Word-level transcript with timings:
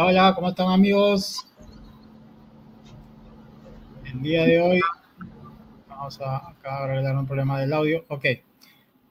Hola, 0.00 0.06
hola, 0.06 0.34
¿cómo 0.36 0.48
están 0.50 0.68
amigos? 0.68 1.44
El 4.04 4.22
día 4.22 4.44
de 4.44 4.60
hoy, 4.60 4.80
vamos 5.88 6.20
a 6.20 6.50
acá 6.50 6.84
arreglar 6.84 7.16
un 7.16 7.26
problema 7.26 7.58
del 7.58 7.72
audio. 7.72 8.04
Ok, 8.06 8.24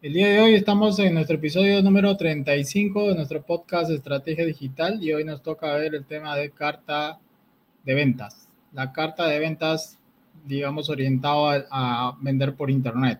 el 0.01 0.13
día 0.13 0.29
de 0.29 0.39
hoy 0.39 0.53
estamos 0.53 0.97
en 0.99 1.13
nuestro 1.13 1.35
episodio 1.35 1.81
número 1.81 2.15
35 2.15 3.09
de 3.09 3.15
nuestro 3.15 3.41
podcast 3.41 3.91
Estrategia 3.91 4.45
Digital 4.45 5.03
y 5.03 5.11
hoy 5.11 5.25
nos 5.25 5.43
toca 5.43 5.73
ver 5.73 5.93
el 5.93 6.05
tema 6.05 6.37
de 6.37 6.51
carta 6.51 7.19
de 7.83 7.93
ventas. 7.93 8.47
La 8.71 8.93
carta 8.93 9.27
de 9.27 9.39
ventas, 9.39 9.99
digamos, 10.45 10.89
orientado 10.89 11.49
a, 11.49 11.65
a 11.69 12.17
vender 12.21 12.55
por 12.55 12.71
Internet. 12.71 13.19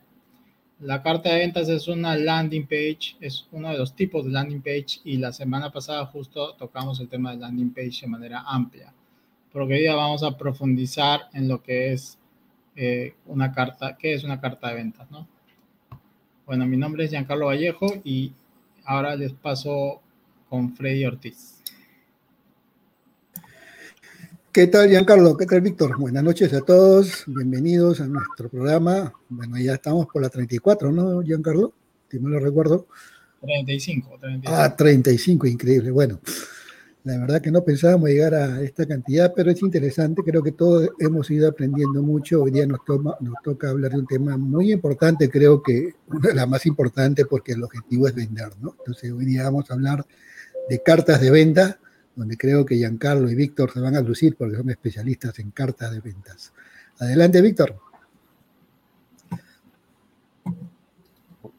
La 0.79 1.01
carta 1.01 1.29
de 1.29 1.39
ventas 1.39 1.69
es 1.69 1.87
una 1.87 2.15
landing 2.15 2.67
page, 2.67 3.17
es 3.19 3.47
uno 3.51 3.71
de 3.71 3.79
los 3.79 3.95
tipos 3.95 4.25
de 4.25 4.31
landing 4.31 4.61
page 4.61 4.99
y 5.03 5.17
la 5.17 5.33
semana 5.33 5.71
pasada 5.71 6.05
justo 6.05 6.53
tocamos 6.53 6.99
el 6.99 7.09
tema 7.09 7.31
de 7.31 7.37
landing 7.37 7.73
page 7.73 8.01
de 8.01 8.07
manera 8.07 8.43
amplia. 8.45 8.93
Porque 9.51 9.73
hoy 9.73 9.79
día 9.79 9.95
vamos 9.95 10.21
a 10.21 10.37
profundizar 10.37 11.29
en 11.33 11.47
lo 11.47 11.63
que 11.63 11.93
es 11.93 12.19
eh, 12.75 13.15
una 13.25 13.51
carta, 13.51 13.97
qué 13.97 14.13
es 14.13 14.23
una 14.23 14.39
carta 14.39 14.69
de 14.69 14.75
ventas, 14.75 15.09
¿no? 15.09 15.27
Bueno, 16.45 16.67
mi 16.67 16.77
nombre 16.77 17.05
es 17.05 17.09
Giancarlo 17.09 17.47
Vallejo 17.47 17.87
y 18.03 18.33
ahora 18.85 19.15
les 19.15 19.33
paso 19.33 19.99
con 20.47 20.75
Freddy 20.75 21.05
Ortiz. 21.05 21.56
¿Qué 24.57 24.65
tal, 24.65 24.89
Giancarlo? 24.89 25.37
¿Qué 25.37 25.45
tal, 25.45 25.61
Víctor? 25.61 25.99
Buenas 25.99 26.23
noches 26.23 26.51
a 26.51 26.61
todos. 26.61 27.25
Bienvenidos 27.27 28.01
a 28.01 28.07
nuestro 28.07 28.49
programa. 28.49 29.13
Bueno, 29.29 29.55
ya 29.59 29.75
estamos 29.75 30.07
por 30.07 30.23
la 30.23 30.29
34, 30.29 30.91
¿no, 30.91 31.21
Giancarlo? 31.21 31.73
Si 32.09 32.19
no 32.19 32.29
lo 32.29 32.39
recuerdo. 32.39 32.87
35, 33.41 34.17
35. 34.19 34.51
Ah, 34.51 34.75
35, 34.75 35.45
increíble. 35.45 35.91
Bueno, 35.91 36.19
la 37.03 37.19
verdad 37.19 37.39
que 37.39 37.51
no 37.51 37.63
pensábamos 37.63 38.09
llegar 38.09 38.33
a 38.33 38.59
esta 38.63 38.87
cantidad, 38.87 39.31
pero 39.35 39.51
es 39.51 39.61
interesante. 39.61 40.23
Creo 40.23 40.41
que 40.41 40.53
todos 40.53 40.89
hemos 40.97 41.29
ido 41.29 41.47
aprendiendo 41.49 42.01
mucho. 42.01 42.41
Hoy 42.41 42.49
día 42.49 42.65
nos, 42.65 42.83
toma, 42.83 43.15
nos 43.19 43.35
toca 43.43 43.69
hablar 43.69 43.91
de 43.91 43.99
un 43.99 44.07
tema 44.07 44.37
muy 44.37 44.71
importante, 44.71 45.29
creo 45.29 45.61
que 45.61 45.93
una 46.07 46.29
de 46.29 46.33
las 46.33 46.49
más 46.49 46.65
importantes 46.65 47.27
porque 47.29 47.51
el 47.51 47.63
objetivo 47.63 48.07
es 48.07 48.15
vender, 48.15 48.49
¿no? 48.59 48.73
Entonces, 48.79 49.11
hoy 49.11 49.25
día 49.25 49.43
vamos 49.43 49.69
a 49.69 49.75
hablar 49.75 50.03
de 50.67 50.81
cartas 50.81 51.21
de 51.21 51.29
venta 51.29 51.79
donde 52.17 52.35
creo 52.35 52.65
que 52.65 52.75
Giancarlo 52.75 53.29
y 53.29 53.35
Víctor 53.35 53.71
se 53.71 53.79
van 53.79 53.95
a 53.95 54.01
lucir 54.01 54.35
porque 54.35 54.55
son 54.57 54.69
especialistas 54.71 55.37
en 55.37 55.51
cartas 55.51 55.91
de 55.91 56.01
ventas. 56.01 56.51
Adelante, 56.99 57.41
Víctor. 57.41 57.75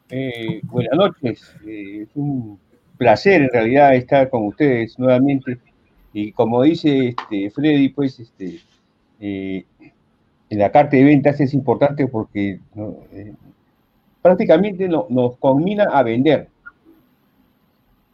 Eh, 0.09 0.59
buenas 0.63 0.97
noches. 0.97 1.55
Eh, 1.65 2.01
es 2.03 2.09
un 2.15 2.59
placer 2.97 3.43
en 3.43 3.49
realidad 3.49 3.95
estar 3.95 4.29
con 4.29 4.47
ustedes 4.47 4.99
nuevamente. 4.99 5.57
Y 6.11 6.33
como 6.33 6.61
dice 6.63 7.15
este, 7.17 7.49
Freddy, 7.51 7.89
pues 7.89 8.19
este, 8.19 8.59
eh, 9.21 9.63
en 10.49 10.59
la 10.59 10.71
carta 10.73 10.97
de 10.97 11.05
ventas 11.05 11.39
es 11.39 11.53
importante 11.53 12.05
porque 12.07 12.59
prácticamente 14.21 14.89
nos 14.89 15.37
combina 15.37 15.85
a 15.85 16.03
vender. 16.03 16.49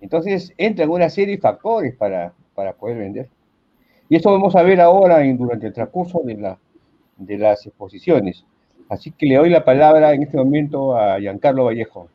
Entonces 0.05 0.53
entran 0.59 0.91
una 0.91 1.09
serie 1.09 1.35
de 1.35 1.41
factores 1.41 1.95
para, 1.95 2.31
poder 2.79 2.99
vender. 2.99 3.27
Y 4.07 4.15
esto 4.15 4.31
vamos 4.31 4.55
a 4.55 4.61
ver 4.61 4.79
ahora 4.79 5.23
durante 5.33 5.65
el 5.65 5.73
transcurso 5.73 6.21
de, 6.23 6.35
la, 6.35 6.59
de 7.17 7.39
las 7.39 7.65
exposiciones. 7.65 8.45
Así 8.87 9.09
que 9.09 9.25
le 9.25 9.37
doy 9.37 9.49
la 9.49 9.65
palabra 9.65 10.13
en 10.13 10.21
este 10.21 10.37
momento 10.37 10.95
a 10.95 11.19
Giancarlo 11.19 11.65
Vallejo. 11.65 12.07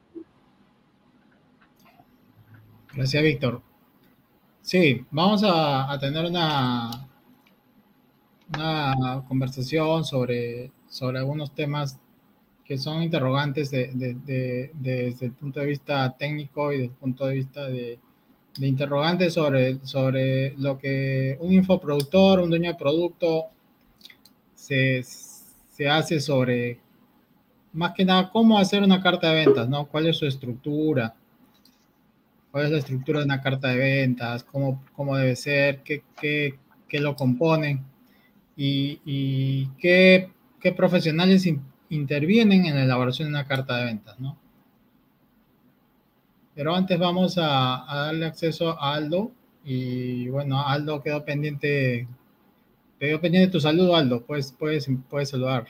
Gracias, 2.95 3.23
Víctor. 3.24 3.61
Sí, 4.62 5.05
vamos 5.11 5.42
a, 5.45 5.98
tener 5.98 6.27
una, 6.27 7.08
una 8.55 9.24
conversación 9.27 10.05
sobre, 10.05 10.70
sobre 10.86 11.18
algunos 11.18 11.52
temas 11.57 11.98
que 12.70 12.79
son 12.79 13.03
interrogantes 13.03 13.69
desde 13.73 14.70
el 15.20 15.33
punto 15.33 15.58
de 15.58 15.67
vista 15.67 16.17
técnico 16.17 16.73
y 16.73 16.77
desde 16.77 16.92
el 16.92 16.98
punto 17.01 17.27
de 17.27 17.35
vista 17.35 17.67
de, 17.67 17.98
interrogantes 18.61 19.35
sobre, 19.35 19.85
sobre 19.85 20.55
lo 20.57 20.79
que 20.79 21.36
un 21.41 21.53
infoproductor, 21.53 22.39
un 22.39 22.48
dueño 22.48 22.70
de 22.70 22.79
producto 22.79 23.47
se, 24.55 25.05
hace 25.91 26.20
sobre, 26.20 26.79
más 27.73 27.92
que 27.92 28.05
nada, 28.05 28.31
cómo 28.31 28.57
hacer 28.57 28.85
una 28.85 29.02
carta 29.02 29.33
de 29.33 29.47
ventas, 29.47 29.69
¿no? 29.69 29.87
¿Cuál 29.87 30.07
es 30.07 30.19
su 30.19 30.27
estructura? 30.27 31.13
¿Cuál 32.52 32.67
es 32.67 32.70
la 32.70 32.79
estructura 32.79 33.19
de 33.19 33.25
una 33.25 33.41
carta 33.41 33.67
de 33.67 33.79
ventas? 33.79 34.45
¿Cómo, 34.45 34.85
cómo 34.92 35.17
debe 35.17 35.35
ser? 35.35 35.83
¿Qué, 35.83 36.05
qué, 36.20 37.01
lo 37.01 37.17
componen? 37.17 37.85
¿Y, 38.57 39.01
y 39.05 39.67
qué, 39.77 40.31
qué 40.61 40.70
profesionales 40.70 41.48
intervienen 41.90 42.64
en 42.67 42.77
la 42.77 42.84
elaboración 42.84 43.28
de 43.28 43.34
una 43.34 43.46
carta 43.46 43.77
de 43.77 43.84
ventas, 43.84 44.18
¿no? 44.18 44.39
Pero 46.55 46.74
antes 46.74 46.98
vamos 46.98 47.36
a, 47.39 47.84
darle 47.89 48.27
acceso 48.27 48.80
a 48.80 48.95
Aldo. 48.95 49.30
Y 49.64 50.28
bueno, 50.28 50.67
Aldo 50.67 51.02
quedó 51.02 51.24
pendiente, 51.24 52.08
quedó 52.98 53.20
pendiente 53.20 53.52
tu 53.52 53.61
saludo, 53.61 53.95
Aldo. 53.95 54.24
Puedes, 54.24 54.52
puedes, 54.52 54.89
puedes 55.08 55.30
saludar. 55.30 55.67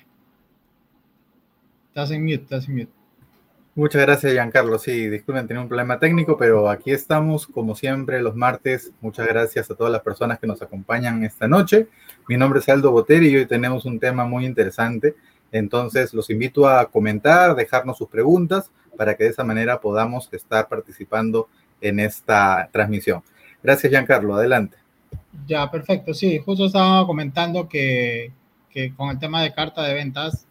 Estás 1.88 2.10
en 2.12 2.22
mute, 2.22 2.42
estás 2.42 2.69
en 2.69 2.76
mute. 2.76 2.92
Muchas 3.75 4.02
gracias, 4.02 4.32
Giancarlo. 4.32 4.78
Sí, 4.78 5.08
disculpen, 5.08 5.47
tenía 5.47 5.62
un 5.62 5.69
problema 5.69 5.98
técnico, 5.98 6.37
pero 6.37 6.69
aquí 6.69 6.91
estamos, 6.91 7.47
como 7.47 7.75
siempre, 7.75 8.20
los 8.20 8.34
martes. 8.34 8.92
Muchas 9.00 9.26
gracias 9.26 9.70
a 9.70 9.75
todas 9.75 9.92
las 9.92 10.02
personas 10.02 10.38
que 10.38 10.47
nos 10.47 10.60
acompañan 10.60 11.25
esta 11.25 11.47
noche. 11.47 11.88
Mi 12.28 12.37
nombre 12.37 12.60
es 12.60 12.69
Aldo 12.69 12.91
Boteri 12.91 13.28
y 13.28 13.37
hoy 13.37 13.47
tenemos 13.47 13.84
un 13.84 13.98
tema 13.98 14.25
muy 14.26 14.44
interesante 14.44 15.14
entonces, 15.53 16.15
los 16.15 16.31
invito 16.31 16.69
a 16.69 16.91
comentar, 16.91 17.55
dejarnos 17.55 17.99
sus 17.99 18.09
preguntas 18.09 18.71
para 18.97 19.16
que 19.16 19.25
de 19.25 19.31
esa 19.31 19.44
manera 19.44 19.81
podamos 19.81 20.28
estar 20.33 20.69
participando 20.69 21.49
en 21.81 22.00
esta 22.00 22.69
transmisión. 22.72 23.22
Gracias, 23.62 23.91
Giancarlo. 23.91 24.34
Adelante. 24.34 24.77
Ya, 25.47 25.71
perfecto. 25.71 26.15
Sí, 26.15 26.38
justo 26.38 26.66
estaba 26.66 27.06
comentando 27.06 27.69
que, 27.69 28.33
con 28.97 29.11
el 29.11 29.19
tema 29.19 29.43
de 29.43 29.53
carta 29.53 29.83
de 29.83 29.94
ventas, 29.94 30.47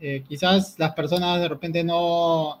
eh, 0.00 0.22
quizás 0.28 0.78
las 0.78 0.92
personas 0.92 1.40
de 1.40 1.48
repente 1.48 1.82
no, 1.82 2.60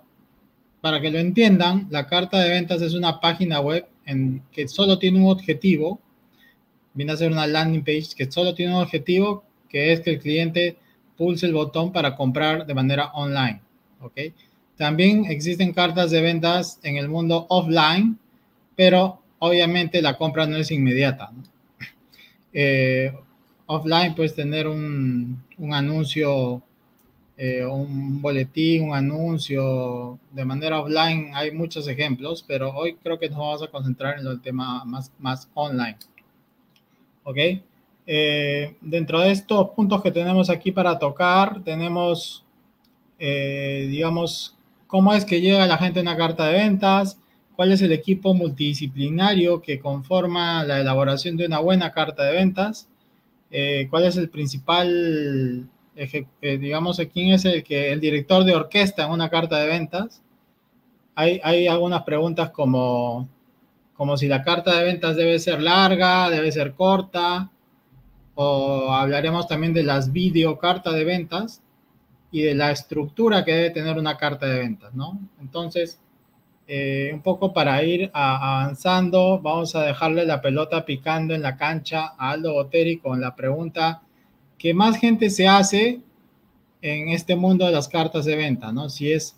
para 0.80 1.00
que 1.00 1.10
lo 1.10 1.18
entiendan, 1.18 1.86
la 1.90 2.06
carta 2.06 2.38
de 2.40 2.50
ventas 2.50 2.82
es 2.82 2.94
una 2.94 3.20
página 3.20 3.60
web 3.60 3.86
en 4.06 4.42
que 4.52 4.68
solo 4.68 4.98
tiene 4.98 5.20
un 5.20 5.30
objetivo, 5.30 6.00
viene 6.92 7.12
a 7.12 7.16
ser 7.16 7.32
una 7.32 7.46
landing 7.46 7.84
page 7.84 8.14
que 8.16 8.30
solo 8.30 8.54
tiene 8.54 8.74
un 8.74 8.82
objetivo, 8.82 9.44
que 9.68 9.92
es 9.92 10.00
que 10.00 10.10
el 10.10 10.20
cliente 10.20 10.76
pulse 11.16 11.46
el 11.46 11.52
botón 11.52 11.92
para 11.92 12.16
comprar 12.16 12.66
de 12.66 12.74
manera 12.74 13.12
online. 13.12 13.60
¿ok? 14.00 14.18
También 14.76 15.26
existen 15.26 15.72
cartas 15.72 16.10
de 16.10 16.20
ventas 16.20 16.80
en 16.82 16.96
el 16.96 17.08
mundo 17.08 17.46
offline, 17.48 18.18
pero 18.76 19.20
obviamente 19.38 20.02
la 20.02 20.16
compra 20.16 20.46
no 20.46 20.56
es 20.56 20.70
inmediata. 20.70 21.30
Eh, 22.56 23.12
offline 23.66 24.14
puedes 24.14 24.32
tener 24.32 24.68
un, 24.68 25.42
anuncio, 25.72 26.62
eh, 27.36 27.66
un 27.66 28.22
boletín, 28.22 28.90
un 28.90 28.94
anuncio 28.94 30.20
de 30.30 30.44
manera 30.44 30.80
offline. 30.80 31.32
Hay 31.34 31.50
muchos 31.50 31.88
ejemplos, 31.88 32.44
pero 32.46 32.70
hoy 32.72 32.94
creo 33.02 33.18
que 33.18 33.28
nos 33.28 33.38
vamos 33.38 33.62
a 33.64 33.66
concentrar 33.66 34.20
en 34.20 34.28
el 34.28 34.40
tema 34.40 34.84
más, 34.84 35.10
más 35.18 35.50
online. 35.54 35.96
¿Ok? 37.24 37.38
Eh, 38.06 38.76
dentro 38.82 39.20
de 39.20 39.30
estos 39.30 39.70
puntos 39.70 40.02
que 40.02 40.10
tenemos 40.10 40.50
aquí 40.50 40.72
para 40.72 40.98
tocar, 40.98 41.62
tenemos, 41.64 42.44
eh, 43.18 43.86
digamos, 43.90 44.56
cómo 44.86 45.14
es 45.14 45.24
que 45.24 45.40
llega 45.40 45.66
la 45.66 45.78
gente 45.78 46.00
a 46.00 46.02
una 46.02 46.16
carta 46.16 46.46
de 46.46 46.58
ventas, 46.58 47.18
cuál 47.56 47.72
es 47.72 47.80
el 47.82 47.92
equipo 47.92 48.34
multidisciplinario 48.34 49.62
que 49.62 49.80
conforma 49.80 50.64
la 50.64 50.80
elaboración 50.80 51.36
de 51.36 51.46
una 51.46 51.60
buena 51.60 51.92
carta 51.92 52.24
de 52.24 52.32
ventas, 52.32 52.88
eh, 53.50 53.86
cuál 53.88 54.04
es 54.04 54.16
el 54.16 54.28
principal, 54.28 55.68
digamos, 56.42 57.00
quién 57.12 57.32
es 57.32 57.44
el, 57.44 57.62
que, 57.64 57.92
el 57.92 58.00
director 58.00 58.44
de 58.44 58.54
orquesta 58.54 59.06
en 59.06 59.12
una 59.12 59.30
carta 59.30 59.58
de 59.58 59.68
ventas. 59.68 60.22
Hay, 61.14 61.40
hay 61.44 61.68
algunas 61.68 62.02
preguntas 62.02 62.50
como, 62.50 63.28
como 63.94 64.16
si 64.16 64.26
la 64.28 64.42
carta 64.42 64.76
de 64.76 64.84
ventas 64.84 65.16
debe 65.16 65.38
ser 65.38 65.62
larga, 65.62 66.28
debe 66.28 66.50
ser 66.50 66.74
corta, 66.74 67.50
o 68.34 68.92
hablaremos 68.92 69.46
también 69.46 69.72
de 69.72 69.82
las 69.82 70.12
videocartas 70.12 70.94
de 70.94 71.04
ventas 71.04 71.62
y 72.30 72.42
de 72.42 72.54
la 72.54 72.70
estructura 72.70 73.44
que 73.44 73.52
debe 73.52 73.70
tener 73.70 73.96
una 73.96 74.16
carta 74.16 74.46
de 74.46 74.58
ventas, 74.58 74.94
¿no? 74.94 75.20
Entonces, 75.40 76.00
eh, 76.66 77.10
un 77.12 77.22
poco 77.22 77.52
para 77.52 77.82
ir 77.84 78.10
avanzando, 78.12 79.40
vamos 79.40 79.76
a 79.76 79.82
dejarle 79.82 80.24
la 80.24 80.40
pelota 80.40 80.84
picando 80.84 81.34
en 81.34 81.42
la 81.42 81.56
cancha 81.56 82.14
a 82.18 82.30
Aldo 82.30 82.54
Boteri 82.54 82.98
con 82.98 83.20
la 83.20 83.36
pregunta 83.36 84.02
¿qué 84.58 84.72
más 84.72 84.96
gente 84.96 85.28
se 85.28 85.46
hace 85.46 86.00
en 86.80 87.10
este 87.10 87.36
mundo 87.36 87.66
de 87.66 87.72
las 87.72 87.86
cartas 87.86 88.24
de 88.24 88.34
venta, 88.34 88.72
¿no? 88.72 88.88
Si 88.88 89.12
es, 89.12 89.36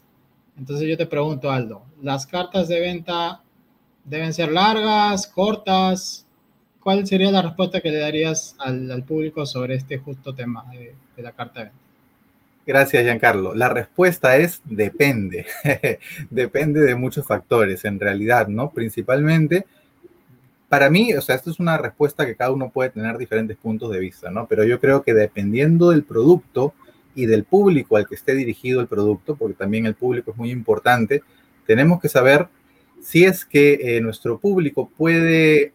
entonces 0.57 0.89
yo 0.89 0.97
te 0.97 1.07
pregunto, 1.07 1.51
Aldo, 1.51 1.83
¿las 2.01 2.27
cartas 2.27 2.69
de 2.69 2.79
venta 2.79 3.43
deben 4.05 4.33
ser 4.33 4.53
largas, 4.53 5.27
cortas, 5.27 6.26
¿cuál 6.87 7.05
sería 7.05 7.33
la 7.33 7.43
respuesta 7.43 7.81
que 7.81 7.91
le 7.91 7.99
darías 7.99 8.55
al, 8.61 9.03
público 9.03 9.45
sobre 9.45 9.75
este 9.75 9.99
justo 9.99 10.37
tema 10.37 10.65
de, 10.71 10.95
la 11.21 11.33
carta 11.33 11.59
de 11.59 11.65
venta? 11.65 11.81
Gracias, 12.65 13.03
Giancarlo. 13.03 13.57
La 13.57 13.69
respuesta 13.69 14.37
es 14.37 14.61
depende. 14.65 15.47
depende 16.31 16.79
de 16.79 16.95
muchos 16.95 17.27
factores, 17.27 17.85
en 17.85 17.99
realidad, 17.99 18.47
¿no? 18.47 18.71
Principalmente, 18.71 19.67
para 20.69 20.89
mí, 20.89 21.13
o 21.13 21.21
sea, 21.21 21.35
esto 21.35 21.51
es 21.51 21.59
una 21.59 21.77
respuesta 21.77 22.25
que 22.25 22.37
cada 22.37 22.53
uno 22.53 22.71
puede 22.71 22.91
tener 22.91 23.19
diferentes 23.19 23.57
puntos 23.57 23.91
de 23.91 23.99
vista, 23.99 24.31
¿no? 24.31 24.47
Pero 24.47 24.63
yo 24.63 24.79
creo 24.79 25.03
que 25.03 25.13
dependiendo 25.13 25.91
del 25.91 26.05
producto 26.05 26.73
y 27.17 27.27
del 27.27 27.43
público 27.43 27.97
al 27.97 28.07
que 28.07 28.15
esté 28.15 28.37
dirigido 28.37 28.81
el 28.81 28.87
producto, 28.87 29.35
porque 29.35 29.55
también 29.55 29.87
el 29.87 29.97
público 29.97 30.31
es 30.31 30.37
muy 30.37 30.53
importante, 30.53 31.25
tenemos 31.67 32.01
que 32.01 32.09
saber 32.09 32.47
si 33.03 33.25
es 33.25 33.45
que 33.45 33.97
eh, 33.97 34.01
nuestro 34.01 34.39
público 34.39 34.89
puede 34.97 35.73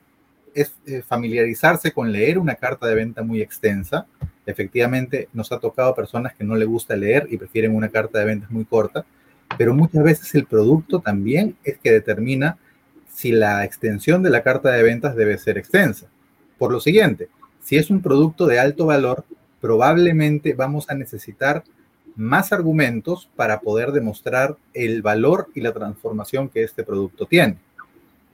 es, 0.53 0.73
eh, 0.85 1.01
familiarizarse 1.05 1.91
con 1.91 2.11
leer 2.11 2.37
una 2.37 2.55
carta 2.55 2.87
de 2.87 2.95
venta 2.95 3.23
muy 3.23 3.41
extensa. 3.41 4.05
Efectivamente, 4.45 5.29
nos 5.33 5.51
ha 5.51 5.59
tocado 5.59 5.95
personas 5.95 6.33
que 6.33 6.43
no 6.43 6.55
le 6.55 6.65
gusta 6.65 6.95
leer 6.95 7.27
y 7.29 7.37
prefieren 7.37 7.75
una 7.75 7.89
carta 7.89 8.19
de 8.19 8.25
ventas 8.25 8.51
muy 8.51 8.65
corta, 8.65 9.05
pero 9.57 9.73
muchas 9.73 10.03
veces 10.03 10.33
el 10.35 10.45
producto 10.45 10.99
también 10.99 11.55
es 11.63 11.77
que 11.77 11.91
determina 11.91 12.57
si 13.13 13.31
la 13.31 13.63
extensión 13.65 14.23
de 14.23 14.29
la 14.29 14.43
carta 14.43 14.71
de 14.71 14.83
ventas 14.83 15.15
debe 15.15 15.37
ser 15.37 15.57
extensa. 15.57 16.07
Por 16.57 16.71
lo 16.71 16.79
siguiente, 16.79 17.29
si 17.61 17.77
es 17.77 17.89
un 17.89 18.01
producto 18.01 18.47
de 18.47 18.59
alto 18.59 18.85
valor, 18.85 19.25
probablemente 19.59 20.53
vamos 20.53 20.89
a 20.89 20.95
necesitar 20.95 21.63
más 22.15 22.51
argumentos 22.51 23.29
para 23.35 23.61
poder 23.61 23.91
demostrar 23.91 24.57
el 24.73 25.01
valor 25.01 25.47
y 25.55 25.61
la 25.61 25.71
transformación 25.71 26.49
que 26.49 26.63
este 26.63 26.83
producto 26.83 27.25
tiene. 27.25 27.57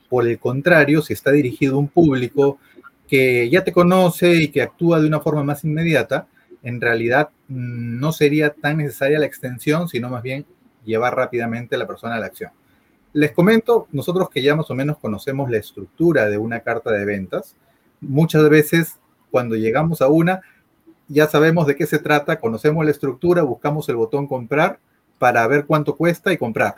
Por 0.10 0.28
el 0.28 0.40
contrario, 0.40 1.02
si 1.02 1.14
está 1.14 1.32
dirigido 1.32 1.76
a 1.76 1.80
un 1.80 1.88
público 1.88 2.60
que 3.08 3.50
ya 3.50 3.64
te 3.64 3.72
conoce 3.72 4.36
y 4.36 4.50
que 4.50 4.62
actúa 4.62 5.00
de 5.00 5.08
una 5.08 5.20
forma 5.20 5.44
más 5.44 5.64
inmediata, 5.64 6.28
en 6.64 6.82
realidad 6.82 7.30
mm, 7.48 8.00
no 8.00 8.12
sería 8.12 8.52
tan 8.54 8.78
necesaria 8.78 9.20
la 9.20 9.26
extensión, 9.26 9.88
sino 9.88 10.10
más 10.10 10.24
bien 10.24 10.46
llevar 10.86 11.16
rápidamente 11.16 11.76
a 11.76 11.80
la 11.80 11.88
persona 11.88 12.16
a 12.16 12.20
la 12.20 12.26
acción. 12.28 12.52
Les 13.14 13.32
comento, 13.32 13.88
nosotros 13.92 14.30
que 14.30 14.42
ya 14.42 14.56
más 14.56 14.70
o 14.70 14.76
menos 14.76 14.98
conocemos 14.98 15.50
la 15.50 15.58
estructura 15.58 16.30
de 16.30 16.38
una 16.38 16.60
carta 16.60 16.92
de 16.92 17.06
ventas, 17.06 17.56
muchas 18.02 18.48
veces 18.50 19.00
cuando 19.32 19.56
llegamos 19.56 20.02
a 20.02 20.08
una, 20.08 20.42
ya 21.08 21.28
sabemos 21.28 21.68
de 21.68 21.76
qué 21.76 21.86
se 21.86 22.00
trata, 22.00 22.40
conocemos 22.40 22.84
la 22.86 22.92
estructura, 22.92 23.44
buscamos 23.44 23.88
el 23.90 23.96
botón 23.96 24.28
comprar 24.28 24.80
para 25.20 25.48
ver 25.48 25.66
cuánto 25.66 25.96
cuesta 25.96 26.32
y 26.34 26.38
comprar. 26.38 26.76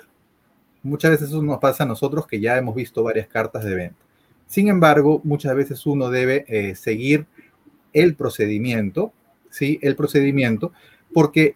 Muchas 0.81 1.11
veces 1.11 1.29
eso 1.29 1.41
nos 1.41 1.59
pasa 1.59 1.83
a 1.83 1.87
nosotros 1.87 2.25
que 2.25 2.39
ya 2.39 2.57
hemos 2.57 2.75
visto 2.75 3.03
varias 3.03 3.27
cartas 3.27 3.63
de 3.63 3.75
venta. 3.75 3.99
Sin 4.47 4.67
embargo, 4.67 5.21
muchas 5.23 5.55
veces 5.55 5.85
uno 5.85 6.09
debe 6.09 6.45
eh, 6.47 6.75
seguir 6.75 7.27
el 7.93 8.15
procedimiento, 8.15 9.13
¿sí? 9.49 9.79
El 9.81 9.95
procedimiento, 9.95 10.71
porque 11.13 11.55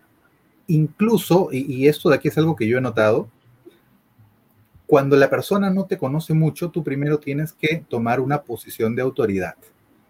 incluso, 0.68 1.50
y, 1.52 1.72
y 1.72 1.88
esto 1.88 2.10
de 2.10 2.16
aquí 2.16 2.28
es 2.28 2.38
algo 2.38 2.56
que 2.56 2.68
yo 2.68 2.78
he 2.78 2.82
notado, 2.82 3.30
cuando 4.86 5.16
la 5.16 5.30
persona 5.30 5.70
no 5.70 5.86
te 5.86 5.98
conoce 5.98 6.34
mucho, 6.34 6.70
tú 6.70 6.84
primero 6.84 7.18
tienes 7.18 7.54
que 7.54 7.84
tomar 7.90 8.20
una 8.20 8.44
posición 8.44 8.96
de 8.96 9.02
autoridad. 9.02 9.56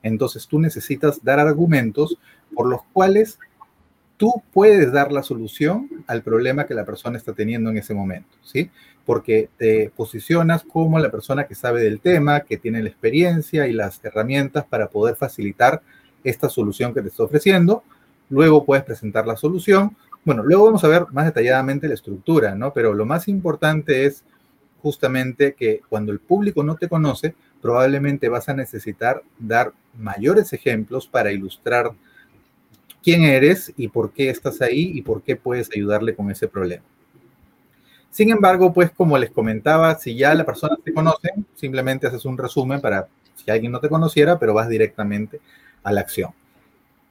Entonces 0.01 0.47
tú 0.47 0.59
necesitas 0.59 1.23
dar 1.23 1.39
argumentos 1.39 2.17
por 2.53 2.67
los 2.67 2.81
cuales 2.91 3.39
tú 4.23 4.41
puedes 4.53 4.93
dar 4.93 5.11
la 5.11 5.21
solución 5.21 5.89
al 6.07 6.21
problema 6.21 6.65
que 6.65 6.73
la 6.73 6.85
persona 6.85 7.17
está 7.17 7.33
teniendo 7.33 7.69
en 7.69 7.77
ese 7.77 7.93
momento, 7.93 8.37
¿sí? 8.41 8.71
Porque 9.05 9.49
te 9.57 9.91
posicionas 9.93 10.63
como 10.63 10.97
la 10.97 11.11
persona 11.11 11.43
que 11.43 11.55
sabe 11.55 11.81
del 11.81 11.99
tema, 11.99 12.39
que 12.39 12.55
tiene 12.55 12.81
la 12.81 12.87
experiencia 12.87 13.67
y 13.67 13.73
las 13.73 13.99
herramientas 14.01 14.63
para 14.63 14.87
poder 14.87 15.17
facilitar 15.17 15.81
esta 16.23 16.47
solución 16.47 16.93
que 16.93 17.01
te 17.01 17.09
está 17.09 17.23
ofreciendo. 17.23 17.83
Luego 18.29 18.63
puedes 18.63 18.85
presentar 18.85 19.27
la 19.27 19.35
solución. 19.35 19.97
Bueno, 20.23 20.41
luego 20.41 20.67
vamos 20.67 20.85
a 20.85 20.87
ver 20.87 21.05
más 21.11 21.25
detalladamente 21.25 21.89
la 21.89 21.95
estructura, 21.95 22.55
¿no? 22.55 22.71
Pero 22.71 22.93
lo 22.93 23.05
más 23.05 23.27
importante 23.27 24.05
es 24.05 24.23
justamente 24.81 25.53
que 25.53 25.81
cuando 25.89 26.13
el 26.13 26.19
público 26.19 26.63
no 26.63 26.77
te 26.77 26.87
conoce, 26.87 27.35
probablemente 27.61 28.29
vas 28.29 28.47
a 28.47 28.53
necesitar 28.53 29.21
dar 29.37 29.73
mayores 29.97 30.53
ejemplos 30.53 31.07
para 31.07 31.33
ilustrar 31.33 31.91
quién 33.03 33.23
eres 33.23 33.73
y 33.75 33.89
por 33.89 34.13
qué 34.13 34.29
estás 34.29 34.61
ahí 34.61 34.91
y 34.93 35.01
por 35.01 35.21
qué 35.21 35.35
puedes 35.35 35.69
ayudarle 35.75 36.15
con 36.15 36.31
ese 36.31 36.47
problema. 36.47 36.83
Sin 38.09 38.29
embargo, 38.29 38.73
pues 38.73 38.91
como 38.91 39.17
les 39.17 39.31
comentaba, 39.31 39.95
si 39.97 40.15
ya 40.15 40.33
la 40.35 40.45
persona 40.45 40.77
te 40.83 40.93
conoce, 40.93 41.31
simplemente 41.55 42.07
haces 42.07 42.25
un 42.25 42.37
resumen 42.37 42.79
para 42.79 43.07
si 43.35 43.49
alguien 43.49 43.71
no 43.71 43.79
te 43.79 43.89
conociera, 43.89 44.37
pero 44.39 44.53
vas 44.53 44.69
directamente 44.69 45.41
a 45.83 45.91
la 45.91 46.01
acción. 46.01 46.31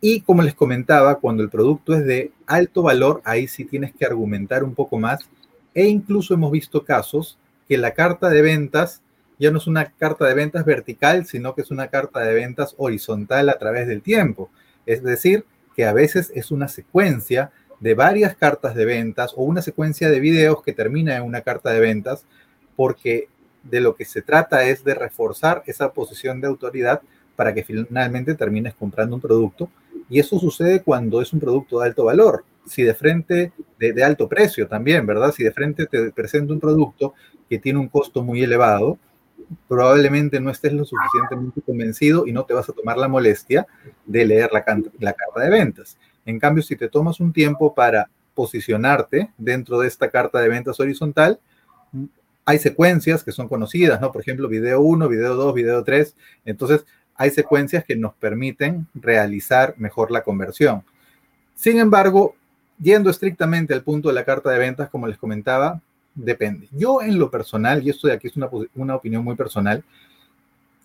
Y 0.01 0.21
como 0.21 0.43
les 0.43 0.55
comentaba, 0.55 1.17
cuando 1.17 1.43
el 1.43 1.51
producto 1.51 1.95
es 1.95 2.05
de 2.05 2.33
alto 2.47 2.83
valor, 2.83 3.21
ahí 3.25 3.47
sí 3.47 3.65
tienes 3.65 3.93
que 3.95 4.05
argumentar 4.05 4.65
un 4.65 4.75
poco 4.75 4.99
más. 4.99 5.21
E 5.75 5.87
incluso 5.87 6.35
hemos 6.35 6.51
visto 6.51 6.85
casos 6.85 7.39
que 7.69 7.79
la 7.79 7.95
carta 7.95 8.29
de 8.29 8.43
ventas 8.43 9.03
ya 9.39 9.51
no 9.51 9.59
es 9.59 9.67
una 9.67 9.87
carta 9.87 10.27
de 10.27 10.35
ventas 10.35 10.65
vertical, 10.65 11.27
sino 11.27 11.55
que 11.55 11.63
es 11.63 11.71
una 11.71 11.89
carta 11.89 12.21
de 12.21 12.35
ventas 12.35 12.75
horizontal 12.79 13.49
a 13.49 13.59
través 13.59 13.89
del 13.89 14.03
tiempo. 14.03 14.51
Es 14.87 15.03
decir, 15.03 15.45
que 15.75 15.85
a 15.85 15.93
veces 15.93 16.33
es 16.35 16.51
una 16.51 16.69
secuencia 16.69 17.51
de 17.81 17.95
varias 17.95 18.37
cartas 18.37 18.75
de 18.75 18.85
ventas 18.85 19.33
o 19.37 19.43
una 19.43 19.61
secuencia 19.61 20.09
de 20.09 20.21
videos 20.21 20.63
que 20.63 20.73
termina 20.73 21.17
en 21.17 21.25
una 21.25 21.41
carta 21.41 21.71
de 21.71 21.81
ventas, 21.81 22.25
porque 22.77 23.29
de 23.65 23.81
lo 23.81 23.95
que 23.95 24.05
se 24.05 24.23
trata 24.23 24.65
es 24.65 24.85
de 24.85 24.95
reforzar 24.95 25.63
esa 25.67 25.93
posición 25.93 26.41
de 26.41 26.49
autoridad 26.49 27.03
para 27.37 27.55
que 27.55 27.65
finalmente 27.65 28.35
termines 28.35 28.75
comprando 28.75 29.17
un 29.17 29.21
producto. 29.21 29.71
Y 30.09 30.21
eso 30.21 30.39
sucede 30.39 30.83
cuando 30.83 31.21
es 31.21 31.33
un 31.33 31.41
producto 31.41 31.81
de 31.81 31.87
alto 31.87 32.05
valor. 32.05 32.45
Si 32.67 32.83
de 32.83 32.95
frente, 32.95 33.53
de, 33.79 34.05
alto 34.05 34.29
precio 34.29 34.69
también, 34.69 35.07
¿verdad? 35.07 35.33
Si 35.33 35.43
de 35.43 35.51
frente 35.51 35.87
te 35.87 36.13
presenta 36.13 36.53
un 36.53 36.61
producto 36.61 37.15
que 37.49 37.59
tiene 37.59 37.81
un 37.81 37.89
costo 37.89 38.23
muy 38.23 38.43
elevado, 38.43 38.99
probablemente 39.69 40.41
no 40.41 40.51
estés 40.51 40.73
lo 40.73 40.85
suficientemente 40.85 41.61
convencido 41.63 42.27
y 42.27 42.33
no 42.33 42.45
te 42.45 42.55
vas 42.55 42.69
a 42.69 42.73
tomar 42.73 42.97
la 42.97 43.09
molestia 43.09 43.67
de 44.07 44.25
leer 44.25 44.51
la, 44.53 44.63
carta 44.65 45.41
de 45.41 45.51
ventas. 45.51 45.97
En 46.25 46.39
cambio, 46.39 46.63
si 46.63 46.77
te 46.77 46.89
tomas 46.89 47.21
un 47.21 47.33
tiempo 47.33 47.75
para 47.75 48.09
posicionarte 48.35 49.31
dentro 49.39 49.81
de 49.81 49.89
esta 49.89 50.11
carta 50.11 50.41
de 50.41 50.49
ventas 50.49 50.81
horizontal, 50.81 51.41
hay 52.45 52.59
secuencias 52.59 53.23
que 53.23 53.33
son 53.33 53.49
conocidas, 53.49 54.01
¿no? 54.01 54.11
Por 54.11 54.23
ejemplo, 54.23 54.49
video 54.49 54.81
1, 54.81 55.09
video 55.09 55.35
2, 55.35 55.55
video 55.55 55.85
3. 55.85 56.17
Entonces, 56.45 56.85
hay 57.15 57.31
secuencias 57.31 57.85
que 57.85 57.95
nos 57.95 58.15
permiten 58.15 58.87
realizar 58.95 59.75
mejor 59.79 60.11
la 60.11 60.23
conversión. 60.23 60.83
Sin 61.55 61.79
embargo, 61.79 62.35
yendo 62.81 63.11
estrictamente 63.11 63.75
al 63.75 63.83
punto 63.83 64.09
de 64.09 64.15
la 64.15 64.25
carta 64.25 64.51
de 64.51 64.59
ventas, 64.59 64.91
como 64.91 65.07
les 65.07 65.19
comentaba, 65.19 65.81
depende. 66.15 66.69
Yo 66.73 67.03
en 67.03 67.19
lo 67.19 67.31
personal, 67.31 67.83
y 67.83 67.91
esto 67.91 68.09
de 68.09 68.15
aquí 68.15 68.29
es 68.29 68.37
una, 68.37 68.49
una, 68.75 68.97
opinión 68.97 69.25
muy 69.25 69.37
personal, 69.37 69.85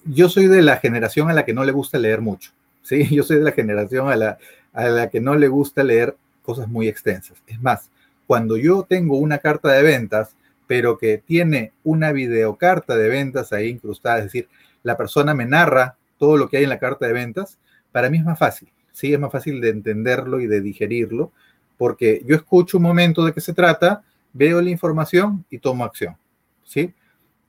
yo 0.05 0.29
soy 0.29 0.48
de 0.48 0.62
la 0.62 0.77
generación 0.77 1.29
a 1.29 1.34
la 1.34 1.46
que 1.46 1.53
no 1.53 1.63
le 1.63 1.72
gusta 1.72 1.98
leer 1.98 2.22
mucho, 2.22 2.51
¿sí? 2.81 3.07
Yo 3.13 3.24
soy 3.24 3.38
de 3.38 3.43
la 3.43 3.51
generación 3.51 4.10
a 4.10 4.15
la, 4.15 4.38
a 4.74 4.86
la 4.86 5.10
que 5.10 5.19
no 5.19 5.36
le 5.36 5.48
gusta 5.48 5.84
leer 5.84 6.15
cosas 6.43 6.69
muy 6.69 6.88
extensas. 6.88 7.41
Es 7.46 7.62
más, 7.62 7.89
cuando 8.25 8.57
yo 8.57 8.84
tengo 8.88 9.17
una 9.17 9.39
carta 9.39 9.72
de 9.72 9.84
ventas, 9.84 10.36
pero 10.67 10.98
que 10.98 11.17
tiene 11.17 11.72
una 11.84 12.12
videocarta 12.12 12.96
de 12.96 13.10
ventas 13.10 13.53
ahí 13.53 13.69
incrustada, 13.69 14.19
es 14.19 14.25
decir, 14.25 14.48
la 14.84 14.98
persona 14.98 15.34
me 15.34 15.46
narra 15.46 15.96
todo 16.17 16.38
lo 16.38 16.50
que 16.50 16.57
hay 16.57 16.63
en 16.63 16.69
la 16.69 16.79
carta 16.79 17.07
de 17.07 17.13
ventas, 17.13 17.57
para 17.91 18.10
mí 18.10 18.17
es 18.17 18.25
más 18.25 18.38
fácil, 18.38 18.69
sí, 18.91 19.13
es 19.13 19.19
más 19.19 19.31
fácil 19.31 19.62
de 19.62 19.69
entenderlo 19.69 20.39
y 20.39 20.48
de 20.48 20.62
digerirlo, 20.62 21.31
porque 21.77 22.22
yo 22.25 22.36
escucho 22.36 22.77
un 22.77 22.84
momento 22.84 23.25
de 23.25 23.34
qué 23.34 23.41
se 23.41 23.53
trata, 23.53 24.03
veo 24.38 24.62
la 24.62 24.70
información 24.70 25.46
y 25.50 25.58
tomo 25.60 25.84
acción. 25.84 26.15
¿sí? 26.63 26.94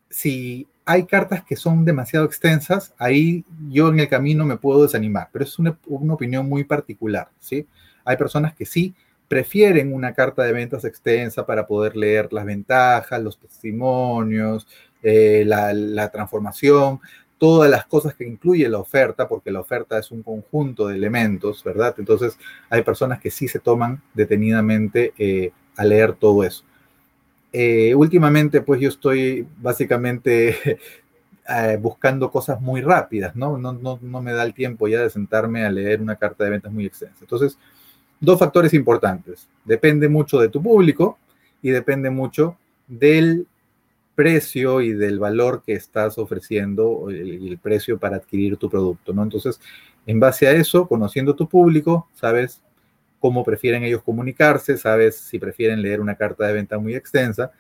Si 0.09 0.67
hay 0.85 1.05
cartas 1.05 1.45
que 1.45 1.55
son 1.55 1.85
demasiado 1.85 2.25
extensas, 2.25 2.95
ahí 2.99 3.45
yo 3.69 3.89
en 3.89 4.01
el 4.01 4.09
camino 4.09 4.45
me 4.47 4.57
puedo 4.57 4.83
desanimar, 4.83 5.29
pero 5.31 5.45
es 5.45 5.59
una, 5.59 5.79
opinión 5.87 6.49
muy 6.49 6.65
particular. 6.65 7.29
¿sí? 7.39 7.67
Hay 8.05 8.17
personas 8.17 8.55
que 8.55 8.65
sí 8.65 8.95
prefieren 9.29 9.93
una 9.93 10.15
carta 10.15 10.43
de 10.43 10.53
ventas 10.53 10.87
extensa 10.87 11.45
para 11.45 11.67
poder 11.67 11.95
leer 11.95 12.33
las 12.33 12.47
ventajas, 12.47 13.23
los 13.23 13.39
testimonios, 13.39 14.67
eh, 15.03 15.45
la, 15.47 15.75
la, 15.75 16.11
transformación, 16.11 17.01
todas 17.37 17.71
las 17.71 17.85
cosas 17.85 18.15
que 18.15 18.27
incluye 18.27 18.67
la 18.71 18.79
oferta, 18.79 19.29
porque 19.29 19.51
la 19.51 19.61
oferta 19.61 19.99
es 19.99 20.11
un 20.11 20.23
conjunto 20.23 20.87
de 20.89 20.97
elementos, 20.97 21.63
¿verdad? 21.63 21.95
Entonces 21.99 22.39
hay 22.71 22.83
personas 22.83 23.21
que 23.21 23.31
sí 23.31 23.47
se 23.47 23.59
toman 23.59 24.03
detenidamente 24.15 25.13
eh, 25.19 25.53
a 25.77 25.85
leer 25.85 26.15
todo 26.15 26.45
eso. 26.45 26.65
Eh, 27.53 27.95
últimamente, 27.95 28.61
pues 28.61 28.81
yo 28.81 28.89
estoy 28.89 29.47
básicamente 29.57 30.79
eh, 31.49 31.79
buscando 31.81 32.31
cosas 32.31 32.61
muy 32.61 32.81
rápidas, 32.81 33.35
¿no? 33.35 33.57
No, 33.57 33.73
¿no? 33.73 33.99
no 34.03 34.23
me 34.23 34.33
da 34.33 34.45
el 34.45 34.55
tiempo 34.55 34.89
ya 34.89 35.03
de 35.03 35.11
sentarme 35.11 35.65
a 35.65 35.71
leer 35.71 36.01
una 36.01 36.17
carta 36.17 36.45
de 36.45 36.51
ventas 36.51 36.73
muy 36.73 36.87
extensa. 36.87 37.17
Entonces, 37.21 37.59
dos 38.21 38.39
factores 38.39 38.75
importantes. 38.75 39.49
Depende 39.65 40.09
mucho 40.09 40.39
de 40.39 40.49
tu 40.49 40.63
público 40.63 41.19
y 41.63 41.71
depende 41.71 42.11
mucho 42.11 42.57
del 42.87 43.47
precio 44.15 44.81
y 44.81 44.93
del 44.93 45.21
valor 45.21 45.63
que 45.65 45.75
estás 45.75 46.19
ofreciendo 46.19 47.09
el, 47.09 47.57
precio 47.63 47.99
para 47.99 48.17
adquirir 48.17 48.57
tu 48.57 48.69
producto, 48.69 49.13
¿no? 49.13 49.23
Entonces, 49.23 49.61
en 50.07 50.19
base 50.19 50.49
a 50.49 50.53
eso, 50.53 50.89
conociendo 50.89 51.37
tu 51.37 51.49
público, 51.49 52.09
sabes 52.15 52.61
cómo 53.21 53.45
prefieren 53.45 53.85
ellos 53.85 54.03
comunicarse, 54.03 54.77
sabes 54.77 55.17
si 55.17 55.39
prefieren 55.39 55.83
leer 55.83 56.01
una 56.01 56.15
carta 56.15 56.47
de 56.47 56.53
venta 56.53 56.79
muy 56.79 56.95
extensa, 56.95 57.53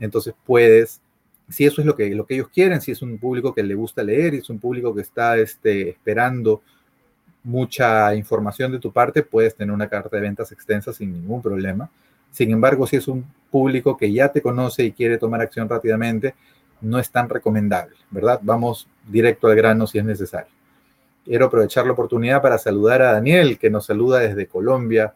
entonces 0.00 0.34
puedes, 0.44 1.00
si 1.48 1.64
eso 1.64 1.80
es 1.80 1.86
lo 1.86 1.94
que, 1.94 2.14
lo 2.14 2.26
que 2.26 2.34
ellos 2.34 2.48
quieren, 2.48 2.80
si 2.80 2.92
es 2.92 3.02
un 3.02 3.18
público 3.18 3.54
que 3.54 3.62
le 3.62 3.74
gusta 3.74 4.02
leer 4.02 4.34
y 4.34 4.38
es 4.38 4.50
un 4.50 4.58
público 4.58 4.94
que 4.94 5.02
está 5.02 5.36
este, 5.38 5.90
esperando 5.90 6.62
mucha 7.44 8.14
información 8.14 8.72
de 8.72 8.78
tu 8.78 8.90
parte, 8.90 9.22
puedes 9.22 9.54
tener 9.54 9.72
una 9.72 9.88
carta 9.88 10.16
de 10.16 10.22
ventas 10.22 10.50
extensa 10.50 10.92
sin 10.92 11.12
ningún 11.12 11.42
problema. 11.42 11.90
Sin 12.30 12.50
embargo, 12.50 12.86
si 12.86 12.96
es 12.96 13.06
un 13.06 13.24
público 13.50 13.96
que 13.96 14.10
ya 14.12 14.30
te 14.30 14.42
conoce 14.42 14.82
y 14.84 14.92
quiere 14.92 15.18
tomar 15.18 15.40
acción 15.40 15.68
rápidamente, 15.68 16.34
no 16.80 16.98
es 16.98 17.10
tan 17.10 17.28
recomendable, 17.28 17.94
¿verdad? 18.10 18.40
Vamos 18.42 18.88
directo 19.06 19.46
al 19.46 19.56
grano 19.56 19.86
si 19.86 19.98
es 19.98 20.04
necesario. 20.04 20.52
Quiero 21.24 21.46
aprovechar 21.46 21.86
la 21.86 21.92
oportunidad 21.92 22.42
para 22.42 22.58
saludar 22.58 23.00
a 23.02 23.12
Daniel, 23.12 23.58
que 23.58 23.70
nos 23.70 23.86
saluda 23.86 24.18
desde 24.18 24.46
Colombia. 24.46 25.14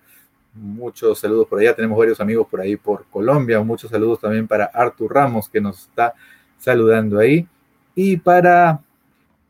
Muchos 0.55 1.19
saludos 1.19 1.47
por 1.47 1.61
allá. 1.61 1.75
Tenemos 1.75 1.99
varios 1.99 2.21
amigos 2.21 2.47
por 2.49 2.61
ahí 2.61 2.77
por 2.77 3.05
Colombia. 3.07 3.61
Muchos 3.63 3.91
saludos 3.91 4.21
también 4.21 4.49
para 4.49 4.65
Artur 4.65 5.15
Ramos, 5.15 5.49
que 5.49 5.61
nos 5.61 5.83
está 5.83 6.15
saludando 6.57 7.19
ahí. 7.19 7.47
Y 7.95 8.17
para 8.17 8.81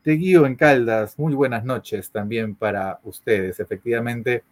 Te 0.03 0.11
Guío 0.11 0.45
en 0.45 0.55
Caldas, 0.55 1.17
muy 1.17 1.33
buenas 1.33 1.63
noches 1.63 2.09
también 2.11 2.55
para 2.55 2.99
ustedes. 3.03 3.59
Efectivamente, 3.59 4.43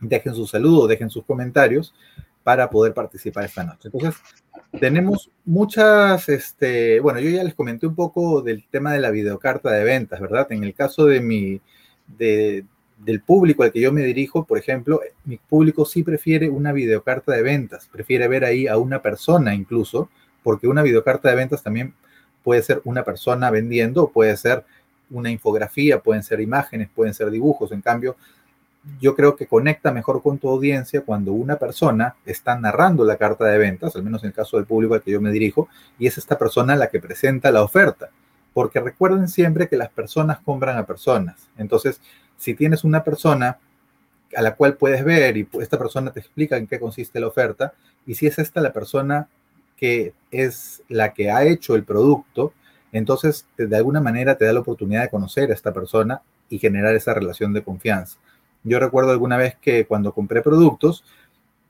dejen 0.00 0.34
sus 0.34 0.50
saludos, 0.50 0.88
dejen 0.88 1.10
sus 1.10 1.24
comentarios 1.24 1.94
para 2.46 2.70
poder 2.70 2.94
participar 2.94 3.44
esta 3.44 3.64
noche. 3.64 3.90
Entonces, 3.92 4.22
tenemos 4.78 5.32
muchas, 5.44 6.28
este, 6.28 7.00
bueno, 7.00 7.18
yo 7.18 7.28
ya 7.28 7.42
les 7.42 7.56
comenté 7.56 7.88
un 7.88 7.96
poco 7.96 8.40
del 8.40 8.64
tema 8.70 8.92
de 8.92 9.00
la 9.00 9.10
videocarta 9.10 9.72
de 9.72 9.82
ventas, 9.82 10.20
¿verdad? 10.20 10.46
En 10.52 10.62
el 10.62 10.72
caso 10.72 11.06
de 11.06 11.20
mi, 11.20 11.60
de, 12.06 12.64
del 12.98 13.20
público 13.20 13.64
al 13.64 13.72
que 13.72 13.80
yo 13.80 13.92
me 13.92 14.04
dirijo, 14.04 14.44
por 14.44 14.58
ejemplo, 14.58 15.00
mi 15.24 15.38
público 15.38 15.84
sí 15.84 16.04
prefiere 16.04 16.48
una 16.48 16.72
videocarta 16.72 17.32
de 17.32 17.42
ventas, 17.42 17.88
prefiere 17.90 18.28
ver 18.28 18.44
ahí 18.44 18.68
a 18.68 18.78
una 18.78 19.02
persona 19.02 19.52
incluso, 19.52 20.08
porque 20.44 20.68
una 20.68 20.84
videocarta 20.84 21.28
de 21.28 21.34
ventas 21.34 21.64
también 21.64 21.94
puede 22.44 22.62
ser 22.62 22.80
una 22.84 23.02
persona 23.02 23.50
vendiendo, 23.50 24.06
puede 24.06 24.36
ser 24.36 24.64
una 25.10 25.32
infografía, 25.32 25.98
pueden 25.98 26.22
ser 26.22 26.40
imágenes, 26.40 26.90
pueden 26.94 27.12
ser 27.12 27.28
dibujos. 27.32 27.72
En 27.72 27.80
cambio, 27.80 28.14
yo 29.00 29.14
creo 29.14 29.36
que 29.36 29.46
conecta 29.46 29.92
mejor 29.92 30.22
con 30.22 30.38
tu 30.38 30.48
audiencia 30.48 31.02
cuando 31.02 31.32
una 31.32 31.56
persona 31.56 32.16
está 32.24 32.58
narrando 32.58 33.04
la 33.04 33.16
carta 33.16 33.44
de 33.44 33.58
ventas, 33.58 33.94
al 33.96 34.02
menos 34.02 34.22
en 34.22 34.28
el 34.28 34.34
caso 34.34 34.56
del 34.56 34.66
público 34.66 34.94
al 34.94 35.02
que 35.02 35.10
yo 35.10 35.20
me 35.20 35.30
dirijo, 35.30 35.68
y 35.98 36.06
es 36.06 36.18
esta 36.18 36.38
persona 36.38 36.76
la 36.76 36.88
que 36.88 37.00
presenta 37.00 37.50
la 37.50 37.62
oferta. 37.62 38.10
Porque 38.54 38.80
recuerden 38.80 39.28
siempre 39.28 39.68
que 39.68 39.76
las 39.76 39.90
personas 39.90 40.38
compran 40.40 40.78
a 40.78 40.86
personas. 40.86 41.48
Entonces, 41.58 42.00
si 42.38 42.54
tienes 42.54 42.84
una 42.84 43.04
persona 43.04 43.58
a 44.34 44.42
la 44.42 44.54
cual 44.54 44.76
puedes 44.76 45.04
ver 45.04 45.36
y 45.36 45.48
esta 45.60 45.78
persona 45.78 46.10
te 46.10 46.20
explica 46.20 46.56
en 46.56 46.66
qué 46.66 46.80
consiste 46.80 47.20
la 47.20 47.28
oferta, 47.28 47.74
y 48.06 48.14
si 48.14 48.26
es 48.26 48.38
esta 48.38 48.60
la 48.60 48.72
persona 48.72 49.28
que 49.76 50.14
es 50.30 50.82
la 50.88 51.12
que 51.12 51.30
ha 51.30 51.44
hecho 51.44 51.74
el 51.74 51.84
producto, 51.84 52.54
entonces 52.92 53.46
de 53.58 53.76
alguna 53.76 54.00
manera 54.00 54.36
te 54.36 54.46
da 54.46 54.52
la 54.52 54.60
oportunidad 54.60 55.02
de 55.02 55.10
conocer 55.10 55.50
a 55.50 55.54
esta 55.54 55.72
persona 55.72 56.22
y 56.48 56.58
generar 56.58 56.94
esa 56.94 57.12
relación 57.12 57.52
de 57.52 57.62
confianza. 57.62 58.18
Yo 58.66 58.80
recuerdo 58.80 59.12
alguna 59.12 59.36
vez 59.36 59.56
que 59.60 59.86
cuando 59.86 60.12
compré 60.12 60.42
productos, 60.42 61.04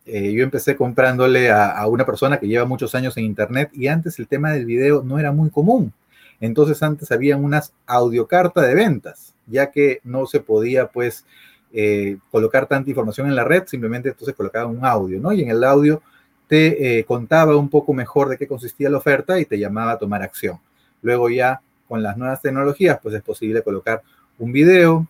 eh, 0.07 0.33
yo 0.33 0.43
empecé 0.43 0.76
comprándole 0.76 1.50
a, 1.50 1.87
una 1.88 2.07
persona 2.07 2.38
que 2.38 2.49
lleva 2.49 2.65
muchos 2.65 2.95
años 2.95 3.17
en 3.19 3.25
Internet 3.25 3.71
y 3.75 3.88
antes 3.88 4.19
el 4.19 4.26
tema 4.26 4.53
del 4.53 4.65
video 4.65 5.03
no 5.03 5.19
era 5.19 5.31
muy 5.31 5.50
común. 5.50 5.93
Entonces 6.41 6.83
antes 6.83 7.12
había 7.12 7.37
unas 7.37 7.75
audiocartas 7.87 8.67
de 8.67 8.75
ventas, 8.75 9.35
ya 9.47 9.71
que 9.71 10.00
no 10.05 10.26
se 10.26 10.41
podía 10.41 10.87
pues 10.87 11.26
eh, 11.73 12.17
colocar 12.31 12.67
tanta 12.67 12.88
información 12.88 13.26
en 13.26 13.37
la 13.37 13.45
red, 13.45 13.65
simplemente 13.67 14.09
entonces 14.09 14.35
colocaba 14.35 14.67
un 14.67 14.83
audio, 14.83 15.21
¿no? 15.21 15.33
Y 15.33 15.43
en 15.43 15.50
el 15.50 15.65
audio 15.65 16.00
te 16.49 16.99
eh, 16.99 17.05
contaba 17.05 17.57
un 17.57 17.69
poco 17.69 17.93
mejor 17.93 18.31
de 18.31 18.38
qué 18.38 18.47
consistía 18.47 18.88
la 18.88 18.99
oferta 18.99 19.38
y 19.38 19.45
te 19.45 19.59
llamaba 19.59 19.93
a 19.93 19.99
tomar 19.99 20.23
acción. 20.23 20.59
Luego 21.03 21.29
ya 21.29 21.61
con 21.88 22.03
las 22.03 22.17
nuevas 22.17 22.41
tecnologías 22.41 22.99
pues 23.03 23.15
es 23.15 23.23
posible 23.23 23.62
colocar 23.62 24.03
un 24.38 24.53
video 24.53 25.07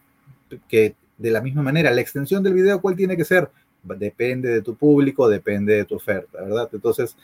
que 0.69 0.95
de 1.18 1.30
la 1.30 1.40
misma 1.40 1.62
manera, 1.62 1.90
la 1.90 2.00
extensión 2.00 2.42
del 2.42 2.54
video, 2.54 2.80
¿cuál 2.80 2.96
tiene 2.96 3.16
que 3.16 3.25
ser? 3.25 3.50
Depende 3.82 4.49
de 4.49 4.62
tu 4.62 4.75
público, 4.75 5.28
depende 5.28 5.75
de 5.75 5.85
tu 5.85 5.96
oferta, 5.96 6.42
¿verdad? 6.42 6.68
Entonces, 6.73 7.16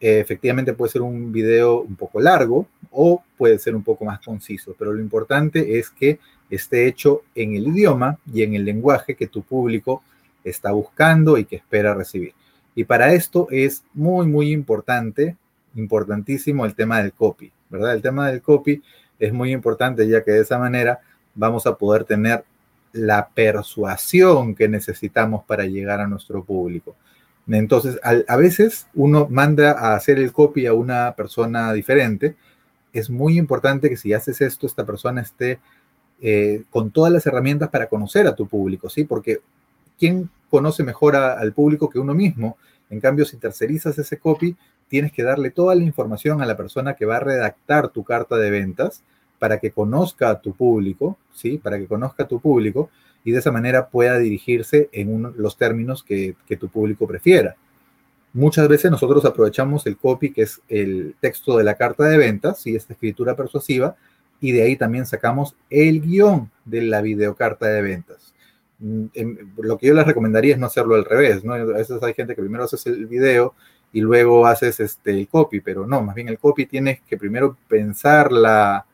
eh, 0.00 0.18
efectivamente 0.18 0.72
puede 0.72 0.90
ser 0.90 1.02
un 1.02 1.32
video 1.32 1.80
un 1.80 1.94
poco 1.94 2.20
largo 2.20 2.66
o 2.90 3.22
puede 3.38 3.58
ser 3.58 3.76
un 3.76 3.84
poco 3.84 4.04
más 4.04 4.20
conciso, 4.20 4.74
pero 4.76 4.92
lo 4.92 5.00
importante 5.00 5.78
es 5.78 5.90
que 5.90 6.18
esté 6.50 6.88
hecho 6.88 7.22
en 7.34 7.54
el 7.54 7.68
idioma 7.68 8.18
y 8.32 8.42
en 8.42 8.54
el 8.54 8.64
lenguaje 8.64 9.14
que 9.14 9.28
tu 9.28 9.42
público 9.42 10.02
está 10.42 10.72
buscando 10.72 11.38
y 11.38 11.44
que 11.44 11.56
espera 11.56 11.94
recibir. 11.94 12.34
Y 12.74 12.84
para 12.84 13.12
esto 13.14 13.46
es 13.50 13.84
muy, 13.94 14.26
muy 14.26 14.50
importante, 14.50 15.36
importantísimo 15.76 16.66
el 16.66 16.74
tema 16.74 17.00
del 17.00 17.12
copy, 17.12 17.52
¿verdad? 17.70 17.94
El 17.94 18.02
tema 18.02 18.28
del 18.28 18.42
copy 18.42 18.82
es 19.18 19.32
muy 19.32 19.52
importante 19.52 20.06
ya 20.08 20.24
que 20.24 20.32
de 20.32 20.40
esa 20.40 20.58
manera 20.58 21.00
vamos 21.34 21.66
a 21.66 21.76
poder 21.76 22.04
tener 22.04 22.44
la 22.92 23.28
persuasión 23.28 24.54
que 24.54 24.68
necesitamos 24.68 25.44
para 25.44 25.64
llegar 25.64 26.00
a 26.00 26.06
nuestro 26.06 26.44
público. 26.44 26.94
Entonces, 27.48 27.98
a, 28.02 28.36
veces 28.36 28.86
uno 28.94 29.26
manda 29.28 29.72
a 29.72 29.94
hacer 29.94 30.18
el 30.18 30.32
copy 30.32 30.66
a 30.66 30.74
una 30.74 31.14
persona 31.16 31.72
diferente. 31.72 32.36
Es 32.92 33.10
muy 33.10 33.36
importante 33.36 33.88
que 33.88 33.96
si 33.96 34.12
haces 34.12 34.40
esto, 34.40 34.66
esta 34.66 34.84
persona 34.84 35.22
esté 35.22 35.58
eh, 36.20 36.62
con 36.70 36.90
todas 36.92 37.12
las 37.12 37.26
herramientas 37.26 37.68
para 37.70 37.88
conocer 37.88 38.26
a 38.26 38.36
tu 38.36 38.46
público, 38.46 38.88
¿sí? 38.88 39.04
Porque 39.04 39.40
¿quién 39.98 40.30
conoce 40.50 40.84
mejor 40.84 41.16
al 41.16 41.52
público 41.52 41.90
que 41.90 41.98
uno 41.98 42.14
mismo? 42.14 42.56
En 42.90 43.00
cambio, 43.00 43.24
si 43.24 43.38
tercerizas 43.38 43.98
ese 43.98 44.18
copy, 44.18 44.56
tienes 44.86 45.10
que 45.12 45.22
darle 45.22 45.50
toda 45.50 45.74
la 45.74 45.82
información 45.82 46.42
a 46.42 46.46
la 46.46 46.56
persona 46.56 46.94
que 46.94 47.06
va 47.06 47.16
a 47.16 47.20
redactar 47.20 47.88
tu 47.88 48.04
carta 48.04 48.36
de 48.36 48.50
ventas 48.50 49.02
para 49.42 49.58
que 49.58 49.72
conozca 49.72 50.30
a 50.30 50.40
tu 50.40 50.54
público, 50.54 51.18
¿sí? 51.34 51.58
Para 51.58 51.76
que 51.76 51.88
conozca 51.88 52.22
a 52.22 52.28
tu 52.28 52.38
público 52.38 52.90
y 53.24 53.32
de 53.32 53.40
esa 53.40 53.50
manera 53.50 53.88
pueda 53.88 54.16
dirigirse 54.16 54.88
en 54.92 55.34
los 55.36 55.56
términos 55.56 56.04
que, 56.04 56.36
tu 56.60 56.68
público 56.68 57.08
prefiera. 57.08 57.56
Muchas 58.32 58.68
veces 58.68 58.92
nosotros 58.92 59.24
aprovechamos 59.24 59.84
el 59.88 59.96
copy, 59.96 60.32
que 60.32 60.42
es 60.42 60.60
el 60.68 61.16
texto 61.18 61.58
de 61.58 61.64
la 61.64 61.74
carta 61.74 62.04
de 62.04 62.18
ventas, 62.18 62.64
y 62.68 62.76
esta 62.76 62.92
escritura 62.92 63.34
persuasiva, 63.34 63.96
y 64.40 64.52
de 64.52 64.62
ahí 64.62 64.76
también 64.76 65.06
sacamos 65.06 65.56
el 65.70 66.02
guion 66.02 66.48
de 66.64 66.82
la 66.82 67.02
videocarta 67.02 67.66
de 67.66 67.82
ventas. 67.82 68.32
Mm, 68.78 69.06
lo 69.56 69.76
que 69.76 69.88
yo 69.88 69.94
les 69.94 70.06
recomendaría 70.06 70.54
es 70.54 70.60
no 70.60 70.66
hacerlo 70.66 70.94
al 70.94 71.04
revés, 71.04 71.42
¿no? 71.42 71.54
A 71.54 71.64
veces 71.64 72.00
hay 72.00 72.14
gente 72.14 72.36
que 72.36 72.42
primero 72.42 72.62
haces 72.62 72.86
el 72.86 73.06
video 73.06 73.54
y 73.92 74.02
luego 74.02 74.46
haces 74.46 74.78
este, 74.78 75.10
el 75.10 75.26
copy, 75.26 75.60
pero 75.60 75.84
no, 75.84 76.00
más 76.00 76.14
bien 76.14 76.28
el 76.28 76.38
copy 76.38 76.66
tienes 76.66 77.00
que 77.00 77.16
primero 77.16 77.56
pensar 77.66 78.30
la, 78.30 78.86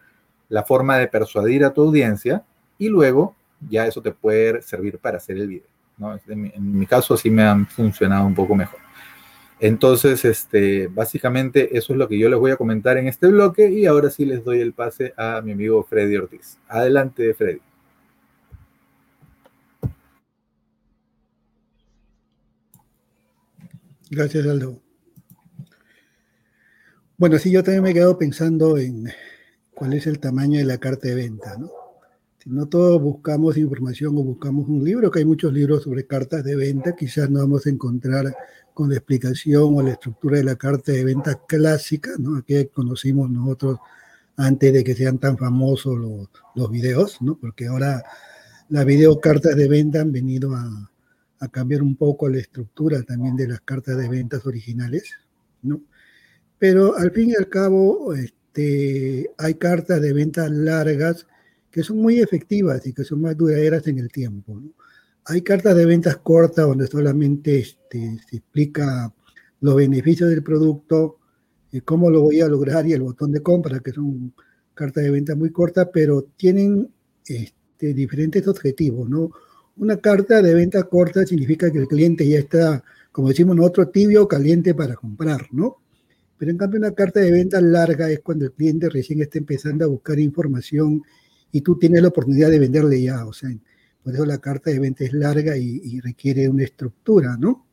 la 0.48 0.64
forma 0.64 0.98
de 0.98 1.08
persuadir 1.08 1.64
a 1.64 1.72
tu 1.72 1.82
audiencia 1.82 2.44
y 2.78 2.88
luego 2.88 3.34
ya 3.68 3.86
eso 3.86 4.00
te 4.00 4.12
puede 4.12 4.62
servir 4.62 4.98
para 4.98 5.18
hacer 5.18 5.36
el 5.38 5.48
video. 5.48 5.66
¿no? 5.98 6.18
En, 6.28 6.78
mi, 6.78 6.86
caso 6.86 7.14
así 7.14 7.30
me 7.30 7.42
han 7.42 7.66
funcionado 7.66 8.26
un 8.26 8.34
poco 8.34 8.54
mejor. 8.54 8.80
Entonces, 9.60 10.24
este, 10.24 10.86
básicamente 10.86 11.76
eso 11.76 11.92
es 11.92 11.98
lo 11.98 12.08
que 12.08 12.18
yo 12.18 12.28
les 12.28 12.38
voy 12.38 12.52
a 12.52 12.56
comentar 12.56 12.96
en 12.96 13.08
este 13.08 13.26
bloque 13.26 13.68
y 13.68 13.86
ahora 13.86 14.08
sí 14.08 14.24
les 14.24 14.44
doy 14.44 14.60
el 14.60 14.72
pase 14.72 15.12
a 15.16 15.40
mi 15.42 15.52
amigo 15.52 15.82
Freddy 15.82 16.16
Ortiz. 16.16 16.58
Adelante, 16.68 17.34
Freddy. 17.34 17.60
Gracias, 24.10 24.46
Aldo. 24.46 24.80
Bueno, 27.16 27.36
sí, 27.38 27.50
yo 27.50 27.64
también 27.64 27.82
me 27.82 27.90
he 27.90 27.94
quedado 27.94 28.16
pensando 28.16 28.78
en, 28.78 29.08
cuál 29.78 29.94
es 29.94 30.08
el 30.08 30.18
tamaño 30.18 30.58
de 30.58 30.64
la 30.64 30.78
carta 30.78 31.06
de 31.06 31.14
venta, 31.14 31.56
¿no? 31.56 31.70
Si 32.38 32.50
no 32.50 32.66
todos 32.66 33.00
buscamos 33.00 33.56
información 33.56 34.16
o 34.18 34.24
buscamos 34.24 34.68
un 34.68 34.82
libro, 34.82 35.10
que 35.10 35.20
hay 35.20 35.24
muchos 35.24 35.52
libros 35.52 35.84
sobre 35.84 36.04
cartas 36.04 36.42
de 36.42 36.56
venta, 36.56 36.96
quizás 36.96 37.30
no 37.30 37.38
vamos 37.38 37.66
a 37.66 37.70
encontrar 37.70 38.34
con 38.74 38.90
la 38.90 38.96
explicación 38.96 39.76
o 39.76 39.82
la 39.82 39.92
estructura 39.92 40.38
de 40.38 40.44
la 40.44 40.56
carta 40.56 40.90
de 40.90 41.04
venta 41.04 41.40
clásica, 41.46 42.10
¿no? 42.18 42.42
Que 42.44 42.68
conocimos 42.68 43.30
nosotros 43.30 43.78
antes 44.36 44.72
de 44.72 44.82
que 44.82 44.94
sean 44.94 45.18
tan 45.18 45.38
famosos 45.38 45.96
los, 45.96 46.28
los 46.56 46.70
videos, 46.70 47.22
¿no? 47.22 47.36
Porque 47.36 47.68
ahora 47.68 48.02
las 48.68 48.84
videocartas 48.84 49.54
de 49.54 49.68
venta 49.68 50.00
han 50.00 50.10
venido 50.10 50.54
a, 50.54 50.90
a 51.38 51.48
cambiar 51.48 51.82
un 51.82 51.94
poco 51.94 52.28
la 52.28 52.38
estructura 52.38 53.02
también 53.04 53.36
de 53.36 53.46
las 53.46 53.60
cartas 53.60 53.96
de 53.96 54.08
ventas 54.08 54.44
originales, 54.44 55.12
¿no? 55.62 55.80
Pero 56.58 56.96
al 56.96 57.12
fin 57.12 57.30
y 57.30 57.36
al 57.36 57.48
cabo, 57.48 58.12
este, 58.14 58.37
hay 59.36 59.54
cartas 59.54 60.00
de 60.00 60.12
ventas 60.12 60.50
largas 60.50 61.26
que 61.70 61.82
son 61.82 61.98
muy 61.98 62.20
efectivas 62.20 62.86
y 62.86 62.92
que 62.92 63.04
son 63.04 63.20
más 63.20 63.36
duraderas 63.36 63.86
en 63.86 63.98
el 63.98 64.10
tiempo. 64.10 64.60
Hay 65.26 65.42
cartas 65.42 65.76
de 65.76 65.84
ventas 65.84 66.16
cortas 66.16 66.66
donde 66.66 66.86
solamente 66.86 67.58
este, 67.58 68.18
se 68.28 68.36
explica 68.36 69.12
los 69.60 69.76
beneficios 69.76 70.30
del 70.30 70.42
producto, 70.42 71.18
cómo 71.84 72.10
lo 72.10 72.22
voy 72.22 72.40
a 72.40 72.48
lograr 72.48 72.86
y 72.86 72.92
el 72.92 73.02
botón 73.02 73.32
de 73.32 73.42
compra, 73.42 73.80
que 73.80 73.92
son 73.92 74.32
cartas 74.74 75.04
de 75.04 75.10
venta 75.10 75.34
muy 75.34 75.50
cortas, 75.50 75.88
pero 75.92 76.22
tienen 76.36 76.88
este, 77.26 77.92
diferentes 77.94 78.46
objetivos, 78.48 79.08
¿no? 79.08 79.30
Una 79.76 79.98
carta 79.98 80.40
de 80.42 80.54
venta 80.54 80.82
corta 80.84 81.26
significa 81.26 81.70
que 81.70 81.78
el 81.78 81.88
cliente 81.88 82.26
ya 82.28 82.38
está, 82.38 82.82
como 83.12 83.28
decimos 83.28 83.56
nosotros, 83.56 83.92
tibio 83.92 84.24
o 84.24 84.28
caliente 84.28 84.74
para 84.74 84.94
comprar, 84.94 85.46
¿no? 85.52 85.76
Pero 86.38 86.50
en 86.50 86.58
cambio 86.58 86.78
una 86.78 86.92
carta 86.92 87.20
de 87.20 87.32
venta 87.32 87.60
larga 87.60 88.10
es 88.10 88.20
cuando 88.20 88.44
el 88.44 88.52
cliente 88.52 88.88
recién 88.88 89.20
está 89.20 89.38
empezando 89.38 89.84
a 89.84 89.88
buscar 89.88 90.18
información 90.18 91.02
y 91.50 91.60
tú 91.62 91.78
tienes 91.78 92.02
la 92.02 92.08
oportunidad 92.08 92.50
de 92.50 92.58
venderle 92.58 93.02
ya, 93.02 93.26
o 93.26 93.32
sea, 93.32 93.50
por 94.02 94.14
eso 94.14 94.24
la 94.24 94.38
carta 94.38 94.70
de 94.70 94.78
venta 94.78 95.04
es 95.04 95.12
larga 95.12 95.56
y, 95.56 96.00
requiere 96.00 96.48
una 96.48 96.64
estructura, 96.64 97.36
¿no? 97.38 97.66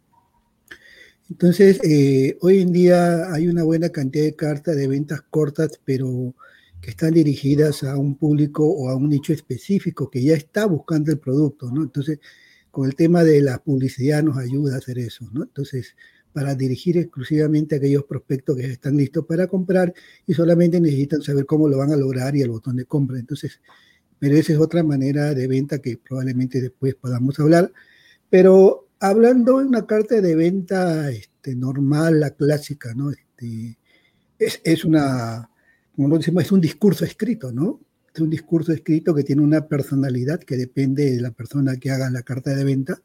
Entonces, 1.30 1.80
eh, 1.84 2.38
hoy 2.42 2.62
en 2.62 2.72
día 2.72 3.34
hay 3.34 3.48
una 3.48 3.64
buena 3.64 3.90
cantidad 3.90 4.26
de 4.26 4.36
cartas 4.36 4.76
de 4.76 4.88
ventas 4.88 5.22
cortas, 5.30 5.80
pero 5.84 6.36
que 6.82 6.92
están 6.92 7.14
dirigidas 7.14 7.84
a 7.84 7.98
un 7.98 8.16
público 8.16 8.68
o 8.68 8.90
a 8.90 8.96
un 8.96 9.10
nicho 9.10 9.34
específico 9.34 10.10
que 10.10 10.22
ya 10.24 10.36
está 10.36 10.66
buscando 10.66 11.12
el 11.12 11.20
producto, 11.20 11.72
¿no? 11.72 11.84
Entonces, 11.84 12.20
con 12.70 12.86
el 12.88 12.96
tema 12.96 13.24
de 13.24 13.42
la 13.42 13.58
publicidad 13.64 14.22
nos 14.22 14.38
ayuda 14.38 14.76
a 14.76 14.78
hacer 14.80 15.00
eso, 15.00 15.28
¿no? 15.32 15.44
Entonces, 15.44 15.96
para 16.36 16.54
dirigir 16.54 16.98
exclusivamente 16.98 17.76
a 17.76 17.78
aquellos 17.78 18.04
prospectos 18.04 18.58
que 18.58 18.66
están 18.66 18.98
listos 18.98 19.26
para 19.26 19.48
comprar 19.48 19.94
y 20.28 20.34
solamente 20.34 20.82
necesitan 20.82 21.22
saber 21.22 21.46
cómo 21.46 21.70
lo 21.70 21.78
van 21.78 21.94
a 21.94 21.96
lograr 21.96 22.36
y 22.36 22.42
el 22.42 22.50
botón 22.50 22.76
de 22.76 22.84
compra. 22.84 23.18
Entonces, 23.18 23.62
pero 24.20 24.36
esa 24.36 24.52
es 24.52 24.60
otra 24.60 24.84
manera 24.84 25.34
de 25.34 25.48
venta 25.48 25.80
que 25.80 25.98
probablemente 25.98 26.60
después 26.60 26.96
podamos 26.96 27.40
hablar. 27.40 27.72
Pero 28.30 28.90
hablando 29.00 29.60
de 29.60 29.66
una 29.66 29.88
carta 29.88 30.20
de 30.20 30.36
venta 30.36 31.10
este, 31.10 31.56
normal, 31.56 32.20
la 32.20 32.32
clásica, 32.32 32.94
¿no? 32.94 33.12
Este, 33.12 33.78
es, 34.38 34.60
es 34.66 34.84
una 34.84 35.50
como 35.96 36.18
decimos, 36.18 36.44
es 36.44 36.52
un 36.52 36.60
discurso 36.60 37.06
escrito, 37.06 37.54
¿no? 37.54 37.80
Es 38.14 38.20
un 38.20 38.30
discurso 38.30 38.74
escrito 38.74 39.16
que 39.16 39.24
tiene 39.24 39.42
una 39.42 39.68
personalidad 39.68 40.42
que 40.42 40.58
depende 40.58 41.12
de 41.12 41.22
la 41.22 41.32
persona 41.32 41.78
que 41.78 41.92
haga 41.92 42.10
la 42.10 42.24
carta 42.24 42.54
de 42.54 42.64
venta. 42.66 43.02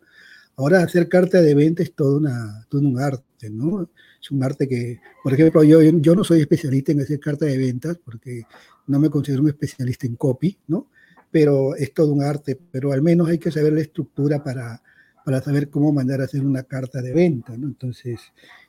Ahora, 0.61 0.83
hacer 0.83 1.09
carta 1.09 1.41
de 1.41 1.55
venta 1.55 1.83
es 1.83 1.95
todo, 1.95 2.19
una, 2.19 2.67
todo 2.69 2.83
un 2.83 3.01
arte, 3.01 3.49
¿no? 3.49 3.89
Es 4.21 4.31
un 4.31 4.45
arte 4.45 4.69
que, 4.69 5.01
por 5.25 5.33
ejemplo, 5.33 5.65
yo, 5.65 5.81
yo 5.81 6.15
no 6.15 6.23
soy 6.23 6.43
especialista 6.43 6.93
en 6.93 7.01
hacer 7.01 7.19
carta 7.19 7.47
de 7.47 7.57
ventas 7.57 7.99
porque 8.05 8.43
no 8.87 9.01
me 9.01 9.09
considero 9.09 9.43
un 9.43 9.49
especialista 9.49 10.07
en 10.07 10.17
copy, 10.17 10.59
¿no? 10.67 10.91
Pero 11.31 11.75
es 11.77 11.95
todo 11.95 12.13
un 12.13 12.23
arte, 12.23 12.61
pero 12.71 12.93
al 12.93 13.01
menos 13.01 13.31
hay 13.31 13.39
que 13.39 13.51
saber 13.51 13.73
la 13.73 13.81
estructura 13.81 14.45
para, 14.45 14.83
para 15.25 15.41
saber 15.41 15.71
cómo 15.71 15.93
mandar 15.93 16.21
a 16.21 16.25
hacer 16.25 16.45
una 16.45 16.65
carta 16.65 17.01
de 17.01 17.15
venta, 17.15 17.57
¿no? 17.57 17.67
Entonces, 17.67 18.21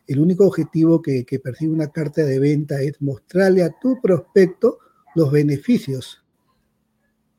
el 0.08 0.20
único 0.20 0.48
objetivo 0.48 1.02
que, 1.02 1.26
percibe 1.44 1.74
una 1.74 1.92
carta 1.92 2.24
de 2.24 2.40
venta 2.40 2.82
es 2.82 3.02
mostrarle 3.02 3.64
a 3.64 3.76
tu 3.82 4.00
prospecto 4.00 4.80
los 5.14 5.30
beneficios 5.30 6.24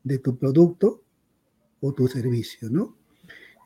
de 0.04 0.18
tu 0.18 0.37
producto 0.37 1.02
o 1.80 1.94
tu 1.94 2.06
servicio, 2.06 2.68
¿no? 2.68 2.99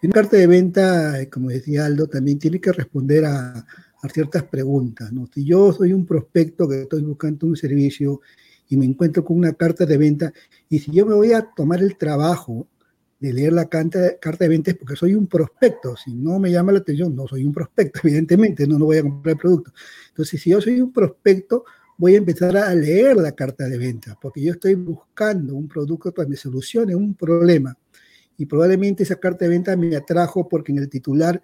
Una 0.07 0.15
carta 0.15 0.37
de 0.37 0.47
venta, 0.47 1.27
como 1.31 1.49
decía 1.51 1.87
Aldo, 1.87 2.07
también 2.07 2.39
tiene 2.39 2.61
que 2.61 2.73
responder 2.73 3.25
a, 3.25 3.67
a 4.03 4.09
ciertas 4.09 4.45
preguntas, 4.45 5.13
¿no? 5.13 5.29
Si 5.33 5.45
yo 5.45 5.73
soy 5.73 5.93
un 5.93 6.07
prospecto 6.07 6.69
que 6.69 6.83
estoy 6.83 7.03
buscando 7.03 7.47
un 7.47 7.57
servicio 7.57 8.21
y 8.69 8.77
me 8.77 8.85
encuentro 8.85 9.25
con 9.25 9.37
una 9.37 9.53
carta 9.53 9.87
de 9.87 9.97
venta, 9.97 10.33
y 10.69 10.79
si 10.79 10.91
yo 10.91 11.07
me 11.07 11.15
voy 11.15 11.33
a 11.33 11.43
tomar 11.55 11.81
el 11.81 11.97
trabajo 11.97 12.67
de 13.19 13.33
leer 13.33 13.53
la 13.53 13.67
carta, 13.67 13.99
de 13.99 14.49
ventas 14.49 14.75
porque 14.75 14.97
soy 14.97 15.15
un 15.15 15.27
prospecto. 15.27 15.97
Si 15.97 16.15
no 16.15 16.39
me 16.39 16.51
llama 16.51 16.73
la 16.73 16.79
atención, 16.79 17.15
no 17.15 17.27
soy 17.27 17.45
un 17.45 17.53
prospecto, 17.53 18.01
evidentemente, 18.05 18.67
no, 18.67 18.79
no 18.79 18.87
voy 18.87 18.99
a 18.99 19.03
comprar 19.03 19.33
el 19.35 19.39
producto. 19.39 19.73
Entonces, 20.09 20.41
si 20.41 20.51
yo 20.51 20.61
soy 20.61 20.81
un 20.81 20.93
prospecto, 20.93 21.65
voy 21.97 22.15
a 22.15 22.19
empezar 22.19 22.57
a 22.57 22.75
leer 22.75 23.17
la 23.17 23.33
carta 23.33 23.69
de 23.69 23.79
venta, 23.79 24.19
porque 24.21 24.43
yo 24.43 24.53
estoy 24.53 24.75
buscando 24.75 25.55
un 25.55 25.67
producto 25.67 26.13
que 26.13 26.27
me 26.27 26.37
solucione 26.37 26.95
un 26.95 27.15
problema. 27.15 27.77
Y 28.39 28.47
probablemente 28.47 29.03
esa 29.03 29.17
carta 29.17 29.45
de 29.45 29.51
venta 29.51 29.77
me 29.77 29.95
atrajo 29.97 30.49
porque 30.49 30.73
en 30.73 30.79
el 30.79 30.89
titular 30.89 31.41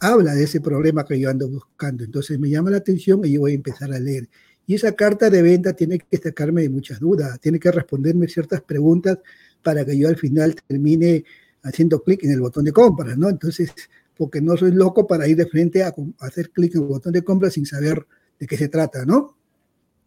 habla 0.00 0.34
de 0.34 0.44
ese 0.44 0.60
problema 0.60 1.04
que 1.04 1.18
yo 1.18 1.30
ando 1.30 1.48
buscando. 1.48 2.04
Entonces 2.04 2.38
me 2.38 2.50
llama 2.50 2.70
la 2.70 2.78
atención 2.78 3.24
y 3.24 3.32
yo 3.32 3.40
voy 3.40 3.52
a 3.52 3.54
empezar 3.54 3.92
a 3.92 3.98
leer. 3.98 4.28
Y 4.66 4.74
esa 4.74 4.92
carta 4.92 5.30
de 5.30 5.40
venta 5.40 5.72
tiene 5.72 5.98
que 5.98 6.18
sacarme 6.18 6.62
de 6.62 6.68
muchas 6.68 7.00
dudas, 7.00 7.40
tiene 7.40 7.58
que 7.58 7.72
responderme 7.72 8.28
ciertas 8.28 8.60
preguntas 8.60 9.18
para 9.62 9.84
que 9.84 9.96
yo 9.96 10.08
al 10.08 10.16
final 10.16 10.54
termine 10.66 11.24
haciendo 11.62 12.02
clic 12.02 12.22
en 12.24 12.32
el 12.32 12.40
botón 12.40 12.64
de 12.64 12.72
compra, 12.72 13.16
¿no? 13.16 13.28
Entonces, 13.30 13.72
porque 14.16 14.40
no 14.40 14.56
soy 14.56 14.72
loco 14.72 15.06
para 15.06 15.26
ir 15.26 15.36
de 15.36 15.46
frente 15.46 15.82
a, 15.82 15.94
hacer 16.20 16.50
clic 16.50 16.74
en 16.74 16.82
el 16.82 16.88
botón 16.88 17.12
de 17.12 17.22
compra 17.22 17.50
sin 17.50 17.64
saber 17.64 18.06
de 18.38 18.46
qué 18.46 18.56
se 18.56 18.68
trata, 18.68 19.06
¿no? 19.06 19.36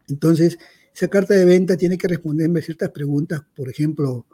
Entonces, 0.07 0.57
esa 0.93 1.07
carta 1.07 1.33
de 1.33 1.45
venta 1.45 1.75
tiene 1.77 1.97
que 1.97 2.07
responderme 2.07 2.61
ciertas 2.61 2.89
preguntas, 2.89 3.41
por 3.55 3.69
ejemplo, 3.69 4.25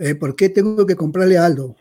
eh, 0.00 0.14
¿por 0.14 0.34
qué 0.34 0.48
tengo 0.48 0.86
que 0.86 0.96
comprarle 0.96 1.36
a 1.36 1.44
Aldo? 1.44 1.66
O 1.66 1.76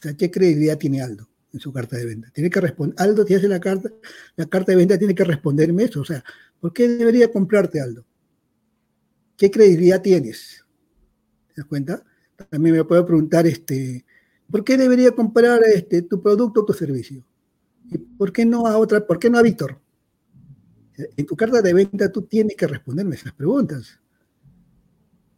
sea, 0.00 0.16
¿qué 0.16 0.30
credibilidad 0.30 0.78
tiene 0.78 1.02
Aldo 1.02 1.28
en 1.52 1.60
su 1.60 1.70
carta 1.70 1.98
de 1.98 2.06
venta? 2.06 2.30
Tiene 2.30 2.48
que 2.48 2.60
responder, 2.60 2.94
Aldo 2.98 3.26
te 3.26 3.36
hace 3.36 3.46
la 3.46 3.60
carta, 3.60 3.90
la 4.36 4.46
carta 4.46 4.72
de 4.72 4.76
venta 4.76 4.98
tiene 4.98 5.14
que 5.14 5.24
responderme 5.24 5.84
eso, 5.84 6.00
o 6.00 6.04
sea, 6.04 6.24
¿por 6.58 6.72
qué 6.72 6.88
debería 6.88 7.30
comprarte 7.30 7.78
Aldo? 7.78 8.06
¿Qué 9.36 9.50
credibilidad 9.50 10.00
tienes? 10.00 10.64
¿Te 11.48 11.60
das 11.60 11.66
cuenta? 11.66 12.02
También 12.48 12.76
me 12.76 12.84
puedo 12.84 13.04
preguntar, 13.04 13.46
este, 13.46 14.06
¿por 14.50 14.64
qué 14.64 14.78
debería 14.78 15.10
comprar 15.12 15.60
este, 15.64 16.00
tu 16.00 16.22
producto 16.22 16.62
o 16.62 16.64
tu 16.64 16.72
servicio? 16.72 17.22
¿Y 17.90 17.98
por 17.98 18.32
qué 18.32 18.46
no 18.46 18.66
a 18.66 18.78
otra, 18.78 19.06
por 19.06 19.18
qué 19.18 19.28
no 19.28 19.36
a 19.36 19.42
Víctor? 19.42 19.78
En 21.16 21.26
tu 21.26 21.36
carta 21.36 21.60
de 21.60 21.74
venta 21.74 22.10
tú 22.10 22.22
tienes 22.22 22.56
que 22.56 22.66
responderme 22.66 23.16
esas 23.16 23.34
preguntas. 23.34 24.00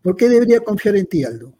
¿Por 0.00 0.14
qué 0.14 0.28
debería 0.28 0.60
confiar 0.60 0.94
en 0.96 1.06
ti, 1.06 1.24
Aldo? 1.24 1.56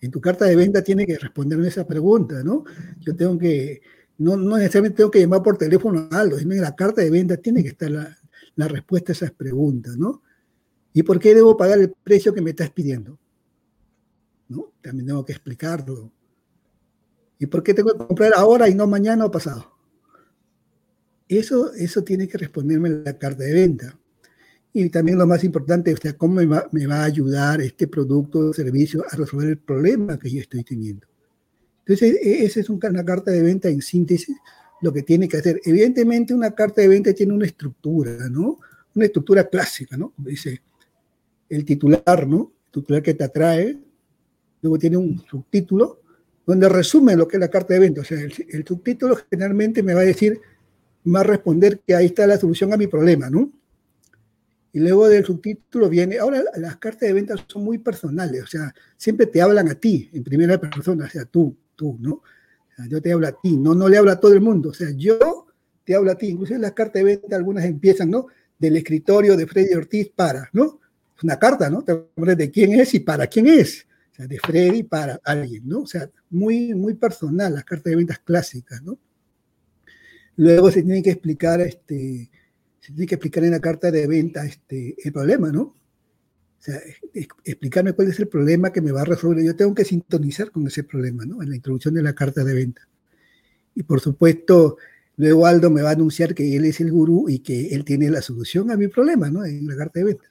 En 0.00 0.10
tu 0.10 0.20
carta 0.20 0.44
de 0.44 0.56
venta 0.56 0.82
tiene 0.82 1.06
que 1.06 1.18
responderme 1.18 1.68
esa 1.68 1.86
pregunta, 1.86 2.42
¿no? 2.44 2.64
Yo 3.00 3.16
tengo 3.16 3.38
que, 3.38 3.80
no, 4.18 4.36
no 4.36 4.56
necesariamente 4.56 4.98
tengo 4.98 5.10
que 5.10 5.20
llamar 5.20 5.42
por 5.42 5.58
teléfono 5.58 6.08
a 6.10 6.20
Aldo, 6.20 6.38
sino 6.38 6.54
en 6.54 6.60
la 6.60 6.76
carta 6.76 7.02
de 7.02 7.10
venta 7.10 7.36
tiene 7.36 7.62
que 7.62 7.70
estar 7.70 7.90
la, 7.90 8.16
la 8.56 8.68
respuesta 8.68 9.12
a 9.12 9.14
esas 9.14 9.32
preguntas, 9.32 9.96
¿no? 9.96 10.22
¿Y 10.92 11.02
por 11.02 11.18
qué 11.18 11.34
debo 11.34 11.56
pagar 11.56 11.78
el 11.78 11.90
precio 11.90 12.34
que 12.34 12.40
me 12.40 12.50
estás 12.50 12.70
pidiendo? 12.70 13.18
¿no? 14.48 14.72
También 14.80 15.06
tengo 15.06 15.24
que 15.24 15.32
explicarlo. 15.32 16.12
¿Y 17.38 17.46
por 17.46 17.62
qué 17.62 17.74
tengo 17.74 17.92
que 17.92 18.06
comprar 18.06 18.32
ahora 18.34 18.68
y 18.68 18.74
no 18.74 18.86
mañana 18.86 19.26
o 19.26 19.30
pasado? 19.30 19.76
Eso, 21.28 21.72
eso 21.74 22.02
tiene 22.02 22.26
que 22.26 22.38
responderme 22.38 22.88
la 22.88 23.16
carta 23.16 23.44
de 23.44 23.52
venta. 23.52 23.98
Y 24.72 24.90
también 24.90 25.18
lo 25.18 25.26
más 25.26 25.44
importante, 25.44 25.92
o 25.92 25.96
sea, 25.96 26.12
cómo 26.12 26.34
me 26.34 26.46
va, 26.46 26.68
me 26.72 26.86
va 26.86 27.02
a 27.02 27.04
ayudar 27.04 27.60
este 27.60 27.88
producto 27.88 28.38
o 28.38 28.52
servicio 28.52 29.04
a 29.10 29.16
resolver 29.16 29.48
el 29.48 29.58
problema 29.58 30.18
que 30.18 30.30
yo 30.30 30.40
estoy 30.40 30.62
teniendo. 30.62 31.06
Entonces, 31.80 32.18
e, 32.22 32.44
esa 32.44 32.60
es 32.60 32.68
una 32.68 33.04
carta 33.04 33.30
de 33.30 33.42
venta 33.42 33.68
en 33.68 33.80
síntesis, 33.80 34.36
lo 34.82 34.92
que 34.92 35.02
tiene 35.02 35.28
que 35.28 35.38
hacer. 35.38 35.60
Evidentemente, 35.64 36.34
una 36.34 36.50
carta 36.52 36.82
de 36.82 36.88
venta 36.88 37.12
tiene 37.12 37.32
una 37.32 37.46
estructura, 37.46 38.28
¿no? 38.28 38.58
Una 38.94 39.06
estructura 39.06 39.44
clásica, 39.48 39.96
¿no? 39.96 40.12
Dice 40.18 40.60
el 41.48 41.64
titular, 41.64 42.26
¿no? 42.26 42.52
El 42.66 42.72
titular 42.72 43.02
que 43.02 43.14
te 43.14 43.24
atrae, 43.24 43.78
luego 44.60 44.78
tiene 44.78 44.96
un 44.96 45.24
subtítulo 45.28 46.02
donde 46.46 46.68
resume 46.68 47.14
lo 47.14 47.28
que 47.28 47.36
es 47.36 47.40
la 47.40 47.50
carta 47.50 47.74
de 47.74 47.80
venta. 47.80 48.00
O 48.00 48.04
sea, 48.04 48.18
el, 48.20 48.64
subtítulo 48.66 49.18
generalmente 49.30 49.82
me 49.82 49.94
va 49.94 50.00
a 50.00 50.04
decir, 50.04 50.40
me 51.04 51.14
va 51.14 51.20
a 51.20 51.24
responder 51.24 51.80
que 51.86 51.94
ahí 51.94 52.06
está 52.06 52.26
la 52.26 52.38
solución 52.38 52.72
a 52.72 52.76
mi 52.76 52.86
problema, 52.86 53.28
¿no? 53.28 53.52
Y 54.78 54.80
luego 54.80 55.08
del 55.08 55.24
subtítulo 55.24 55.88
viene, 55.88 56.18
ahora 56.18 56.40
las 56.54 56.76
cartas 56.76 57.08
de 57.08 57.12
venta 57.12 57.34
son 57.48 57.64
muy 57.64 57.78
personales, 57.78 58.44
o 58.44 58.46
sea, 58.46 58.72
siempre 58.96 59.26
te 59.26 59.42
hablan 59.42 59.68
a 59.68 59.74
ti, 59.74 60.08
en 60.12 60.22
primera 60.22 60.56
persona, 60.60 61.06
o 61.06 61.08
sea, 61.08 61.24
tú, 61.24 61.56
tú, 61.74 61.98
¿no? 61.98 62.12
O 62.12 62.22
sea, 62.76 62.86
yo 62.86 63.02
te 63.02 63.12
hablo 63.12 63.26
a 63.26 63.32
ti, 63.32 63.56
no, 63.56 63.74
no 63.74 63.88
le 63.88 63.98
hablo 63.98 64.12
a 64.12 64.20
todo 64.20 64.34
el 64.34 64.40
mundo, 64.40 64.68
o 64.68 64.72
sea, 64.72 64.90
yo 64.94 65.48
te 65.82 65.96
hablo 65.96 66.12
a 66.12 66.14
ti. 66.14 66.28
Incluso 66.28 66.56
las 66.58 66.74
cartas 66.74 67.02
de 67.02 67.02
venta, 67.02 67.34
algunas 67.34 67.64
empiezan, 67.64 68.08
¿no? 68.08 68.28
Del 68.56 68.76
escritorio 68.76 69.36
de 69.36 69.48
Freddy 69.48 69.74
Ortiz 69.74 70.12
para, 70.14 70.48
¿no? 70.52 70.78
Es 71.16 71.24
una 71.24 71.40
carta, 71.40 71.68
¿no? 71.68 71.82
Te 71.82 72.06
de 72.36 72.50
quién 72.52 72.78
es 72.78 72.94
y 72.94 73.00
para 73.00 73.26
quién 73.26 73.48
es 73.48 73.84
de 74.16 74.38
Freddy 74.38 74.84
para 74.84 75.18
alguien, 75.24 75.66
¿no? 75.66 75.80
O 75.80 75.86
sea, 75.86 76.08
muy, 76.30 76.72
muy 76.72 76.94
personal, 76.94 77.52
las 77.52 77.64
cartas 77.64 77.90
de 77.90 77.96
ventas 77.96 78.20
clásicas, 78.20 78.80
¿no? 78.80 78.96
Luego 80.36 80.70
se 80.70 80.84
tiene 80.84 81.02
que 81.02 81.10
explicar, 81.10 81.60
este, 81.62 82.30
se 82.80 82.92
tiene 82.92 83.06
que 83.06 83.16
explicar 83.16 83.44
en 83.44 83.52
la 83.52 83.60
carta 83.60 83.90
de 83.90 84.06
venta 84.06 84.44
este, 84.44 84.96
el 85.02 85.12
problema, 85.12 85.50
¿no? 85.50 85.62
O 85.62 86.60
sea, 86.60 86.80
explicarme 87.44 87.92
cuál 87.92 88.08
es 88.08 88.18
el 88.18 88.28
problema 88.28 88.72
que 88.72 88.80
me 88.80 88.90
va 88.90 89.02
a 89.02 89.04
resolver. 89.04 89.44
Yo 89.44 89.54
tengo 89.54 89.74
que 89.74 89.84
sintonizar 89.84 90.50
con 90.50 90.66
ese 90.66 90.82
problema, 90.84 91.24
¿no? 91.24 91.42
En 91.42 91.50
la 91.50 91.56
introducción 91.56 91.94
de 91.94 92.02
la 92.02 92.14
carta 92.14 92.42
de 92.42 92.54
venta. 92.54 92.88
Y 93.74 93.84
por 93.84 94.00
supuesto, 94.00 94.76
luego 95.16 95.46
Aldo 95.46 95.70
me 95.70 95.82
va 95.82 95.90
a 95.90 95.92
anunciar 95.92 96.34
que 96.34 96.56
él 96.56 96.64
es 96.64 96.80
el 96.80 96.90
gurú 96.90 97.28
y 97.28 97.38
que 97.40 97.68
él 97.68 97.84
tiene 97.84 98.10
la 98.10 98.22
solución 98.22 98.70
a 98.70 98.76
mi 98.76 98.88
problema, 98.88 99.30
¿no? 99.30 99.44
En 99.44 99.66
la 99.66 99.76
carta 99.76 100.00
de 100.00 100.06
venta 100.06 100.28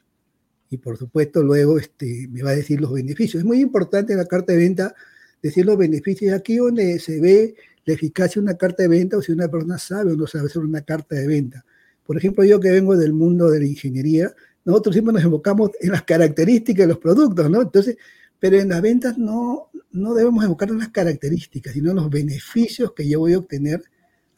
y 0.69 0.77
por 0.77 0.97
supuesto 0.97 1.41
luego 1.43 1.77
este, 1.77 2.27
me 2.29 2.43
va 2.43 2.51
a 2.51 2.55
decir 2.55 2.81
los 2.81 2.91
beneficios. 2.91 3.41
Es 3.41 3.45
muy 3.45 3.61
importante 3.61 4.13
en 4.13 4.19
la 4.19 4.25
carta 4.25 4.53
de 4.53 4.59
venta 4.59 4.95
decir 5.41 5.65
los 5.65 5.77
beneficios. 5.77 6.33
Aquí 6.33 6.57
donde 6.57 6.99
se 6.99 7.19
ve 7.21 7.55
la 7.85 7.93
eficacia 7.93 8.41
de 8.41 8.47
una 8.47 8.57
carta 8.57 8.83
de 8.83 8.89
venta 8.89 9.17
o 9.17 9.21
si 9.21 9.31
una 9.31 9.47
persona 9.47 9.77
sabe 9.77 10.11
o 10.11 10.15
no 10.15 10.27
sabe 10.27 10.47
hacer 10.47 10.61
una 10.61 10.81
carta 10.81 11.15
de 11.15 11.27
venta. 11.27 11.65
Por 12.07 12.17
ejemplo, 12.17 12.45
yo 12.45 12.59
que 12.59 12.71
vengo 12.71 12.95
del 12.95 13.13
mundo 13.13 13.51
de 13.51 13.59
la 13.59 13.65
ingeniería, 13.67 14.33
nosotros 14.63 14.95
siempre 14.95 15.13
nos 15.13 15.23
enfocamos 15.23 15.71
en 15.81 15.91
las 15.91 16.03
características 16.03 16.85
de 16.85 16.87
los 16.87 16.97
productos, 16.97 17.49
¿no? 17.51 17.61
Entonces, 17.61 17.97
pero 18.39 18.57
en 18.57 18.69
las 18.69 18.81
ventas 18.81 19.17
no, 19.17 19.69
no 19.91 20.13
debemos 20.13 20.43
enfocar 20.43 20.69
en 20.69 20.79
las 20.79 20.89
características, 20.89 21.73
sino 21.73 21.91
en 21.91 21.97
los 21.97 22.09
beneficios 22.09 22.93
que 22.93 23.07
yo 23.07 23.19
voy 23.19 23.33
a 23.33 23.39
obtener 23.39 23.83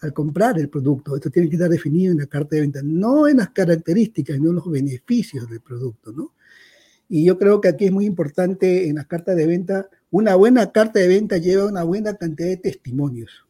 al 0.02 0.14
comprar 0.14 0.58
el 0.58 0.70
producto. 0.70 1.16
Esto 1.16 1.30
tiene 1.30 1.50
que 1.50 1.56
estar 1.56 1.70
definido 1.70 2.12
en 2.12 2.20
la 2.20 2.26
carta 2.26 2.56
de 2.56 2.62
venta, 2.62 2.82
no 2.84 3.28
en 3.28 3.38
las 3.38 3.50
características, 3.52 4.38
sino 4.38 4.50
en 4.50 4.56
los 4.56 4.70
beneficios 4.70 5.50
del 5.50 5.62
producto, 5.62 6.12
¿no? 6.12 6.34
Y 7.08 7.26
yo 7.26 7.38
creo 7.38 7.60
que 7.60 7.68
aquí 7.68 7.86
es 7.86 7.92
muy 7.92 8.06
importante 8.06 8.88
en 8.88 8.96
las 8.96 9.08
cartas 9.08 9.36
de 9.36 9.46
venta, 9.46 9.90
una 10.12 10.36
buena 10.36 10.72
carta 10.72 11.00
de 11.00 11.08
venta 11.08 11.38
lleva 11.38 11.66
una 11.66 11.84
buena 11.84 12.16
cantidad 12.16 12.50
de 12.50 12.58
testimonios. 12.58 13.46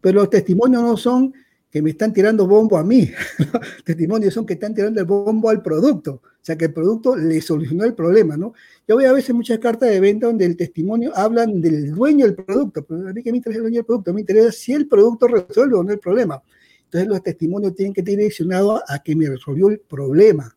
Pero 0.00 0.20
los 0.20 0.30
testimonios 0.30 0.82
no 0.82 0.96
son 0.96 1.32
que 1.70 1.82
me 1.82 1.90
están 1.90 2.12
tirando 2.12 2.46
bombo 2.46 2.78
a 2.78 2.84
mí. 2.84 3.10
testimonios 3.84 4.32
son 4.32 4.46
que 4.46 4.54
están 4.54 4.74
tirando 4.74 5.00
el 5.00 5.06
bombo 5.06 5.50
al 5.50 5.62
producto. 5.62 6.22
O 6.24 6.40
sea, 6.40 6.56
que 6.56 6.66
el 6.66 6.72
producto 6.72 7.14
le 7.14 7.40
solucionó 7.42 7.84
el 7.84 7.94
problema, 7.94 8.36
¿no? 8.36 8.54
Yo 8.86 8.96
veo 8.96 9.10
a 9.10 9.12
veces 9.12 9.34
muchas 9.34 9.58
cartas 9.58 9.90
de 9.90 10.00
venta 10.00 10.26
donde 10.26 10.46
el 10.46 10.56
testimonio 10.56 11.12
hablan 11.14 11.60
del 11.60 11.92
dueño 11.94 12.24
del 12.24 12.36
producto, 12.36 12.84
pero 12.84 13.08
a 13.08 13.12
mí 13.12 13.22
que 13.22 13.30
me 13.30 13.36
interesa 13.38 13.58
el 13.58 13.64
dueño 13.64 13.76
del 13.76 13.84
producto, 13.84 14.14
me 14.14 14.20
interesa 14.20 14.52
si 14.52 14.72
el 14.72 14.88
producto 14.88 15.28
resuelve 15.28 15.76
o 15.76 15.84
no 15.84 15.92
el 15.92 15.98
problema. 15.98 16.42
Entonces 16.84 17.06
los 17.06 17.22
testimonios 17.22 17.74
tienen 17.74 17.92
que 17.92 18.00
estar 18.00 18.16
direccionados 18.16 18.80
a 18.88 19.02
que 19.02 19.14
me 19.14 19.28
resolvió 19.28 19.68
el 19.68 19.80
problema, 19.80 20.56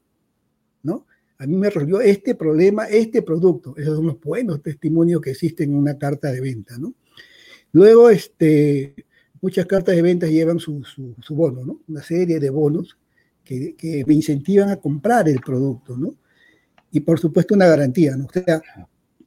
¿no? 0.84 1.06
A 1.39 1.45
mí 1.45 1.58
me 1.58 1.69
resolvió 1.69 2.00
este 2.00 2.36
problema, 2.36 2.86
este 2.86 3.21
producto. 3.21 3.74
Esos 3.76 3.97
son 3.97 4.06
los 4.06 4.21
buenos 4.21 4.62
testimonios 4.62 5.19
que 5.19 5.32
existen 5.32 5.71
en 5.71 5.78
una 5.78 5.97
carta 5.97 6.32
de 6.32 6.39
venta, 6.39 6.78
¿no? 6.78 6.93
Luego, 7.74 8.10
este, 8.10 8.95
muchas 9.41 9.65
cartas 9.65 9.95
de 9.95 10.01
venta 10.01 10.27
llevan 10.27 10.60
su, 10.60 10.84
su, 10.84 11.36
bono, 11.36 11.65
¿no? 11.65 11.82
Una 11.88 12.04
serie 12.04 12.39
de 12.39 12.49
bonos 12.49 12.97
que, 13.43 13.75
que, 13.75 14.06
me 14.06 14.13
incentivan 14.13 14.69
a 14.69 14.77
comprar 14.77 15.27
el 15.27 15.41
producto, 15.41 15.97
¿no? 15.97 16.15
Y 16.91 16.99
por 17.01 17.19
supuesto 17.19 17.56
una 17.56 17.67
garantía, 17.67 18.15
¿no? 18.15 18.25
O 18.25 18.32
sea, 18.32 18.62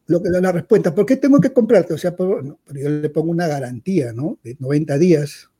lo 0.07 0.23
que 0.23 0.31
da 0.31 0.41
la 0.41 0.53
respuesta, 0.53 0.95
¿por 0.95 1.07
qué 1.07 1.17
tengo 1.17 1.41
que 1.41 1.53
comprarte? 1.53 1.95
O 1.95 1.99
sea, 1.99 2.15
pero 2.15 2.59
yo 2.73 2.89
le 2.89 3.09
pongo 3.09 3.31
una 3.31 3.47
garantía, 3.47 4.13
¿no? 4.13 4.39
De 4.43 4.57
90 4.59 4.99
días, 4.99 5.51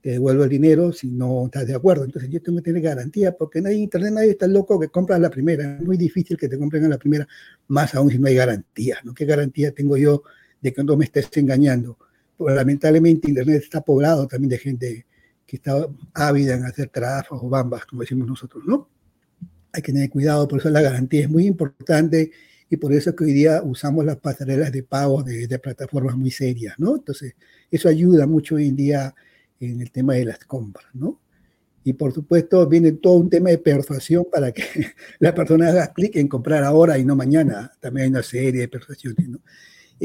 te 0.00 0.10
devuelvo 0.10 0.44
el 0.44 0.50
dinero 0.50 0.92
si 0.92 1.10
no 1.10 1.46
estás 1.46 1.66
de 1.66 1.74
acuerdo. 1.74 2.04
Entonces 2.04 2.30
yo 2.30 2.40
tengo 2.40 2.58
que 2.58 2.64
tener 2.64 2.82
garantía, 2.82 3.32
porque 3.36 3.58
en 3.58 3.72
internet 3.72 4.12
nadie 4.12 4.30
está 4.30 4.46
loco 4.46 4.78
que 4.78 4.88
compra 4.88 5.16
a 5.16 5.18
la 5.18 5.30
primera. 5.30 5.76
Es 5.76 5.82
muy 5.82 5.96
difícil 5.96 6.36
que 6.36 6.48
te 6.48 6.58
compren 6.58 6.84
a 6.84 6.88
la 6.88 6.98
primera, 6.98 7.26
más 7.68 7.94
aún 7.94 8.10
si 8.10 8.18
no 8.18 8.28
hay 8.28 8.34
garantía, 8.34 8.98
¿no? 9.04 9.14
¿Qué 9.14 9.24
garantía 9.24 9.72
tengo 9.72 9.96
yo 9.96 10.22
de 10.60 10.72
que 10.72 10.84
no 10.84 10.96
me 10.96 11.04
estés 11.04 11.28
engañando? 11.36 11.98
Lamentablemente 12.38 13.28
Internet 13.28 13.62
está 13.62 13.80
poblado 13.80 14.26
también 14.26 14.50
de 14.50 14.58
gente 14.58 15.06
que 15.46 15.56
está 15.56 15.86
ávida 16.14 16.54
en 16.54 16.64
hacer 16.64 16.88
trabajos 16.88 17.40
o 17.42 17.48
bambas, 17.48 17.84
como 17.84 18.02
decimos 18.02 18.26
nosotros, 18.26 18.64
¿no? 18.66 18.88
Hay 19.72 19.82
que 19.82 19.92
tener 19.92 20.10
cuidado, 20.10 20.48
por 20.48 20.60
eso 20.60 20.70
la 20.70 20.82
garantía 20.82 21.22
es 21.22 21.30
muy 21.30 21.46
importante 21.46 22.30
y 22.68 22.76
por 22.76 22.92
eso 22.92 23.14
que 23.14 23.24
hoy 23.24 23.32
día 23.32 23.62
usamos 23.62 24.04
las 24.04 24.16
pasarelas 24.16 24.72
de 24.72 24.82
pago 24.82 25.22
de, 25.22 25.46
de 25.46 25.58
plataformas 25.58 26.16
muy 26.16 26.30
serias, 26.30 26.78
¿no? 26.78 26.96
Entonces, 26.96 27.34
eso 27.70 27.88
ayuda 27.88 28.26
mucho 28.26 28.56
hoy 28.56 28.68
en 28.68 28.76
día 28.76 29.14
en 29.60 29.80
el 29.80 29.90
tema 29.90 30.14
de 30.14 30.24
las 30.24 30.38
compras, 30.38 30.86
¿no? 30.94 31.20
Y 31.84 31.94
por 31.94 32.12
supuesto 32.12 32.66
viene 32.68 32.92
todo 32.92 33.14
un 33.14 33.28
tema 33.28 33.50
de 33.50 33.58
persuasión 33.58 34.26
para 34.30 34.52
que 34.52 34.62
la 35.18 35.34
persona 35.34 35.68
haga 35.68 35.92
clic 35.92 36.16
en 36.16 36.28
comprar 36.28 36.62
ahora 36.64 36.98
y 36.98 37.04
no 37.04 37.16
mañana. 37.16 37.72
También 37.80 38.04
hay 38.04 38.10
una 38.10 38.22
serie 38.22 38.60
de 38.60 38.68
persuasiones, 38.68 39.28
¿no? 39.28 39.40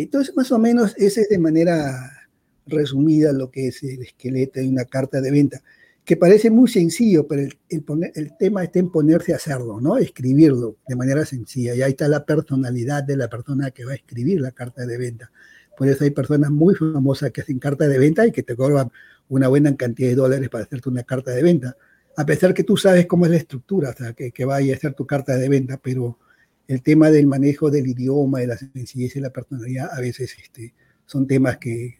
Entonces, 0.03 0.35
más 0.35 0.51
o 0.51 0.59
menos, 0.59 0.93
ese 0.97 1.21
es 1.21 1.29
de 1.29 1.39
manera 1.39 2.29
resumida 2.67 3.33
lo 3.33 3.49
que 3.49 3.69
es 3.69 3.81
el 3.81 4.03
esqueleto 4.03 4.59
de 4.59 4.69
una 4.69 4.85
carta 4.85 5.21
de 5.21 5.31
venta, 5.31 5.63
que 6.05 6.15
parece 6.15 6.51
muy 6.51 6.69
sencillo, 6.69 7.27
pero 7.27 7.41
el, 7.41 8.37
tema 8.37 8.63
está 8.63 8.77
en 8.77 8.91
ponerse 8.91 9.33
a 9.33 9.37
hacerlo, 9.37 9.81
¿no? 9.81 9.97
Escribirlo 9.97 10.77
de 10.87 10.95
manera 10.95 11.25
sencilla. 11.25 11.73
Y 11.73 11.81
ahí 11.81 11.91
está 11.91 12.07
la 12.07 12.25
personalidad 12.25 13.03
de 13.03 13.17
la 13.17 13.27
persona 13.27 13.71
que 13.71 13.85
va 13.85 13.93
a 13.93 13.95
escribir 13.95 14.39
la 14.39 14.51
carta 14.51 14.85
de 14.85 14.99
venta. 14.99 15.31
Por 15.75 15.87
eso 15.87 16.03
hay 16.03 16.11
personas 16.11 16.51
muy 16.51 16.75
famosas 16.75 17.31
que 17.31 17.41
hacen 17.41 17.57
carta 17.57 17.87
de 17.87 17.97
venta 17.97 18.27
y 18.27 18.31
que 18.31 18.43
te 18.43 18.55
cobran 18.55 18.91
una 19.29 19.47
buena 19.47 19.75
cantidad 19.75 20.09
de 20.09 20.15
dólares 20.15 20.49
para 20.49 20.63
hacerte 20.63 20.89
una 20.89 21.03
carta 21.03 21.31
de 21.31 21.41
venta. 21.41 21.75
A 22.15 22.23
pesar 22.23 22.53
que 22.53 22.63
tú 22.63 22.77
sabes 22.77 23.07
cómo 23.07 23.25
es 23.25 23.31
la 23.31 23.37
estructura, 23.37 23.89
o 23.89 23.93
sea, 23.93 24.13
que, 24.13 24.31
que 24.31 24.45
vaya 24.45 24.73
a 24.73 24.77
hacer 24.77 24.93
tu 24.93 25.07
carta 25.07 25.35
de 25.35 25.49
venta, 25.49 25.79
pero 25.81 26.19
el 26.67 26.81
tema 26.81 27.09
del 27.09 27.27
manejo 27.27 27.71
del 27.71 27.87
idioma, 27.87 28.39
de 28.39 28.47
la 28.47 28.57
sencillez 28.57 29.15
y 29.15 29.19
la 29.19 29.29
personalidad, 29.29 29.89
a 29.91 30.01
veces 30.01 30.35
este, 30.41 30.73
son 31.05 31.27
temas 31.27 31.57
que 31.57 31.97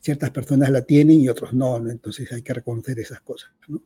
ciertas 0.00 0.30
personas 0.30 0.70
la 0.70 0.82
tienen 0.82 1.20
y 1.20 1.28
otros 1.28 1.52
no, 1.52 1.76
entonces 1.90 2.30
hay 2.32 2.42
que 2.42 2.54
reconocer 2.54 2.98
esas 2.98 3.20
cosas. 3.20 3.50
¿no? 3.68 3.82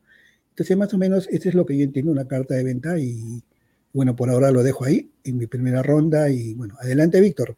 Entonces, 0.50 0.76
más 0.76 0.92
o 0.92 0.98
menos, 0.98 1.26
eso 1.28 1.48
es 1.48 1.54
lo 1.54 1.64
que 1.64 1.76
yo 1.78 1.84
entiendo 1.84 2.12
una 2.12 2.28
carta 2.28 2.54
de 2.54 2.64
venta 2.64 2.98
y 2.98 3.42
bueno, 3.92 4.14
por 4.14 4.28
ahora 4.30 4.50
lo 4.50 4.62
dejo 4.62 4.84
ahí 4.84 5.10
en 5.24 5.38
mi 5.38 5.46
primera 5.46 5.82
ronda 5.82 6.30
y 6.30 6.54
bueno, 6.54 6.74
adelante 6.80 7.20
Víctor. 7.20 7.56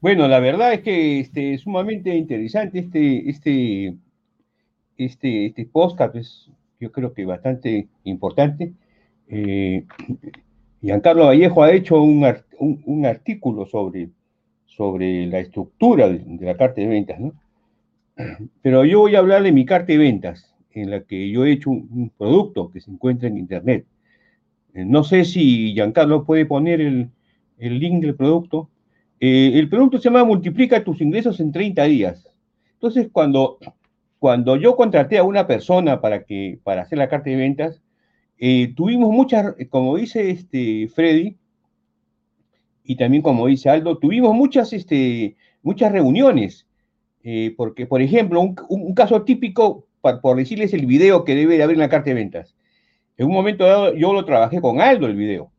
Bueno, 0.00 0.26
la 0.26 0.40
verdad 0.40 0.74
es 0.74 0.80
que 0.80 1.20
este, 1.20 1.54
es 1.54 1.60
sumamente 1.60 2.14
interesante 2.16 2.80
este, 2.80 3.30
este, 3.30 3.94
este, 4.98 5.46
este 5.46 5.66
podcast, 5.66 6.16
es 6.16 6.50
yo 6.80 6.90
creo 6.90 7.14
que 7.14 7.24
bastante 7.24 7.86
importante. 8.02 8.72
Eh, 9.28 9.84
Giancarlo 10.82 11.26
Vallejo 11.26 11.62
ha 11.62 11.72
hecho 11.72 12.02
un, 12.02 12.26
un, 12.58 13.06
artículo 13.06 13.66
sobre, 13.66 14.10
sobre 14.66 15.26
la 15.26 15.38
estructura 15.38 16.08
de, 16.08 16.18
de 16.24 16.46
la 16.46 16.56
carta 16.56 16.80
de 16.80 16.88
ventas, 16.88 17.20
¿no? 17.20 17.32
Pero 18.62 18.84
yo 18.84 19.00
voy 19.00 19.14
a 19.14 19.20
hablar 19.20 19.42
de 19.42 19.52
mi 19.52 19.64
carta 19.64 19.92
de 19.92 19.98
ventas, 19.98 20.54
en 20.72 20.90
la 20.90 21.02
que 21.02 21.30
yo 21.30 21.44
he 21.44 21.52
hecho 21.52 21.70
un, 21.70 22.10
producto 22.16 22.70
que 22.70 22.80
se 22.80 22.90
encuentra 22.90 23.28
en 23.28 23.38
Internet. 23.38 23.86
Eh, 24.74 24.84
no 24.84 25.04
sé 25.04 25.24
si 25.24 25.72
Giancarlo 25.72 26.24
puede 26.24 26.46
poner 26.46 26.80
el, 26.80 27.10
el 27.58 27.78
link 27.78 28.02
del 28.02 28.14
producto. 28.14 28.68
Eh, 29.20 29.52
el 29.54 29.68
producto 29.68 29.98
se 29.98 30.04
llama 30.04 30.24
Multiplica 30.24 30.82
tus 30.82 31.00
ingresos 31.00 31.40
en 31.40 31.52
30 31.52 31.84
días. 31.84 32.28
Entonces, 32.74 33.08
cuando, 33.12 33.58
cuando 34.18 34.56
yo 34.56 34.76
contraté 34.76 35.18
a 35.18 35.24
una 35.24 35.46
persona 35.46 36.00
para, 36.00 36.24
que, 36.24 36.58
para 36.64 36.82
hacer 36.82 36.98
la 36.98 37.08
carta 37.08 37.30
de 37.30 37.36
ventas, 37.36 37.81
eh, 38.38 38.72
tuvimos 38.74 39.10
muchas, 39.10 39.54
como 39.70 39.96
dice 39.96 40.30
este 40.30 40.88
Freddy, 40.88 41.36
y 42.84 42.96
también 42.96 43.22
como 43.22 43.46
dice 43.46 43.70
Aldo, 43.70 43.98
tuvimos 43.98 44.34
muchas, 44.34 44.72
este, 44.72 45.36
muchas 45.62 45.92
reuniones 45.92 46.66
eh, 47.24 47.54
porque, 47.56 47.86
por 47.86 48.02
ejemplo, 48.02 48.40
un, 48.40 48.94
caso 48.94 49.22
típico, 49.22 49.86
por, 50.00 50.36
decirles 50.36 50.74
el 50.74 50.86
video 50.86 51.24
que 51.24 51.34
debe 51.34 51.56
de 51.56 51.62
haber 51.62 51.74
en 51.74 51.80
la 51.80 51.88
carta 51.88 52.10
de 52.10 52.14
ventas. 52.14 52.56
En 53.16 53.26
un 53.26 53.32
momento 53.32 53.64
dado 53.64 53.94
yo 53.94 54.12
lo 54.12 54.24
trabajé 54.24 54.60
con 54.60 54.80
Aldo 54.80 55.06
el 55.06 55.14
video, 55.14 55.52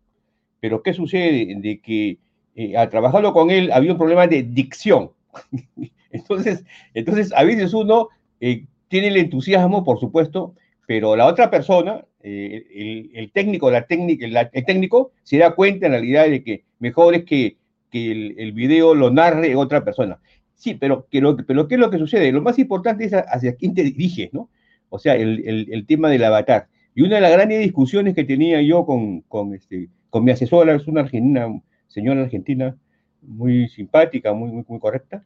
pero 0.60 0.84
¿qué 0.84 0.94
sucede? 0.94 1.56
De 1.56 1.80
que 1.80 2.18
eh, 2.56 2.76
al 2.76 2.90
trabajarlo 2.90 3.34
con 3.34 3.50
él 3.50 3.72
había 3.72 3.94
un 3.94 3.98
problema 3.98 4.28
de 4.28 4.44
dicción. 4.44 5.12
entonces, 6.12 6.66
entonces, 6.94 7.32
a 7.34 7.44
veces 7.44 7.74
uno 7.74 8.10
eh, 8.42 8.66
tiene 8.90 9.08
el 9.08 9.18
entusiasmo, 9.18 9.84
por 9.84 10.00
supuesto, 10.00 10.56
pero 10.86 11.16
la 11.16 11.28
otra 11.28 11.50
persona, 11.50 12.04
el, 12.24 13.32
técnico, 13.34 13.70
la 13.70 13.86
técnica, 13.86 14.50
el 14.52 14.66
técnico 14.66 15.12
se 15.24 15.38
da 15.38 15.54
cuenta 15.56 15.88
en 15.88 15.92
realidad 15.92 16.30
de 16.30 16.44
que 16.44 16.64
mejor 16.80 17.16
es 17.16 17.26
que, 17.26 17.58
el, 17.92 18.54
video 18.54 18.96
lo 18.96 19.12
narre 19.12 19.56
otra 19.56 19.84
persona. 19.84 20.20
Sí, 20.56 20.74
pero, 20.74 21.06
pero, 21.12 21.68
¿qué 21.68 21.76
es 21.76 21.80
lo 21.80 21.92
que 21.92 22.00
sucede? 22.00 22.32
Lo 22.32 22.42
más 22.42 22.58
importante 22.58 23.06
es 23.06 23.14
hacia 23.14 23.56
quién 23.56 23.76
te 23.76 23.84
diriges, 23.84 24.34
¿no? 24.34 24.50
O 24.90 24.98
sea, 24.98 25.16
el, 25.16 25.86
tema 25.88 26.10
del 26.10 26.24
avatar. 26.24 26.68
Y 26.96 27.04
una 27.04 27.16
de 27.16 27.22
las 27.22 27.32
grandes 27.32 27.60
discusiones 27.60 28.16
que 28.16 28.24
tenía 28.24 28.62
yo 28.62 28.86
con, 28.86 29.54
este, 29.54 29.90
mi 30.14 30.32
asesora, 30.32 30.76
es 30.76 30.88
una 30.88 31.02
argentina, 31.02 31.48
señora 31.88 32.24
argentina, 32.24 32.76
muy 33.22 33.68
simpática, 33.68 34.34
muy, 34.34 34.52
muy, 34.52 34.64
muy 34.68 34.80
correcta, 34.80 35.24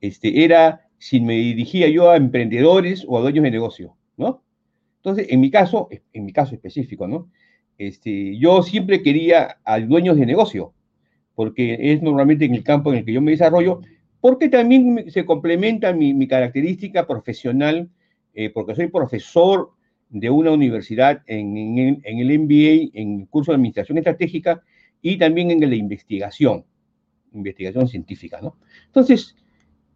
este, 0.00 0.44
era 0.44 0.88
si 0.98 1.20
me 1.20 1.34
dirigía 1.34 1.88
yo 1.88 2.10
a 2.10 2.16
emprendedores 2.16 3.04
o 3.06 3.18
a 3.18 3.20
dueños 3.20 3.44
de 3.44 3.50
negocio, 3.50 3.96
¿no? 4.16 4.42
Entonces, 5.08 5.32
en 5.32 5.40
mi 5.40 5.50
caso, 5.50 5.88
en 6.12 6.24
mi 6.26 6.34
caso 6.34 6.54
específico, 6.54 7.08
¿no? 7.08 7.30
Este, 7.78 8.36
yo 8.36 8.62
siempre 8.62 9.02
quería 9.02 9.56
a 9.64 9.80
dueños 9.80 10.18
de 10.18 10.26
negocio, 10.26 10.74
porque 11.34 11.78
es 11.92 12.02
normalmente 12.02 12.44
en 12.44 12.54
el 12.54 12.62
campo 12.62 12.92
en 12.92 12.98
el 12.98 13.04
que 13.06 13.14
yo 13.14 13.22
me 13.22 13.30
desarrollo, 13.30 13.80
porque 14.20 14.50
también 14.50 15.10
se 15.10 15.24
complementa 15.24 15.94
mi, 15.94 16.28
característica 16.28 17.06
profesional, 17.06 17.88
eh, 18.34 18.50
porque 18.50 18.74
soy 18.74 18.88
profesor 18.88 19.70
de 20.10 20.28
una 20.28 20.50
universidad 20.50 21.22
en, 21.26 21.56
el 22.04 22.38
MBA, 22.38 22.90
en 23.00 23.20
el 23.20 23.28
curso 23.28 23.52
de 23.52 23.56
Administración 23.56 23.96
Estratégica, 23.96 24.62
y 25.00 25.16
también 25.16 25.50
en 25.50 25.60
de 25.60 25.76
investigación, 25.76 26.66
investigación 27.32 27.88
científica, 27.88 28.40
¿no? 28.42 28.56
Entonces, 28.86 29.36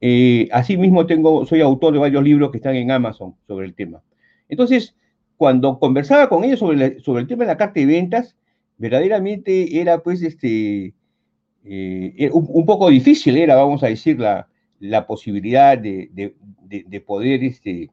eh, 0.01 0.49
asimismo 0.53 1.05
tengo, 1.05 1.45
soy 1.45 1.61
autor 1.61 1.93
de 1.93 1.99
varios 1.99 2.25
libros 2.25 2.51
que 2.51 2.57
están 2.57 2.77
en 2.77 2.91
Amazon 2.91 3.35
sobre 3.47 3.67
el 3.67 3.75
tema. 3.75 4.03
Entonces, 4.49 4.95
cuando 5.43 5.81
conversaba 5.81 6.29
con 6.29 6.45
ellos 6.45 6.61
sobre, 6.61 7.01
sobre 7.01 7.23
el 7.23 7.27
tema 7.27 7.43
de 7.43 7.49
la 7.49 7.57
carta 7.57 7.81
de 7.81 7.87
ventas, 7.87 8.37
verdaderamente 8.79 9.81
era 9.81 10.01
pues 10.01 10.23
este, 10.23 10.95
eh, 11.65 12.31
un, 12.33 12.65
poco 12.65 12.91
difícil 12.91 13.37
era, 13.37 13.57
vamos 13.57 13.83
a 13.83 13.89
decir, 13.89 14.21
la, 14.21 15.07
posibilidad 15.09 15.77
de, 15.77 16.33
de, 16.69 17.01
poder 17.01 17.43
este, 17.43 17.91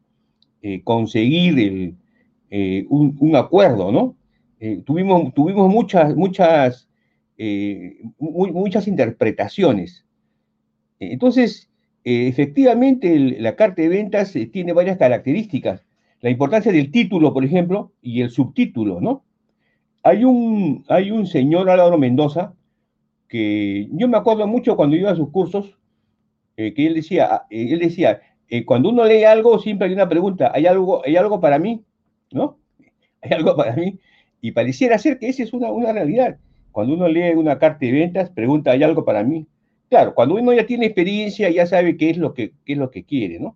eh, 0.61 0.83
conseguir 0.83 1.95
eh, 2.51 2.85
un, 2.87 3.35
acuerdo, 3.35 3.91
¿no? 3.91 4.15
Tuvimos, 4.85 5.33
tuvimos 5.33 5.71
muchas, 5.71 6.15
muchas, 6.15 6.87
muchas 8.19 8.87
interpretaciones. 8.87 10.05
Entonces, 10.99 11.67
efectivamente, 12.03 13.17
la 13.39 13.55
carta 13.55 13.81
de 13.81 13.89
ventas 13.89 14.35
tiene 14.51 14.71
varias 14.71 14.97
características. 14.97 15.88
La 16.21 16.29
importancia 16.29 16.71
del 16.71 16.91
título, 16.91 17.33
por 17.33 17.45
ejemplo, 17.45 17.91
y 18.01 18.21
el 18.21 18.29
subtítulo, 18.29 18.99
¿no? 18.99 19.23
Hay 20.03 20.23
un, 20.23 20.85
hay 20.87 21.11
un 21.11 21.27
señor, 21.27 21.69
Álvaro 21.69 21.97
Mendoza, 21.97 22.53
que 23.27 23.87
yo 23.91 24.07
me 24.07 24.17
acuerdo 24.17 24.47
mucho 24.47 24.75
cuando 24.75 24.95
iba 24.95 25.11
a 25.11 25.15
sus 25.15 25.29
cursos, 25.29 25.77
que 26.55 26.73
él 26.75 26.95
decía, 26.95 27.43
él 27.49 27.79
decía, 27.79 28.19
eh, 28.49 28.65
cuando 28.65 28.89
uno 28.89 29.05
lee 29.05 29.23
algo, 29.23 29.59
siempre 29.59 29.87
hay 29.87 29.93
una 29.93 30.09
pregunta, 30.09 30.51
¿hay 30.53 30.65
algo, 30.65 31.05
¿hay 31.05 31.15
algo 31.15 31.39
para 31.39 31.59
mí? 31.59 31.83
¿No? 32.31 32.57
¿Hay 33.21 33.31
algo 33.31 33.55
para 33.55 33.75
mí? 33.75 33.99
Y 34.41 34.51
pareciera 34.51 34.97
ser 34.97 35.19
que 35.19 35.29
esa 35.29 35.43
es 35.43 35.53
una, 35.53 35.71
una 35.71 35.93
realidad. 35.93 36.37
Cuando 36.71 36.93
uno 36.95 37.07
lee 37.07 37.33
una 37.35 37.59
carta 37.59 37.85
de 37.85 37.91
ventas, 37.91 38.29
pregunta, 38.29 38.71
¿hay 38.71 38.83
algo 38.83 39.05
para 39.05 39.23
mí? 39.23 39.47
Claro, 39.89 40.15
cuando 40.15 40.35
uno 40.35 40.53
ya 40.53 40.65
tiene 40.65 40.87
experiencia, 40.87 41.49
ya 41.49 41.65
sabe 41.65 41.97
qué 41.97 42.09
es 42.09 42.17
lo 42.17 42.33
que, 42.33 42.53
es 42.65 42.77
lo 42.77 42.89
que 42.91 43.03
quiere, 43.03 43.39
¿no? 43.39 43.55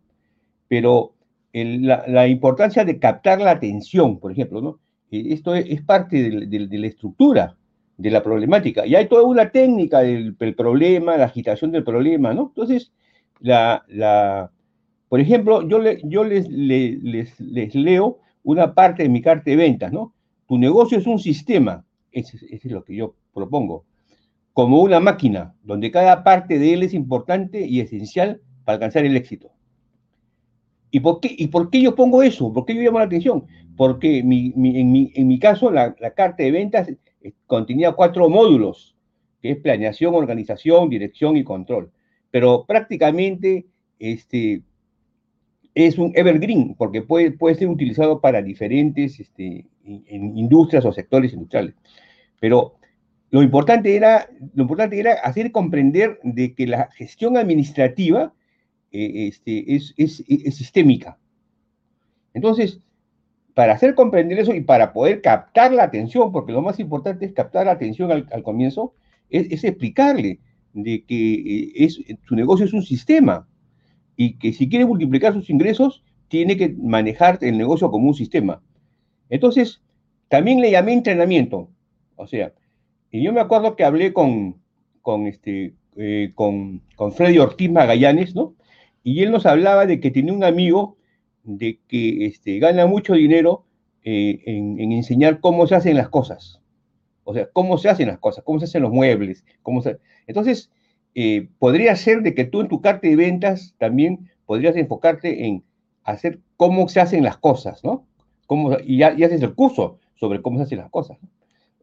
Pero 0.67 1.12
la, 1.53 2.27
importancia 2.27 2.83
de 2.83 2.97
captar 2.99 3.39
la 3.39 3.51
atención, 3.51 4.19
por 4.19 4.31
ejemplo, 4.31 4.61
¿no? 4.61 4.79
Eh, 5.11 5.27
esto 5.29 5.53
es, 5.53 5.81
parte 5.83 6.47
de, 6.47 6.77
la 6.77 6.87
estructura 6.87 7.55
de 7.97 8.09
la 8.09 8.23
problemática. 8.23 8.85
Y 8.85 8.95
hay 8.95 9.07
toda 9.07 9.23
una 9.23 9.51
técnica 9.51 9.99
del, 9.99 10.35
problema, 10.35 11.15
la 11.15 11.25
agitación 11.25 11.71
del 11.71 11.83
problema, 11.83 12.33
¿no? 12.33 12.47
Entonces, 12.47 12.91
la, 13.39 13.83
la, 13.87 14.51
por 15.13 15.19
ejemplo, 15.19 15.67
yo, 15.67 15.79
yo 16.03 16.23
les, 16.23 16.49
leo 16.49 18.17
una 18.41 18.73
parte 18.73 19.03
de 19.03 19.09
mi 19.09 19.21
carta 19.21 19.43
de 19.45 19.55
ventas, 19.55 19.93
¿no? 19.93 20.15
Tu 20.47 20.57
negocio 20.57 20.97
es 20.97 21.05
un 21.05 21.19
sistema, 21.19 21.85
ese, 22.11 22.37
es 22.49 22.65
lo 22.65 22.83
que 22.83 22.95
yo 22.95 23.13
propongo, 23.31 23.85
como 24.53 24.81
una 24.81 24.99
máquina, 24.99 25.53
donde 25.63 25.91
cada 25.91 26.23
parte 26.23 26.57
de 26.57 26.73
él 26.73 26.81
es 26.81 26.95
importante 26.95 27.63
y 27.65 27.79
esencial 27.79 28.41
para 28.65 28.77
alcanzar 28.77 29.05
el 29.05 29.15
éxito. 29.15 29.51
¿Y 30.95 30.99
por 30.99 31.19
qué, 31.19 31.36
y 31.36 31.47
por 31.47 31.71
qué 31.71 31.82
yo 31.82 31.95
pongo 31.95 32.21
eso? 32.21 32.53
¿Por 32.53 32.65
qué 32.65 32.75
yo 32.75 32.84
llamo 32.84 32.99
la 32.99 33.06
atención? 33.06 33.45
Porque 33.75 34.19
en, 34.19 34.27
mi, 34.29 35.39
caso 35.39 35.71
la, 35.71 35.95
la, 35.99 36.12
carta 36.12 36.43
de 36.43 36.51
ventas 36.51 36.88
eh, 36.88 37.34
contenía 37.47 37.93
cuatro 37.93 38.29
módulos, 38.29 38.95
que 39.41 39.49
es 39.49 39.58
planeación, 39.58 40.13
organización, 40.13 40.91
dirección 40.91 41.36
y 41.36 41.43
control. 41.43 41.91
Pero 42.29 42.65
prácticamente 42.67 43.65
este, 43.97 44.62
es 45.73 45.97
un 45.97 46.12
evergreen, 46.13 46.75
porque 46.75 47.01
puede, 47.01 47.32
puede 47.32 47.56
ser 47.56 47.69
utilizado 47.69 48.21
para 48.21 48.43
diferentes 48.43 49.19
este, 49.19 49.65
en, 49.84 50.38
industrias 50.38 50.86
o 50.86 50.93
sectores 50.93 51.34
industriales. 51.34 51.73
Pero 52.39 52.75
lo 53.32 53.41
importante, 53.41 53.95
era, 53.95 54.29
lo 54.53 54.62
importante 54.62 54.99
era 54.99 55.13
hacer 55.23 55.51
comprender 55.51 56.19
de 56.21 56.53
que 56.53 56.67
la 56.67 56.91
gestión 56.91 57.36
administrativa 57.36 58.32
eh, 58.93 59.27
este, 59.27 59.75
es, 59.75 59.93
es, 59.97 60.23
es, 60.27 60.56
sistémica. 60.56 61.17
Entonces, 62.34 62.79
para 63.56 63.73
hacer 63.73 63.95
comprender 63.95 64.39
eso 64.39 64.53
y 64.53 64.62
para 64.62 64.93
poder 64.93 65.21
captar 65.21 65.73
la 65.73 65.84
atención, 65.84 66.32
porque 66.32 66.53
lo 66.53 66.62
más 66.62 66.79
importante 66.79 67.25
es 67.25 67.34
captar 67.34 67.65
la 67.65 67.73
atención 67.73 68.12
al, 68.12 68.43
comienzo, 68.43 68.93
es, 69.29 69.63
explicarle 69.63 70.39
de 70.73 71.03
que 71.06 71.34
eh, 71.34 71.71
es, 71.75 71.99
su 72.23 72.36
negocio 72.36 72.65
es 72.65 72.73
un 72.73 72.84
sistema, 72.84 73.47
y 74.15 74.38
que 74.38 74.53
si 74.53 74.69
quiere 74.69 74.86
multiplicar 74.86 75.34
sus 75.34 75.49
ingresos, 75.49 76.03
tiene 76.27 76.56
que 76.56 76.69
manejar 76.69 77.39
el 77.41 77.58
negocio 77.58 77.89
como 77.89 78.08
un 78.08 78.13
sistema. 78.13 78.62
Entonces, 79.29 79.82
también 80.29 80.62
le 80.62 80.71
llamé 80.71 80.93
entrenamiento. 80.93 81.69
O 82.15 82.27
sea, 82.27 82.53
y 83.12 83.23
yo 83.23 83.34
me 83.34 83.41
acuerdo 83.41 83.75
que 83.75 83.84
hablé 83.84 84.13
con, 84.13 84.62
con, 85.01 85.27
este, 85.27 85.73
eh, 85.95 86.32
con, 86.36 86.82
con 86.95 87.12
Freddy 87.12 87.39
Ortiz 87.39 87.71
Magallanes, 87.71 88.36
¿no? 88.36 88.56
Y 89.03 89.21
él 89.23 89.31
nos 89.31 89.45
hablaba 89.45 89.85
de 89.85 89.99
que 89.99 90.11
tenía 90.11 90.33
un 90.33 90.43
amigo 90.43 90.97
de 91.43 91.79
que 91.87 92.25
este, 92.25 92.59
gana 92.59 92.85
mucho 92.85 93.13
dinero 93.13 93.65
eh, 94.03 94.41
en, 94.45 94.79
en, 94.79 94.91
enseñar 94.91 95.39
cómo 95.39 95.67
se 95.67 95.75
hacen 95.75 95.97
las 95.97 96.09
cosas. 96.09 96.61
O 97.25 97.33
sea, 97.33 97.49
cómo 97.51 97.77
se 97.77 97.89
hacen 97.89 98.07
las 98.07 98.19
cosas, 98.19 98.43
cómo 98.43 98.59
se 98.59 98.65
hacen 98.65 98.81
los 98.81 98.91
muebles. 98.91 99.45
Cómo 99.61 99.81
se... 99.81 99.97
Entonces, 100.27 100.69
eh, 101.15 101.47
podría 101.59 101.95
ser 101.95 102.21
de 102.21 102.33
que 102.33 102.45
tú 102.45 102.61
en 102.61 102.67
tu 102.67 102.81
carta 102.81 103.07
de 103.07 103.15
ventas 103.15 103.75
también 103.77 104.29
podrías 104.45 104.75
enfocarte 104.75 105.45
en 105.45 105.63
hacer 106.03 106.39
cómo 106.57 106.87
se 106.89 106.99
hacen 106.99 107.23
las 107.23 107.37
cosas, 107.37 107.83
¿no? 107.83 108.07
Y, 108.83 108.97
ya, 108.97 109.09
haces 109.09 109.41
el 109.41 109.53
curso 109.53 109.99
sobre 110.15 110.41
cómo 110.41 110.57
se 110.57 110.63
hacen 110.63 110.79
las 110.79 110.89
cosas, 110.89 111.17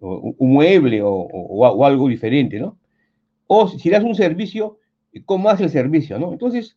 un 0.00 0.52
mueble 0.52 1.00
o, 1.02 1.84
algo 1.84 2.08
diferente, 2.08 2.58
¿no? 2.58 2.76
O 3.46 3.68
si 3.68 3.90
das 3.90 4.04
un 4.04 4.14
servicio, 4.14 4.78
¿cómo 5.26 5.48
hace 5.48 5.64
el 5.64 5.70
servicio, 5.70 6.18
¿no? 6.18 6.32
Entonces, 6.32 6.76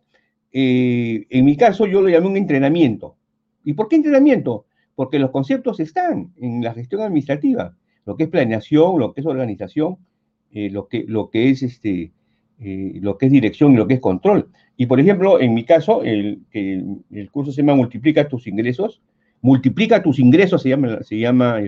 eh, 0.55 1.25
en 1.31 1.45
mi 1.45 1.57
caso 1.57 1.87
yo 1.87 2.01
lo 2.01 2.09
llamé 2.09 2.27
un 2.27 2.37
entrenamiento. 2.37 3.15
¿Y 3.63 3.73
por 3.73 3.87
qué 3.89 3.95
entrenamiento? 3.95 4.67
Porque 4.95 5.17
los 5.17 5.31
conceptos 5.31 5.79
están 5.79 6.31
en 6.37 6.63
la 6.63 6.73
gestión 6.73 7.01
administrativa, 7.01 7.75
lo 8.05 8.15
que 8.15 8.25
es 8.25 8.29
planeación, 8.29 8.99
lo 8.99 9.13
que 9.13 9.21
es 9.21 9.27
organización, 9.27 9.97
eh, 10.51 10.69
lo, 10.69 10.87
que, 10.87 11.05
lo 11.07 11.31
que 11.31 11.49
es 11.49 11.63
este, 11.63 12.11
eh, 12.59 12.99
lo 13.01 13.17
que 13.17 13.25
es 13.25 13.31
dirección 13.31 13.73
y 13.73 13.77
lo 13.77 13.87
que 13.87 13.95
es 13.95 13.99
control. 13.99 14.49
Y 14.77 14.85
por 14.85 14.99
ejemplo, 14.99 15.41
en 15.41 15.55
mi 15.55 15.65
caso, 15.65 16.03
el, 16.03 16.43
curso 17.31 17.51
se 17.51 17.61
llama 17.61 17.75
Multiplica 17.75 18.27
tus 18.27 18.45
ingresos. 18.45 19.01
Multiplica 19.41 20.03
tus 20.03 20.19
ingresos 20.19 20.61
se 20.61 20.69
llama, 20.69 21.59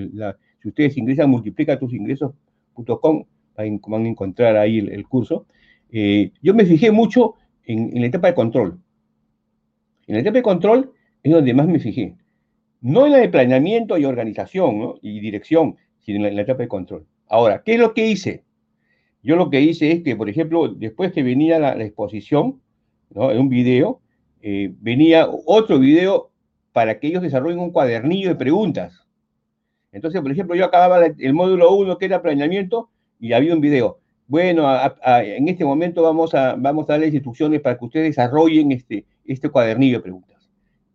si 0.61 0.67
ustedes 0.69 0.95
ingresan 0.95 1.29
multiplica 1.29 1.77
tus 1.77 1.91
ingresos.com, 1.93 3.25
van 3.57 4.05
a 4.05 4.07
encontrar 4.07 4.55
ahí 4.55 4.77
el, 4.77 5.05
curso. 5.07 5.45
Yo 5.91 6.53
me 6.53 6.65
fijé 6.65 6.91
mucho 6.91 7.35
en, 7.65 7.99
la 7.99 8.07
etapa 8.07 8.27
de 8.27 8.35
control. 8.35 8.79
En 10.07 10.15
la 10.15 10.21
etapa 10.21 10.37
de 10.37 10.43
control 10.43 10.91
es 11.23 11.31
donde 11.31 11.53
más 11.53 11.67
me 11.67 11.79
fijé. 11.79 12.15
No 12.81 13.05
en 13.05 13.13
la 13.13 13.17
de 13.19 13.29
planeamiento 13.29 13.97
y 13.97 14.05
organización 14.05 14.95
y 15.01 15.19
dirección, 15.19 15.77
sino 16.01 16.25
en 16.27 16.35
la 16.35 16.43
etapa 16.43 16.63
de 16.63 16.67
control. 16.67 17.05
Ahora, 17.27 17.63
¿qué 17.63 17.73
es 17.73 17.79
lo 17.79 17.93
que 17.93 18.07
hice? 18.07 18.43
Yo 19.23 19.35
lo 19.35 19.49
que 19.49 19.61
hice 19.61 19.91
es 19.91 20.03
que, 20.03 20.15
por 20.15 20.29
ejemplo, 20.29 20.67
después 20.67 21.11
que 21.11 21.23
venía 21.23 21.57
la, 21.57 21.83
exposición, 21.83 22.61
¿no? 23.09 23.31
en 23.31 23.39
un 23.39 23.49
video, 23.49 24.01
eh, 24.41 24.71
venía 24.79 25.27
otro 25.47 25.79
video 25.79 26.29
para 26.71 26.99
que 26.99 27.07
ellos 27.07 27.23
desarrollen 27.23 27.59
un 27.59 27.71
cuadernillo 27.71 28.29
de 28.29 28.35
preguntas. 28.35 29.07
Entonces, 29.91 30.21
por 30.21 30.31
ejemplo, 30.31 30.55
yo 30.55 30.65
acababa 30.65 31.05
el 31.05 31.33
módulo 31.33 31.71
1, 31.73 31.97
que 31.97 32.05
era 32.05 32.21
planeamiento, 32.21 32.89
y 33.19 33.33
había 33.33 33.53
un 33.53 33.61
video. 33.61 33.99
Bueno, 34.27 34.67
en 35.05 35.47
este 35.47 35.63
momento 35.63 36.01
vamos 36.01 36.33
a, 36.33 36.55
darles 36.55 37.13
instrucciones 37.13 37.61
para 37.61 37.77
que 37.77 37.85
ustedes 37.85 38.15
desarrollen 38.15 38.71
este, 38.71 39.05
este 39.25 39.49
cuadernillo 39.49 39.97
de 39.97 40.03
preguntas. 40.03 40.49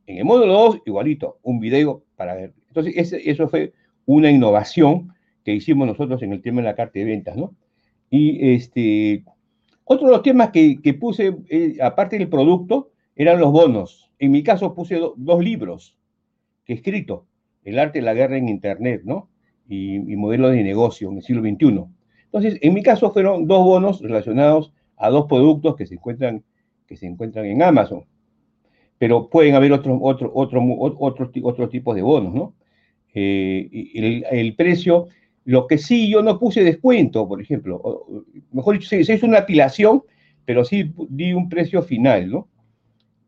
En 0.06 0.18
el 0.18 0.24
módulo 0.24 0.52
2, 0.52 0.82
igualito, 0.86 1.38
un 1.42 1.60
video 1.60 2.02
para 2.16 2.34
ver. 2.34 2.52
Entonces, 2.68 3.12
eso 3.24 3.48
fue 3.48 3.72
una 4.06 4.30
innovación 4.30 5.12
que 5.44 5.54
hicimos 5.54 5.86
nosotros 5.86 6.22
en 6.22 6.32
el 6.32 6.42
tema 6.42 6.60
de 6.60 6.68
la 6.68 6.74
carta 6.74 6.98
de 6.98 7.04
ventas, 7.04 7.36
¿no? 7.36 7.54
Y 8.10 8.54
este, 8.54 9.24
otro 9.84 10.08
de 10.08 10.12
los 10.12 10.22
temas 10.22 10.50
que, 10.50 10.96
puse, 10.98 11.36
eh, 11.48 11.76
aparte 11.80 12.18
del 12.18 12.28
producto, 12.28 12.90
eran 13.16 13.40
los 13.40 13.52
bonos. 13.52 14.10
En 14.18 14.32
mi 14.32 14.42
caso 14.42 14.74
puse 14.74 15.00
dos 15.16 15.44
libros 15.44 15.96
que 16.64 16.72
he 16.72 16.76
escrito, 16.76 17.26
El 17.64 17.78
arte 17.78 17.98
de 18.00 18.04
la 18.04 18.14
guerra 18.14 18.36
en 18.36 18.48
Internet, 18.48 19.02
¿no? 19.04 19.28
Y, 19.68 19.98
modelos 20.16 20.52
de 20.52 20.64
negocio 20.64 21.10
en 21.10 21.18
el 21.18 21.22
siglo 21.22 21.42
XXI. 21.42 21.84
Entonces, 22.32 22.58
en 22.62 22.74
mi 22.74 22.82
caso 22.82 23.12
fueron 23.12 23.46
dos 23.48 23.64
bonos 23.64 24.00
relacionados 24.00 24.72
a 24.96 25.10
dos 25.10 25.26
productos 25.26 25.74
que 25.74 25.86
se 25.86 25.94
encuentran, 25.94 26.44
que 26.86 26.96
se 26.96 27.06
encuentran 27.06 27.44
en 27.46 27.62
Amazon. 27.62 28.04
Pero 28.98 29.28
pueden 29.28 29.56
haber 29.56 29.72
otros 29.72 29.98
otro, 30.00 30.30
otro, 30.32 30.62
otro, 30.78 31.30
otro 31.42 31.68
tipos 31.68 31.96
de 31.96 32.02
bonos, 32.02 32.32
¿no? 32.32 32.54
Eh, 33.12 33.68
el, 34.30 34.54
precio 34.54 35.08
lo 35.44 35.66
que 35.66 35.78
sí 35.78 36.08
yo 36.08 36.22
no 36.22 36.38
puse 36.38 36.62
descuento, 36.62 37.26
por 37.26 37.42
ejemplo, 37.42 38.06
mejor 38.52 38.78
dicho, 38.78 38.88
se, 38.88 39.00
hizo 39.00 39.26
una 39.26 39.38
apilación, 39.38 40.04
pero 40.44 40.64
sí 40.64 40.92
di 41.08 41.32
un 41.32 41.48
precio 41.48 41.82
final, 41.82 42.30
¿no? 42.30 42.48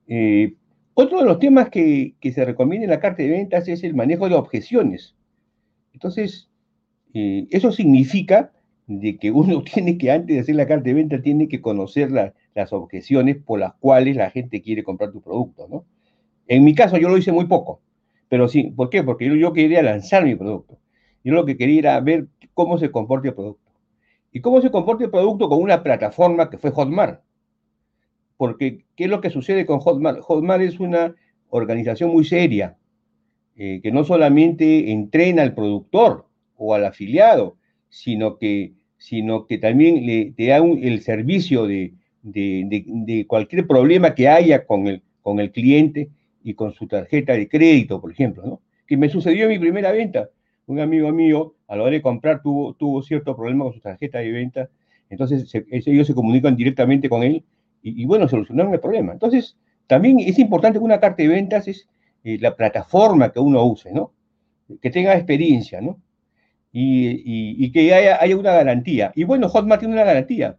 Eh, 0.07 0.55
otro 0.95 1.19
de 1.19 1.25
los 1.25 1.41
temas 1.41 1.71
que, 1.71 2.15
se 2.23 2.45
recomienda 2.45 2.85
en 2.85 2.91
la 2.91 3.01
carta 3.01 3.23
de 3.25 3.31
ventas 3.31 3.67
es 3.67 3.83
el 3.83 3.95
manejo 3.95 4.29
de 4.29 4.37
objeciones. 4.37 5.17
Entonces, 5.93 6.49
eh, 7.15 7.49
eso 7.51 7.73
significa 7.73 8.53
de 8.87 9.17
que 9.17 9.31
uno 9.31 9.63
tiene 9.75 9.99
que, 9.99 10.11
antes 10.11 10.37
de 10.37 10.41
hacer 10.41 10.57
la 10.57 10.67
carta 10.67 10.85
de 10.85 10.95
venta, 10.95 11.23
tiene 11.23 11.49
que 11.49 11.61
conocer 11.61 12.11
las 12.11 12.73
objeciones 12.73 13.37
por 13.37 13.61
las 13.61 13.75
cuales 13.75 14.17
la 14.17 14.31
gente 14.31 14.63
quiere 14.63 14.83
comprar 14.83 15.13
tu 15.13 15.21
producto, 15.21 15.69
¿no? 15.69 15.85
En 16.49 16.65
mi 16.65 16.75
caso, 16.75 16.97
yo 16.99 17.09
lo 17.09 17.17
hice 17.17 17.33
muy 17.33 17.47
poco, 17.47 17.81
pero 18.29 18.49
sí, 18.49 18.65
¿por 18.65 18.91
qué? 18.91 19.03
Porque 19.03 19.27
yo, 19.27 19.35
yo 19.35 19.53
quería 19.53 19.83
lanzar 19.83 20.25
mi 20.25 20.35
producto. 20.35 20.79
Yo 21.25 21.35
lo 21.35 21.47
que 21.47 21.57
quería 21.57 21.79
era 21.79 22.01
ver 22.01 22.27
cómo 22.55 22.79
se 22.79 22.91
comporta 22.91 23.29
el 23.29 23.35
producto. 23.35 23.71
Y 24.33 24.41
cómo 24.41 24.61
se 24.61 24.71
comporta 24.71 25.05
el 25.05 25.11
producto 25.11 25.49
con 25.49 25.63
una 25.63 25.83
plataforma 25.83 26.51
que 26.51 26.59
fue 26.59 26.71
Hotmart. 26.71 27.23
Porque, 28.37 28.85
¿qué 28.97 29.05
es 29.05 29.11
lo 29.11 29.21
que 29.21 29.31
sucede 29.31 29.67
con 29.67 29.79
Hotmart? 29.79 30.21
Hotmart 30.21 30.63
es 30.63 30.81
una 30.81 31.15
organización 31.51 32.11
muy 32.11 32.25
seria, 32.25 32.77
eh, 33.57 33.81
que 33.83 33.93
no 33.93 34.05
solamente 34.05 34.91
entrena 34.91 35.43
al 35.43 35.55
productor 35.55 36.27
o 36.57 36.75
al 36.75 36.87
afiliado, 36.87 37.59
sino 37.93 38.39
que, 38.39 38.73
sino 38.97 39.47
que 39.47 39.59
también 39.59 40.07
le, 40.07 40.33
te 40.33 40.47
da 40.47 40.57
el 40.57 41.03
servicio 41.03 41.67
de, 41.67 41.93
de, 42.23 43.27
cualquier 43.29 43.67
problema 43.67 44.15
que 44.15 44.29
haya 44.29 44.65
con 44.65 44.87
el, 44.87 45.03
con 45.21 45.39
el 45.41 45.53
cliente 45.53 46.09
y 46.43 46.55
con 46.55 46.73
su 46.73 46.87
tarjeta 46.87 47.35
de 47.35 47.49
crédito, 47.49 48.01
por 48.01 48.11
ejemplo, 48.11 48.43
¿no? 48.45 48.61
Que 48.87 48.97
me 48.97 49.11
sucedió 49.11 49.45
en 49.45 49.51
mi 49.51 49.59
primera 49.59 49.93
venta. 49.93 50.31
Un 50.67 50.81
amigo 50.81 51.13
mío, 51.13 51.55
a 51.69 51.77
la 51.77 51.83
hora 51.83 51.93
de 51.93 52.01
comprar, 52.01 52.41
tuvo, 52.43 52.73
tuvo 52.75 53.03
cierto 53.03 53.37
problema 53.37 53.65
con 53.65 53.75
su 53.75 53.81
tarjeta 53.81 54.21
de 54.21 54.33
venta, 54.33 54.71
entonces 55.11 55.53
ellos 55.71 56.07
se 56.07 56.15
comunican 56.15 56.57
directamente 56.57 57.11
con 57.11 57.23
él 57.23 57.45
y, 57.83 58.07
bueno, 58.07 58.27
solucionaron 58.27 58.73
el 58.73 58.81
problema. 58.81 59.13
Entonces, 59.13 59.57
también 59.87 60.19
es 60.21 60.39
importante 60.39 60.79
que 60.79 60.85
una 60.85 61.01
carta 61.01 61.23
de 61.23 61.29
ventas 61.29 61.69
es 61.69 61.87
eh, 62.25 62.39
la 62.41 62.57
plataforma 62.57 63.31
que 63.31 63.41
uno 63.41 63.63
use, 63.65 63.93
¿no? 63.93 64.13
Que 64.81 64.91
tenga 64.91 65.15
experiencia, 65.15 65.83
¿no? 65.83 65.99
Y, 66.73 67.71
que 67.73 67.93
haya, 67.93 68.37
una 68.37 68.53
garantía. 68.53 69.13
Y 69.15 69.25
bueno, 69.25 69.49
Hotmart 69.49 69.81
tiene 69.81 69.95
una 69.95 70.05
garantía. 70.05 70.57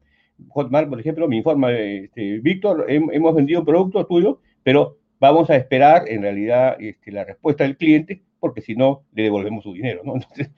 Hotmart, 0.49 0.89
por 0.89 0.99
ejemplo, 0.99 1.27
me 1.27 1.37
informa, 1.37 1.71
este, 1.71 2.39
Víctor, 2.39 2.85
hemos 2.89 3.35
vendido 3.35 3.61
un 3.61 3.65
producto 3.65 4.05
tuyo, 4.05 4.39
pero 4.61 4.97
vamos 5.19 5.49
a 5.49 5.55
esperar 5.55 6.03
en 6.07 6.21
realidad 6.21 6.75
este, 6.79 7.11
la 7.11 7.23
respuesta 7.23 7.63
del 7.63 7.77
cliente, 7.77 8.21
porque 8.39 8.61
si 8.61 8.75
no, 8.75 9.03
le 9.13 9.23
devolvemos 9.23 9.63
su 9.63 9.73
dinero, 9.73 10.01
¿no? 10.03 10.15
Entonces, 10.15 10.51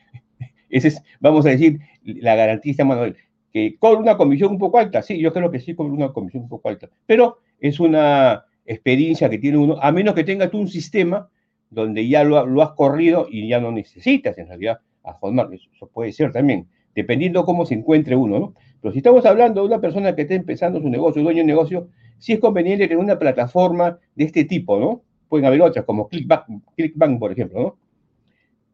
es, 0.70 1.02
vamos 1.20 1.46
a 1.46 1.50
decir, 1.50 1.80
la 2.04 2.36
garantía, 2.36 2.84
Manuel, 2.84 3.16
que 3.54 3.78
con 3.78 3.98
una 3.98 4.18
comisión 4.18 4.52
un 4.52 4.60
poco 4.60 4.80
alta, 4.80 5.02
sí, 5.02 5.20
yo 5.20 5.32
creo 5.32 5.52
que 5.52 5.60
sí 5.60 5.76
con 5.76 5.92
una 5.92 6.12
comisión 6.12 6.44
un 6.44 6.50
poco 6.50 6.70
alta, 6.70 6.90
pero 7.06 7.40
es 7.60 7.80
una 7.80 8.44
experiencia 8.66 9.30
que 9.30 9.38
tiene 9.38 9.58
uno, 9.58 9.78
a 9.82 9.92
menos 9.92 10.16
que 10.16 10.24
tengas 10.24 10.52
tú 10.52 10.60
un 10.60 10.68
sistema 10.68 11.30
donde 11.70 12.08
ya 12.08 12.24
lo, 12.24 12.46
lo 12.46 12.62
has 12.62 12.72
corrido 12.72 13.28
y 13.30 13.48
ya 13.48 13.60
no 13.60 13.72
necesitas 13.72 14.38
en 14.38 14.48
realidad 14.48 14.80
a 15.06 15.14
formar, 15.16 15.50
eso 15.54 15.88
puede 15.88 16.12
ser 16.12 16.32
también, 16.32 16.68
dependiendo 16.96 17.46
cómo 17.46 17.66
se 17.66 17.76
encuentre 17.76 18.16
uno, 18.16 18.40
¿no? 18.40 18.54
Pero 18.82 18.92
si 18.92 19.00
estamos 19.00 19.26
hablando 19.26 19.62
de 19.62 19.68
una 19.68 19.82
persona 19.82 20.16
que 20.16 20.24
está 20.24 20.36
empezando 20.36 20.80
su 20.82 20.90
negocio, 20.90 21.24
dueño 21.24 21.40
de 21.40 21.48
negocio, 21.48 21.90
sí 22.18 22.34
es 22.34 22.40
conveniente 22.40 22.88
tener 22.88 23.04
una 23.04 23.20
plataforma 23.20 24.00
de 24.16 24.24
este 24.24 24.46
tipo, 24.46 24.80
¿no? 24.80 25.02
Pueden 25.28 25.46
haber 25.46 25.62
otras, 25.62 25.86
como 25.86 26.08
Clickbank, 26.08 27.20
por 27.20 27.32
ejemplo, 27.32 27.62
¿no? 27.62 27.78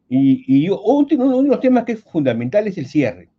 Y, 0.10 0.44
y 0.46 0.70
uno 0.70 1.42
de 1.42 1.48
los 1.48 1.60
temas 1.62 1.86
que 1.86 1.94
es 1.94 2.04
fundamental 2.04 2.68
es 2.68 2.78
el 2.78 2.86
cierre. 2.86 3.30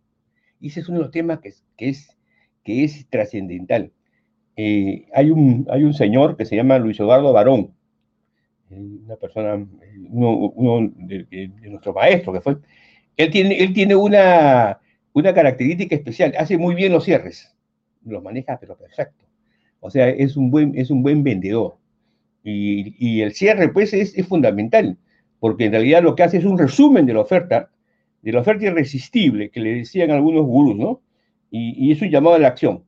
Y 0.59 0.67
ese 0.69 0.79
es 0.79 0.89
uno 0.89 0.97
de 0.97 1.03
los 1.03 1.11
temas 1.11 1.39
que 1.39 1.49
es, 1.49 1.63
que 1.77 1.89
es, 1.89 2.17
que 2.63 2.83
es 2.83 3.07
trascendental. 3.09 3.91
Eh, 4.55 5.05
hay, 5.13 5.29
un, 5.29 5.67
hay 5.69 5.83
un 5.83 5.93
señor 5.93 6.35
que 6.35 6.45
se 6.45 6.55
llama 6.55 6.79
Luis 6.79 6.99
Eduardo 6.99 7.31
Barón, 7.31 7.73
una 8.69 9.15
persona, 9.17 9.63
uno, 10.09 10.91
de, 10.95 11.25
de, 11.29 11.69
nuestro 11.69 11.93
maestro 11.93 12.33
que 12.33 12.41
fue. 12.41 12.57
Él 13.17 13.31
tiene, 13.31 13.95
una, 13.95 14.79
característica 15.13 15.95
especial, 15.95 16.33
hace 16.37 16.57
muy 16.57 16.75
bien 16.75 16.91
los 16.91 17.05
cierres, 17.05 17.55
los 18.03 18.23
maneja 18.23 18.57
pero 18.59 18.77
perfecto. 18.77 19.25
O 19.79 19.89
sea, 19.89 20.09
es 20.09 20.37
un 20.37 20.49
buen, 20.49 20.77
es 20.77 20.89
un 20.89 21.03
buen 21.03 21.23
vendedor. 21.23 21.77
Y, 22.43 23.21
el 23.21 23.33
cierre, 23.33 23.69
pues, 23.69 23.93
es, 23.93 24.15
fundamental, 24.27 24.97
porque 25.39 25.65
en 25.65 25.71
realidad 25.73 26.03
lo 26.03 26.15
que 26.15 26.23
hace 26.23 26.37
es 26.37 26.45
un 26.45 26.57
resumen 26.57 27.05
de 27.05 27.13
la 27.13 27.21
oferta, 27.21 27.69
de 28.21 28.31
la 28.31 28.41
oferta 28.41 28.65
irresistible, 28.65 29.49
que 29.49 29.59
le 29.59 29.75
decían 29.75 30.11
algunos 30.11 30.45
gurús, 30.45 30.75
¿no? 30.75 31.01
Y, 31.51 31.87
y 31.87 31.91
es 31.91 32.01
un 32.01 32.09
llamado 32.09 32.35
a 32.35 32.39
la 32.39 32.47
acción. 32.47 32.83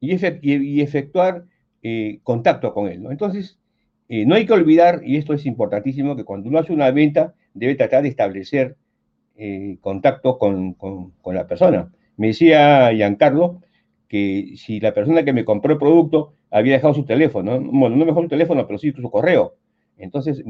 Y, 0.00 0.16
y 0.42 0.80
efectuar 0.80 1.44
eh, 1.84 2.20
contacto 2.22 2.72
con 2.72 2.88
él, 2.88 3.02
¿no? 3.02 3.10
Entonces, 3.10 3.58
eh, 4.08 4.24
no 4.24 4.36
hay 4.36 4.46
que 4.46 4.52
olvidar, 4.52 5.02
y 5.04 5.16
esto 5.16 5.34
es 5.34 5.46
importantísimo, 5.46 6.14
que 6.14 6.24
cuando 6.24 6.48
uno 6.48 6.60
hace 6.60 6.72
una 6.72 6.90
venta, 6.92 7.34
debe 7.54 7.74
tratar 7.74 8.04
de 8.04 8.08
establecer 8.08 8.76
eh, 9.36 9.78
contacto 9.80 10.38
con, 10.38 10.74
con, 10.74 11.10
con, 11.22 11.34
la 11.34 11.46
persona. 11.46 11.90
Me 12.16 12.28
decía 12.28 12.92
Giancarlo 12.92 13.60
que 14.08 14.54
si 14.56 14.80
la 14.80 14.92
persona 14.92 15.24
que 15.24 15.32
me 15.32 15.44
compró 15.44 15.72
el 15.72 15.78
producto 15.78 16.34
había 16.50 16.74
dejado 16.74 16.94
su 16.94 17.04
teléfono, 17.04 17.60
bueno, 17.60 17.96
no 17.96 18.04
dejó 18.04 18.22
su 18.22 18.28
teléfono, 18.28 18.66
pero 18.66 18.78
sí 18.78 18.92
su 18.92 19.10
correo, 19.10 19.56
entonces 19.96 20.42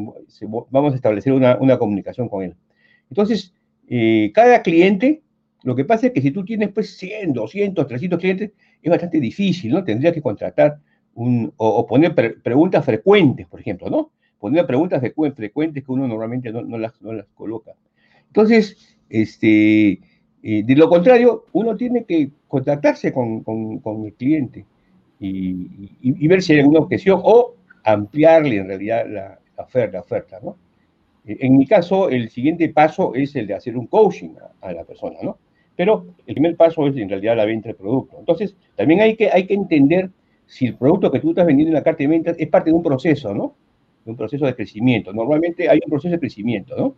vamos 0.71 0.92
a 0.92 0.97
establecer 0.97 1.33
una, 1.33 1.57
una 1.59 1.79
comunicación 1.79 2.29
con 2.29 2.42
él. 2.42 2.57
Entonces, 3.11 3.55
eh, 3.88 4.33
cada 4.35 4.62
cliente, 4.62 5.23
lo 5.64 5.77
que 5.77 5.85
pasa 5.85 6.07
es 6.07 6.12
que 6.12 6.23
si 6.23 6.31
tú 6.31 6.45
tienes 6.45 6.71
pues 6.71 6.97
100, 6.97 7.35
200, 7.35 7.87
300 7.87 8.18
clientes, 8.18 8.53
es 8.83 8.90
bastante 8.90 9.21
difícil, 9.21 9.73
¿no? 9.73 9.85
Tendría 9.85 10.12
que 10.12 10.23
contratar 10.23 10.79
un, 11.14 11.53
o, 11.57 11.87
poner 11.87 12.14
preguntas 12.42 12.85
frecuentes, 12.85 13.47
por 13.47 13.61
ejemplo, 13.61 13.90
¿no? 13.90 14.11
Poner 14.38 14.66
preguntas 14.66 15.01
frecuentes 15.01 15.85
que 15.85 15.92
uno 15.92 16.09
normalmente 16.09 16.51
no, 16.51 16.79
las, 16.79 17.01
no 17.03 17.12
las 17.12 17.27
coloca. 17.35 17.73
Entonces, 18.33 18.97
este, 19.11 20.01
eh, 20.42 20.62
de 20.64 20.75
lo 20.75 20.88
contrario, 20.88 21.45
uno 21.53 21.77
tiene 21.77 22.05
que 22.05 22.31
contactarse 22.49 23.12
con, 23.12 23.42
con, 23.42 24.07
el 24.07 24.14
cliente 24.14 24.64
y, 25.21 25.90
y, 26.01 26.29
ver 26.29 26.40
si 26.40 26.55
hay 26.55 26.61
alguna 26.61 26.81
objeción 26.81 27.21
o 27.23 27.57
ampliarle 27.85 28.57
en 28.57 28.68
realidad 28.68 29.05
la, 29.07 29.38
oferta, 29.59 30.01
oferta, 30.01 30.40
¿no? 30.42 30.57
Eh, 31.27 31.37
en 31.40 31.59
mi 31.59 31.66
caso, 31.66 32.09
el 32.09 32.31
siguiente 32.31 32.71
paso 32.71 33.14
es 33.14 33.37
el 33.37 33.47
de 33.47 33.55
hacer 33.55 33.77
un 33.77 33.87
coaching 33.87 34.31
a, 34.40 34.66
a, 34.66 34.73
la 34.73 34.85
persona, 34.85 35.18
¿no? 35.23 35.37
Pero 35.77 36.07
el 36.27 36.35
primer 36.35 36.57
paso 36.57 36.87
es 36.87 36.97
en 36.97 37.11
realidad 37.11 37.37
la 37.37 37.45
venta 37.45 37.68
del 37.68 37.77
producto. 37.77 38.16
Entonces, 38.18 38.57
también 38.77 39.03
hay 39.03 39.14
que, 39.14 39.31
hay 39.31 39.47
que 39.47 39.55
entender 39.55 40.09
si 40.47 40.68
el 40.68 40.77
producto 40.77 41.12
que 41.12 41.21
tú 41.21 41.31
estás 41.31 41.45
vendiendo 41.45 41.68
en 41.68 41.75
la 41.75 41.85
carta 41.85 42.03
de 42.03 42.09
ventas 42.09 42.37
es 42.38 42.49
parte 42.49 42.71
de 42.71 42.77
un 42.77 42.83
proceso, 42.83 43.35
¿no? 43.35 43.55
De 44.07 44.11
un 44.11 44.16
proceso 44.16 44.47
de 44.47 44.55
crecimiento. 44.55 45.12
Normalmente 45.12 45.68
hay 45.68 45.81
un 45.85 45.90
proceso 45.90 46.12
de 46.12 46.18
crecimiento, 46.18 46.75
¿no? 46.79 46.95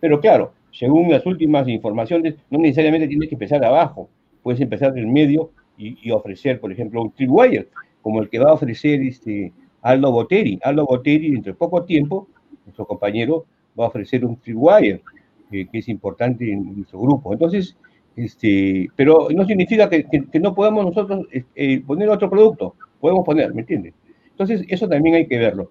Pero 0.00 0.20
claro, 0.20 0.52
según 0.70 1.10
las 1.10 1.24
últimas 1.24 1.66
informaciones, 1.68 2.34
no 2.50 2.58
necesariamente 2.58 3.08
tienes 3.08 3.28
que 3.28 3.34
empezar 3.34 3.64
abajo, 3.64 4.08
puedes 4.42 4.60
empezar 4.60 4.92
del 4.92 5.06
medio 5.06 5.50
y, 5.78 6.10
ofrecer, 6.10 6.60
por 6.60 6.72
ejemplo, 6.72 7.02
un 7.02 7.12
tripwire, 7.12 7.68
como 8.02 8.22
el 8.22 8.28
que 8.28 8.38
va 8.38 8.50
a 8.50 8.54
ofrecer 8.54 9.02
este 9.02 9.52
Aldo 9.82 10.12
Botteri. 10.12 10.58
Aldo 10.62 10.86
Botteri, 10.86 11.30
dentro 11.30 11.52
de 11.52 11.58
poco 11.58 11.84
tiempo, 11.84 12.28
nuestro 12.64 12.86
compañero 12.86 13.44
va 13.78 13.84
a 13.84 13.88
ofrecer 13.88 14.24
un 14.24 14.36
tripwire, 14.36 15.02
eh, 15.50 15.66
que 15.70 15.78
es 15.78 15.88
importante 15.88 16.50
en 16.50 16.76
nuestro 16.76 17.00
grupo. 17.00 17.32
Entonces, 17.32 17.76
este, 18.14 18.88
pero 18.96 19.28
no 19.34 19.44
significa 19.44 19.90
que, 19.90 20.06
no 20.40 20.54
podamos 20.54 20.86
nosotros 20.86 21.26
eh, 21.54 21.82
poner 21.86 22.08
otro 22.08 22.30
producto, 22.30 22.74
podemos 23.00 23.24
poner, 23.24 23.52
¿me 23.52 23.60
entiendes? 23.62 23.94
Entonces, 24.30 24.64
eso 24.68 24.88
también 24.88 25.16
hay 25.16 25.26
que 25.26 25.38
verlo. 25.38 25.68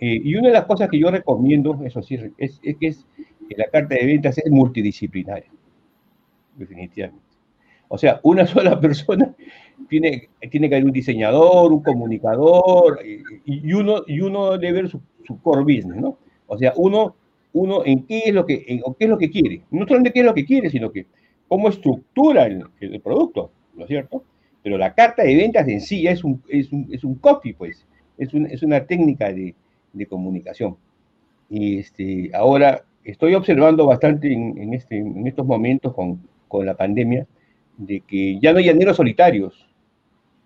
Eh, 0.00 0.20
y 0.22 0.34
una 0.36 0.48
de 0.48 0.54
las 0.54 0.66
cosas 0.66 0.88
que 0.88 0.98
yo 0.98 1.10
recomiendo, 1.10 1.80
eso 1.84 2.02
sí, 2.02 2.18
es 2.38 2.60
que 2.60 2.86
es 2.86 3.06
que 3.48 3.56
la 3.56 3.68
carta 3.68 3.94
de 3.94 4.06
ventas 4.06 4.38
es 4.38 4.50
multidisciplinaria, 4.50 5.50
definitivamente. 6.56 7.28
O 7.88 7.96
sea, 7.96 8.20
una 8.22 8.46
sola 8.46 8.78
persona 8.80 9.34
tiene, 9.88 10.28
tiene 10.50 10.68
que 10.68 10.74
haber 10.74 10.84
un 10.84 10.92
diseñador, 10.92 11.72
un 11.72 11.82
comunicador, 11.82 13.00
y, 13.44 13.72
uno, 13.72 14.02
y 14.06 14.20
uno 14.20 14.58
debe 14.58 14.82
ver 14.82 14.90
su, 14.90 15.00
su, 15.26 15.40
core 15.40 15.62
business, 15.62 15.96
¿no? 15.96 16.18
O 16.46 16.58
sea, 16.58 16.72
uno, 16.76 17.14
uno 17.52 17.84
en 17.84 18.04
qué 18.06 18.22
es 18.26 18.34
lo 18.34 18.44
que, 18.44 18.64
en, 18.66 18.82
qué 18.98 19.04
es 19.04 19.10
lo 19.10 19.18
que 19.18 19.30
quiere. 19.30 19.62
No 19.70 19.86
solamente 19.86 20.12
qué 20.12 20.20
es 20.20 20.26
lo 20.26 20.34
que 20.34 20.44
quiere, 20.44 20.70
sino 20.70 20.90
que 20.90 21.06
cómo 21.46 21.68
estructura 21.68 22.46
el, 22.46 22.64
el, 22.80 23.00
producto, 23.00 23.50
¿no 23.74 23.84
es 23.84 23.88
cierto? 23.88 24.22
Pero 24.62 24.76
la 24.76 24.94
carta 24.94 25.22
de 25.22 25.34
ventas 25.34 25.66
en 25.68 25.80
sí 25.80 26.06
es 26.06 26.24
un, 26.24 26.42
es 26.48 26.72
un, 26.72 26.88
es 26.92 27.04
un 27.04 27.14
copy, 27.16 27.54
pues, 27.54 27.86
es, 28.18 28.34
un, 28.34 28.46
es 28.46 28.62
una 28.62 28.84
técnica 28.84 29.32
de, 29.32 29.54
de, 29.92 30.06
comunicación. 30.06 30.76
Y 31.48 31.78
este, 31.78 32.30
ahora 32.34 32.84
estoy 33.10 33.34
observando 33.34 33.86
bastante 33.86 34.32
en, 34.32 34.58
en, 34.58 34.74
este, 34.74 35.02
estos 35.24 35.46
momentos 35.46 35.94
con, 35.94 36.20
la 36.64 36.76
pandemia 36.76 37.26
de 37.76 38.00
que 38.00 38.38
ya 38.40 38.52
no 38.52 38.58
hay 38.58 38.66
llaneros 38.66 38.96
solitarios. 38.96 39.66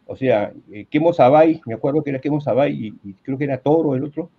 O 0.06 0.16
sea, 0.16 0.52
eh, 0.72 0.86
Sabay, 1.12 1.60
me 1.66 1.74
acuerdo 1.74 2.02
que 2.02 2.10
era 2.10 2.20
Quemo 2.20 2.40
Sabay 2.40 2.92
y, 3.02 3.14
creo 3.22 3.38
que 3.38 3.44
era 3.44 3.58
Toro 3.58 3.94
el 3.94 4.04
otro. 4.04 4.30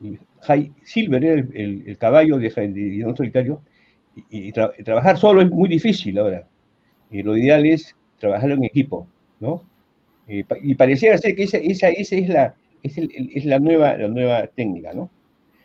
Y 0.00 0.18
High 0.42 0.72
Silver 0.82 1.24
era 1.24 1.46
el, 1.54 1.96
caballo 1.98 2.38
de, 2.38 2.48
de, 2.48 3.14
solitario 3.16 3.62
y, 4.30 4.52
tra 4.52 4.72
trabajar 4.84 5.16
solo 5.16 5.42
es 5.42 5.50
muy 5.50 5.68
difícil 5.68 6.18
ahora. 6.18 6.46
Y 7.10 7.22
lo 7.22 7.36
ideal 7.36 7.64
es 7.66 7.94
trabajarlo 8.18 8.54
en 8.54 8.64
equipo, 8.64 9.06
¿no? 9.40 9.64
Eh, 10.28 10.44
y 10.62 10.74
pareciera 10.74 11.18
ser 11.18 11.34
que 11.34 11.44
esa, 11.44 11.58
esa, 11.58 11.88
esa 11.88 12.16
es, 12.16 12.28
la, 12.28 13.58
la 13.58 13.58
nueva 14.08 14.46
técnica, 14.48 14.92
¿no? 14.92 15.10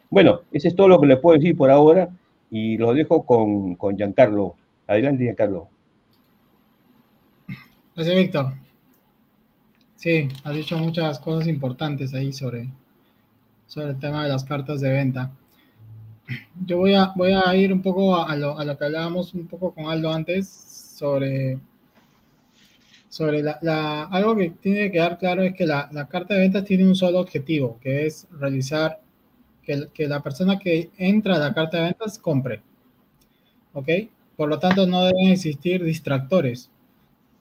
Bueno, 0.09 0.41
eso 0.51 0.67
es 0.67 0.75
todo 0.75 0.87
lo 0.87 0.99
que 0.99 1.07
les 1.07 1.19
puedo 1.19 1.37
decir 1.37 1.55
por 1.55 1.69
ahora 1.69 2.09
y 2.49 2.77
lo 2.77 2.93
dejo 2.93 3.25
con, 3.25 3.75
con 3.75 3.97
Giancarlo. 3.97 4.55
Adelante, 4.87 5.23
Giancarlo. 5.23 5.67
Gracias, 7.95 8.15
Víctor. 8.15 8.53
Sí, 9.95 10.27
has 10.43 10.53
dicho 10.53 10.77
muchas 10.77 11.19
cosas 11.19 11.47
importantes 11.47 12.13
ahí 12.13 12.31
sobre, 12.31 12.69
sobre 13.65 13.89
el 13.89 13.99
tema 13.99 14.23
de 14.23 14.29
las 14.29 14.43
cartas 14.43 14.79
de 14.81 14.91
venta 14.91 15.31
yo 16.65 16.77
voy 16.77 16.93
a, 16.93 17.13
voy 17.15 17.31
a 17.31 17.55
ir 17.55 17.71
un 17.71 17.81
poco 17.81 18.17
a 18.17 18.35
lo, 18.35 18.57
a 18.57 18.65
lo 18.65 18.77
que 18.77 18.85
hablábamos 18.85 19.33
un 19.33 19.47
poco 19.47 19.73
con 19.73 19.85
Aldo 19.85 20.11
antes 20.11 20.47
sobre, 20.47 21.59
sobre 23.09 23.41
la, 23.41 23.59
la, 23.61 24.03
algo 24.03 24.35
que 24.35 24.49
tiene 24.49 24.79
que 24.83 24.93
quedar 24.93 25.17
claro 25.17 25.43
es 25.43 25.53
que 25.53 25.65
la, 25.65 25.89
la, 25.91 26.07
carta 26.07 26.33
de 26.33 26.41
ventas 26.41 26.65
tiene 26.65 26.85
un 26.85 26.95
solo 26.95 27.19
objetivo, 27.19 27.79
que 27.81 28.05
es 28.05 28.27
realizar 28.31 28.99
que, 29.67 29.89
que 29.93 30.07
la 30.07 30.23
persona 30.23 30.57
que 30.57 30.89
entra 30.97 31.35
a 31.35 31.39
la 31.39 31.53
carta 31.53 31.77
de 31.77 31.83
ventas 31.83 32.17
compre. 32.17 32.61
¿Ok? 33.73 33.89
Por 34.37 34.47
lo 34.47 34.57
tanto, 34.57 34.87
no 34.87 35.03
deben 35.03 35.27
existir 35.27 35.83
distractores. 35.83 36.71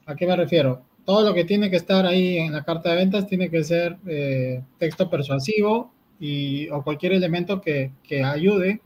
¿A 0.04 0.16
qué 0.16 0.26
me 0.26 0.34
refiero? 0.34 0.82
Todo 1.04 1.28
lo 1.28 1.32
que 1.32 1.44
tiene 1.44 1.70
que 1.70 1.76
estar 1.76 2.04
ahí 2.04 2.38
en 2.38 2.52
la 2.52 2.64
carta 2.64 2.90
de 2.90 2.96
ventas 2.96 3.28
tiene 3.28 3.48
que 3.48 3.62
ser 3.62 3.96
eh, 4.06 4.62
texto 4.76 5.08
persuasivo 5.08 5.92
y, 6.18 6.68
o 6.70 6.82
cualquier 6.82 7.12
elemento 7.12 7.60
que, 7.60 7.92
que 8.02 8.24
ayude 8.24 8.80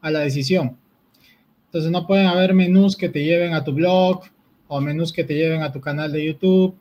a 0.00 0.10
la 0.10 0.20
decisión. 0.20 0.78
Entonces 1.66 1.90
no 1.90 2.06
pueden 2.06 2.26
haber 2.26 2.54
menús 2.54 2.96
que 2.96 3.10
te 3.10 3.22
lleven 3.22 3.52
a 3.52 3.62
tu 3.62 3.72
blog 3.72 4.22
o 4.68 4.80
menús 4.80 5.12
que 5.12 5.24
te 5.24 5.34
lleven 5.34 5.62
a 5.62 5.70
tu 5.70 5.80
canal 5.80 6.10
de 6.10 6.24
YouTube 6.24 6.74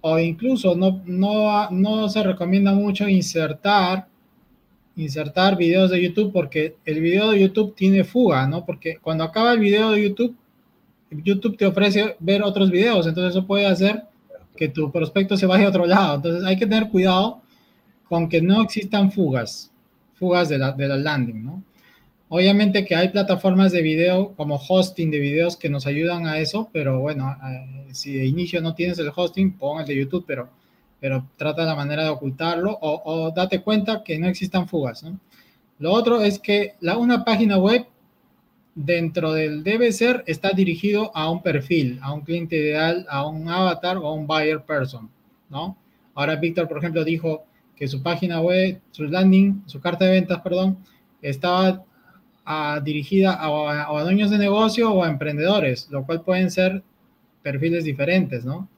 o 0.00 0.18
incluso 0.18 0.74
no, 0.74 1.00
no, 1.06 1.70
no 1.70 2.08
se 2.08 2.22
recomienda 2.24 2.72
mucho 2.72 3.08
insertar 3.08 4.08
insertar 4.96 5.56
videos 5.56 5.90
de 5.90 6.02
YouTube 6.02 6.32
porque 6.32 6.76
el 6.84 7.00
video 7.00 7.30
de 7.30 7.40
YouTube 7.40 7.74
tiene 7.74 8.04
fuga, 8.04 8.46
¿no? 8.46 8.64
Porque 8.64 8.98
cuando 9.00 9.24
acaba 9.24 9.52
el 9.52 9.60
video 9.60 9.90
de 9.90 10.02
YouTube, 10.02 10.36
YouTube 11.10 11.56
te 11.56 11.66
ofrece 11.66 12.16
ver 12.20 12.42
otros 12.42 12.70
videos, 12.70 13.06
entonces 13.06 13.36
eso 13.36 13.46
puede 13.46 13.66
hacer 13.66 14.04
que 14.56 14.68
tu 14.68 14.90
prospecto 14.90 15.36
se 15.36 15.46
vaya 15.46 15.66
a 15.66 15.70
otro 15.70 15.86
lado. 15.86 16.16
Entonces 16.16 16.44
hay 16.44 16.56
que 16.56 16.66
tener 16.66 16.88
cuidado 16.88 17.42
con 18.08 18.28
que 18.28 18.42
no 18.42 18.62
existan 18.62 19.10
fugas, 19.10 19.72
fugas 20.14 20.48
de 20.48 20.58
la, 20.58 20.72
de 20.72 20.88
la 20.88 20.96
landing, 20.96 21.44
¿no? 21.44 21.62
Obviamente 22.34 22.86
que 22.86 22.94
hay 22.94 23.10
plataformas 23.10 23.72
de 23.72 23.82
video 23.82 24.32
como 24.36 24.56
hosting 24.56 25.10
de 25.10 25.18
videos 25.18 25.54
que 25.54 25.68
nos 25.68 25.86
ayudan 25.86 26.26
a 26.26 26.38
eso, 26.38 26.70
pero 26.72 26.98
bueno, 26.98 27.36
si 27.92 28.14
de 28.14 28.24
inicio 28.24 28.62
no 28.62 28.74
tienes 28.74 28.98
el 28.98 29.10
hosting, 29.14 29.58
pon 29.58 29.82
el 29.82 29.86
de 29.86 29.96
YouTube, 29.96 30.24
pero, 30.26 30.48
pero 31.02 31.26
trata 31.36 31.64
la 31.64 31.74
manera 31.74 32.04
de 32.04 32.10
ocultarlo 32.10 32.78
o, 32.80 33.32
date 33.34 33.60
cuenta 33.60 34.04
que 34.04 34.20
no 34.20 34.28
existan 34.28 34.68
fugas. 34.68 35.04
Lo 35.80 35.90
otro 35.92 36.20
es 36.20 36.38
que 36.38 36.76
la, 36.78 36.96
una 36.96 37.24
página 37.24 37.58
web 37.58 37.88
dentro 38.76 39.32
del 39.32 39.64
debe 39.64 39.90
ser 39.90 40.22
está 40.28 40.52
dirigido 40.52 41.10
a 41.16 41.28
un 41.28 41.42
perfil, 41.42 41.98
a 42.02 42.12
un 42.12 42.20
cliente 42.20 42.54
ideal, 42.56 43.04
a 43.10 43.26
un 43.26 43.48
avatar 43.48 43.96
o 43.98 44.06
a 44.06 44.14
un 44.14 44.28
buyer 44.28 44.62
person, 44.62 45.10
¿no? 45.50 45.76
Ahora 46.14 46.36
Víctor, 46.36 46.68
por 46.68 46.78
ejemplo, 46.78 47.02
dijo 47.02 47.46
que 47.74 47.88
su 47.88 48.00
página 48.00 48.40
web, 48.40 48.80
su 48.92 49.02
landing, 49.02 49.64
su 49.66 49.80
carta 49.80 50.04
de 50.04 50.12
ventas, 50.12 50.40
perdón, 50.40 50.78
estaba 51.20 51.82
dirigida 52.84 53.36
a, 53.40 54.02
dueños 54.04 54.30
de 54.30 54.38
negocio 54.38 54.92
o 54.92 55.02
a 55.02 55.08
emprendedores, 55.08 55.88
lo 55.90 56.06
cual 56.06 56.22
pueden 56.22 56.48
ser 56.48 56.84
perfiles 57.42 57.82
diferentes, 57.82 58.44
¿no? 58.44 58.68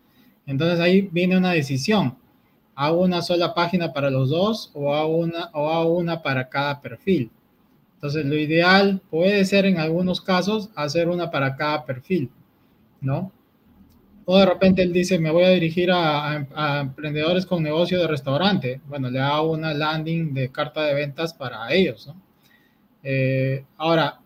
Entonces 0.46 0.80
ahí 0.80 1.02
viene 1.02 1.36
una 1.36 1.52
decisión. 1.52 2.16
¿Hago 2.74 3.02
una 3.02 3.22
sola 3.22 3.54
página 3.54 3.92
para 3.92 4.10
los 4.10 4.30
dos 4.30 4.70
o 4.74 4.94
hago 4.94 5.16
una, 5.18 5.50
o 5.52 5.70
hago 5.70 5.96
una 5.96 6.22
para 6.22 6.48
cada 6.48 6.80
perfil? 6.80 7.30
Entonces 7.94 8.26
lo 8.26 8.36
ideal 8.36 9.00
puede 9.10 9.44
ser 9.44 9.64
en 9.64 9.78
algunos 9.78 10.20
casos 10.20 10.70
hacer 10.74 11.08
una 11.08 11.30
para 11.30 11.56
cada 11.56 11.86
perfil, 11.86 12.30
¿no? 13.00 13.32
O 14.26 14.38
de 14.38 14.46
repente 14.46 14.82
él 14.82 14.92
dice, 14.92 15.18
me 15.18 15.30
voy 15.30 15.44
a 15.44 15.50
dirigir 15.50 15.90
a, 15.90 16.80
emprendedores 16.80 17.46
con 17.46 17.62
negocio 17.62 17.98
de 17.98 18.06
restaurante. 18.06 18.80
Bueno, 18.88 19.10
le 19.10 19.20
hago 19.20 19.52
una 19.52 19.72
landing 19.72 20.34
de 20.34 20.50
carta 20.50 20.82
de 20.82 20.94
ventas 20.94 21.34
para 21.34 21.72
ellos, 21.72 22.06
¿no? 22.06 22.20
Eh, 23.02 23.64
ahora, 23.76 24.20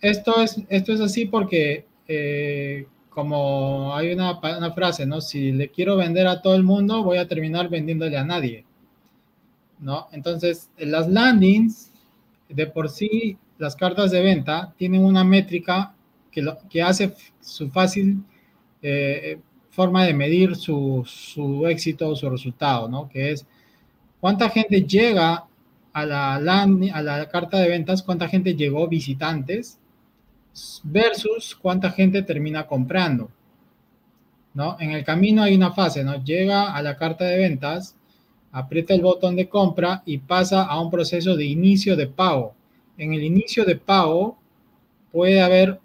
esto 0.00 0.40
es, 0.42 0.60
esto 0.68 0.92
es 0.92 1.00
así 1.00 1.26
porque, 1.26 1.86
eh, 2.06 2.86
como 3.16 3.96
hay 3.96 4.12
una, 4.12 4.38
una, 4.38 4.72
frase, 4.72 5.06
¿no? 5.06 5.22
Si 5.22 5.50
le 5.50 5.70
quiero 5.70 5.96
vender 5.96 6.26
a 6.26 6.42
todo 6.42 6.54
el 6.54 6.62
mundo, 6.62 7.02
voy 7.02 7.16
a 7.16 7.26
terminar 7.26 7.70
vendiéndole 7.70 8.18
a 8.18 8.24
nadie, 8.24 8.66
¿no? 9.78 10.08
Entonces, 10.12 10.68
las 10.76 11.08
landings, 11.08 11.92
de 12.50 12.66
por 12.66 12.90
sí, 12.90 13.38
las 13.56 13.74
cartas 13.74 14.10
de 14.10 14.20
venta 14.20 14.74
tienen 14.76 15.02
una 15.02 15.24
métrica 15.24 15.94
que, 16.30 16.42
lo, 16.42 16.58
que 16.68 16.82
hace 16.82 17.14
su 17.40 17.70
fácil 17.70 18.22
eh, 18.82 19.40
forma 19.70 20.04
de 20.04 20.12
medir 20.12 20.54
su, 20.54 21.02
su 21.06 21.66
éxito 21.68 22.10
o 22.10 22.16
su 22.16 22.28
resultado, 22.28 22.86
¿no? 22.86 23.08
Que 23.08 23.30
es 23.32 23.46
cuánta 24.20 24.50
gente 24.50 24.82
llega 24.82 25.46
a 25.94 26.04
la, 26.04 26.34
a 26.34 27.02
la 27.02 27.28
carta 27.30 27.60
de 27.60 27.70
ventas 27.70 28.02
cuánta 28.02 28.28
gente 28.28 28.54
llegó 28.54 28.86
visitantes 28.88 29.78
versus 30.84 31.54
cuánta 31.54 31.90
gente 31.90 32.22
termina 32.22 32.66
comprando. 32.66 33.30
¿no? 34.56 34.76
En 34.80 34.92
el 34.92 35.04
camino 35.04 35.42
hay 35.42 35.54
una 35.54 35.72
fase, 35.72 36.02
¿no? 36.02 36.24
Llega 36.24 36.74
a 36.74 36.80
la 36.80 36.96
carta 36.96 37.26
de 37.26 37.36
ventas, 37.36 37.94
aprieta 38.52 38.94
el 38.94 39.02
botón 39.02 39.36
de 39.36 39.50
compra 39.50 40.02
y 40.06 40.16
pasa 40.16 40.64
a 40.64 40.80
un 40.80 40.90
proceso 40.90 41.36
de 41.36 41.44
inicio 41.44 41.94
de 41.94 42.06
pago. 42.06 42.54
En 42.96 43.12
el 43.12 43.22
inicio 43.22 43.66
de 43.66 43.76
pago 43.76 44.38
puede 45.12 45.42
haber, 45.42 45.78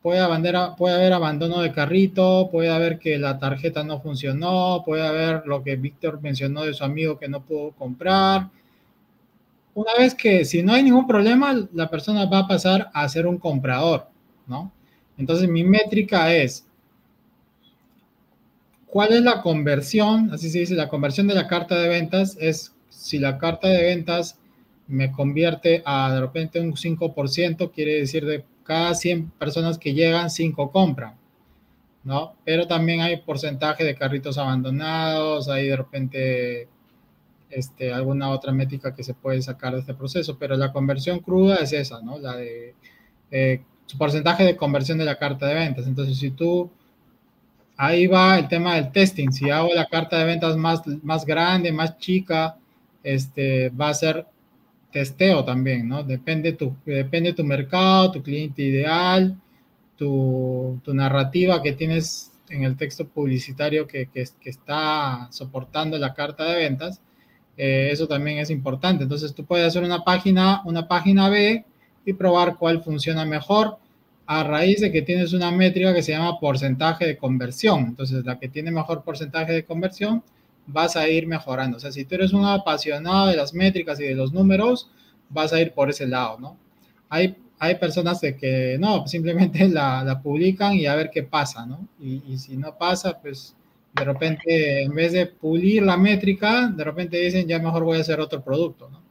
puede 0.00 0.20
haber, 0.20 0.56
puede 0.78 0.94
haber 0.94 1.12
abandono 1.12 1.60
de 1.60 1.70
carrito, 1.70 2.48
puede 2.50 2.70
haber 2.70 2.98
que 2.98 3.18
la 3.18 3.38
tarjeta 3.38 3.84
no 3.84 4.00
funcionó, 4.00 4.82
puede 4.86 5.06
haber 5.06 5.46
lo 5.46 5.62
que 5.62 5.76
Víctor 5.76 6.22
mencionó 6.22 6.64
de 6.64 6.72
su 6.72 6.84
amigo 6.84 7.18
que 7.18 7.28
no 7.28 7.42
pudo 7.42 7.72
comprar, 7.72 8.48
una 9.78 9.94
vez 9.96 10.12
que 10.12 10.44
si 10.44 10.60
no 10.64 10.72
hay 10.72 10.82
ningún 10.82 11.06
problema, 11.06 11.54
la 11.72 11.88
persona 11.88 12.26
va 12.26 12.40
a 12.40 12.48
pasar 12.48 12.90
a 12.92 13.08
ser 13.08 13.28
un 13.28 13.38
comprador, 13.38 14.08
¿no? 14.48 14.72
Entonces 15.16 15.48
mi 15.48 15.62
métrica 15.62 16.34
es, 16.34 16.66
¿cuál 18.86 19.12
es 19.12 19.22
la 19.22 19.40
conversión? 19.40 20.32
Así 20.32 20.50
se 20.50 20.58
dice, 20.58 20.74
la 20.74 20.88
conversión 20.88 21.28
de 21.28 21.36
la 21.36 21.46
carta 21.46 21.78
de 21.78 21.88
ventas 21.88 22.36
es 22.40 22.74
si 22.88 23.20
la 23.20 23.38
carta 23.38 23.68
de 23.68 23.84
ventas 23.84 24.40
me 24.88 25.12
convierte 25.12 25.80
a 25.86 26.12
de 26.12 26.22
repente 26.22 26.58
un 26.58 26.74
5%, 26.74 27.70
quiere 27.70 28.00
decir 28.00 28.26
de 28.26 28.44
cada 28.64 28.96
100 28.96 29.30
personas 29.30 29.78
que 29.78 29.94
llegan, 29.94 30.28
5 30.28 30.72
compran, 30.72 31.14
¿no? 32.02 32.34
Pero 32.44 32.66
también 32.66 33.00
hay 33.00 33.18
porcentaje 33.18 33.84
de 33.84 33.94
carritos 33.94 34.38
abandonados, 34.38 35.48
hay 35.48 35.68
de 35.68 35.76
repente 35.76 36.68
este, 37.50 37.92
alguna 37.92 38.30
otra 38.30 38.52
métrica 38.52 38.94
que 38.94 39.02
se 39.02 39.14
puede 39.14 39.42
sacar 39.42 39.74
de 39.74 39.80
este 39.80 39.94
proceso, 39.94 40.38
pero 40.38 40.56
la 40.56 40.72
conversión 40.72 41.20
cruda 41.20 41.56
es 41.56 41.72
esa, 41.72 42.00
¿no? 42.02 42.18
La 42.18 42.36
de 42.36 42.74
eh, 43.30 43.62
su 43.86 43.96
porcentaje 43.98 44.44
de 44.44 44.56
conversión 44.56 44.98
de 44.98 45.04
la 45.04 45.18
carta 45.18 45.46
de 45.46 45.54
ventas. 45.54 45.86
Entonces, 45.86 46.18
si 46.18 46.30
tú, 46.30 46.70
ahí 47.76 48.06
va 48.06 48.38
el 48.38 48.48
tema 48.48 48.74
del 48.74 48.92
testing, 48.92 49.30
si 49.30 49.50
hago 49.50 49.74
la 49.74 49.86
carta 49.86 50.18
de 50.18 50.24
ventas 50.24 50.56
más, 50.56 50.82
más 51.02 51.24
grande, 51.24 51.72
más 51.72 51.98
chica, 51.98 52.56
este, 53.02 53.70
va 53.70 53.88
a 53.88 53.94
ser 53.94 54.26
testeo 54.92 55.44
también, 55.44 55.88
¿no? 55.88 56.02
Depende 56.02 56.52
tu, 56.52 56.76
depende 56.84 57.32
tu 57.32 57.44
mercado, 57.44 58.12
tu 58.12 58.22
cliente 58.22 58.62
ideal, 58.62 59.38
tu, 59.96 60.80
narrativa 60.86 61.62
que 61.62 61.72
tienes 61.72 62.32
en 62.48 62.62
el 62.64 62.76
texto 62.76 63.06
publicitario 63.06 63.86
que, 63.86 64.08
está 64.44 65.28
soportando 65.30 65.98
la 65.98 66.14
carta 66.14 66.44
de 66.44 66.56
ventas 66.56 67.00
eh, 67.58 67.90
eso 67.90 68.06
también 68.06 68.38
es 68.38 68.50
importante. 68.50 69.02
Entonces 69.02 69.34
tú 69.34 69.44
puedes 69.44 69.66
hacer 69.66 69.82
una 69.82 70.04
página, 70.04 70.62
una 70.64 70.86
página 70.86 71.28
B 71.28 71.64
y 72.06 72.12
probar 72.12 72.56
cuál 72.56 72.82
funciona 72.82 73.24
mejor 73.24 73.78
a 74.26 74.44
raíz 74.44 74.80
de 74.80 74.92
que 74.92 75.02
tienes 75.02 75.32
una 75.32 75.50
métrica 75.50 75.92
que 75.92 76.02
se 76.02 76.12
llama 76.12 76.38
porcentaje 76.38 77.04
de 77.04 77.18
conversión. 77.18 77.80
Entonces 77.80 78.24
la 78.24 78.38
que 78.38 78.48
tiene 78.48 78.70
mejor 78.70 79.02
porcentaje 79.02 79.52
de 79.52 79.64
conversión 79.64 80.22
vas 80.66 80.96
a 80.96 81.08
ir 81.08 81.26
mejorando. 81.26 81.78
O 81.78 81.80
sea, 81.80 81.90
si 81.90 82.04
tú 82.04 82.14
eres 82.14 82.32
un 82.32 82.44
apasionado 82.44 83.26
de 83.26 83.36
las 83.36 83.52
métricas 83.52 83.98
y 83.98 84.04
de 84.04 84.14
los 84.14 84.32
números, 84.32 84.88
vas 85.28 85.52
a 85.52 85.60
ir 85.60 85.72
por 85.72 85.90
ese 85.90 86.06
lado, 86.06 86.38
¿no? 86.38 86.56
Hay, 87.08 87.36
hay 87.58 87.74
personas 87.76 88.20
de 88.20 88.36
que 88.36 88.76
no, 88.78 89.06
simplemente 89.08 89.66
la, 89.68 90.20
publican 90.22 90.74
y 90.74 90.86
a 90.86 90.94
ver 90.94 91.10
qué 91.10 91.24
pasa, 91.24 91.66
¿no? 91.66 91.88
Y 92.00 92.38
si 92.38 92.56
no 92.56 92.76
pasa, 92.76 93.18
pues 93.20 93.56
de 93.98 94.04
repente, 94.04 94.82
en 94.82 94.94
vez 94.94 95.12
de 95.12 95.26
pulir 95.26 95.82
la 95.82 95.96
métrica, 95.96 96.68
de 96.68 96.84
repente 96.84 97.18
dicen, 97.18 97.46
ya 97.46 97.58
mejor 97.58 97.84
voy 97.84 97.98
a 97.98 98.00
hacer 98.00 98.20
otro 98.20 98.42
producto, 98.42 98.88
¿no? 98.90 99.02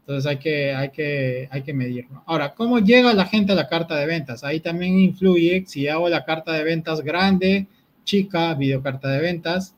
Entonces 0.00 0.28
hay 0.28 0.38
que, 0.38 0.74
hay 0.74 0.90
que, 0.90 1.48
hay 1.52 1.62
que 1.62 1.72
medir, 1.72 2.08
Ahora, 2.26 2.52
¿cómo 2.54 2.80
llega 2.80 3.14
la 3.14 3.26
gente 3.26 3.52
a 3.52 3.54
la 3.54 3.68
carta 3.68 3.96
de 3.96 4.06
ventas? 4.06 4.42
Ahí 4.42 4.58
también 4.58 4.98
influye 4.98 5.64
si 5.66 5.86
hago 5.86 6.08
la 6.08 6.24
carta 6.24 6.52
de 6.52 6.64
ventas 6.64 7.00
grande, 7.02 7.68
chica, 8.02 8.54
videocarta 8.54 9.08
de 9.08 9.20
ventas. 9.20 9.76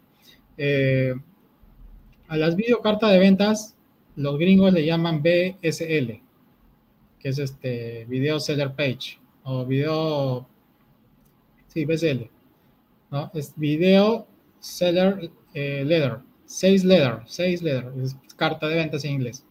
Eh, 0.57 1.14
a 2.28 2.36
las 2.38 2.57
videocartas 2.57 3.12
de 3.12 3.18
ventas, 3.18 3.76
los 4.16 4.38
gringos 4.38 4.72
le 4.72 4.86
llaman 4.86 5.22
BSL, 5.22 6.22
que 7.18 7.28
es 7.28 7.38
este 7.38 8.07
Video 8.07 8.40
Seller 8.40 8.72
Page, 8.72 9.18
o 9.43 9.66
video, 9.66 10.49
sí, 11.68 11.84
BSL, 11.84 12.30
¿no? 13.11 13.30
Es 13.34 13.53
Video 13.57 14.26
Seller 14.63 15.29
eh, 15.55 15.83
Letter, 15.85 16.19
Sales 16.47 16.85
Letter, 16.85 17.19
Sales 17.27 17.63
Letter, 17.63 17.93
es 18.01 18.17
carta 18.37 18.69
de 18.69 18.77
ventas 18.77 19.05
en 19.05 19.15
inglés. 19.15 19.45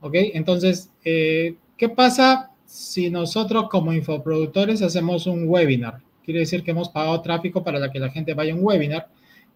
¿Ok? 0.00 0.14
Entonces, 0.14 0.90
eh, 1.04 1.54
¿qué 1.76 1.88
pasa 1.88 2.50
si 2.66 3.10
nosotros 3.10 3.68
como 3.70 3.92
infoproductores 3.92 4.82
hacemos 4.82 5.26
un 5.28 5.48
webinar? 5.48 6.00
Quiere 6.24 6.40
decir 6.40 6.64
que 6.64 6.72
hemos 6.72 6.88
pagado 6.88 7.20
tráfico 7.22 7.62
para 7.62 7.90
que 7.90 8.00
la 8.00 8.10
gente 8.10 8.34
vaya 8.34 8.52
a 8.52 8.56
un 8.56 8.64
webinar 8.64 9.08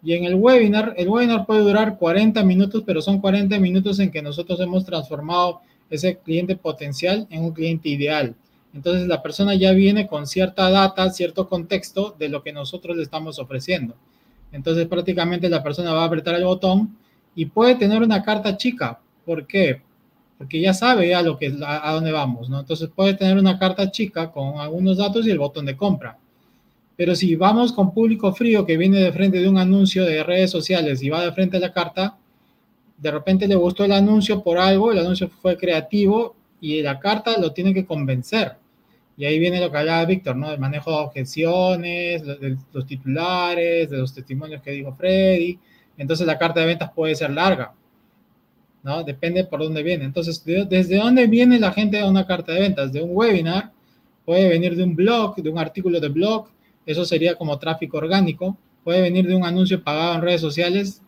Y 0.02 0.12
en 0.12 0.24
el 0.24 0.36
webinar, 0.36 0.94
el 0.96 1.08
webinar 1.08 1.44
puede 1.44 1.62
durar 1.62 1.98
40 1.98 2.44
minutos, 2.44 2.84
pero 2.86 3.02
son 3.02 3.20
40 3.20 3.58
minutos 3.58 3.98
en 3.98 4.12
que 4.12 4.22
nosotros 4.22 4.60
hemos 4.60 4.84
transformado 4.84 5.60
ese 5.90 6.18
cliente 6.18 6.56
potencial 6.56 7.26
en 7.30 7.42
un 7.42 7.52
cliente 7.52 7.88
ideal. 7.88 8.36
Entonces 8.72 9.08
la 9.08 9.22
persona 9.22 9.54
ya 9.54 9.72
viene 9.72 10.06
con 10.06 10.26
cierta 10.26 10.70
data, 10.70 11.10
cierto 11.10 11.48
contexto 11.48 12.14
de 12.18 12.28
lo 12.28 12.42
que 12.42 12.52
nosotros 12.52 12.96
le 12.96 13.02
estamos 13.02 13.38
ofreciendo. 13.38 13.96
Entonces 14.54 14.86
prácticamente 14.86 15.48
la 15.48 15.64
persona 15.64 15.92
va 15.92 16.04
a 16.04 16.06
apretar 16.06 16.36
el 16.36 16.44
botón 16.44 16.96
y 17.34 17.46
puede 17.46 17.74
tener 17.74 18.00
una 18.02 18.22
carta 18.22 18.56
chica. 18.56 19.00
¿Por 19.26 19.46
qué? 19.48 19.82
Porque 20.38 20.60
ya 20.60 20.72
sabe 20.72 21.08
ya 21.08 21.22
lo 21.22 21.36
que, 21.36 21.52
a, 21.60 21.88
a 21.88 21.92
dónde 21.92 22.12
vamos, 22.12 22.48
¿no? 22.48 22.60
Entonces 22.60 22.88
puede 22.94 23.14
tener 23.14 23.36
una 23.36 23.58
carta 23.58 23.90
chica 23.90 24.30
con 24.30 24.60
algunos 24.60 24.96
datos 24.96 25.26
y 25.26 25.30
el 25.32 25.38
botón 25.40 25.66
de 25.66 25.76
compra. 25.76 26.16
Pero 26.96 27.16
si 27.16 27.34
vamos 27.34 27.72
con 27.72 27.92
público 27.92 28.32
frío 28.32 28.64
que 28.64 28.76
viene 28.76 29.00
de 29.00 29.12
frente 29.12 29.40
de 29.40 29.48
un 29.48 29.58
anuncio 29.58 30.04
de 30.04 30.22
redes 30.22 30.52
sociales 30.52 31.02
y 31.02 31.10
va 31.10 31.24
de 31.24 31.32
frente 31.32 31.56
a 31.56 31.60
la 31.60 31.72
carta, 31.72 32.16
de 32.96 33.10
repente 33.10 33.48
le 33.48 33.56
gustó 33.56 33.84
el 33.84 33.92
anuncio 33.92 34.40
por 34.40 34.58
algo, 34.58 34.92
el 34.92 34.98
anuncio 34.98 35.28
fue 35.28 35.56
creativo 35.56 36.36
y 36.60 36.80
la 36.80 37.00
carta 37.00 37.40
lo 37.40 37.52
tiene 37.52 37.74
que 37.74 37.84
convencer. 37.84 38.52
Y 39.16 39.24
ahí 39.24 39.38
viene 39.38 39.60
lo 39.60 39.70
que 39.70 39.78
hablaba 39.78 40.04
Víctor, 40.04 40.36
¿no? 40.36 40.50
El 40.50 40.58
manejo 40.58 40.90
de 40.90 40.96
objeciones, 40.96 42.24
de 42.24 42.56
los 42.72 42.86
titulares, 42.86 43.90
de 43.90 43.98
los 43.98 44.12
testimonios 44.12 44.60
que 44.60 44.72
dijo 44.72 44.92
Freddy. 44.92 45.58
Entonces 45.96 46.26
la 46.26 46.38
carta 46.38 46.60
de 46.60 46.66
ventas 46.66 46.90
puede 46.92 47.14
ser 47.14 47.30
larga, 47.30 47.72
¿no? 48.82 49.04
Depende 49.04 49.44
por 49.44 49.60
dónde 49.60 49.82
viene. 49.82 50.04
Entonces, 50.04 50.42
¿desde 50.44 50.96
dónde 50.96 51.26
viene 51.28 51.60
la 51.60 51.72
gente 51.72 52.00
a 52.00 52.08
una 52.08 52.26
carta 52.26 52.52
de 52.52 52.60
ventas? 52.60 52.92
De 52.92 53.02
un 53.02 53.10
webinar, 53.12 53.72
puede 54.24 54.48
venir 54.48 54.74
de 54.76 54.82
un 54.82 54.96
blog, 54.96 55.36
de 55.36 55.50
un 55.50 55.58
artículo 55.58 56.00
de 56.00 56.08
blog, 56.08 56.48
eso 56.84 57.04
sería 57.04 57.36
como 57.36 57.58
tráfico 57.58 57.98
orgánico. 57.98 58.56
Puede 58.82 59.00
venir 59.00 59.26
de 59.26 59.34
un 59.34 59.44
anuncio 59.46 59.82
pagado 59.82 60.16
en 60.16 60.22
redes 60.22 60.42
sociales, 60.42 61.02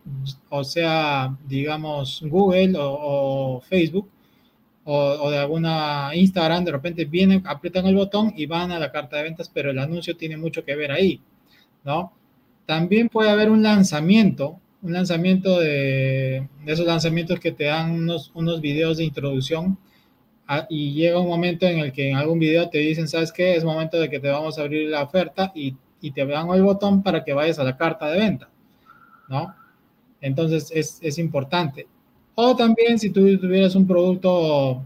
o 0.48 0.64
sea, 0.64 1.36
digamos 1.46 2.22
Google 2.24 2.72
o 2.78 3.60
Facebook, 3.68 4.08
o, 4.86 4.94
o, 4.96 5.30
de 5.30 5.38
alguna 5.38 6.10
Instagram, 6.14 6.64
de 6.64 6.72
repente 6.72 7.04
vienen, 7.04 7.42
aprietan 7.44 7.86
el 7.86 7.96
botón 7.96 8.32
y 8.36 8.46
van 8.46 8.70
a 8.70 8.78
la 8.78 8.90
carta 8.92 9.16
de 9.16 9.24
ventas, 9.24 9.50
pero 9.52 9.70
el 9.72 9.78
anuncio 9.78 10.16
tiene 10.16 10.36
mucho 10.36 10.64
que 10.64 10.76
ver 10.76 10.92
ahí, 10.92 11.20
¿no? 11.84 12.12
También 12.66 13.08
puede 13.08 13.30
haber 13.30 13.50
un 13.50 13.62
lanzamiento, 13.62 14.60
un 14.82 14.92
lanzamiento 14.92 15.58
de, 15.58 16.48
de 16.64 16.72
esos 16.72 16.86
lanzamientos 16.86 17.40
que 17.40 17.50
te 17.50 17.64
dan 17.64 17.90
unos, 17.90 18.30
unos 18.34 18.60
videos 18.60 18.96
de 18.98 19.04
introducción 19.04 19.76
a, 20.46 20.66
y 20.70 20.92
llega 20.92 21.20
un 21.20 21.28
momento 21.28 21.66
en 21.66 21.80
el 21.80 21.92
que 21.92 22.10
en 22.10 22.16
algún 22.16 22.38
video 22.38 22.68
te 22.70 22.78
dicen, 22.78 23.08
¿sabes 23.08 23.32
qué? 23.32 23.56
Es 23.56 23.64
momento 23.64 23.98
de 23.98 24.08
que 24.08 24.20
te 24.20 24.28
vamos 24.28 24.56
a 24.56 24.62
abrir 24.62 24.88
la 24.88 25.02
oferta 25.02 25.50
y, 25.54 25.76
y 26.00 26.12
te 26.12 26.24
dan 26.24 26.48
el 26.50 26.62
botón 26.62 27.02
para 27.02 27.24
que 27.24 27.32
vayas 27.32 27.58
a 27.58 27.64
la 27.64 27.76
carta 27.76 28.08
de 28.08 28.20
venta, 28.20 28.48
¿no? 29.28 29.52
Entonces 30.20 30.70
es, 30.72 31.00
es 31.02 31.18
importante. 31.18 31.88
O 32.38 32.54
también 32.54 32.98
si 32.98 33.08
tú 33.08 33.38
tuvieras 33.38 33.74
un 33.74 33.86
producto 33.86 34.84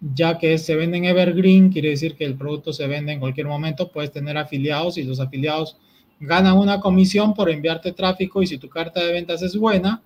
ya 0.00 0.38
que 0.38 0.58
se 0.58 0.76
vende 0.76 0.98
en 0.98 1.06
Evergreen, 1.06 1.70
quiere 1.72 1.90
decir 1.90 2.14
que 2.14 2.24
el 2.24 2.36
producto 2.36 2.72
se 2.72 2.86
vende 2.86 3.12
en 3.12 3.18
cualquier 3.18 3.48
momento, 3.48 3.90
puedes 3.90 4.12
tener 4.12 4.38
afiliados 4.38 4.96
y 4.96 5.02
los 5.02 5.18
afiliados 5.18 5.76
ganan 6.20 6.56
una 6.56 6.78
comisión 6.78 7.34
por 7.34 7.50
enviarte 7.50 7.90
tráfico 7.92 8.42
y 8.42 8.46
si 8.46 8.58
tu 8.58 8.68
carta 8.68 9.04
de 9.04 9.12
ventas 9.12 9.42
es 9.42 9.56
buena, 9.56 10.02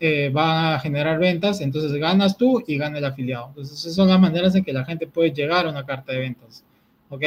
eh, 0.00 0.30
va 0.30 0.74
a 0.74 0.80
generar 0.80 1.18
ventas, 1.18 1.60
entonces 1.60 1.92
ganas 1.92 2.38
tú 2.38 2.64
y 2.66 2.78
gana 2.78 2.96
el 2.96 3.04
afiliado. 3.04 3.48
Entonces 3.48 3.78
esas 3.78 3.94
son 3.94 4.08
las 4.08 4.18
maneras 4.18 4.54
en 4.54 4.64
que 4.64 4.72
la 4.72 4.86
gente 4.86 5.06
puede 5.06 5.32
llegar 5.32 5.66
a 5.66 5.70
una 5.70 5.84
carta 5.84 6.12
de 6.12 6.18
ventas. 6.18 6.64
¿Ok? 7.10 7.24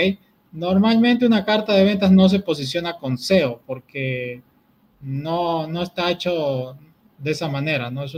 Normalmente 0.51 1.28
una 1.28 1.45
carta 1.45 1.73
de 1.73 1.84
ventas 1.84 2.11
no 2.11 2.28
se 2.28 2.39
posiciona 2.39 2.97
con 2.97 3.19
SEO 3.19 3.61
porque 3.67 4.41
no, 5.01 5.67
no 5.67 5.84
está 5.84 6.09
hecho 6.09 6.76
de 7.18 7.32
esa 7.32 7.47
manera, 7.47 7.89
¿no? 7.91 8.03
Es 8.03 8.16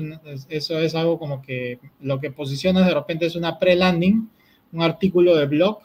eso 0.50 0.80
es 0.80 0.96
algo 0.96 1.20
como 1.20 1.42
que 1.42 1.80
lo 2.02 2.20
que 2.20 2.32
posicionas 2.32 2.86
de 2.88 2.94
repente 2.94 3.26
es 3.26 3.36
una 3.36 3.60
pre-landing, 3.60 4.30
un 4.72 4.82
artículo 4.82 5.36
de 5.36 5.46
blog, 5.46 5.80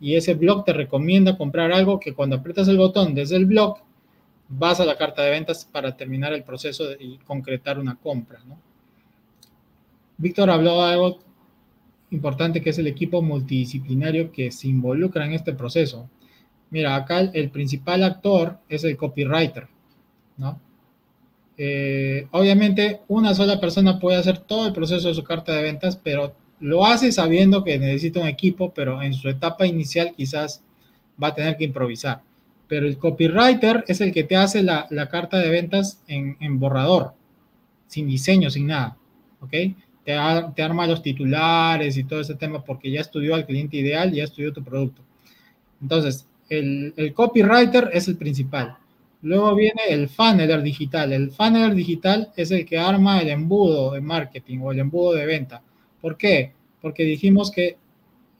y 0.00 0.16
ese 0.16 0.34
blog 0.34 0.64
te 0.64 0.72
recomienda 0.72 1.38
comprar 1.38 1.72
algo 1.72 1.98
que 2.00 2.12
cuando 2.12 2.36
aprietas 2.36 2.68
el 2.68 2.76
botón 2.76 3.14
desde 3.14 3.36
el 3.36 3.46
blog, 3.46 3.78
vas 4.48 4.80
a 4.80 4.84
la 4.84 4.96
carta 4.96 5.22
de 5.22 5.30
ventas 5.30 5.64
para 5.64 5.96
terminar 5.96 6.32
el 6.32 6.44
proceso 6.44 6.92
y 6.98 7.18
concretar 7.18 7.78
una 7.78 7.96
compra, 7.96 8.40
¿no? 8.46 8.58
Víctor 10.18 10.50
habló 10.50 10.84
de 10.84 10.92
algo 10.92 11.18
importante 12.10 12.62
que 12.62 12.70
es 12.70 12.78
el 12.78 12.86
equipo 12.86 13.22
multidisciplinario 13.22 14.32
que 14.32 14.50
se 14.50 14.68
involucra 14.68 15.26
en 15.26 15.32
este 15.32 15.52
proceso. 15.52 16.08
Mira, 16.70 16.94
acá 16.94 17.20
el 17.20 17.50
principal 17.50 18.02
actor 18.02 18.58
es 18.68 18.84
el 18.84 18.96
copywriter, 18.96 19.68
¿no? 20.36 20.60
Eh, 21.58 22.28
obviamente, 22.32 23.00
una 23.08 23.34
sola 23.34 23.58
persona 23.60 23.98
puede 23.98 24.18
hacer 24.18 24.38
todo 24.38 24.66
el 24.66 24.72
proceso 24.72 25.08
de 25.08 25.14
su 25.14 25.24
carta 25.24 25.52
de 25.52 25.62
ventas, 25.62 25.96
pero 25.96 26.34
lo 26.60 26.84
hace 26.84 27.12
sabiendo 27.12 27.64
que 27.64 27.78
necesita 27.78 28.20
un 28.20 28.28
equipo, 28.28 28.72
pero 28.74 29.02
en 29.02 29.14
su 29.14 29.28
etapa 29.28 29.66
inicial 29.66 30.12
quizás 30.16 30.62
va 31.22 31.28
a 31.28 31.34
tener 31.34 31.56
que 31.56 31.64
improvisar. 31.64 32.22
Pero 32.68 32.86
el 32.86 32.98
copywriter 32.98 33.84
es 33.86 34.00
el 34.00 34.12
que 34.12 34.24
te 34.24 34.36
hace 34.36 34.62
la, 34.62 34.86
la 34.90 35.08
carta 35.08 35.38
de 35.38 35.50
ventas 35.50 36.02
en, 36.08 36.58
borrador, 36.58 37.14
sin 37.86 38.08
diseño, 38.08 38.50
sin 38.50 38.66
nada. 38.66 38.96
¿Ok? 39.40 39.50
Te, 39.50 40.14
te, 40.54 40.62
arma 40.62 40.86
los 40.86 41.02
titulares 41.02 41.96
y 41.96 42.04
todo 42.04 42.20
ese 42.20 42.34
tema 42.34 42.62
porque 42.64 42.90
ya 42.90 43.00
estudió 43.00 43.34
al 43.34 43.46
cliente 43.46 43.76
ideal, 43.76 44.12
ya 44.12 44.24
estudió 44.24 44.52
tu 44.52 44.62
producto. 44.62 45.02
Entonces, 45.80 46.26
el, 46.48 46.94
el 46.96 47.12
copywriter 47.12 47.90
es 47.92 48.08
el 48.08 48.16
principal. 48.16 48.76
Luego 49.26 49.56
viene 49.56 49.82
el 49.88 50.08
funneler 50.08 50.62
digital. 50.62 51.12
El 51.12 51.32
funneler 51.32 51.74
digital 51.74 52.30
es 52.36 52.52
el 52.52 52.64
que 52.64 52.78
arma 52.78 53.20
el 53.20 53.28
embudo 53.28 53.90
de 53.90 54.00
marketing 54.00 54.60
o 54.60 54.70
el 54.70 54.78
embudo 54.78 55.14
de 55.14 55.26
venta. 55.26 55.64
¿Por 56.00 56.16
qué? 56.16 56.52
Porque 56.80 57.02
dijimos 57.02 57.50
que 57.50 57.76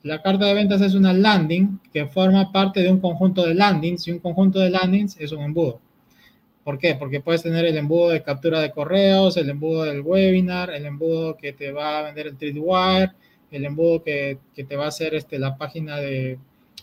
la 0.05 0.23
carta 0.23 0.47
de 0.47 0.55
ventas 0.55 0.81
es 0.83 0.95
una 0.95 1.13
landing 1.13 1.81
que 1.93 2.07
forma 2.07 2.53
parte 2.53 2.85
de 2.85 2.93
un 2.93 3.01
conjunto 3.01 3.45
de 3.45 3.55
landings 3.55 4.07
y 4.07 4.13
un 4.13 4.21
conjunto 4.21 4.61
de 4.61 4.71
landings 4.71 5.17
es 5.19 5.33
un 5.33 5.43
embudo. 5.43 5.81
¿Por 6.63 6.79
qué? 6.79 6.95
Porque 6.95 7.21
puedes 7.21 7.43
tener 7.43 7.65
el 7.65 7.77
embudo 7.77 8.11
de 8.11 8.23
captura 8.23 8.61
de 8.61 8.71
correos, 8.71 9.37
el 9.37 9.51
embudo 9.51 9.83
del 9.83 10.03
webinar, 10.03 10.71
el 10.71 10.87
embudo 10.87 11.37
que 11.37 11.53
te 11.53 11.73
va 11.73 11.99
a 11.99 12.03
vender 12.03 12.29
el 12.29 12.37
Tripwire, 12.37 13.11
el 13.51 13.65
embudo 13.65 14.05
que, 14.05 14.39
te 14.55 14.77
va 14.77 14.85
a 14.85 14.89
hacer 14.89 15.17
este, 15.17 15.41
la 15.41 15.57
página 15.57 15.97
de, 15.97 16.39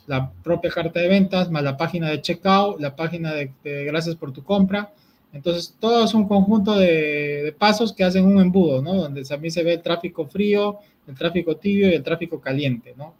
la 0.07 0.31
propia 0.43 0.69
carta 0.69 0.99
de 0.99 1.07
ventas, 1.07 1.49
más 1.49 1.63
la 1.63 1.77
página 1.77 2.09
de 2.09 2.21
checkout, 2.21 2.79
la 2.79 2.95
página 2.95 3.33
de, 3.33 3.51
gracias 3.63 4.15
por 4.15 4.33
tu 4.33 4.43
compra. 4.43 4.91
Entonces, 5.31 5.75
todo 5.79 6.03
es 6.03 6.13
un 6.13 6.27
conjunto 6.27 6.77
de, 6.77 7.55
pasos 7.57 7.93
que 7.93 8.03
hacen 8.03 8.25
un 8.25 8.39
embudo, 8.39 8.81
¿no? 8.81 8.93
Donde 8.93 9.23
también 9.23 9.51
se 9.51 9.63
ve 9.63 9.73
el 9.73 9.81
tráfico 9.81 10.25
frío, 10.25 10.79
el 11.07 11.15
tráfico 11.15 11.57
tibio 11.57 11.89
y 11.89 11.93
el 11.93 12.03
tráfico 12.03 12.39
caliente, 12.39 12.93
¿no? 12.97 13.15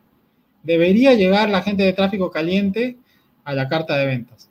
Debería 0.61 1.13
llegar 1.13 1.49
la 1.49 1.61
gente 1.61 1.83
de 1.83 1.93
tráfico 1.93 2.31
caliente 2.31 2.97
a 3.43 3.53
la 3.53 3.67
carta 3.67 3.97
de 3.97 4.05
ventas. 4.05 4.49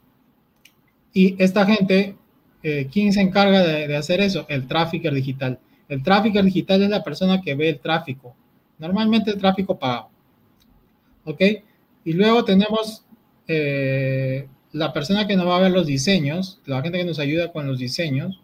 Y 1.13 1.43
esta 1.43 1.65
gente, 1.67 2.17
eh, 2.63 2.89
¿quién 2.91 3.13
se 3.13 3.21
encarga 3.21 3.63
de, 3.63 3.97
hacer 3.97 4.21
eso? 4.21 4.47
El 4.49 4.67
tráfico 4.67 5.11
digital. 5.11 5.59
El 5.89 6.03
tráfico 6.03 6.43
digital 6.43 6.83
es 6.83 6.91
la 6.91 7.05
persona 7.05 7.41
que 7.41 7.55
ve 7.55 7.69
el 7.69 7.79
tráfico. 7.79 8.35
Normalmente 8.79 9.31
el 9.31 9.39
tráfico 9.39 9.79
pagado. 9.79 10.09
¿Ok? 11.25 11.41
Y 12.05 12.15
luego 12.15 12.45
tenemos 12.45 13.05
eh, 13.47 14.49
la 14.73 14.93
persona 14.93 15.27
que 15.27 15.37
nos 15.37 15.47
va 15.47 15.57
a 15.57 15.61
ver 15.61 15.71
los 15.71 15.87
diseños, 15.87 16.61
la 16.67 16.83
gente 16.83 16.99
que 16.99 17.05
nos 17.05 17.19
ayuda 17.19 17.53
con 17.53 17.67
los 17.67 17.79
diseños, 17.79 18.41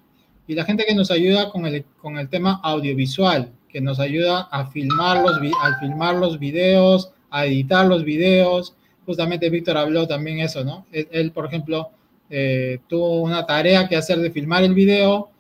y 0.47 0.55
la 0.55 0.65
gente 0.65 0.85
que 0.87 0.95
nos 0.95 1.11
ayuda 1.11 1.51
con 1.51 1.67
el, 1.67 1.85
con 2.01 2.19
el 2.19 2.29
tema 2.29 2.61
audiovisual, 2.63 3.53
que 3.69 3.81
nos 3.81 4.01
ayuda 4.01 4.49
a 4.51 4.67
filmar, 4.67 5.23
los, 5.23 5.37
a 5.37 5.79
filmar 5.79 6.15
los 6.17 6.39
videos, 6.39 7.11
a 7.31 7.45
editar 7.45 7.87
los 7.87 8.03
videos. 8.05 8.75
Justamente 9.05 9.51
Víctor 9.51 9.77
habló 9.77 10.07
también 10.07 10.39
eso, 10.41 10.65
¿no? 10.65 10.87
Él, 10.91 11.09
él 11.11 11.33
por 11.33 11.47
ejemplo, 11.47 11.91
eh, 12.31 12.79
tuvo 12.89 13.23
una 13.23 13.45
tarea 13.45 13.89
que 13.89 13.97
hacer 13.97 14.19
de 14.19 14.31
filmar 14.31 14.65
el 14.65 14.75
video 14.75 15.31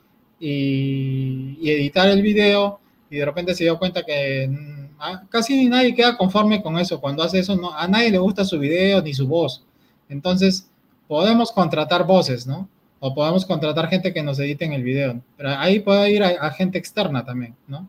y, 0.40 1.56
y 1.60 1.70
editar 1.70 2.08
el 2.08 2.20
video, 2.20 2.80
y 3.10 3.16
de 3.16 3.24
repente 3.24 3.54
se 3.54 3.64
dio 3.64 3.78
cuenta 3.78 4.02
que 4.02 4.87
casi 5.28 5.68
nadie 5.68 5.94
queda 5.94 6.16
conforme 6.16 6.62
con 6.62 6.78
eso. 6.78 7.00
Cuando 7.00 7.22
hace 7.22 7.38
eso, 7.38 7.56
no, 7.56 7.74
a 7.74 7.86
nadie 7.88 8.10
le 8.10 8.18
gusta 8.18 8.44
su 8.44 8.58
video 8.58 9.02
ni 9.02 9.14
su 9.14 9.26
voz. 9.26 9.64
Entonces, 10.08 10.68
podemos 11.06 11.52
contratar 11.52 12.06
voces, 12.06 12.46
¿no? 12.46 12.68
O 13.00 13.14
podemos 13.14 13.44
contratar 13.46 13.88
gente 13.88 14.12
que 14.12 14.22
nos 14.22 14.38
edite 14.38 14.64
en 14.64 14.72
el 14.72 14.82
video. 14.82 15.20
Pero 15.36 15.50
ahí 15.50 15.80
puede 15.80 16.10
ir 16.10 16.22
a, 16.22 16.28
a 16.28 16.50
gente 16.50 16.78
externa 16.78 17.24
también, 17.24 17.54
¿no? 17.66 17.88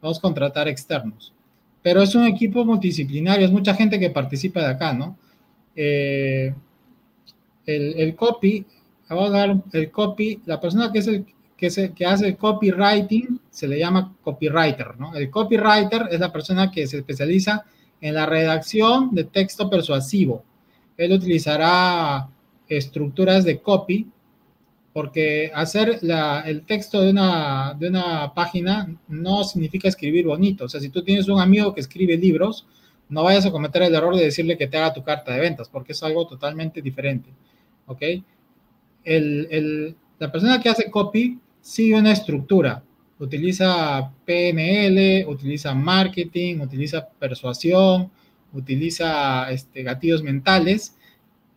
Podemos 0.00 0.20
contratar 0.20 0.68
externos. 0.68 1.32
Pero 1.82 2.02
es 2.02 2.14
un 2.14 2.24
equipo 2.24 2.64
multidisciplinario, 2.64 3.46
es 3.46 3.52
mucha 3.52 3.74
gente 3.74 3.98
que 3.98 4.10
participa 4.10 4.60
de 4.60 4.66
acá, 4.66 4.92
¿no? 4.92 5.16
Eh, 5.76 6.54
el, 7.66 7.94
el, 8.00 8.16
copy, 8.16 8.64
vamos 9.08 9.28
a 9.28 9.38
dar 9.38 9.56
el 9.72 9.90
copy, 9.90 10.40
la 10.46 10.60
persona 10.60 10.90
que 10.90 11.00
es 11.00 11.06
el 11.06 11.26
que, 11.56 11.70
se, 11.70 11.92
que 11.92 12.04
hace 12.04 12.28
el 12.28 12.36
copywriting 12.36 13.40
se 13.50 13.66
le 13.66 13.78
llama 13.78 14.14
copywriter, 14.22 14.98
¿no? 14.98 15.14
El 15.14 15.30
copywriter 15.30 16.08
es 16.10 16.20
la 16.20 16.32
persona 16.32 16.70
que 16.70 16.86
se 16.86 16.98
especializa 16.98 17.64
en 18.00 18.14
la 18.14 18.26
redacción 18.26 19.14
de 19.14 19.24
texto 19.24 19.70
persuasivo. 19.70 20.44
Él 20.96 21.12
utilizará 21.12 22.28
estructuras 22.68 23.44
de 23.44 23.60
copy 23.60 24.06
porque 24.92 25.50
hacer 25.54 26.00
el 26.46 26.62
texto 26.64 27.02
de 27.02 27.10
una, 27.10 27.74
de 27.78 27.88
una 27.88 28.32
página 28.32 28.96
no 29.08 29.44
significa 29.44 29.88
escribir 29.88 30.26
bonito. 30.26 30.64
O 30.64 30.68
sea, 30.70 30.80
si 30.80 30.88
tú 30.88 31.02
tienes 31.02 31.28
un 31.28 31.38
amigo 31.38 31.74
que 31.74 31.82
escribe 31.82 32.16
libros, 32.16 32.66
no 33.10 33.22
vayas 33.22 33.44
a 33.44 33.50
cometer 33.50 33.82
el 33.82 33.94
error 33.94 34.16
de 34.16 34.24
decirle 34.24 34.56
que 34.56 34.66
te 34.66 34.78
haga 34.78 34.94
tu 34.94 35.04
carta 35.04 35.34
de 35.34 35.40
ventas, 35.40 35.68
porque 35.68 35.92
es 35.92 36.02
algo 36.02 36.26
totalmente 36.26 36.80
diferente. 36.80 37.30
¿Ok? 37.86 38.02
la 40.18 40.32
persona 40.32 40.60
que 40.60 40.68
hace 40.68 40.90
copy 40.90 41.38
sigue 41.66 41.98
una 41.98 42.12
estructura. 42.12 42.84
Utiliza 43.18 44.12
PNL, 44.24 45.26
utiliza 45.26 45.74
marketing, 45.74 46.60
utiliza 46.60 47.08
persuasión, 47.08 48.08
utiliza 48.52 49.50
este, 49.50 49.82
gatillos 49.82 50.22
mentales, 50.22 50.94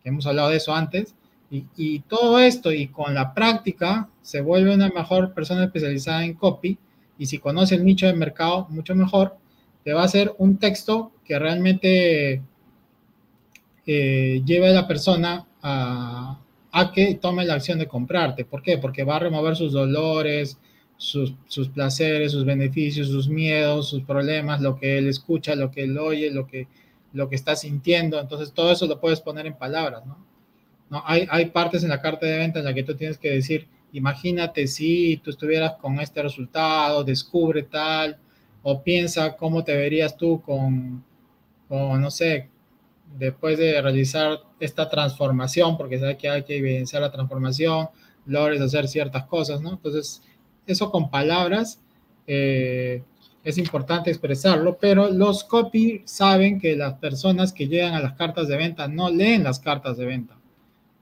que 0.02 0.08
hemos 0.08 0.26
hablado 0.26 0.48
de 0.48 0.56
eso 0.56 0.74
antes, 0.74 1.14
y, 1.52 2.00
todo 2.00 2.38
esto 2.38 2.72
y 2.72 2.88
con 2.88 3.14
la 3.14 3.34
práctica 3.34 4.08
se 4.22 4.40
vuelve 4.40 4.74
una 4.74 4.88
mejor 4.88 5.32
persona 5.34 5.64
especializada 5.64 6.24
en 6.24 6.34
copy 6.34 6.78
y 7.18 7.26
si 7.26 7.38
conoce 7.38 7.74
el 7.74 7.84
nicho 7.84 8.06
de 8.06 8.14
mercado 8.14 8.66
mucho 8.70 8.94
mejor, 8.94 9.36
te 9.84 9.92
va 9.92 10.02
a 10.02 10.04
hacer 10.04 10.32
un 10.38 10.58
texto 10.58 11.10
que 11.24 11.38
realmente 11.40 12.42
eh, 13.86 14.42
lleve 14.44 14.70
a 14.70 14.72
la 14.72 14.86
persona 14.86 15.46
a, 15.60 16.39
que 16.94 17.14
tome 17.16 17.44
la 17.44 17.54
acción 17.54 17.78
de 17.78 17.88
comprarte. 17.88 18.44
¿Por 18.44 18.62
qué? 18.62 18.78
Porque 18.78 19.04
va 19.04 19.16
a 19.16 19.20
remover 19.20 19.56
sus 19.56 19.72
dolores, 19.72 20.58
sus, 20.96 21.34
sus, 21.46 21.68
placeres, 21.68 22.32
sus 22.32 22.44
beneficios, 22.44 23.08
sus 23.08 23.28
miedos, 23.28 23.88
sus 23.88 24.02
problemas, 24.02 24.60
lo 24.60 24.76
que 24.76 24.98
él 24.98 25.08
escucha, 25.08 25.54
lo 25.54 25.70
que 25.70 25.84
él 25.84 25.98
oye, 25.98 26.30
lo 26.30 26.46
que, 26.46 26.68
lo 27.12 27.28
que 27.28 27.36
está 27.36 27.56
sintiendo. 27.56 28.20
Entonces 28.20 28.52
todo 28.52 28.72
eso 28.72 28.86
lo 28.86 29.00
puedes 29.00 29.20
poner 29.20 29.46
en 29.46 29.54
palabras, 29.54 30.06
¿no? 30.06 30.24
¿no? 30.90 31.02
Hay, 31.06 31.26
hay 31.30 31.46
partes 31.46 31.82
en 31.82 31.90
la 31.90 32.00
carta 32.00 32.26
de 32.26 32.38
venta 32.38 32.58
en 32.58 32.64
la 32.64 32.74
que 32.74 32.82
tú 32.82 32.94
tienes 32.94 33.18
que 33.18 33.30
decir, 33.30 33.68
imagínate 33.92 34.66
si 34.66 35.16
tú 35.18 35.30
estuvieras 35.30 35.74
con 35.80 36.00
este 36.00 36.22
resultado, 36.22 37.04
descubre 37.04 37.62
tal, 37.62 38.18
o 38.62 38.82
piensa 38.82 39.36
cómo 39.36 39.64
te 39.64 39.76
verías 39.76 40.16
tú 40.16 40.42
con, 40.42 41.04
con 41.68 42.00
no 42.00 42.10
sé, 42.10 42.50
después 43.18 43.58
de 43.58 43.80
realizar 43.80 44.40
esta 44.58 44.88
transformación, 44.88 45.76
porque 45.76 45.98
sabes 45.98 46.16
que 46.16 46.28
hay 46.28 46.44
que 46.44 46.56
evidenciar 46.56 47.02
la 47.02 47.12
transformación, 47.12 47.88
logres 48.26 48.60
hacer 48.60 48.88
ciertas 48.88 49.24
cosas, 49.24 49.60
¿no? 49.60 49.70
Entonces, 49.70 50.22
eso 50.66 50.90
con 50.90 51.10
palabras 51.10 51.80
eh, 52.26 53.02
es 53.42 53.58
importante 53.58 54.10
expresarlo, 54.10 54.78
pero 54.78 55.10
los 55.10 55.44
copy 55.44 56.02
saben 56.04 56.60
que 56.60 56.76
las 56.76 56.94
personas 56.94 57.52
que 57.52 57.68
llegan 57.68 57.94
a 57.94 58.00
las 58.00 58.12
cartas 58.12 58.48
de 58.48 58.56
venta 58.56 58.86
no 58.86 59.10
leen 59.10 59.44
las 59.44 59.58
cartas 59.58 59.96
de 59.96 60.06
venta. 60.06 60.36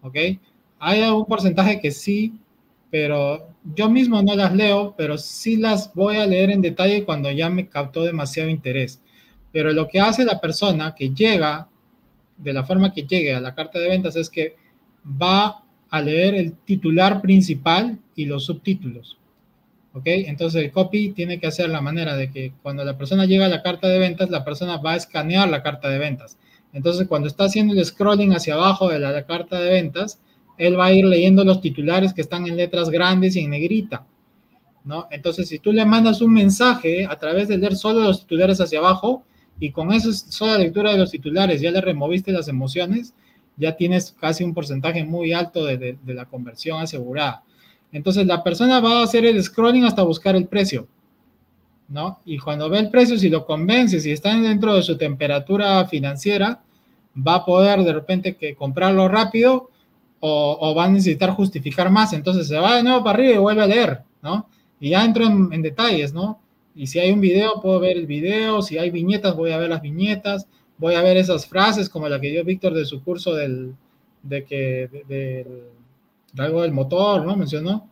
¿ok? 0.02 0.16
Hay 0.78 1.02
algún 1.02 1.26
porcentaje 1.26 1.80
que 1.80 1.90
sí, 1.90 2.34
pero 2.90 3.48
yo 3.74 3.90
mismo 3.90 4.22
no 4.22 4.34
las 4.34 4.54
leo, 4.54 4.94
pero 4.96 5.18
sí 5.18 5.56
las 5.56 5.92
voy 5.94 6.16
a 6.16 6.26
leer 6.26 6.50
en 6.50 6.62
detalle 6.62 7.04
cuando 7.04 7.30
ya 7.30 7.50
me 7.50 7.68
captó 7.68 8.04
demasiado 8.04 8.48
interés. 8.48 9.00
Pero 9.52 9.72
lo 9.72 9.88
que 9.88 10.00
hace 10.00 10.24
la 10.24 10.40
persona 10.40 10.94
que 10.94 11.10
llega, 11.10 11.68
de 12.38 12.52
la 12.52 12.64
forma 12.64 12.92
que 12.92 13.02
llegue 13.02 13.34
a 13.34 13.40
la 13.40 13.54
carta 13.54 13.78
de 13.78 13.88
ventas, 13.88 14.16
es 14.16 14.30
que 14.30 14.56
va 15.04 15.62
a 15.90 16.00
leer 16.00 16.34
el 16.34 16.52
titular 16.54 17.20
principal 17.20 17.98
y 18.14 18.26
los 18.26 18.44
subtítulos. 18.44 19.18
¿Ok? 19.94 20.04
Entonces 20.06 20.62
el 20.62 20.70
copy 20.70 21.10
tiene 21.10 21.40
que 21.40 21.46
hacer 21.46 21.70
la 21.70 21.80
manera 21.80 22.16
de 22.16 22.30
que 22.30 22.52
cuando 22.62 22.84
la 22.84 22.96
persona 22.96 23.24
llega 23.24 23.46
a 23.46 23.48
la 23.48 23.62
carta 23.62 23.88
de 23.88 23.98
ventas, 23.98 24.30
la 24.30 24.44
persona 24.44 24.76
va 24.76 24.92
a 24.92 24.96
escanear 24.96 25.48
la 25.48 25.62
carta 25.62 25.88
de 25.88 25.98
ventas 25.98 26.38
entonces, 26.72 27.08
cuando 27.08 27.28
está 27.28 27.44
haciendo 27.44 27.74
el 27.74 27.84
scrolling 27.84 28.32
hacia 28.32 28.54
abajo 28.54 28.88
de 28.88 28.98
la, 28.98 29.24
carta 29.24 29.60
de 29.60 29.70
ventas, 29.70 30.20
él 30.58 30.78
va 30.78 30.86
a 30.86 30.92
ir 30.92 31.04
leyendo 31.04 31.44
los 31.44 31.60
titulares 31.60 32.12
que 32.12 32.20
están 32.20 32.46
en 32.46 32.56
letras 32.56 32.90
grandes 32.90 33.36
y 33.36 33.40
en 33.40 33.50
negrita. 33.50 34.06
¿no? 34.84 35.06
Entonces, 35.10 35.48
si 35.48 35.58
tú 35.58 35.72
le 35.72 35.84
mandas 35.84 36.20
un 36.20 36.32
mensaje 36.32 37.06
a 37.06 37.16
través 37.16 37.48
de 37.48 37.58
leer 37.58 37.76
solo 37.76 38.00
los 38.00 38.20
titulares 38.20 38.60
hacia 38.60 38.78
abajo 38.78 39.24
y 39.60 39.70
con 39.70 39.92
esa 39.92 40.12
sola 40.12 40.58
lectura 40.58 40.92
de 40.92 40.98
los 40.98 41.10
titulares 41.10 41.60
ya 41.60 41.70
le 41.70 41.80
removiste 41.80 42.32
las 42.32 42.48
emociones, 42.48 43.14
ya 43.56 43.76
tienes 43.76 44.14
casi 44.20 44.44
un 44.44 44.54
porcentaje 44.54 45.04
muy 45.04 45.32
alto 45.32 45.64
de, 45.64 45.98
de 46.00 46.14
la 46.14 46.26
conversión 46.26 46.80
asegurada. 46.80 47.42
Entonces, 47.90 48.26
la 48.26 48.44
persona 48.44 48.80
va 48.80 49.00
a 49.00 49.04
hacer 49.04 49.24
el 49.24 49.42
scrolling 49.42 49.84
hasta 49.84 50.02
buscar 50.02 50.36
el 50.36 50.46
precio. 50.46 50.86
¿no? 51.88 52.20
Y 52.24 52.38
cuando 52.38 52.68
ve 52.68 52.78
el 52.78 52.90
precio, 52.90 53.18
si 53.18 53.28
lo 53.30 53.46
convence, 53.46 54.00
si 54.00 54.12
está 54.12 54.36
dentro 54.36 54.74
de 54.74 54.82
su 54.82 54.96
temperatura 54.96 55.84
financiera, 55.86 56.60
va 57.16 57.36
a 57.36 57.44
poder 57.44 57.82
de 57.82 57.92
repente 57.92 58.36
que 58.36 58.54
comprarlo 58.54 59.08
rápido 59.08 59.70
o, 60.20 60.74
va 60.76 60.84
a 60.84 60.88
necesitar 60.88 61.30
justificar 61.30 61.90
más. 61.90 62.12
Entonces 62.12 62.46
se 62.48 62.58
va 62.58 62.76
de 62.76 62.82
nuevo 62.82 63.02
para 63.02 63.18
arriba 63.18 63.34
y 63.34 63.38
vuelve 63.38 63.62
a 63.62 63.66
leer, 63.66 64.02
¿no? 64.22 64.48
Y 64.80 64.90
ya 64.90 65.04
entro 65.04 65.24
en, 65.24 65.62
detalles, 65.62 66.12
¿no? 66.12 66.40
Y 66.78 66.86
si 66.86 67.00
hay 67.00 67.10
un 67.10 67.20
video, 67.20 67.60
puedo 67.60 67.80
ver 67.80 67.96
el 67.96 68.06
video. 68.06 68.62
Si 68.62 68.78
hay 68.78 68.90
viñetas, 68.90 69.34
voy 69.34 69.50
a 69.50 69.58
ver 69.58 69.68
las 69.68 69.82
viñetas. 69.82 70.46
Voy 70.78 70.94
a 70.94 71.02
ver 71.02 71.16
esas 71.16 71.44
frases 71.44 71.88
como 71.88 72.08
la 72.08 72.20
que 72.20 72.30
dio 72.30 72.44
Víctor 72.44 72.72
de 72.72 72.84
su 72.84 73.02
curso 73.02 73.34
del, 73.34 73.74
de 74.22 74.44
que, 74.44 74.88
de, 75.08 75.44
algo 76.40 76.62
del 76.62 76.70
motor, 76.70 77.26
¿no? 77.26 77.34
Mencionó. 77.34 77.90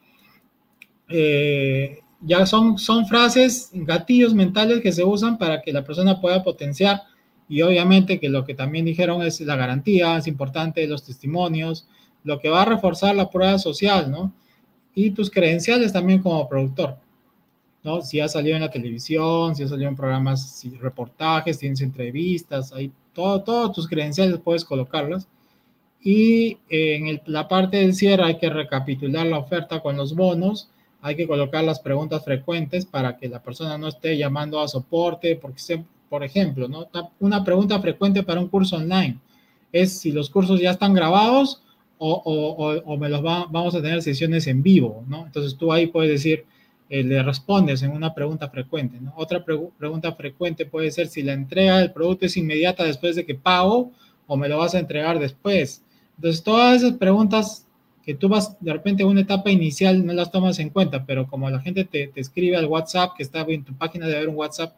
Eh, 1.09 1.99
ya 2.20 2.47
son, 2.47 2.78
son 2.78 3.07
frases, 3.09 3.70
gatillos 3.72 4.34
mentales 4.34 4.80
que 4.80 4.93
se 4.93 5.03
usan 5.03 5.37
para 5.37 5.62
que 5.62 5.72
la 5.72 5.82
persona 5.82 6.20
pueda 6.20 6.45
potenciar 6.45 7.03
y 7.49 7.62
obviamente 7.62 8.20
que 8.20 8.28
lo 8.28 8.45
que 8.45 8.55
también 8.55 8.84
dijeron 8.84 9.20
es 9.22 9.41
la 9.41 9.57
garantía, 9.57 10.16
es 10.16 10.28
importante, 10.28 10.87
los 10.87 11.03
testimonios, 11.03 11.89
lo 12.22 12.39
que 12.39 12.51
va 12.51 12.62
a 12.62 12.66
reforzar 12.66 13.16
la 13.16 13.30
prueba 13.30 13.59
social, 13.59 14.12
¿no? 14.12 14.32
Y 14.95 15.11
tus 15.11 15.28
credenciales 15.28 15.93
también 15.93 16.22
como 16.22 16.49
productor, 16.49 16.99
¿no? 17.87 18.03
Si 18.03 18.20
has 18.20 18.32
salido 18.32 18.57
en 18.57 18.62
la 18.62 18.70
televisión, 18.70 19.57
si 19.57 19.62
has 19.62 19.70
salido 19.70 19.89
en 19.89 19.97
programas, 19.97 20.59
si 20.59 20.68
reportajes, 20.76 21.59
tienes 21.59 21.80
entrevistas, 21.80 22.72
ahí 22.74 22.93
todo, 23.14 23.43
todos 23.43 23.72
tus 23.72 23.89
credenciales 23.89 24.39
puedes 24.45 24.64
colocarlas. 24.64 25.26
Y 26.03 26.59
en 26.68 27.22
la 27.24 27.49
parte 27.49 27.78
del 27.78 27.95
cierre 27.95 28.24
hay 28.24 28.39
que 28.39 28.51
recapitular 28.51 29.26
la 29.26 29.39
oferta 29.39 29.80
con 29.80 29.97
los 29.97 30.14
bonos 30.14 30.70
hay 31.07 31.14
que 31.14 31.28
colocar 31.28 31.62
las 31.62 31.78
preguntas 31.78 32.24
frecuentes 32.24 32.84
para 32.84 33.16
que 33.16 33.28
la 33.28 33.41
persona 33.41 33.78
no 33.78 33.87
esté 33.87 34.16
llamando 34.16 34.61
a 34.61 34.66
soporte, 34.66 35.37
porque, 35.37 35.84
por 36.09 36.24
ejemplo, 36.24 36.66
¿no? 36.66 36.89
una 37.20 37.45
pregunta 37.45 37.80
frecuente 37.80 38.24
para 38.24 38.41
un 38.41 38.49
curso 38.49 38.74
online 38.74 39.16
es 39.70 40.01
si 40.01 40.11
los 40.11 40.28
cursos 40.30 40.61
ya 40.61 40.72
están 40.72 40.95
grabados 40.95 41.62
o, 41.99 42.97
me 42.99 43.09
los 43.09 43.22
vamos 43.22 43.76
a 43.76 43.80
tener 43.80 44.03
sesiones 44.03 44.49
en 44.49 44.64
vivo, 44.64 45.05
¿no? 45.07 45.26
Entonces 45.26 45.57
tú 45.57 45.72
ahí 45.72 45.87
puedes 45.87 46.11
decir, 46.11 46.45
eh, 46.89 47.03
le 47.03 47.22
respondes 47.22 47.82
en 47.82 47.91
una 47.91 48.14
pregunta 48.14 48.49
frecuente. 48.49 48.99
Otra 49.16 49.45
pregunta 49.45 50.12
frecuente 50.12 50.66
puede 50.66 50.91
ser 50.91 51.09
si 51.09 51.22
la 51.22 51.32
entrega 51.32 51.78
del 51.78 51.93
producto 51.93 52.26
es 52.26 52.37
inmediata 52.37 52.84
después 52.84 53.16
de 53.16 53.26
que 53.26 53.34
pago 53.34 53.93
o 54.26 54.37
me 54.37 54.49
lo 54.49 54.59
vas 54.59 54.74
a 54.74 54.78
entregar 54.78 55.18
después. 55.18 55.82
Entonces 56.16 56.43
todas 56.43 56.82
esas 56.82 56.97
preguntas 56.97 57.66
que 58.07 58.14
tú 58.14 58.28
vas 58.28 58.57
de 58.61 58.72
repente 58.72 59.03
a 59.03 59.07
una 59.07 59.22
etapa 59.22 59.51
inicial, 59.51 60.07
no 60.07 60.12
las 60.12 60.30
tomas 60.30 60.61
en 60.61 60.70
cuenta, 60.70 61.05
pero 61.05 61.26
como 61.26 61.51
la 61.51 61.61
gente 61.61 61.84
te, 61.84 62.12
escribe 62.14 62.57
al 62.57 62.66
WhatsApp, 62.66 63.16
que 63.16 63.24
está 63.24 63.41
en 63.41 63.64
tu 63.64 63.74
página 63.74 64.07
de 64.07 64.14
ver 64.14 64.28
un 64.28 64.37
WhatsApp, 64.37 64.76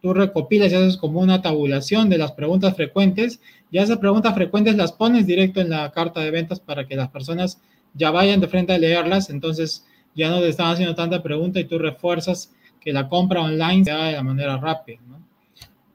tú 0.00 0.14
recopilas 0.14 0.70
y 0.70 0.76
haces 0.76 0.96
como 0.96 1.18
una 1.18 1.42
tabulación 1.42 2.08
de 2.08 2.18
las 2.18 2.30
preguntas 2.30 2.76
frecuentes, 2.76 3.40
y 3.72 3.78
esas 3.78 3.98
preguntas 3.98 4.32
frecuentes 4.32 4.76
las 4.76 4.92
pones 4.92 5.26
directo 5.26 5.60
en 5.60 5.70
la 5.70 5.90
carta 5.90 6.20
de 6.20 6.30
ventas 6.30 6.60
para 6.60 6.86
que 6.86 6.94
las 6.94 7.08
personas 7.08 7.60
ya 7.94 8.12
vayan 8.12 8.40
de 8.40 8.46
frente 8.46 8.72
a 8.72 8.78
leerlas, 8.78 9.28
entonces 9.28 9.84
ya 10.16 10.30
no 10.30 10.40
te 10.40 10.48
están 10.48 10.72
haciendo 10.72 10.94
tanta 10.94 11.22
pregunta 11.22 11.60
y 11.60 11.64
tú 11.64 11.78
refuerzas 11.78 12.52
que 12.80 12.92
la 12.92 13.08
compra 13.08 13.42
online 13.42 13.84
se 13.84 13.90
haga 13.92 14.06
de 14.06 14.12
la 14.12 14.22
manera 14.22 14.56
rápida. 14.56 14.98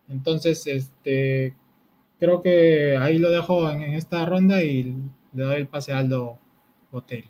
Entonces, 0.08 0.68
este, 0.68 1.56
creo 2.20 2.42
que 2.42 2.98
ahí 2.98 3.18
lo 3.18 3.32
dejo 3.32 3.70
en, 3.70 3.82
en 3.82 3.94
esta 3.96 4.26
ronda 4.26 4.64
y 4.64 4.96
le 5.34 5.44
doy 5.44 5.56
el 5.56 5.68
pase 5.68 5.92
a 5.92 6.00
Aldo 6.00 6.38
Botelli. 6.92 7.30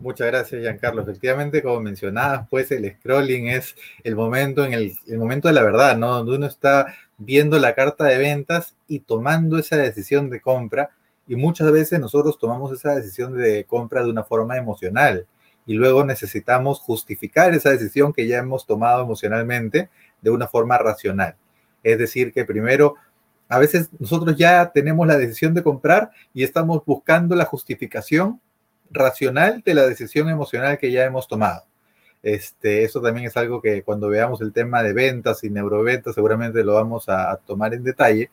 Muchas 0.00 0.28
gracias, 0.28 0.62
Giancarlo. 0.62 1.02
Efectivamente, 1.02 1.62
como 1.62 1.80
mencionabas, 1.80 2.48
pues 2.48 2.70
el 2.70 2.90
scrolling 2.90 3.48
es 3.48 3.74
el 4.02 4.16
momento 4.16 4.64
en 4.64 4.72
el, 4.72 4.96
momento 5.18 5.48
de 5.48 5.54
la 5.54 5.62
verdad, 5.62 5.98
¿no? 5.98 6.14
Donde 6.14 6.36
uno 6.36 6.46
está 6.46 6.94
viendo 7.18 7.58
la 7.58 7.74
carta 7.74 8.04
de 8.06 8.16
ventas 8.16 8.76
y 8.88 9.00
tomando 9.00 9.58
esa 9.58 9.76
decisión 9.76 10.30
de 10.30 10.40
compra. 10.40 10.88
Y 11.28 11.36
muchas 11.36 11.70
veces 11.70 12.00
nosotros 12.00 12.38
tomamos 12.38 12.72
esa 12.72 12.94
decisión 12.94 13.36
de 13.36 13.64
compra 13.64 14.02
de 14.02 14.08
una 14.08 14.24
forma 14.24 14.56
emocional 14.56 15.26
y 15.70 15.74
luego 15.74 16.04
necesitamos 16.04 16.80
justificar 16.80 17.54
esa 17.54 17.70
decisión 17.70 18.12
que 18.12 18.26
ya 18.26 18.38
hemos 18.38 18.66
tomado 18.66 19.04
emocionalmente 19.04 19.88
de 20.20 20.30
una 20.30 20.48
forma 20.48 20.76
racional. 20.78 21.36
Es 21.84 21.96
decir, 21.96 22.32
que 22.32 22.44
primero 22.44 22.96
a 23.48 23.60
veces 23.60 23.88
nosotros 24.00 24.36
ya 24.36 24.72
tenemos 24.72 25.06
la 25.06 25.16
decisión 25.16 25.54
de 25.54 25.62
comprar 25.62 26.10
y 26.34 26.42
estamos 26.42 26.84
buscando 26.84 27.36
la 27.36 27.44
justificación 27.44 28.40
racional 28.90 29.62
de 29.64 29.74
la 29.74 29.86
decisión 29.86 30.28
emocional 30.28 30.76
que 30.76 30.90
ya 30.90 31.04
hemos 31.04 31.28
tomado. 31.28 31.62
Este, 32.20 32.82
eso 32.82 33.00
también 33.00 33.28
es 33.28 33.36
algo 33.36 33.62
que 33.62 33.84
cuando 33.84 34.08
veamos 34.08 34.40
el 34.40 34.52
tema 34.52 34.82
de 34.82 34.92
ventas 34.92 35.44
y 35.44 35.50
neuroventas 35.50 36.16
seguramente 36.16 36.64
lo 36.64 36.74
vamos 36.74 37.08
a, 37.08 37.36
tomar 37.46 37.74
en 37.74 37.84
detalle, 37.84 38.28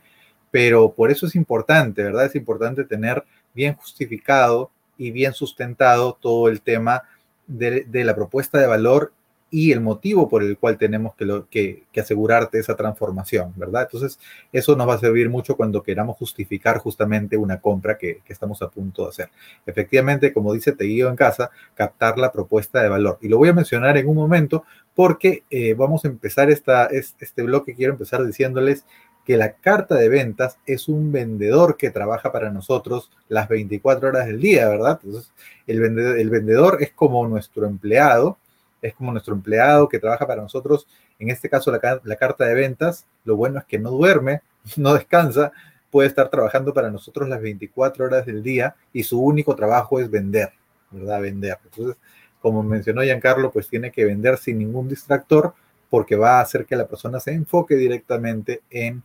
pero 0.50 0.92
por 0.92 1.12
eso 1.12 1.28
es 1.28 1.36
importante, 1.36 2.02
¿verdad? 2.02 2.26
Es 2.26 2.34
importante 2.34 2.84
tener 2.84 3.24
bien 3.54 3.76
justificado 3.76 4.72
y 4.98 5.12
bien 5.12 5.34
sustentado 5.34 6.18
todo 6.20 6.48
el 6.50 6.62
tema 6.62 7.04
de, 7.48 7.86
la 8.04 8.16
propuesta 8.16 8.60
de 8.60 8.68
valor 8.68 9.14
y 9.50 9.72
el 9.72 9.80
motivo 9.80 10.28
por 10.28 10.44
el 10.44 10.58
cual 10.58 10.78
tenemos 10.78 11.16
que, 11.16 11.26
lo, 11.26 11.48
que, 11.50 11.86
asegurarte 11.98 12.60
esa 12.60 12.76
transformación, 12.76 13.54
¿verdad? 13.56 13.84
Entonces, 13.84 14.20
eso 14.52 14.76
nos 14.76 14.90
va 14.90 14.96
a 14.96 15.00
servir 15.00 15.30
mucho 15.30 15.56
cuando 15.56 15.82
queramos 15.82 16.18
justificar 16.18 16.80
justamente 16.80 17.38
una 17.38 17.62
compra 17.62 17.98
que, 17.98 18.22
estamos 18.28 18.62
a 18.62 18.70
punto 18.70 19.04
de 19.04 19.10
hacer. 19.10 19.30
Efectivamente, 19.66 20.34
como 20.34 20.54
dice 20.54 20.74
Te 20.74 20.84
Guío 20.84 21.08
en 21.10 21.16
Casa, 21.16 21.50
captar 21.76 22.18
la 22.18 22.34
propuesta 22.34 22.84
de 22.84 22.90
valor. 22.90 23.20
Y 23.22 23.30
lo 23.30 23.38
voy 23.38 23.50
a 23.50 23.54
mencionar 23.54 23.96
en 23.98 24.10
un 24.10 24.16
momento 24.16 24.66
porque 24.94 25.44
eh, 25.50 25.76
vamos 25.76 26.04
a 26.04 26.10
empezar 26.10 26.50
esta, 26.50 26.88
este 26.88 27.44
bloque, 27.44 27.76
quiero 27.76 27.94
empezar 27.94 28.26
diciéndoles 28.26 28.86
que 29.28 29.36
la 29.36 29.52
carta 29.52 29.96
de 29.96 30.08
ventas 30.08 30.58
es 30.66 30.88
un 30.88 31.12
vendedor 31.12 31.76
que 31.76 31.92
trabaja 31.92 32.32
para 32.32 32.50
nosotros 32.50 33.12
las 33.28 33.50
24 33.50 34.08
horas 34.08 34.26
del 34.26 34.40
día, 34.40 34.70
¿verdad? 34.70 35.02
Entonces, 35.04 35.34
el 35.68 35.82
vendedor, 35.82 36.18
el 36.18 36.30
vendedor 36.30 36.78
es 36.80 36.94
como 36.94 37.28
nuestro 37.28 37.68
empleado, 37.68 38.38
es 38.82 38.94
como 38.94 39.12
nuestro 39.12 39.36
empleado 39.36 39.90
que 39.90 40.00
trabaja 40.00 40.26
para 40.26 40.42
nosotros, 40.42 40.88
en 41.20 41.30
este 41.30 41.50
caso 41.50 41.74
la, 41.74 42.00
la, 42.06 42.16
carta 42.16 42.46
de 42.46 42.54
ventas, 42.54 43.06
lo 43.26 43.36
bueno 43.36 43.60
es 43.60 43.66
que 43.66 43.78
no 43.78 43.92
duerme, 43.92 44.44
no 44.78 44.94
descansa, 44.94 45.52
puede 45.92 46.08
estar 46.08 46.30
trabajando 46.30 46.74
para 46.74 46.90
nosotros 46.90 47.28
las 47.28 47.42
24 47.42 48.06
horas 48.06 48.26
del 48.26 48.42
día 48.42 48.76
y 48.94 49.04
su 49.04 49.22
único 49.22 49.58
trabajo 49.58 50.00
es 50.00 50.10
vender, 50.10 50.54
¿verdad? 50.90 51.20
Vender. 51.20 51.58
Entonces, 51.66 51.98
como 52.40 52.64
mencionó 52.64 53.02
Giancarlo, 53.02 53.52
pues 53.52 53.68
tiene 53.68 53.92
que 53.92 54.06
vender 54.06 54.38
sin 54.38 54.58
ningún 54.58 54.88
distractor 54.88 55.54
porque 55.90 56.16
va 56.16 56.40
a 56.40 56.42
hacer 56.42 56.66
que 56.66 56.78
la 56.78 56.88
persona 56.88 57.20
se 57.20 57.34
enfoque 57.34 57.76
directamente 57.76 58.62
en 58.70 59.04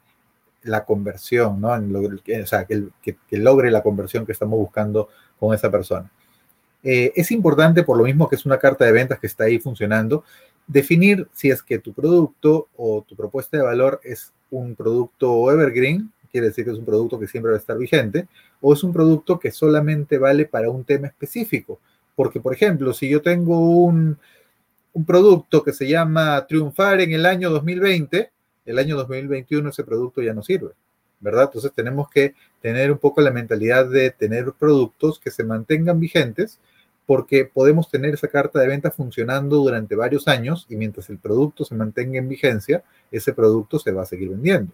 la 0.64 0.84
conversión, 0.84 1.60
¿no? 1.60 1.76
Lo, 1.78 2.00
o 2.00 2.46
sea, 2.46 2.64
que, 2.64 2.88
que, 3.02 3.16
que 3.28 3.36
logre 3.36 3.70
la 3.70 3.82
conversión 3.82 4.26
que 4.26 4.32
estamos 4.32 4.58
buscando 4.58 5.08
con 5.38 5.54
esa 5.54 5.70
persona. 5.70 6.10
Eh, 6.82 7.12
es 7.14 7.30
importante, 7.30 7.84
por 7.84 7.96
lo 7.96 8.04
mismo 8.04 8.28
que 8.28 8.36
es 8.36 8.44
una 8.44 8.58
carta 8.58 8.84
de 8.84 8.92
ventas 8.92 9.18
que 9.18 9.26
está 9.26 9.44
ahí 9.44 9.58
funcionando, 9.58 10.24
definir 10.66 11.28
si 11.32 11.50
es 11.50 11.62
que 11.62 11.78
tu 11.78 11.92
producto 11.92 12.68
o 12.76 13.04
tu 13.06 13.14
propuesta 13.16 13.56
de 13.56 13.62
valor 13.62 14.00
es 14.02 14.32
un 14.50 14.74
producto 14.74 15.50
evergreen, 15.50 16.12
quiere 16.30 16.48
decir 16.48 16.64
que 16.64 16.72
es 16.72 16.78
un 16.78 16.84
producto 16.84 17.18
que 17.20 17.28
siempre 17.28 17.50
va 17.52 17.56
a 17.56 17.60
estar 17.60 17.78
vigente, 17.78 18.26
o 18.60 18.72
es 18.72 18.82
un 18.82 18.92
producto 18.92 19.38
que 19.38 19.50
solamente 19.50 20.18
vale 20.18 20.46
para 20.46 20.70
un 20.70 20.84
tema 20.84 21.08
específico. 21.08 21.78
Porque, 22.16 22.40
por 22.40 22.54
ejemplo, 22.54 22.92
si 22.92 23.08
yo 23.08 23.22
tengo 23.22 23.58
un, 23.84 24.18
un 24.92 25.04
producto 25.04 25.62
que 25.62 25.72
se 25.72 25.88
llama 25.88 26.46
Triunfar 26.46 27.00
en 27.00 27.12
el 27.12 27.26
año 27.26 27.50
2020, 27.50 28.30
el 28.64 28.78
año 28.78 28.96
2021 28.96 29.68
ese 29.68 29.84
producto 29.84 30.22
ya 30.22 30.34
no 30.34 30.42
sirve. 30.42 30.72
¿verdad? 31.22 31.44
Entonces 31.44 31.72
tenemos 31.72 32.10
que 32.10 32.34
tener 32.60 32.90
un 32.92 32.98
poco 32.98 33.20
la 33.22 33.30
mentalidad 33.30 33.88
de 33.88 34.10
tener 34.10 34.52
productos 34.58 35.18
que 35.20 35.30
se 35.30 35.44
mantengan 35.44 35.98
vigentes, 36.00 36.58
porque 37.06 37.44
podemos 37.44 37.90
tener 37.90 38.14
esa 38.14 38.28
carta 38.28 38.60
de 38.60 38.66
venta 38.66 38.90
funcionando 38.90 39.56
durante 39.56 39.96
varios 39.96 40.28
años 40.28 40.66
y 40.68 40.76
mientras 40.76 41.10
el 41.10 41.18
producto 41.18 41.64
se 41.64 41.74
mantenga 41.74 42.18
en 42.18 42.28
vigencia, 42.28 42.82
ese 43.10 43.32
producto 43.32 43.78
se 43.78 43.92
va 43.92 44.02
a 44.02 44.06
seguir 44.06 44.30
vendiendo. 44.30 44.72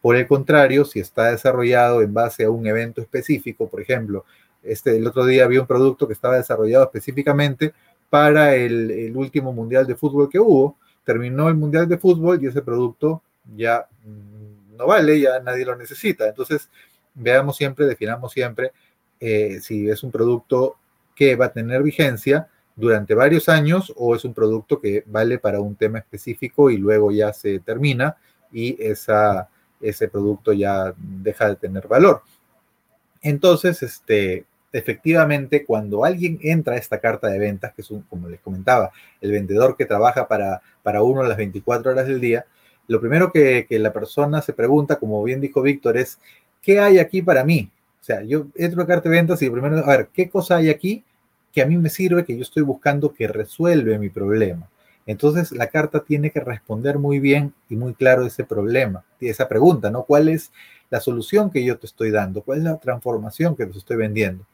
Por 0.00 0.16
el 0.16 0.26
contrario, 0.26 0.84
si 0.84 0.98
está 1.00 1.30
desarrollado 1.30 2.02
en 2.02 2.12
base 2.12 2.44
a 2.44 2.50
un 2.50 2.66
evento 2.66 3.00
específico, 3.00 3.68
por 3.68 3.80
ejemplo, 3.80 4.24
este, 4.62 4.96
el 4.96 5.06
otro 5.06 5.26
día 5.26 5.44
había 5.44 5.60
un 5.60 5.66
producto 5.66 6.06
que 6.06 6.14
estaba 6.14 6.36
desarrollado 6.36 6.84
específicamente 6.84 7.72
para 8.08 8.54
el, 8.54 8.90
el 8.90 9.16
último 9.16 9.52
mundial 9.52 9.86
de 9.86 9.94
fútbol 9.94 10.28
que 10.28 10.38
hubo, 10.38 10.76
terminó 11.04 11.48
el 11.48 11.54
mundial 11.54 11.88
de 11.88 11.98
fútbol 11.98 12.42
y 12.42 12.46
ese 12.46 12.62
producto 12.62 13.22
ya 13.56 13.86
mm, 14.04 14.76
no 14.76 14.86
vale, 14.86 15.20
ya 15.20 15.40
nadie 15.40 15.64
lo 15.64 15.76
necesita. 15.76 16.28
Entonces, 16.28 16.68
veamos 17.14 17.56
siempre, 17.56 17.86
definamos 17.86 18.32
siempre 18.32 18.72
eh, 19.20 19.60
si 19.60 19.88
es 19.88 20.02
un 20.02 20.10
producto 20.10 20.76
que 21.14 21.36
va 21.36 21.46
a 21.46 21.52
tener 21.52 21.82
vigencia 21.82 22.48
durante 22.74 23.14
varios 23.14 23.48
años 23.48 23.92
o 23.96 24.16
es 24.16 24.24
un 24.24 24.34
producto 24.34 24.80
que 24.80 25.04
vale 25.06 25.38
para 25.38 25.60
un 25.60 25.76
tema 25.76 25.98
específico 25.98 26.70
y 26.70 26.78
luego 26.78 27.12
ya 27.12 27.32
se 27.32 27.60
termina 27.60 28.16
y 28.50 28.82
esa, 28.82 29.48
ese 29.80 30.08
producto 30.08 30.52
ya 30.52 30.94
deja 30.96 31.48
de 31.48 31.56
tener 31.56 31.86
valor. 31.86 32.22
Entonces, 33.20 33.82
este, 33.82 34.46
efectivamente, 34.72 35.64
cuando 35.64 36.04
alguien 36.04 36.38
entra 36.42 36.74
a 36.74 36.78
esta 36.78 36.98
carta 36.98 37.28
de 37.28 37.38
ventas, 37.38 37.72
que 37.74 37.82
es 37.82 37.90
un, 37.90 38.02
como 38.02 38.28
les 38.28 38.40
comentaba, 38.40 38.90
el 39.20 39.30
vendedor 39.30 39.76
que 39.76 39.86
trabaja 39.86 40.28
para, 40.28 40.62
para 40.82 41.02
uno 41.02 41.22
las 41.22 41.36
24 41.36 41.92
horas 41.92 42.06
del 42.06 42.20
día, 42.20 42.46
lo 42.88 43.00
primero 43.00 43.30
que, 43.32 43.66
que 43.68 43.78
la 43.78 43.92
persona 43.92 44.42
se 44.42 44.52
pregunta, 44.52 44.96
como 44.96 45.22
bien 45.22 45.40
dijo 45.40 45.62
Víctor, 45.62 45.96
es, 45.96 46.18
¿qué 46.62 46.80
hay 46.80 46.98
aquí 46.98 47.22
para 47.22 47.44
mí? 47.44 47.70
O 48.00 48.04
sea, 48.04 48.22
yo 48.22 48.46
entro 48.56 48.82
a 48.82 48.86
carta 48.86 49.08
de 49.08 49.14
ventas 49.14 49.40
y 49.42 49.50
primero, 49.50 49.78
a 49.78 49.96
ver, 49.96 50.08
¿qué 50.12 50.28
cosa 50.28 50.56
hay 50.56 50.70
aquí 50.70 51.04
que 51.52 51.62
a 51.62 51.66
mí 51.66 51.76
me 51.76 51.88
sirve, 51.88 52.24
que 52.24 52.36
yo 52.36 52.42
estoy 52.42 52.62
buscando 52.64 53.14
que 53.14 53.28
resuelve 53.28 53.98
mi 53.98 54.08
problema? 54.08 54.68
Entonces, 55.06 55.52
la 55.52 55.68
carta 55.68 56.00
tiene 56.04 56.30
que 56.30 56.40
responder 56.40 56.98
muy 56.98 57.18
bien 57.18 57.54
y 57.68 57.76
muy 57.76 57.94
claro 57.94 58.24
ese 58.24 58.44
problema, 58.44 59.04
esa 59.20 59.48
pregunta, 59.48 59.90
¿no? 59.90 60.04
¿Cuál 60.04 60.28
es 60.28 60.52
la 60.90 61.00
solución 61.00 61.50
que 61.50 61.64
yo 61.64 61.78
te 61.78 61.86
estoy 61.86 62.10
dando? 62.10 62.42
¿Cuál 62.42 62.58
es 62.58 62.64
la 62.64 62.78
transformación 62.78 63.56
que 63.56 63.66
te 63.66 63.78
estoy 63.78 63.96
vendiendo? 63.96 64.44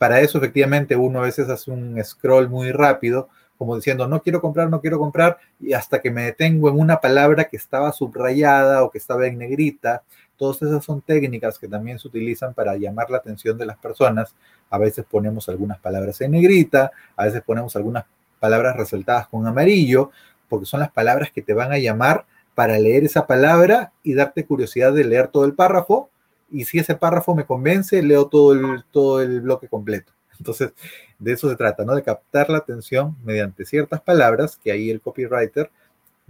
Para 0.00 0.20
eso, 0.20 0.38
efectivamente, 0.38 0.96
uno 0.96 1.20
a 1.20 1.24
veces 1.24 1.48
hace 1.50 1.70
un 1.70 2.02
scroll 2.02 2.48
muy 2.48 2.72
rápido, 2.72 3.28
como 3.58 3.76
diciendo, 3.76 4.08
no 4.08 4.22
quiero 4.22 4.40
comprar, 4.40 4.70
no 4.70 4.80
quiero 4.80 4.98
comprar, 4.98 5.36
y 5.60 5.74
hasta 5.74 6.00
que 6.00 6.10
me 6.10 6.22
detengo 6.22 6.70
en 6.70 6.80
una 6.80 7.00
palabra 7.00 7.44
que 7.44 7.58
estaba 7.58 7.92
subrayada 7.92 8.82
o 8.82 8.90
que 8.90 8.96
estaba 8.96 9.26
en 9.26 9.36
negrita, 9.36 10.02
Todas 10.40 10.62
esas 10.62 10.82
son 10.82 11.02
técnicas 11.02 11.58
que 11.58 11.68
también 11.68 11.98
se 11.98 12.08
utilizan 12.08 12.54
para 12.54 12.74
llamar 12.74 13.10
la 13.10 13.18
atención 13.18 13.58
de 13.58 13.66
las 13.66 13.76
personas. 13.76 14.34
A 14.70 14.78
veces 14.78 15.04
ponemos 15.04 15.50
algunas 15.50 15.78
palabras 15.78 16.18
en 16.22 16.30
negrita, 16.30 16.92
a 17.14 17.26
veces 17.26 17.42
ponemos 17.42 17.76
algunas 17.76 18.06
palabras 18.38 18.74
resaltadas 18.74 19.28
con 19.28 19.46
amarillo, 19.46 20.12
porque 20.48 20.64
son 20.64 20.80
las 20.80 20.90
palabras 20.90 21.30
que 21.30 21.42
te 21.42 21.52
van 21.52 21.72
a 21.72 21.78
llamar 21.78 22.24
para 22.54 22.78
leer 22.78 23.04
esa 23.04 23.26
palabra 23.26 23.92
y 24.02 24.14
darte 24.14 24.46
curiosidad 24.46 24.94
de 24.94 25.04
leer 25.04 25.28
todo 25.28 25.44
el 25.44 25.52
párrafo. 25.52 26.08
Y 26.50 26.64
si 26.64 26.78
ese 26.78 26.94
párrafo 26.94 27.34
me 27.34 27.46
convence, 27.46 28.02
leo 28.02 28.26
todo 28.26 28.52
el, 28.52 28.84
todo 28.90 29.20
el 29.22 29.40
bloque 29.40 29.68
completo. 29.68 30.12
Entonces, 30.38 30.72
de 31.18 31.32
eso 31.32 31.48
se 31.48 31.56
trata, 31.56 31.84
¿no? 31.84 31.94
De 31.94 32.02
captar 32.02 32.50
la 32.50 32.58
atención 32.58 33.16
mediante 33.24 33.64
ciertas 33.64 34.00
palabras 34.00 34.58
que 34.62 34.72
ahí 34.72 34.90
el 34.90 35.00
copywriter 35.00 35.70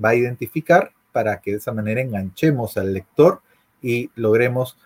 va 0.03 0.11
a 0.11 0.15
identificar 0.15 0.93
para 1.13 1.41
que 1.41 1.53
de 1.53 1.57
esa 1.59 1.73
manera 1.73 2.01
enganchemos 2.01 2.77
al 2.77 2.93
lector 2.93 3.41
y 3.83 4.11
logremos 4.15 4.77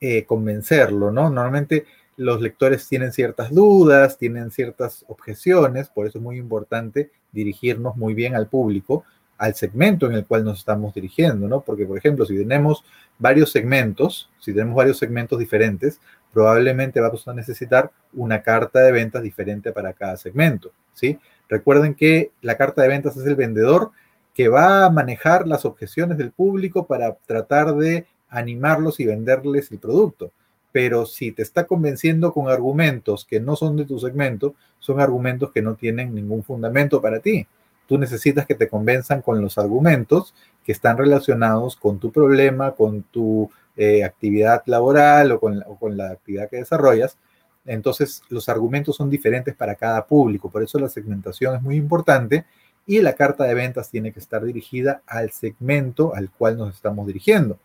eh, 0.00 0.24
convencerlo, 0.24 1.10
¿no? 1.10 1.30
Normalmente 1.30 1.84
los 2.16 2.40
lectores 2.40 2.86
tienen 2.86 3.12
ciertas 3.12 3.50
dudas, 3.50 4.18
tienen 4.18 4.50
ciertas 4.50 5.04
objeciones, 5.08 5.88
por 5.88 6.06
eso 6.06 6.18
es 6.18 6.24
muy 6.24 6.36
importante 6.36 7.10
dirigirnos 7.32 7.96
muy 7.96 8.14
bien 8.14 8.34
al 8.34 8.46
público, 8.46 9.04
al 9.40 9.54
segmento 9.54 10.06
en 10.06 10.12
el 10.12 10.26
cual 10.26 10.44
nos 10.44 10.58
estamos 10.58 10.92
dirigiendo, 10.92 11.48
¿no? 11.48 11.62
Porque, 11.62 11.86
por 11.86 11.96
ejemplo, 11.96 12.26
si 12.26 12.36
tenemos 12.36 12.84
varios 13.18 13.50
segmentos, 13.50 14.28
si 14.38 14.52
tenemos 14.52 14.76
varios 14.76 14.98
segmentos 14.98 15.38
diferentes, 15.38 15.98
probablemente 16.30 17.00
vamos 17.00 17.26
a 17.26 17.32
necesitar 17.32 17.90
una 18.12 18.42
carta 18.42 18.80
de 18.80 18.92
ventas 18.92 19.22
diferente 19.22 19.72
para 19.72 19.94
cada 19.94 20.18
segmento, 20.18 20.72
¿sí? 20.92 21.18
Recuerden 21.48 21.94
que 21.94 22.32
la 22.42 22.58
carta 22.58 22.82
de 22.82 22.88
ventas 22.88 23.16
es 23.16 23.26
el 23.26 23.34
vendedor 23.34 23.92
que 24.34 24.48
va 24.48 24.84
a 24.84 24.90
manejar 24.90 25.48
las 25.48 25.64
objeciones 25.64 26.18
del 26.18 26.32
público 26.32 26.86
para 26.86 27.14
tratar 27.26 27.74
de 27.76 28.06
animarlos 28.28 29.00
y 29.00 29.06
venderles 29.06 29.72
el 29.72 29.78
producto. 29.78 30.32
Pero 30.70 31.06
si 31.06 31.32
te 31.32 31.40
está 31.40 31.66
convenciendo 31.66 32.34
con 32.34 32.50
argumentos 32.50 33.24
que 33.24 33.40
no 33.40 33.56
son 33.56 33.78
de 33.78 33.86
tu 33.86 33.98
segmento, 33.98 34.54
son 34.78 35.00
argumentos 35.00 35.50
que 35.50 35.62
no 35.62 35.76
tienen 35.76 36.14
ningún 36.14 36.44
fundamento 36.44 37.00
para 37.00 37.20
ti. 37.20 37.46
Tú 37.90 37.98
necesitas 37.98 38.46
que 38.46 38.54
te 38.54 38.68
convenzan 38.68 39.20
con 39.20 39.42
los 39.42 39.58
argumentos 39.58 40.32
que 40.64 40.70
están 40.70 40.96
relacionados 40.96 41.74
con 41.74 41.98
tu 41.98 42.12
problema, 42.12 42.70
con 42.76 43.02
tu 43.02 43.50
eh, 43.76 44.04
actividad 44.04 44.62
laboral 44.66 45.32
o 45.32 45.40
con, 45.40 45.60
o 45.66 45.76
con 45.76 45.96
la 45.96 46.10
actividad 46.10 46.48
que 46.48 46.58
desarrollas. 46.58 47.18
Entonces, 47.66 48.22
los 48.28 48.48
argumentos 48.48 48.94
son 48.94 49.10
diferentes 49.10 49.56
para 49.56 49.74
cada 49.74 50.06
público. 50.06 50.48
Por 50.48 50.62
eso 50.62 50.78
la 50.78 50.88
segmentación 50.88 51.56
es 51.56 51.62
muy 51.62 51.74
importante 51.74 52.44
y 52.86 53.00
la 53.00 53.14
carta 53.14 53.42
de 53.42 53.54
ventas 53.54 53.90
tiene 53.90 54.12
que 54.12 54.20
estar 54.20 54.44
dirigida 54.44 55.02
al 55.04 55.32
segmento 55.32 56.14
al 56.14 56.30
cual 56.30 56.58
nos 56.58 56.72
estamos 56.72 57.08
dirigiendo. 57.08 57.58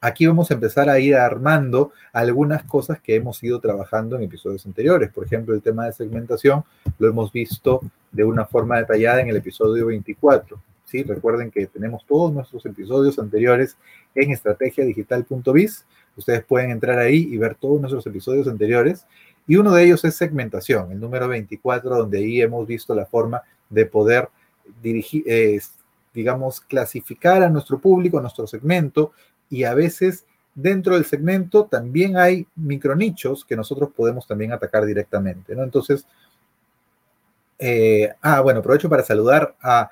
Aquí 0.00 0.26
vamos 0.26 0.48
a 0.50 0.54
empezar 0.54 0.88
a 0.88 1.00
ir 1.00 1.16
armando 1.16 1.90
algunas 2.12 2.62
cosas 2.62 3.00
que 3.00 3.16
hemos 3.16 3.42
ido 3.42 3.58
trabajando 3.58 4.14
en 4.14 4.22
episodios 4.22 4.64
anteriores. 4.64 5.10
Por 5.10 5.24
ejemplo, 5.24 5.54
el 5.54 5.60
tema 5.60 5.86
de 5.86 5.92
segmentación 5.92 6.62
lo 7.00 7.08
hemos 7.08 7.32
visto 7.32 7.80
de 8.12 8.22
una 8.22 8.44
forma 8.44 8.78
detallada 8.78 9.20
en 9.20 9.28
el 9.28 9.36
episodio 9.36 9.86
24. 9.86 10.60
¿sí? 10.84 11.02
Recuerden 11.02 11.50
que 11.50 11.66
tenemos 11.66 12.06
todos 12.06 12.32
nuestros 12.32 12.64
episodios 12.66 13.18
anteriores 13.18 13.76
en 14.14 14.30
estrategiadigital.biz. 14.30 15.84
Ustedes 16.16 16.44
pueden 16.44 16.70
entrar 16.70 17.00
ahí 17.00 17.28
y 17.32 17.36
ver 17.36 17.56
todos 17.56 17.80
nuestros 17.80 18.06
episodios 18.06 18.46
anteriores. 18.46 19.04
Y 19.48 19.56
uno 19.56 19.72
de 19.72 19.84
ellos 19.84 20.04
es 20.04 20.14
segmentación, 20.14 20.92
el 20.92 21.00
número 21.00 21.26
24, 21.26 21.96
donde 21.96 22.18
ahí 22.18 22.40
hemos 22.40 22.64
visto 22.68 22.94
la 22.94 23.06
forma 23.06 23.42
de 23.68 23.84
poder 23.86 24.28
dirigir, 24.80 25.24
eh, 25.26 25.58
digamos, 26.14 26.60
clasificar 26.60 27.42
a 27.42 27.48
nuestro 27.48 27.80
público, 27.80 28.18
a 28.18 28.22
nuestro 28.22 28.46
segmento, 28.46 29.12
y 29.50 29.64
a 29.64 29.74
veces 29.74 30.24
dentro 30.54 30.94
del 30.94 31.04
segmento 31.04 31.66
también 31.66 32.16
hay 32.16 32.46
micronichos 32.56 33.44
que 33.44 33.56
nosotros 33.56 33.90
podemos 33.94 34.26
también 34.26 34.52
atacar 34.52 34.84
directamente, 34.84 35.54
¿no? 35.54 35.62
Entonces, 35.62 36.06
eh, 37.58 38.12
ah, 38.22 38.40
bueno, 38.40 38.60
aprovecho 38.60 38.88
para 38.88 39.04
saludar 39.04 39.54
a 39.62 39.90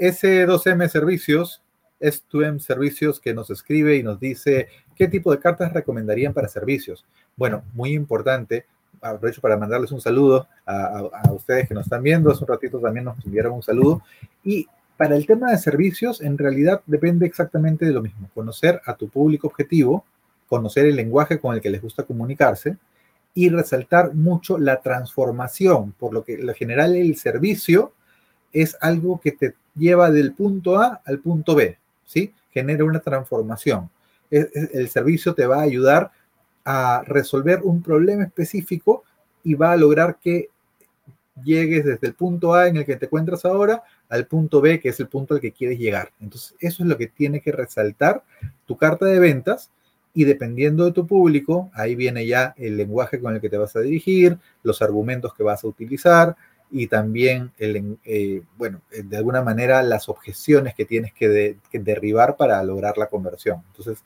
S2M 0.00 0.88
Servicios, 0.88 1.62
S2M 2.00 2.60
Servicios, 2.60 3.20
que 3.20 3.34
nos 3.34 3.50
escribe 3.50 3.96
y 3.96 4.02
nos 4.02 4.18
dice 4.18 4.68
qué 4.94 5.08
tipo 5.08 5.30
de 5.32 5.38
cartas 5.38 5.72
recomendarían 5.72 6.32
para 6.32 6.48
servicios. 6.48 7.04
Bueno, 7.36 7.62
muy 7.74 7.92
importante, 7.92 8.66
aprovecho 9.00 9.40
para 9.40 9.56
mandarles 9.56 9.92
un 9.92 10.00
saludo 10.00 10.48
a, 10.64 11.08
a, 11.12 11.32
ustedes 11.32 11.68
que 11.68 11.74
nos 11.74 11.84
están 11.84 12.02
viendo, 12.02 12.30
hace 12.30 12.42
un 12.42 12.48
ratito 12.48 12.80
también 12.80 13.04
nos 13.04 13.24
enviaron 13.24 13.52
un 13.52 13.62
saludo. 13.62 14.02
Y 14.42 14.66
para 14.96 15.16
el 15.16 15.26
tema 15.26 15.50
de 15.50 15.58
servicios, 15.58 16.20
en 16.20 16.38
realidad 16.38 16.80
depende 16.86 17.26
exactamente 17.26 17.84
de 17.84 17.92
lo 17.92 18.02
mismo. 18.02 18.30
Conocer 18.34 18.80
a 18.84 18.94
tu 18.94 19.08
público 19.08 19.46
objetivo, 19.46 20.04
conocer 20.48 20.86
el 20.86 20.96
lenguaje 20.96 21.38
con 21.38 21.54
el 21.54 21.60
que 21.60 21.70
les 21.70 21.82
gusta 21.82 22.04
comunicarse 22.04 22.76
y 23.34 23.50
resaltar 23.50 24.14
mucho 24.14 24.56
la 24.58 24.80
transformación, 24.80 25.92
por 25.92 26.14
lo 26.14 26.24
que 26.24 26.34
en 26.34 26.54
general 26.54 26.96
el 26.96 27.16
servicio 27.16 27.92
es 28.52 28.76
algo 28.80 29.20
que 29.20 29.32
te 29.32 29.54
lleva 29.74 30.10
del 30.10 30.32
punto 30.32 30.78
A 30.80 31.02
al 31.04 31.18
punto 31.18 31.54
B, 31.54 31.76
¿sí? 32.06 32.32
Genera 32.50 32.84
una 32.84 33.00
transformación. 33.00 33.90
El 34.30 34.88
servicio 34.88 35.34
te 35.34 35.46
va 35.46 35.58
a 35.58 35.62
ayudar 35.62 36.10
a 36.64 37.02
resolver 37.06 37.60
un 37.62 37.82
problema 37.82 38.24
específico 38.24 39.04
y 39.44 39.54
va 39.54 39.72
a 39.72 39.76
lograr 39.76 40.16
que 40.16 40.48
llegues 41.44 41.84
desde 41.84 42.06
el 42.06 42.14
punto 42.14 42.54
A 42.54 42.68
en 42.68 42.76
el 42.76 42.84
que 42.84 42.96
te 42.96 43.06
encuentras 43.06 43.44
ahora 43.44 43.82
al 44.08 44.26
punto 44.26 44.60
B, 44.60 44.80
que 44.80 44.90
es 44.90 45.00
el 45.00 45.08
punto 45.08 45.34
al 45.34 45.40
que 45.40 45.52
quieres 45.52 45.78
llegar. 45.78 46.12
Entonces, 46.20 46.54
eso 46.60 46.82
es 46.82 46.88
lo 46.88 46.96
que 46.96 47.06
tiene 47.06 47.40
que 47.40 47.52
resaltar 47.52 48.22
tu 48.66 48.76
carta 48.76 49.06
de 49.06 49.18
ventas 49.18 49.70
y 50.14 50.24
dependiendo 50.24 50.86
de 50.86 50.92
tu 50.92 51.06
público, 51.06 51.70
ahí 51.74 51.94
viene 51.94 52.26
ya 52.26 52.54
el 52.56 52.78
lenguaje 52.78 53.20
con 53.20 53.34
el 53.34 53.40
que 53.40 53.50
te 53.50 53.58
vas 53.58 53.76
a 53.76 53.80
dirigir, 53.80 54.38
los 54.62 54.80
argumentos 54.80 55.34
que 55.34 55.42
vas 55.42 55.62
a 55.62 55.66
utilizar 55.66 56.36
y 56.70 56.86
también, 56.86 57.52
eh, 57.58 58.42
bueno, 58.56 58.80
eh, 58.90 59.02
de 59.02 59.16
alguna 59.16 59.42
manera 59.42 59.82
las 59.82 60.08
objeciones 60.08 60.74
que 60.74 60.84
tienes 60.84 61.12
que, 61.12 61.58
derribar 61.72 62.36
para 62.36 62.62
lograr 62.64 62.96
la 62.96 63.08
conversión. 63.08 63.62
Entonces, 63.68 64.02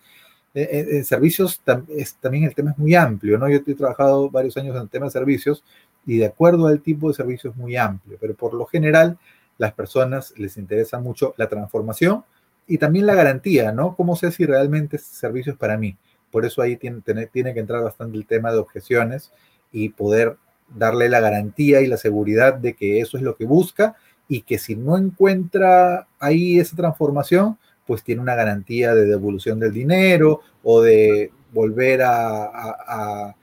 eh, 0.52 0.86
en 0.90 1.04
servicios 1.04 1.62
es, 1.88 2.16
también 2.16 2.42
el 2.42 2.56
tema 2.56 2.72
es 2.72 2.78
muy 2.78 2.94
amplio, 2.96 3.38
¿no? 3.38 3.48
Yo 3.48 3.58
he 3.64 3.74
trabajado 3.74 4.30
varios 4.30 4.56
años 4.56 4.74
en 4.74 4.82
el 4.82 4.88
tema 4.88 5.06
de 5.06 5.12
servicios 5.12 5.62
y 6.06 6.18
de 6.18 6.26
acuerdo 6.26 6.66
al 6.66 6.80
tipo 6.80 7.08
de 7.08 7.14
servicio 7.14 7.50
es 7.50 7.56
muy 7.56 7.76
amplio, 7.76 8.18
pero 8.20 8.34
por 8.34 8.54
lo 8.54 8.66
general 8.66 9.18
las 9.58 9.72
personas 9.72 10.32
les 10.36 10.56
interesa 10.56 10.98
mucho 10.98 11.34
la 11.36 11.48
transformación 11.48 12.24
y 12.66 12.78
también 12.78 13.06
la 13.06 13.14
garantía, 13.14 13.72
¿no? 13.72 13.96
¿Cómo 13.96 14.16
sé 14.16 14.30
si 14.32 14.46
realmente 14.46 14.96
este 14.96 15.16
servicio 15.16 15.52
es 15.52 15.58
para 15.58 15.76
mí? 15.76 15.96
Por 16.30 16.46
eso 16.46 16.62
ahí 16.62 16.76
tiene, 16.76 17.02
tiene 17.26 17.54
que 17.54 17.60
entrar 17.60 17.82
bastante 17.82 18.16
el 18.16 18.26
tema 18.26 18.52
de 18.52 18.58
objeciones 18.58 19.32
y 19.72 19.90
poder 19.90 20.36
darle 20.74 21.08
la 21.08 21.20
garantía 21.20 21.80
y 21.80 21.86
la 21.86 21.96
seguridad 21.96 22.54
de 22.54 22.74
que 22.74 23.00
eso 23.00 23.16
es 23.16 23.22
lo 23.22 23.36
que 23.36 23.44
busca 23.44 23.96
y 24.28 24.42
que 24.42 24.58
si 24.58 24.76
no 24.76 24.96
encuentra 24.96 26.06
ahí 26.20 26.60
esa 26.60 26.76
transformación, 26.76 27.58
pues 27.86 28.04
tiene 28.04 28.22
una 28.22 28.36
garantía 28.36 28.94
de 28.94 29.04
devolución 29.04 29.58
del 29.58 29.72
dinero 29.72 30.40
o 30.62 30.80
de 30.80 31.32
volver 31.52 32.02
a, 32.02 33.34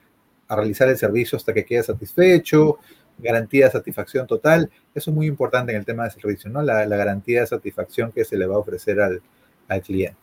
realizar 0.56 0.88
el 0.90 0.98
servicio 0.98 1.36
hasta 1.36 1.54
que 1.54 1.66
quede 1.66 1.84
satisfecho 1.84 2.80
garantía 3.18 3.66
de 3.66 3.72
satisfacción 3.72 4.28
total. 4.28 4.70
Eso 4.94 5.12
es 5.12 5.16
muy 5.16 5.28
importante 5.28 5.72
en 5.72 5.80
el 5.80 5.86
tema 5.86 6.06
de 6.06 6.12
servicio, 6.12 6.50
¿no? 6.50 6.62
La, 6.62 6.86
garantía 6.86 7.42
de 7.42 7.48
satisfacción 7.48 8.12
que 8.12 8.26
se 8.26 8.38
le 8.38 8.46
va 8.46 8.56
a 8.56 8.60
ofrecer 8.60 9.00
al, 9.02 9.22
cliente. 9.84 10.18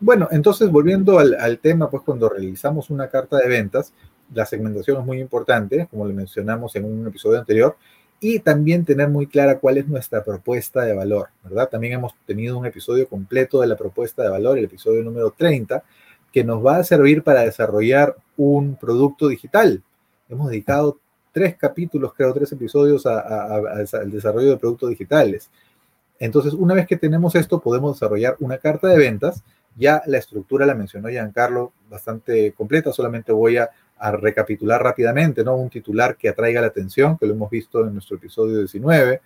Bueno, 0.00 0.28
entonces 0.30 0.70
volviendo 0.70 1.18
al, 1.18 1.58
tema, 1.58 1.90
pues 1.90 2.02
cuando 2.02 2.28
realizamos 2.28 2.90
una 2.90 3.08
carta 3.08 3.38
de 3.38 3.48
ventas, 3.48 3.92
la 4.32 4.46
segmentación 4.46 5.00
es 5.00 5.06
muy 5.06 5.20
importante, 5.20 5.86
como 5.90 6.06
le 6.06 6.14
mencionamos 6.14 6.74
en 6.76 6.84
un 6.84 7.06
episodio 7.06 7.38
anterior, 7.38 7.76
y 8.20 8.38
también 8.38 8.84
tener 8.84 9.08
muy 9.08 9.26
clara 9.26 9.58
cuál 9.58 9.78
es 9.78 9.86
nuestra 9.86 10.24
propuesta 10.24 10.82
de 10.82 10.94
valor, 10.94 11.28
¿verdad? 11.42 11.68
También 11.68 11.94
hemos 11.94 12.14
tenido 12.26 12.56
un 12.56 12.64
episodio 12.64 13.08
completo 13.08 13.60
de 13.60 13.66
la 13.66 13.76
propuesta 13.76 14.22
de 14.22 14.30
valor, 14.30 14.56
el 14.56 14.64
episodio 14.64 15.02
número 15.02 15.34
30, 15.36 15.82
que 16.34 16.42
nos 16.42 16.66
va 16.66 16.78
a 16.78 16.84
servir 16.84 17.22
para 17.22 17.42
desarrollar 17.42 18.16
un 18.36 18.74
producto 18.74 19.28
digital. 19.28 19.84
Hemos 20.28 20.50
dedicado 20.50 20.98
tres 21.30 21.54
capítulos, 21.56 22.12
creo, 22.12 22.34
tres 22.34 22.50
episodios 22.50 23.06
al 23.06 24.10
desarrollo 24.10 24.50
de 24.50 24.56
productos 24.56 24.90
digitales. 24.90 25.48
Entonces, 26.18 26.52
una 26.52 26.74
vez 26.74 26.88
que 26.88 26.96
tenemos 26.96 27.36
esto, 27.36 27.60
podemos 27.60 27.94
desarrollar 27.94 28.34
una 28.40 28.58
carta 28.58 28.88
de 28.88 28.98
ventas. 28.98 29.44
Ya 29.76 30.02
la 30.06 30.18
estructura 30.18 30.66
la 30.66 30.74
mencionó 30.74 31.08
Giancarlo 31.08 31.72
bastante 31.88 32.50
completa, 32.50 32.92
solamente 32.92 33.30
voy 33.30 33.58
a, 33.58 33.70
recapitular 34.20 34.82
rápidamente, 34.82 35.44
¿no? 35.44 35.54
Un 35.54 35.70
titular 35.70 36.16
que 36.16 36.28
atraiga 36.28 36.60
la 36.60 36.66
atención, 36.66 37.16
que 37.16 37.26
lo 37.26 37.32
hemos 37.32 37.48
visto 37.48 37.86
en 37.86 37.94
nuestro 37.94 38.16
episodio 38.16 38.58
19. 38.58 39.20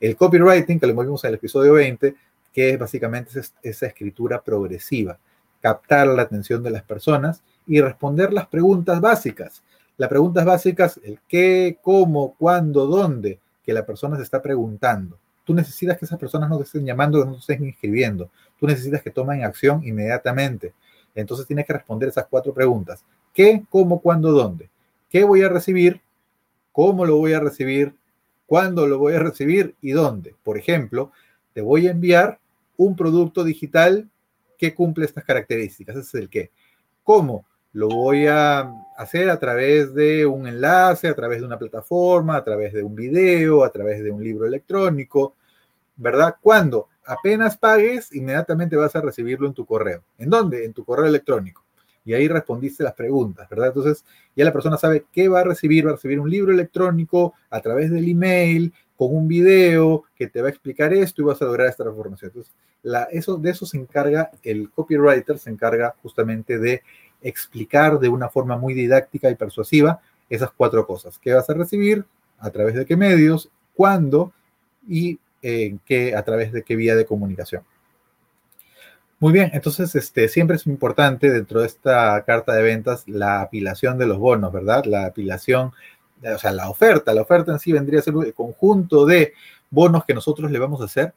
El 0.00 0.16
copywriting, 0.16 0.78
que 0.78 0.86
lo 0.86 0.94
vimos 0.94 1.24
en 1.24 1.28
el 1.28 1.34
episodio 1.34 1.72
20, 1.74 2.14
que 2.52 2.70
es 2.70 2.78
básicamente 2.78 3.32
esa 3.62 3.86
escritura 3.86 4.40
progresiva, 4.40 5.18
captar 5.62 6.08
la 6.08 6.22
atención 6.22 6.62
de 6.62 6.70
las 6.70 6.82
personas 6.82 7.42
y 7.66 7.80
responder 7.80 8.32
las 8.32 8.48
preguntas 8.48 9.00
básicas 9.00 9.62
las 9.96 10.08
preguntas 10.08 10.44
básicas, 10.44 11.00
el 11.04 11.20
qué, 11.28 11.78
cómo, 11.80 12.34
cuándo, 12.34 12.86
dónde, 12.86 13.38
que 13.62 13.72
la 13.72 13.86
persona 13.86 14.16
se 14.16 14.22
está 14.22 14.42
preguntando. 14.42 15.18
Tú 15.44 15.54
necesitas 15.54 15.98
que 15.98 16.06
esas 16.06 16.18
personas 16.18 16.48
no 16.48 16.56
te 16.56 16.64
estén 16.64 16.84
llamando, 16.84 17.20
que 17.20 17.26
no 17.26 17.34
te 17.34 17.40
estén 17.40 17.64
inscribiendo. 17.64 18.30
Tú 18.58 18.66
necesitas 18.66 19.02
que 19.02 19.10
tomen 19.10 19.44
acción 19.44 19.82
inmediatamente. 19.84 20.72
Entonces 21.14 21.46
tienes 21.46 21.66
que 21.66 21.74
responder 21.74 22.08
esas 22.08 22.26
cuatro 22.28 22.54
preguntas. 22.54 23.04
¿Qué, 23.34 23.64
cómo, 23.68 24.00
cuándo, 24.00 24.32
dónde? 24.32 24.70
¿Qué 25.08 25.24
voy 25.24 25.42
a 25.42 25.48
recibir? 25.48 26.00
¿Cómo 26.72 27.04
lo 27.04 27.18
voy 27.18 27.34
a 27.34 27.40
recibir? 27.40 27.94
¿Cuándo 28.46 28.86
lo 28.86 28.98
voy 28.98 29.14
a 29.14 29.18
recibir? 29.18 29.74
¿Y 29.80 29.92
dónde? 29.92 30.34
Por 30.42 30.58
ejemplo, 30.58 31.12
te 31.52 31.60
voy 31.60 31.86
a 31.86 31.90
enviar 31.90 32.38
un 32.76 32.96
producto 32.96 33.44
digital 33.44 34.08
que 34.62 34.76
cumple 34.76 35.06
estas 35.06 35.24
características. 35.24 35.96
Ese 35.96 36.06
es 36.06 36.22
el 36.22 36.30
qué. 36.30 36.52
¿Cómo? 37.02 37.44
Lo 37.72 37.88
voy 37.88 38.28
a 38.28 38.72
hacer 38.96 39.28
a 39.28 39.40
través 39.40 39.92
de 39.92 40.24
un 40.24 40.46
enlace, 40.46 41.08
a 41.08 41.16
través 41.16 41.40
de 41.40 41.46
una 41.46 41.58
plataforma, 41.58 42.36
a 42.36 42.44
través 42.44 42.72
de 42.72 42.84
un 42.84 42.94
video, 42.94 43.64
a 43.64 43.72
través 43.72 44.04
de 44.04 44.12
un 44.12 44.22
libro 44.22 44.46
electrónico, 44.46 45.34
¿verdad? 45.96 46.36
Cuando 46.40 46.90
apenas 47.04 47.58
pagues, 47.58 48.14
inmediatamente 48.14 48.76
vas 48.76 48.94
a 48.94 49.00
recibirlo 49.00 49.48
en 49.48 49.54
tu 49.54 49.66
correo. 49.66 50.04
¿En 50.16 50.30
dónde? 50.30 50.64
En 50.64 50.72
tu 50.72 50.84
correo 50.84 51.06
electrónico. 51.06 51.64
Y 52.04 52.14
ahí 52.14 52.28
respondiste 52.28 52.84
las 52.84 52.94
preguntas, 52.94 53.48
¿verdad? 53.48 53.66
Entonces 53.68 54.04
ya 54.36 54.44
la 54.44 54.52
persona 54.52 54.76
sabe 54.76 55.06
qué 55.10 55.28
va 55.28 55.40
a 55.40 55.44
recibir. 55.44 55.86
Va 55.86 55.90
a 55.90 55.94
recibir 55.94 56.20
un 56.20 56.30
libro 56.30 56.52
electrónico 56.52 57.34
a 57.50 57.60
través 57.60 57.90
del 57.90 58.08
email, 58.08 58.72
con 59.08 59.16
un 59.16 59.28
video 59.28 60.04
que 60.14 60.28
te 60.28 60.40
va 60.40 60.48
a 60.48 60.50
explicar 60.50 60.92
esto 60.92 61.22
y 61.22 61.24
vas 61.24 61.42
a 61.42 61.46
lograr 61.46 61.68
esta 61.68 61.84
transformación. 61.84 62.30
Entonces, 62.30 62.52
la, 62.82 63.04
eso, 63.04 63.36
de 63.36 63.50
eso 63.50 63.66
se 63.66 63.76
encarga 63.76 64.30
el 64.42 64.70
copywriter, 64.70 65.38
se 65.38 65.50
encarga 65.50 65.94
justamente 66.02 66.58
de 66.58 66.82
explicar 67.20 67.98
de 67.98 68.08
una 68.08 68.28
forma 68.28 68.56
muy 68.56 68.74
didáctica 68.74 69.30
y 69.30 69.34
persuasiva 69.34 70.00
esas 70.28 70.50
cuatro 70.52 70.86
cosas. 70.86 71.18
¿Qué 71.18 71.32
vas 71.32 71.48
a 71.50 71.54
recibir? 71.54 72.04
¿A 72.38 72.50
través 72.50 72.74
de 72.74 72.86
qué 72.86 72.96
medios? 72.96 73.50
¿Cuándo? 73.74 74.32
Y 74.88 75.18
qué, 75.40 76.14
a 76.16 76.22
través 76.22 76.52
de 76.52 76.62
qué 76.62 76.76
vía 76.76 76.94
de 76.94 77.04
comunicación. 77.04 77.62
Muy 79.22 79.32
bien, 79.32 79.50
entonces 79.52 79.94
este, 79.94 80.28
siempre 80.28 80.56
es 80.56 80.66
importante 80.66 81.30
dentro 81.30 81.60
de 81.60 81.68
esta 81.68 82.24
carta 82.24 82.54
de 82.54 82.62
ventas 82.64 83.04
la 83.06 83.40
apilación 83.40 83.96
de 83.96 84.06
los 84.06 84.18
bonos, 84.18 84.52
¿verdad? 84.52 84.84
La 84.84 85.06
apilación, 85.06 85.70
o 86.22 86.38
sea, 86.38 86.52
la 86.52 86.70
oferta. 86.70 87.14
La 87.14 87.22
oferta 87.22 87.52
en 87.52 87.58
sí 87.58 87.72
vendría 87.72 88.00
a 88.00 88.02
ser 88.02 88.14
un 88.14 88.30
conjunto 88.32 89.06
de 89.06 89.32
bonos 89.70 90.04
que 90.04 90.14
nosotros 90.14 90.50
le 90.50 90.58
vamos 90.58 90.80
a 90.80 90.84
hacer 90.84 91.14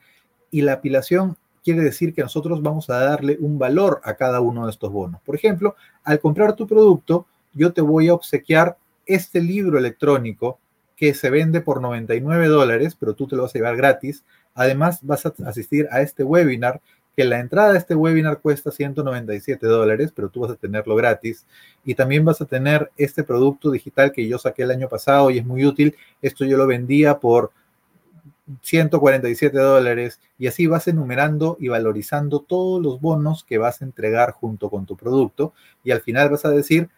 y 0.52 0.62
la 0.62 0.74
apilación 0.74 1.38
quiere 1.64 1.82
decir 1.82 2.14
que 2.14 2.22
nosotros 2.22 2.62
vamos 2.62 2.90
a 2.90 3.00
darle 3.00 3.38
un 3.40 3.58
valor 3.58 4.00
a 4.04 4.14
cada 4.14 4.40
uno 4.40 4.66
de 4.66 4.72
estos 4.72 4.92
bonos. 4.92 5.20
Por 5.24 5.36
ejemplo, 5.36 5.76
al 6.04 6.20
comprar 6.20 6.56
tu 6.56 6.68
producto, 6.68 7.26
yo 7.54 7.74
te 7.74 7.82
voy 7.82 8.08
a 8.08 8.14
obsequiar 8.14 8.78
este 9.06 9.42
libro 9.42 9.80
electrónico 9.80 10.60
que 10.96 11.14
se 11.14 11.30
vende 11.30 11.62
por 11.62 11.82
99 11.82 12.48
dólares, 12.48 12.96
pero 13.00 13.16
tú 13.16 13.28
te 13.28 13.36
lo 13.36 13.44
vas 13.44 13.56
a 13.56 13.58
llevar 13.58 13.76
gratis. 13.76 14.24
Además, 14.54 15.00
vas 15.02 15.26
a 15.26 15.34
asistir 15.46 15.88
a 15.92 16.02
este 16.02 16.24
webinar, 16.24 16.82
que 17.16 17.24
la 17.24 17.40
entrada 17.40 17.74
a 17.74 17.78
este 17.78 17.96
webinar 17.96 18.42
cuesta 18.42 18.72
197 18.72 19.66
dólares, 19.66 20.12
pero 20.14 20.30
tú 20.30 20.42
vas 20.42 20.52
a 20.52 20.56
tenerlo 20.56 20.96
gratis. 20.96 21.46
Y 21.86 21.96
también 21.96 22.26
vas 22.26 22.42
a 22.42 22.46
tener 22.46 22.92
este 22.98 23.24
producto 23.24 23.72
digital 23.72 24.12
que 24.12 24.28
yo 24.28 24.38
saqué 24.38 24.64
el 24.64 24.72
año 24.72 24.90
pasado 24.90 25.32
y 25.32 25.38
es 25.38 25.46
muy 25.46 25.66
útil. 25.66 25.96
Esto 26.22 26.46
yo 26.46 26.58
lo 26.58 26.68
vendía 26.68 27.20
por 27.20 27.52
147 28.62 29.58
dólares 29.58 30.20
y 30.38 30.48
así 30.48 30.68
vas 30.68 30.88
enumerando 30.88 31.58
y 31.60 31.70
valorizando 31.70 32.42
todos 32.42 32.82
los 32.82 33.00
bonos 33.02 33.44
que 33.44 33.58
vas 33.58 33.82
a 33.82 33.86
entregar 33.86 34.32
junto 34.32 34.70
con 34.70 34.86
tu 34.86 34.96
producto 34.96 35.54
y 35.84 35.92
al 35.92 36.02
final 36.02 36.30
vas 36.30 36.46
a 36.46 36.52
decir, 36.52 36.90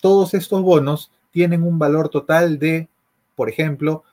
todos 0.00 0.34
estos 0.34 0.62
bonos 0.62 1.12
tienen 1.30 1.62
un 1.62 1.78
valor 1.78 2.08
total 2.08 2.58
de, 2.58 2.88
por 3.36 3.48
ejemplo, 3.48 4.04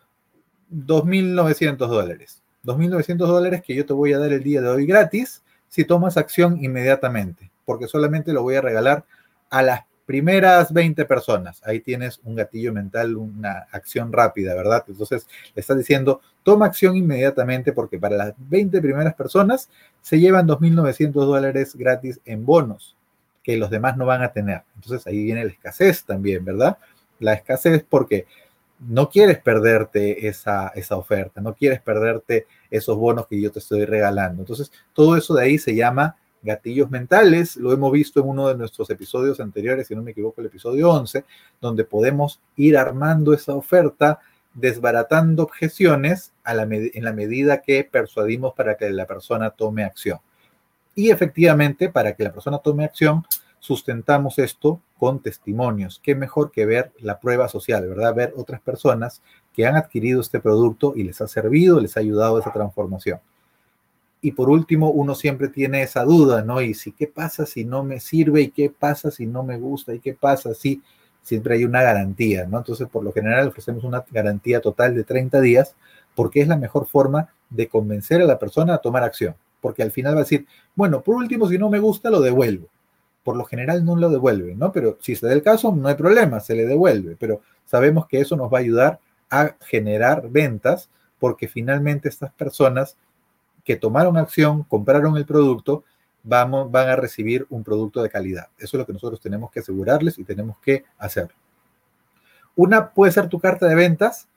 2.900 0.72 1.78
dólares. 1.88 2.44
2.900 2.68 3.18
dólares 3.18 3.64
que 3.66 3.74
yo 3.74 3.86
te 3.86 3.94
voy 3.94 4.12
a 4.12 4.20
dar 4.20 4.34
el 4.34 4.44
día 4.44 4.62
de 4.62 4.68
hoy 4.68 4.86
gratis 4.86 5.42
si 5.70 5.86
tomas 5.86 6.18
acción 6.18 6.64
inmediatamente. 6.64 7.50
porque 7.66 7.88
solamente 7.88 8.32
lo 8.32 8.44
voy 8.44 8.56
a 8.56 8.62
regalar 8.62 9.04
a 9.50 9.62
las 9.62 9.82
primeras 10.06 10.72
20 10.72 11.04
personas. 11.04 11.62
Ahí 11.66 11.82
tienes 11.82 12.22
un 12.24 12.36
gatillo 12.36 12.72
mental, 12.72 13.18
una 13.18 13.68
acción 13.74 14.14
rápida, 14.14 14.56
¿verdad? 14.56 14.86
Entonces 14.88 15.28
le 15.54 15.60
estás 15.60 15.78
diciendo, 15.78 16.22
toma 16.44 16.68
acción 16.68 16.96
inmediatamente 16.96 17.74
porque 17.74 18.00
para 18.00 18.16
las 18.16 18.34
20 18.38 18.80
primeras 18.82 19.16
personas 19.16 19.70
se 20.02 20.18
llevan 20.18 20.48
2.900 20.48 21.12
dólares 21.12 21.76
gratis 21.76 22.22
en 22.24 22.46
bonos 22.46 22.96
que 23.44 23.58
los 23.58 23.70
demás 23.70 23.98
no 23.98 24.06
van 24.06 24.24
a 24.24 24.32
tener. 24.32 24.64
Entonces 24.76 25.06
ahí 25.08 25.24
viene 25.24 25.44
la 25.44 25.52
escasez 25.52 26.06
también, 26.06 26.46
¿verdad? 26.46 26.78
La 27.20 27.34
escasez 27.34 27.84
porque 27.88 28.28
no 28.80 29.10
quieres 29.10 29.40
perderte 29.40 30.28
esa, 30.28 30.70
esa 30.70 30.96
oferta, 30.98 31.42
no 31.42 31.56
quieres 31.56 31.82
perderte 31.82 32.48
esos 32.70 32.98
bonos 32.98 33.28
que 33.28 33.42
yo 33.42 33.52
te 33.52 33.60
estoy 33.60 33.86
regalando. 33.86 34.42
Entonces, 34.42 34.72
todo 34.94 35.18
eso 35.18 35.34
de 35.34 35.44
ahí 35.44 35.58
se 35.58 35.76
llama 35.76 36.18
gatillos 36.44 36.90
mentales, 36.90 37.58
lo 37.58 37.74
hemos 37.74 37.92
visto 37.92 38.22
en 38.22 38.30
uno 38.30 38.48
de 38.48 38.56
nuestros 38.56 38.90
episodios 38.90 39.40
anteriores, 39.40 39.88
si 39.88 39.96
no 39.96 40.04
me 40.04 40.12
equivoco, 40.12 40.42
el 40.42 40.48
episodio 40.48 40.92
11, 40.92 41.26
donde 41.60 41.84
podemos 41.84 42.40
ir 42.56 42.78
armando 42.78 43.34
esa 43.34 43.54
oferta, 43.54 44.20
desbaratando 44.54 45.44
objeciones 45.44 46.34
en 46.46 47.04
la 47.04 47.14
medida 47.14 47.62
que 47.62 47.84
persuadimos 47.84 48.54
para 48.54 48.76
que 48.76 48.90
la 48.90 49.06
persona 49.06 49.50
tome 49.52 49.84
acción. 49.84 50.20
Y 50.96 51.12
efectivamente, 51.12 51.90
para 51.90 52.16
que 52.16 52.24
la 52.24 52.32
persona 52.32 52.58
tome 52.60 52.86
acción, 52.86 53.24
sustentamos 53.60 54.40
esto 54.40 54.82
con 54.98 55.20
testimonios. 55.20 56.00
Qué 56.04 56.16
mejor 56.16 56.52
que 56.52 56.66
ver 56.66 56.92
la 57.00 57.20
prueba 57.20 57.48
social, 57.48 57.88
¿verdad? 57.88 58.16
Ver 58.16 58.34
otras 58.36 58.62
personas 58.62 59.22
que 59.54 59.66
han 59.66 59.76
adquirido 59.76 60.22
este 60.22 60.40
producto 60.40 60.94
y 60.96 61.04
les 61.04 61.22
ha 61.22 61.28
servido, 61.28 61.80
les 61.80 61.98
ha 61.98 62.02
ayudado 62.02 62.38
a 62.38 62.40
esa 62.42 62.54
transformación. 62.54 63.20
Y 64.22 64.32
por 64.32 64.50
último, 64.50 64.90
uno 64.90 65.16
siempre 65.16 65.48
tiene 65.48 65.84
esa 65.84 66.04
duda, 66.04 66.42
¿no? 66.42 66.62
Y 66.62 66.74
si, 66.74 66.92
¿qué 66.92 67.08
pasa 67.08 67.46
si 67.46 67.66
no 67.66 67.84
me 67.84 68.00
sirve? 68.00 68.42
¿Y 68.42 68.50
qué 68.50 68.70
pasa 68.70 69.12
si 69.12 69.26
no 69.26 69.44
me 69.44 69.58
gusta? 69.58 69.94
¿Y 69.94 70.00
qué 70.00 70.14
pasa 70.14 70.54
si 70.54 70.82
siempre 71.22 71.56
hay 71.56 71.66
una 71.66 71.84
garantía, 71.84 72.46
¿no? 72.48 72.58
Entonces, 72.58 72.88
por 72.88 73.04
lo 73.04 73.12
general, 73.12 73.50
ofrecemos 73.50 73.84
una 73.84 74.04
garantía 74.12 74.60
total 74.60 74.96
de 74.96 75.04
30 75.04 75.42
días 75.42 75.76
porque 76.16 76.42
es 76.42 76.48
la 76.48 76.58
mejor 76.58 76.88
forma 76.88 77.30
de 77.50 77.68
convencer 77.68 78.22
a 78.22 78.26
la 78.26 78.40
persona 78.40 78.74
a 78.74 78.78
tomar 78.80 79.04
acción. 79.04 79.36
Porque 79.62 79.84
al 79.84 79.92
final 79.92 80.16
va 80.16 80.20
a 80.20 80.24
decir, 80.24 80.48
bueno, 80.76 81.02
por 81.02 81.16
último, 81.16 81.48
si 81.48 81.58
no 81.58 81.70
me 81.70 81.80
gusta, 81.80 82.10
lo 82.10 82.22
devuelvo. 82.22 82.68
Por 83.28 83.36
lo 83.36 83.44
general 83.44 83.84
no 83.84 83.98
lo 83.98 84.10
devuelve, 84.10 84.56
¿no? 84.56 84.72
Pero 84.72 84.98
si 85.02 85.14
se 85.14 85.28
da 85.28 85.34
el 85.34 85.44
caso, 85.44 85.76
no 85.76 85.90
hay 85.90 85.96
problema, 85.96 86.40
se 86.40 86.56
le 86.56 86.66
devuelve. 86.66 87.18
Pero 87.20 87.42
sabemos 87.66 88.08
que 88.08 88.22
eso 88.22 88.38
nos 88.38 88.50
va 88.50 88.60
a 88.60 88.62
ayudar 88.62 89.02
a 89.30 89.58
generar 89.66 90.30
ventas 90.30 90.90
porque 91.20 91.50
finalmente 91.50 92.08
estas 92.08 92.32
personas 92.32 92.96
que 93.66 93.76
tomaron 93.76 94.16
acción, 94.16 94.64
compraron 94.64 95.18
el 95.18 95.26
producto, 95.26 95.84
vamos, 96.24 96.72
van 96.72 96.88
a 96.88 96.96
recibir 96.96 97.46
un 97.50 97.66
producto 97.66 98.02
de 98.02 98.10
calidad. 98.10 98.48
Eso 98.58 98.78
es 98.78 98.80
lo 98.80 98.86
que 98.86 98.94
nosotros 98.94 99.20
tenemos 99.20 99.52
que 99.52 99.60
asegurarles 99.60 100.18
y 100.18 100.24
tenemos 100.24 100.58
que 100.60 100.86
hacer. 100.98 101.28
Una 102.56 102.92
puede 102.92 103.12
ser 103.12 103.28
tu 103.28 103.42
carta 103.42 103.68
de 103.68 103.76
ventas. 103.76 104.30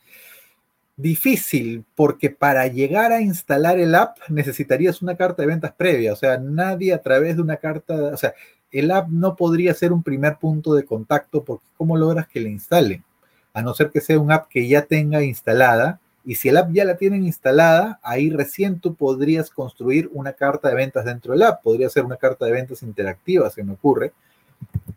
Difícil, 0.97 1.85
porque 1.95 2.31
para 2.31 2.67
llegar 2.67 3.13
a 3.13 3.21
instalar 3.21 3.79
el 3.79 3.95
app 3.95 4.19
necesitarías 4.29 5.01
una 5.01 5.17
carta 5.17 5.43
de 5.43 5.47
ventas 5.47 5.73
previa. 5.75 6.13
O 6.13 6.17
sea, 6.17 6.39
nadie 6.39 6.93
a 6.93 7.01
través 7.01 7.37
de 7.37 7.43
una 7.43 7.59
carta, 7.59 7.95
o 7.95 8.17
sea, 8.17 8.35
el 8.73 8.91
app 8.91 9.09
no 9.09 9.37
podría 9.37 9.75
ser 9.75 9.93
un 9.93 10.03
primer 10.03 10.37
punto 10.37 10.75
de 10.75 10.85
contacto 10.85 11.45
porque 11.45 11.65
¿cómo 11.77 11.97
logras 11.97 12.29
que 12.29 12.41
le 12.41 12.51
instalen? 12.51 13.05
A 13.53 13.63
no 13.63 13.75
ser 13.75 13.91
que 13.91 14.01
sea 14.01 14.19
un 14.19 14.31
app 14.31 14.49
que 14.49 14.69
ya 14.69 14.83
tenga 14.83 15.23
instalada 15.23 16.01
y 16.25 16.35
si 16.35 16.49
el 16.49 16.59
app 16.59 16.71
ya 16.73 16.85
la 16.85 16.97
tienen 16.97 17.25
instalada, 17.25 17.99
ahí 18.03 18.31
recién 18.31 18.79
tú 18.79 18.95
podrías 18.95 19.51
construir 19.51 20.11
una 20.13 20.35
carta 20.35 20.69
de 20.69 20.75
ventas 20.75 21.05
dentro 21.05 21.33
del 21.33 21.43
app. 21.43 21.63
Podría 21.63 21.89
ser 21.89 22.05
una 22.05 22.17
carta 22.17 22.45
de 22.45 22.53
ventas 22.53 22.83
interactiva, 22.83 23.51
se 23.51 23.65
me 23.65 23.73
ocurre. 23.73 24.13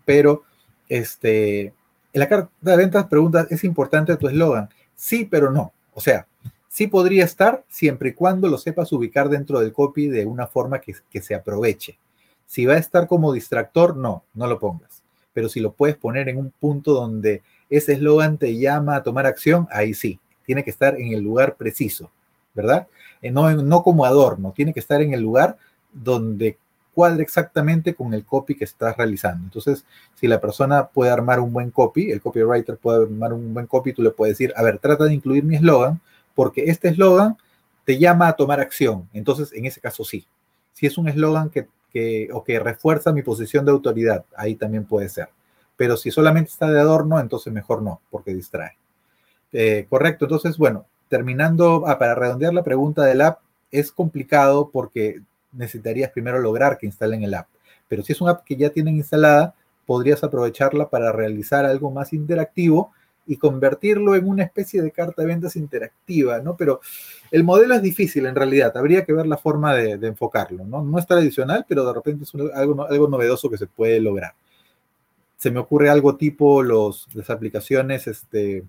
Pero 0.06 0.44
este, 0.90 1.62
en 1.62 1.74
la 2.14 2.28
carta 2.28 2.52
de 2.60 2.78
ventas 2.78 3.08
pregunta, 3.08 3.48
¿es 3.50 3.64
importante 3.64 4.16
tu 4.18 4.28
eslogan? 4.28 4.70
Sí, 4.96 5.26
pero 5.26 5.50
no. 5.50 5.72
O 5.94 6.02
sea, 6.02 6.28
sí 6.68 6.88
podría 6.88 7.24
estar 7.24 7.64
siempre 7.70 8.10
y 8.10 8.14
cuando 8.14 8.50
lo 8.50 8.58
sepas 8.58 8.92
ubicar 8.92 9.30
dentro 9.30 9.60
del 9.60 9.72
copy 9.72 10.08
de 10.08 10.26
una 10.26 10.48
forma 10.48 10.80
que 10.80 11.22
se 11.22 11.36
aproveche. 11.36 11.98
Si 12.54 12.68
va 12.68 12.76
a 12.76 12.78
estar 12.78 13.08
como 13.08 13.34
distractor, 13.34 13.98
no, 13.98 14.26
no 14.36 14.46
lo 14.46 14.60
pongas. 14.60 15.02
Pero 15.34 15.50
si 15.50 15.60
lo 15.60 15.72
puedes 15.72 15.96
poner 15.96 16.30
en 16.30 16.38
un 16.38 16.52
punto 16.52 16.94
donde 16.94 17.42
ese 17.68 17.94
eslogan 17.94 18.38
te 18.38 18.56
llama 18.60 18.96
a 18.96 19.02
tomar 19.02 19.26
acción, 19.26 19.68
ahí 19.72 19.96
sí 19.96 20.20
tiene 20.46 20.64
que 20.64 20.70
estar 20.70 21.02
en 21.02 21.14
el 21.14 21.24
lugar 21.24 21.56
preciso, 21.56 22.12
¿verdad? 22.54 22.86
Eh, 23.24 23.32
no, 23.32 23.52
no 23.52 23.82
como 23.82 24.06
adorno, 24.06 24.54
tiene 24.56 24.72
que 24.72 24.82
estar 24.82 25.02
en 25.02 25.16
el 25.16 25.22
lugar 25.22 25.58
donde 25.92 26.60
cuadre 26.94 27.24
exactamente 27.24 27.96
con 27.96 28.14
el 28.14 28.24
copy 28.24 28.54
que 28.54 28.66
estás 28.66 28.98
realizando. 28.98 29.46
Entonces, 29.46 29.84
si 30.14 30.28
la 30.28 30.40
persona 30.40 30.90
puede 30.90 31.10
armar 31.10 31.40
un 31.40 31.54
buen 31.54 31.72
copy, 31.72 32.12
el 32.12 32.22
copywriter 32.22 32.78
puede 32.78 33.06
armar 33.06 33.34
un 33.34 33.52
buen 33.56 33.66
copy, 33.66 33.94
tú 33.94 34.04
le 34.04 34.12
puedes 34.12 34.38
decir, 34.38 34.54
a 34.56 34.62
ver, 34.62 34.78
trata 34.78 35.06
de 35.06 35.16
incluir 35.16 35.44
mi 35.44 35.56
eslogan, 35.56 36.02
porque 36.36 36.66
este 36.66 36.90
eslogan 36.90 37.36
te 37.84 37.98
llama 37.98 38.28
a 38.28 38.34
tomar 38.34 38.60
acción. 38.60 39.10
Entonces, 39.12 39.52
en 39.54 39.66
ese 39.66 39.82
caso 39.82 40.04
sí. 40.04 40.28
Si 40.74 40.86
es 40.86 41.00
un 41.00 41.08
eslogan 41.08 41.50
que, 41.50 41.68
que, 41.94 42.30
o 42.34 42.44
que 42.44 42.60
refuerza 42.60 43.14
mi 43.14 43.22
posición 43.22 43.64
de 43.66 43.72
autoridad, 43.72 44.26
ahí 44.36 44.56
también 44.56 44.86
puede 44.86 45.08
ser. 45.10 45.30
Pero 45.78 45.96
si 45.96 46.12
solamente 46.12 46.50
está 46.50 46.70
de 46.70 46.80
adorno, 46.80 47.20
entonces 47.20 47.54
mejor 47.54 47.82
no, 47.82 48.02
porque 48.10 48.34
distrae. 48.34 48.78
Eh, 49.52 49.86
correcto, 49.90 50.26
entonces, 50.26 50.58
bueno, 50.58 50.86
terminando, 51.08 51.84
ah, 51.88 52.00
para 52.00 52.16
redondear 52.16 52.54
la 52.54 52.64
pregunta 52.64 53.06
del 53.06 53.22
app, 53.22 53.40
es 53.72 53.92
complicado 53.92 54.70
porque 54.72 55.22
necesitarías 55.52 56.12
primero 56.12 56.40
lograr 56.40 56.78
que 56.78 56.88
instalen 56.88 57.24
el 57.24 57.36
app. 57.36 57.48
Pero 57.88 58.04
si 58.04 58.14
es 58.14 58.22
una 58.22 58.32
app 58.32 58.44
que 58.44 58.56
ya 58.56 58.72
tienen 58.72 58.96
instalada, 58.96 59.54
podrías 59.86 60.24
aprovecharla 60.24 60.90
para 60.90 61.12
realizar 61.12 61.66
algo 61.66 61.92
más 61.92 62.14
interactivo 62.14 62.92
y 63.26 63.38
convertirlo 63.38 64.16
en 64.16 64.28
una 64.28 64.44
especie 64.44 64.82
de 64.82 64.92
carta 64.92 65.22
de 65.22 65.28
ventas 65.28 65.56
interactiva, 65.56 66.40
¿no? 66.40 66.56
Pero 66.58 66.82
el 67.32 67.44
modelo 67.44 67.76
es 67.76 67.82
difícil 67.82 68.26
en 68.26 68.36
realidad, 68.36 68.76
habría 68.76 69.06
que 69.06 69.14
ver 69.14 69.28
la 69.28 69.38
forma 69.38 69.74
de, 69.76 69.94
enfocarlo, 70.08 70.66
¿no? 70.66 70.84
No 70.84 71.00
es 71.00 71.08
tradicional, 71.08 71.66
pero 71.68 71.86
de 71.86 71.94
repente 71.94 72.24
es 72.24 72.34
algo, 72.54 72.86
algo 72.86 73.08
novedoso 73.08 73.50
que 73.50 73.58
se 73.58 73.68
puede 73.68 74.00
lograr. 74.00 74.34
Se 75.38 75.52
me 75.52 75.60
ocurre 75.60 75.90
algo 75.90 76.16
tipo 76.16 76.64
los, 76.64 77.08
las 77.14 77.30
aplicaciones, 77.30 78.08
este, 78.08 78.64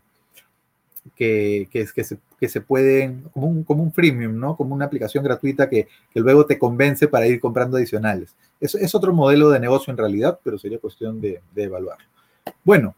que, 1.16 1.68
que, 1.70 1.86
se, 2.04 2.18
que 2.38 2.48
se 2.48 2.60
pueden, 2.60 3.24
como 3.32 3.46
un, 3.46 3.64
como 3.64 3.82
un 3.82 3.92
freemium, 3.92 4.38
¿no? 4.38 4.56
Como 4.56 4.74
una 4.74 4.86
aplicación 4.86 5.22
gratuita 5.22 5.68
que, 5.68 5.88
que 6.12 6.20
luego 6.20 6.46
te 6.46 6.58
convence 6.58 7.08
para 7.08 7.26
ir 7.26 7.40
comprando 7.40 7.76
adicionales. 7.76 8.34
Es, 8.60 8.74
es 8.74 8.94
otro 8.94 9.12
modelo 9.12 9.50
de 9.50 9.60
negocio 9.60 9.90
en 9.90 9.98
realidad, 9.98 10.38
pero 10.42 10.58
sería 10.58 10.78
cuestión 10.78 11.20
de, 11.20 11.40
de 11.54 11.62
evaluar. 11.64 11.98
Bueno, 12.64 12.94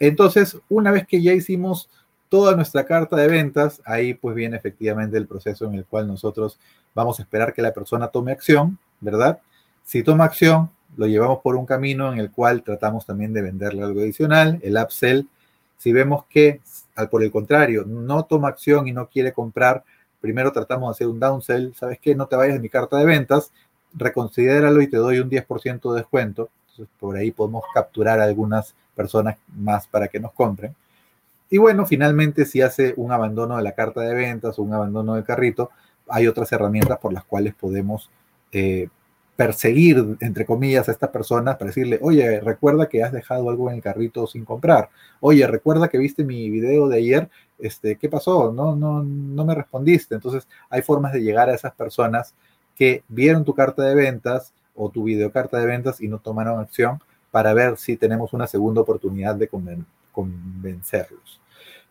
entonces, 0.00 0.58
una 0.68 0.90
vez 0.90 1.06
que 1.06 1.22
ya 1.22 1.32
hicimos 1.32 1.88
toda 2.28 2.56
nuestra 2.56 2.84
carta 2.86 3.16
de 3.16 3.28
ventas, 3.28 3.80
ahí 3.84 4.14
pues 4.14 4.34
viene 4.34 4.56
efectivamente 4.56 5.16
el 5.16 5.26
proceso 5.26 5.66
en 5.66 5.74
el 5.74 5.84
cual 5.84 6.06
nosotros 6.06 6.58
vamos 6.94 7.18
a 7.18 7.22
esperar 7.22 7.52
que 7.52 7.62
la 7.62 7.72
persona 7.72 8.08
tome 8.08 8.32
acción, 8.32 8.78
¿verdad? 9.00 9.40
Si 9.84 10.02
toma 10.02 10.24
acción, 10.24 10.70
lo 10.96 11.06
llevamos 11.06 11.40
por 11.40 11.56
un 11.56 11.66
camino 11.66 12.12
en 12.12 12.18
el 12.18 12.30
cual 12.30 12.62
tratamos 12.62 13.06
también 13.06 13.32
de 13.32 13.42
venderle 13.42 13.82
algo 13.82 14.00
adicional, 14.00 14.58
el 14.62 14.76
upsell. 14.76 15.28
Si 15.76 15.92
vemos 15.92 16.24
que 16.28 16.60
por 17.10 17.22
el 17.22 17.30
contrario, 17.30 17.84
no 17.86 18.24
toma 18.24 18.48
acción 18.48 18.86
y 18.86 18.92
no 18.92 19.08
quiere 19.08 19.32
comprar, 19.32 19.82
primero 20.20 20.52
tratamos 20.52 20.90
de 20.90 20.92
hacer 20.92 21.08
un 21.08 21.18
downsell, 21.18 21.74
¿sabes 21.74 21.98
qué? 22.00 22.14
No 22.14 22.26
te 22.26 22.36
vayas 22.36 22.54
de 22.54 22.60
mi 22.60 22.68
carta 22.68 22.98
de 22.98 23.06
ventas, 23.06 23.52
reconsidéralo 23.94 24.82
y 24.82 24.88
te 24.88 24.98
doy 24.98 25.18
un 25.18 25.30
10% 25.30 25.92
de 25.92 26.00
descuento. 26.00 26.50
Entonces, 26.80 26.96
por 26.98 27.16
ahí 27.16 27.30
podemos 27.30 27.64
capturar 27.74 28.20
a 28.20 28.24
algunas 28.24 28.74
personas 28.94 29.36
más 29.54 29.86
para 29.86 30.08
que 30.08 30.18
nos 30.18 30.32
compren. 30.32 30.74
Y 31.50 31.58
bueno, 31.58 31.84
finalmente, 31.84 32.46
si 32.46 32.62
hace 32.62 32.94
un 32.96 33.12
abandono 33.12 33.56
de 33.56 33.62
la 33.62 33.72
carta 33.72 34.00
de 34.00 34.14
ventas 34.14 34.58
o 34.58 34.62
un 34.62 34.72
abandono 34.72 35.14
del 35.14 35.24
carrito, 35.24 35.70
hay 36.08 36.26
otras 36.26 36.50
herramientas 36.52 36.98
por 36.98 37.12
las 37.12 37.24
cuales 37.24 37.54
podemos 37.54 38.08
eh, 38.52 38.88
perseguir, 39.36 40.16
entre 40.20 40.46
comillas, 40.46 40.88
a 40.88 40.92
esta 40.92 41.12
persona 41.12 41.58
para 41.58 41.68
decirle, 41.68 41.98
oye, 42.00 42.40
recuerda 42.40 42.88
que 42.88 43.02
has 43.02 43.12
dejado 43.12 43.50
algo 43.50 43.68
en 43.68 43.76
el 43.76 43.82
carrito 43.82 44.26
sin 44.26 44.46
comprar. 44.46 44.88
Oye, 45.20 45.46
recuerda 45.46 45.88
que 45.88 45.98
viste 45.98 46.24
mi 46.24 46.48
video 46.48 46.88
de 46.88 46.96
ayer, 46.96 47.28
este, 47.58 47.96
¿qué 47.96 48.08
pasó? 48.08 48.52
No, 48.52 48.74
no, 48.74 49.02
no 49.02 49.44
me 49.44 49.54
respondiste. 49.54 50.14
Entonces, 50.14 50.48
hay 50.70 50.80
formas 50.80 51.12
de 51.12 51.20
llegar 51.20 51.50
a 51.50 51.54
esas 51.54 51.74
personas 51.74 52.34
que 52.74 53.02
vieron 53.08 53.44
tu 53.44 53.54
carta 53.54 53.82
de 53.82 53.94
ventas 53.94 54.54
o 54.80 54.88
tu 54.88 55.04
videocarta 55.04 55.58
de 55.58 55.66
ventas 55.66 56.00
y 56.00 56.08
no 56.08 56.18
tomaron 56.18 56.58
acción 56.58 57.00
para 57.30 57.52
ver 57.52 57.76
si 57.76 57.96
tenemos 57.96 58.32
una 58.32 58.46
segunda 58.46 58.80
oportunidad 58.80 59.36
de 59.36 59.50
convencerlos. 60.12 61.40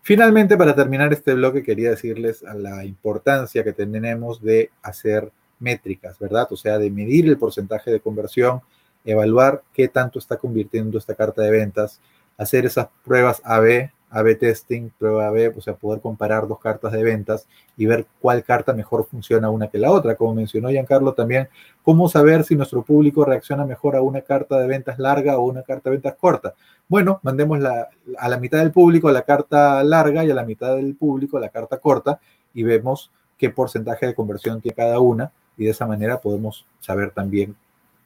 Finalmente, 0.02 0.58
para 0.58 0.74
terminar 0.76 1.14
este 1.14 1.36
bloque, 1.36 1.62
quería 1.62 1.92
decirles 1.92 2.42
la 2.42 2.84
importancia 2.84 3.64
que 3.64 3.74
tenemos 3.74 4.42
de 4.42 4.72
hacer 4.82 5.32
métricas, 5.60 6.18
¿verdad? 6.18 6.48
O 6.50 6.58
sea, 6.58 6.80
de 6.80 6.90
medir 6.90 7.28
el 7.28 7.38
porcentaje 7.38 7.92
de 7.92 8.00
conversión, 8.00 8.62
evaluar 9.06 9.62
qué 9.72 9.88
tanto 9.88 10.18
está 10.18 10.38
convirtiendo 10.38 10.98
esta 10.98 11.14
carta 11.14 11.44
de 11.44 11.52
ventas, 11.52 12.02
hacer 12.38 12.66
esas 12.66 12.88
pruebas 13.06 13.42
AB 13.44 13.92
A-B 14.12 14.36
testing, 14.36 14.90
prueba 14.98 15.30
B, 15.30 15.54
o 15.56 15.62
sea, 15.62 15.76
poder 15.76 16.02
comparar 16.02 16.48
dos 16.48 16.60
cartas 16.60 16.92
de 16.92 17.04
ventas 17.04 17.48
y 17.78 17.86
ver 17.86 18.08
cuál 18.22 18.44
carta 18.44 18.74
mejor 18.74 19.06
funciona 19.06 19.50
una 19.50 19.68
que 19.68 19.78
la 19.78 19.92
otra. 19.92 20.16
Como 20.16 20.34
mencionó 20.34 20.70
Giancarlo 20.70 21.14
también, 21.14 21.48
cómo 21.84 22.10
saber 22.10 22.44
si 22.44 22.56
nuestro 22.56 22.84
público 22.84 23.24
reacciona 23.26 23.66
mejor 23.66 23.96
a 23.96 24.02
una 24.02 24.22
carta 24.22 24.60
de 24.60 24.68
ventas 24.68 24.98
larga 25.00 25.38
o 25.38 25.44
una 25.44 25.64
carta 25.64 25.90
de 25.90 25.98
ventas 25.98 26.16
corta. 26.16 26.56
Bueno, 26.88 27.20
mandemos 27.24 27.60
a 27.64 28.30
la 28.30 28.38
mitad 28.40 28.60
del 28.60 28.72
público 28.72 29.12
la 29.12 29.22
carta 29.22 29.84
larga 29.84 30.26
y 30.26 30.32
a 30.32 30.36
la 30.36 30.44
mitad 30.44 30.76
del 30.76 30.96
público 30.96 31.40
la 31.40 31.50
carta 31.50 31.78
corta 31.78 32.20
y 32.54 32.64
vemos 32.64 33.12
qué 33.38 33.50
porcentaje 33.50 34.08
de 34.08 34.16
conversión 34.16 34.60
tiene 34.60 34.76
cada 34.76 35.00
una 35.00 35.32
y 35.56 35.66
de 35.66 35.72
esa 35.72 35.86
manera 35.86 36.20
podemos 36.20 36.66
saber 36.80 37.12
también 37.12 37.56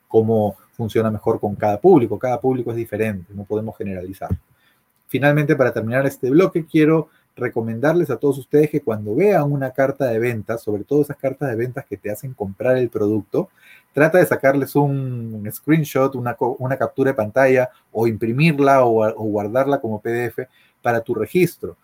cómo 0.08 0.58
funciona 0.74 1.10
mejor 1.10 1.40
con 1.40 1.56
cada 1.56 1.80
público. 1.80 2.20
Cada 2.20 2.40
público 2.42 2.72
es 2.72 2.78
diferente, 2.78 3.34
no 3.34 3.46
podemos 3.46 3.78
generalizar. 3.78 4.30
Finalmente, 5.14 5.56
para 5.56 5.72
terminar 5.72 6.08
este 6.08 6.32
bloque, 6.32 6.66
quiero 6.66 7.10
recomendarles 7.36 8.10
a 8.10 8.18
todos 8.18 8.40
ustedes 8.40 8.72
que 8.72 8.82
cuando 8.82 9.14
vean 9.14 9.52
una 9.52 9.70
carta 9.70 10.08
de 10.08 10.18
ventas, 10.18 10.64
sobre 10.64 10.86
todo 10.86 11.04
esas 11.04 11.18
cartas 11.18 11.52
de 11.52 11.56
ventas 11.56 11.86
que 11.86 11.98
te 11.98 12.10
hacen 12.10 12.34
comprar 12.34 12.78
el 12.78 12.90
producto, 12.90 13.50
trata 13.94 14.18
de 14.18 14.26
sacarles 14.26 14.76
un 14.76 15.48
screenshot, 15.52 16.16
una, 16.16 16.36
captura 16.80 17.12
de 17.12 17.14
pantalla 17.14 17.70
o 17.92 18.08
imprimirla 18.08 18.86
o, 18.86 19.04
o, 19.04 19.24
guardarla 19.26 19.80
como 19.80 20.02
PDF 20.02 20.48
para 20.82 21.02
tu 21.02 21.14
registro. 21.14 21.78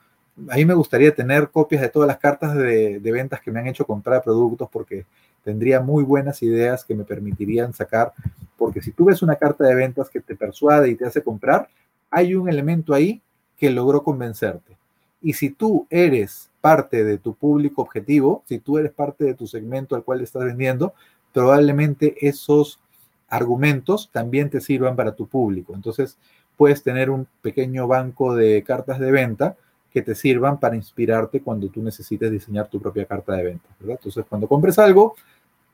A 0.50 0.56
mí 0.56 0.66
me 0.66 0.74
gustaría 0.74 1.14
tener 1.14 1.50
copias 1.50 1.84
de 1.84 1.90
todas 1.90 2.08
las 2.08 2.18
cartas 2.18 2.56
de, 2.56 3.00
de 3.00 3.12
ventas 3.12 3.42
que 3.42 3.52
me 3.52 3.60
han 3.60 3.68
hecho 3.68 3.86
comprar 3.86 4.24
productos 4.24 4.68
porque 4.72 5.06
tendría 5.44 5.82
muy 5.82 6.04
buenas 6.04 6.42
ideas 6.42 6.84
que 6.84 6.96
me 6.96 7.04
permitirían 7.04 7.74
sacar, 7.74 8.12
porque 8.58 8.82
si 8.82 8.92
tú 8.92 9.06
ves 9.06 9.22
una 9.22 9.36
carta 9.36 9.66
de 9.66 9.76
ventas 9.76 10.10
que 10.10 10.20
te 10.20 10.36
persuade 10.36 10.90
y 10.90 10.96
te 10.96 11.06
hace 11.06 11.22
comprar, 11.22 11.70
hay 12.12 12.36
un 12.36 12.50
elemento 12.50 12.94
ahí 12.94 13.22
que 13.58 13.70
logró 13.70 14.04
convencerte. 14.04 14.78
Y 15.22 15.34
si 15.34 15.50
tú 15.50 15.86
eres 15.90 16.50
parte 16.62 17.04
de 17.04 17.18
tu 17.18 17.34
público 17.36 17.82
objetivo, 17.82 18.44
si 18.48 18.60
tú 18.60 18.78
eres 18.78 18.92
parte 18.92 19.26
de 19.26 19.34
tu 19.34 19.48
segmento 19.48 19.96
al 19.96 20.04
cual 20.04 20.22
estás 20.22 20.46
vendiendo, 20.46 20.94
probablemente 21.34 22.16
esos 22.28 22.80
argumentos 23.28 24.10
también 24.12 24.50
te 24.50 24.62
sirvan 24.62 24.96
para 24.96 25.16
tu 25.16 25.28
público. 25.28 25.76
Entonces, 25.76 26.18
puedes 26.58 26.84
tener 26.84 27.10
un 27.10 27.28
pequeño 27.42 27.88
banco 27.88 28.36
de 28.36 28.64
cartas 28.64 29.00
de 29.00 29.12
venta 29.12 29.56
que 29.92 30.02
te 30.02 30.16
sirvan 30.16 30.60
para 30.60 30.76
inspirarte 30.76 31.42
cuando 31.42 31.68
tú 31.70 31.82
necesites 31.82 32.32
diseñar 32.32 32.68
tu 32.70 32.82
propia 32.82 33.06
carta 33.06 33.34
de 33.34 33.44
ventas. 33.44 33.72
Entonces, 33.82 34.26
cuando 34.28 34.48
compres 34.48 34.78
algo, 34.80 35.16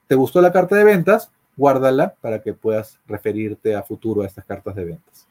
te 0.07 0.15
gustó 0.15 0.41
la 0.41 0.51
carta 0.51 0.75
de 0.75 0.83
ventas, 0.83 1.31
guárdala 1.57 2.15
para 2.21 2.41
que 2.41 2.53
puedas 2.53 2.99
referirte 3.07 3.75
a 3.75 3.83
futuro 3.83 4.21
a 4.21 4.25
estas 4.25 4.45
cartas 4.45 4.75
de 4.75 4.85
ventas. 4.85 5.27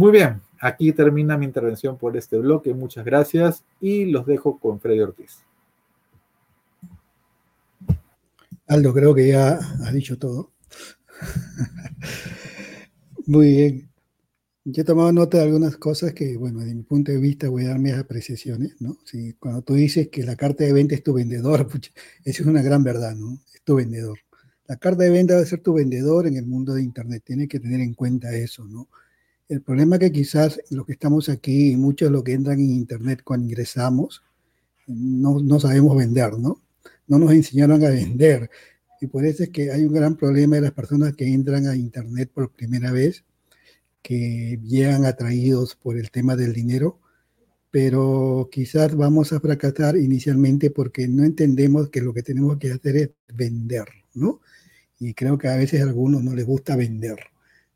Muy 0.00 0.12
bien, 0.12 0.40
aquí 0.58 0.94
termina 0.94 1.36
mi 1.36 1.44
intervención 1.44 1.98
por 1.98 2.16
este 2.16 2.38
bloque. 2.38 2.72
Muchas 2.72 3.04
gracias 3.04 3.64
y 3.82 4.06
los 4.06 4.24
dejo 4.24 4.58
con 4.58 4.80
Freddy 4.80 5.00
Ortiz. 5.00 5.44
Aldo, 8.66 8.94
creo 8.94 9.14
que 9.14 9.28
ya 9.28 9.56
has 9.56 9.92
dicho 9.92 10.18
todo. 10.18 10.52
Muy 13.26 13.48
bien. 13.48 13.90
Yo 14.64 14.80
he 14.80 14.84
tomado 14.86 15.12
nota 15.12 15.36
de 15.36 15.44
algunas 15.44 15.76
cosas 15.76 16.14
que, 16.14 16.34
bueno, 16.38 16.60
desde 16.60 16.76
mi 16.76 16.82
punto 16.82 17.12
de 17.12 17.18
vista 17.18 17.50
voy 17.50 17.66
a 17.66 17.68
dar 17.68 17.78
mis 17.78 17.92
apreciaciones, 17.92 18.80
¿no? 18.80 18.96
Si, 19.04 19.34
cuando 19.34 19.60
tú 19.60 19.74
dices 19.74 20.08
que 20.08 20.22
la 20.22 20.34
carta 20.34 20.64
de 20.64 20.72
venta 20.72 20.94
es 20.94 21.02
tu 21.02 21.12
vendedor, 21.12 21.68
pucha, 21.68 21.90
eso 22.24 22.42
es 22.42 22.48
una 22.48 22.62
gran 22.62 22.82
verdad, 22.82 23.14
¿no? 23.14 23.38
Es 23.54 23.60
tu 23.64 23.74
vendedor. 23.74 24.18
La 24.66 24.76
carta 24.76 25.04
de 25.04 25.10
venta 25.10 25.34
debe 25.34 25.44
ser 25.44 25.60
tu 25.60 25.74
vendedor 25.74 26.26
en 26.26 26.38
el 26.38 26.46
mundo 26.46 26.72
de 26.72 26.82
Internet. 26.82 27.22
Tienes 27.22 27.50
que 27.50 27.60
tener 27.60 27.82
en 27.82 27.92
cuenta 27.92 28.32
eso, 28.32 28.64
¿no? 28.64 28.88
El 29.50 29.62
problema 29.62 29.98
que 29.98 30.12
quizás 30.12 30.60
los 30.70 30.86
que 30.86 30.92
estamos 30.92 31.28
aquí 31.28 31.72
y 31.72 31.76
muchos 31.76 32.06
de 32.08 32.12
los 32.12 32.22
que 32.22 32.34
entran 32.34 32.60
en 32.60 32.70
Internet 32.70 33.22
cuando 33.24 33.46
ingresamos, 33.46 34.22
no, 34.86 35.40
no 35.40 35.58
sabemos 35.58 35.96
vender, 35.96 36.38
¿no? 36.38 36.62
No 37.08 37.18
nos 37.18 37.32
enseñaron 37.32 37.84
a 37.84 37.90
vender. 37.90 38.48
Y 39.00 39.08
por 39.08 39.24
eso 39.24 39.42
es 39.42 39.48
que 39.50 39.72
hay 39.72 39.84
un 39.84 39.92
gran 39.92 40.14
problema 40.16 40.54
de 40.54 40.62
las 40.62 40.70
personas 40.70 41.16
que 41.16 41.26
entran 41.26 41.66
a 41.66 41.74
Internet 41.74 42.30
por 42.32 42.52
primera 42.52 42.92
vez, 42.92 43.24
que 44.02 44.60
llegan 44.62 45.04
atraídos 45.04 45.74
por 45.74 45.98
el 45.98 46.12
tema 46.12 46.36
del 46.36 46.52
dinero, 46.52 47.00
pero 47.72 48.50
quizás 48.52 48.94
vamos 48.94 49.32
a 49.32 49.40
fracasar 49.40 49.96
inicialmente 49.96 50.70
porque 50.70 51.08
no 51.08 51.24
entendemos 51.24 51.90
que 51.90 52.02
lo 52.02 52.14
que 52.14 52.22
tenemos 52.22 52.56
que 52.58 52.70
hacer 52.70 52.96
es 52.96 53.10
vender, 53.34 53.86
¿no? 54.14 54.42
Y 55.00 55.12
creo 55.14 55.38
que 55.38 55.48
a 55.48 55.56
veces 55.56 55.80
a 55.80 55.86
algunos 55.86 56.22
no 56.22 56.36
les 56.36 56.46
gusta 56.46 56.76
vender 56.76 57.29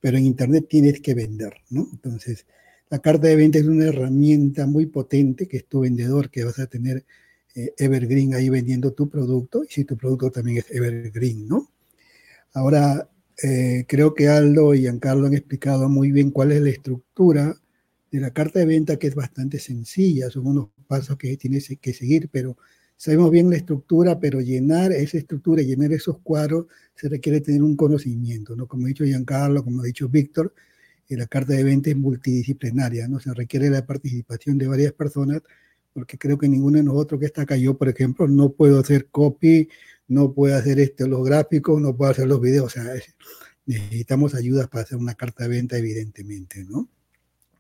pero 0.05 0.19
en 0.19 0.27
Internet 0.27 0.67
tienes 0.69 1.01
que 1.01 1.15
vender, 1.15 1.55
¿no? 1.71 1.89
Entonces, 1.91 2.45
la 2.91 2.99
carta 2.99 3.27
de 3.27 3.37
venta 3.37 3.59
es 3.59 3.65
una 3.65 3.87
herramienta 3.87 4.67
muy 4.67 4.85
potente 4.85 5.49
que 5.49 5.57
es 5.57 5.67
tu 5.67 5.81
vendedor, 5.81 6.29
que 6.29 6.45
vas 6.45 6.59
a 6.59 6.67
tener 6.67 7.07
eh, 7.55 7.73
Evergreen 7.79 8.35
ahí 8.35 8.51
vendiendo 8.51 8.93
tu 8.93 9.09
producto, 9.09 9.65
y 9.65 9.69
si 9.73 9.87
tu 9.87 9.97
producto 9.97 10.31
también 10.31 10.59
es 10.59 10.71
Evergreen, 10.71 11.49
¿no? 11.49 11.71
Ahora, 12.53 13.09
eh, 13.43 13.87
creo 13.89 14.13
que 14.13 14.29
Aldo 14.29 14.75
y 14.75 14.81
Giancarlo 14.81 15.27
han 15.27 15.33
explicado 15.33 15.89
muy 15.89 16.13
bien 16.13 16.33
cuál 16.33 16.53
es 16.53 16.61
la 16.61 16.69
estructura 16.69 17.57
de 18.11 18.21
la 18.21 18.31
carta 18.31 18.59
de 18.59 18.67
venta, 18.67 18.99
que 18.99 19.07
es 19.07 19.15
bastante 19.15 19.59
sencilla, 19.59 20.29
son 20.29 20.49
unos 20.49 20.69
pasos 20.87 21.17
que 21.17 21.35
tienes 21.39 21.67
que 21.81 21.95
seguir, 21.95 22.29
pero 22.31 22.59
sabemos 22.97 23.31
bien 23.31 23.51
la 23.51 23.57
estructura, 23.57 24.19
pero 24.19 24.41
llenar 24.41 24.93
esa 24.93 25.19
estructura, 25.19 25.63
llenar 25.63 25.93
esos 25.93 26.19
cuadros, 26.19 26.67
se 26.95 27.09
requiere 27.09 27.41
tener 27.41 27.63
un 27.63 27.77
conocimiento, 27.77 28.57
¿no? 28.57 28.67
Como 28.67 28.87
ha 28.87 28.89
dicho 28.89 29.05
Giancarlo, 29.05 29.65
como 29.65 29.83
ha 29.83 29.85
dicho 29.85 30.09
Víctor, 30.09 30.55
eh, 31.09 31.17
la 31.17 31.27
carta 31.27 31.53
de 31.53 31.65
venta 31.65 31.91
es 31.91 31.97
multidisciplinaria, 31.97 33.09
¿no? 33.09 33.21
Se 33.21 33.33
requiere 33.35 33.71
la 33.71 33.85
participación 33.85 34.59
de 34.59 34.69
varias 34.69 34.93
personas, 34.93 35.43
porque 35.93 36.19
creo 36.19 36.39
que 36.39 36.49
ninguno 36.49 36.79
de 36.79 36.85
nosotros 36.85 37.21
que 37.21 37.27
está 37.27 37.43
acá, 37.43 37.57
yo, 37.57 37.77
por 37.77 37.89
ejemplo, 37.89 38.27
no 38.29 38.53
puedo 38.53 38.81
hacer 38.81 39.09
copy, 39.11 39.69
no 40.09 40.33
puedo 40.33 40.57
hacer 40.57 40.93
los 40.99 41.25
gráficos, 41.25 41.81
no 41.81 41.97
puedo 41.97 42.11
hacer 42.11 42.27
los 42.27 42.41
videos, 42.41 42.67
o 42.67 42.71
sea, 42.71 42.85
necesitamos 43.67 44.35
ayudas 44.35 44.69
para 44.69 44.83
hacer 44.85 44.99
una 44.99 45.15
carta 45.15 45.45
de 45.45 45.51
venta, 45.51 45.79
evidentemente, 45.79 46.65
¿no? 46.65 46.89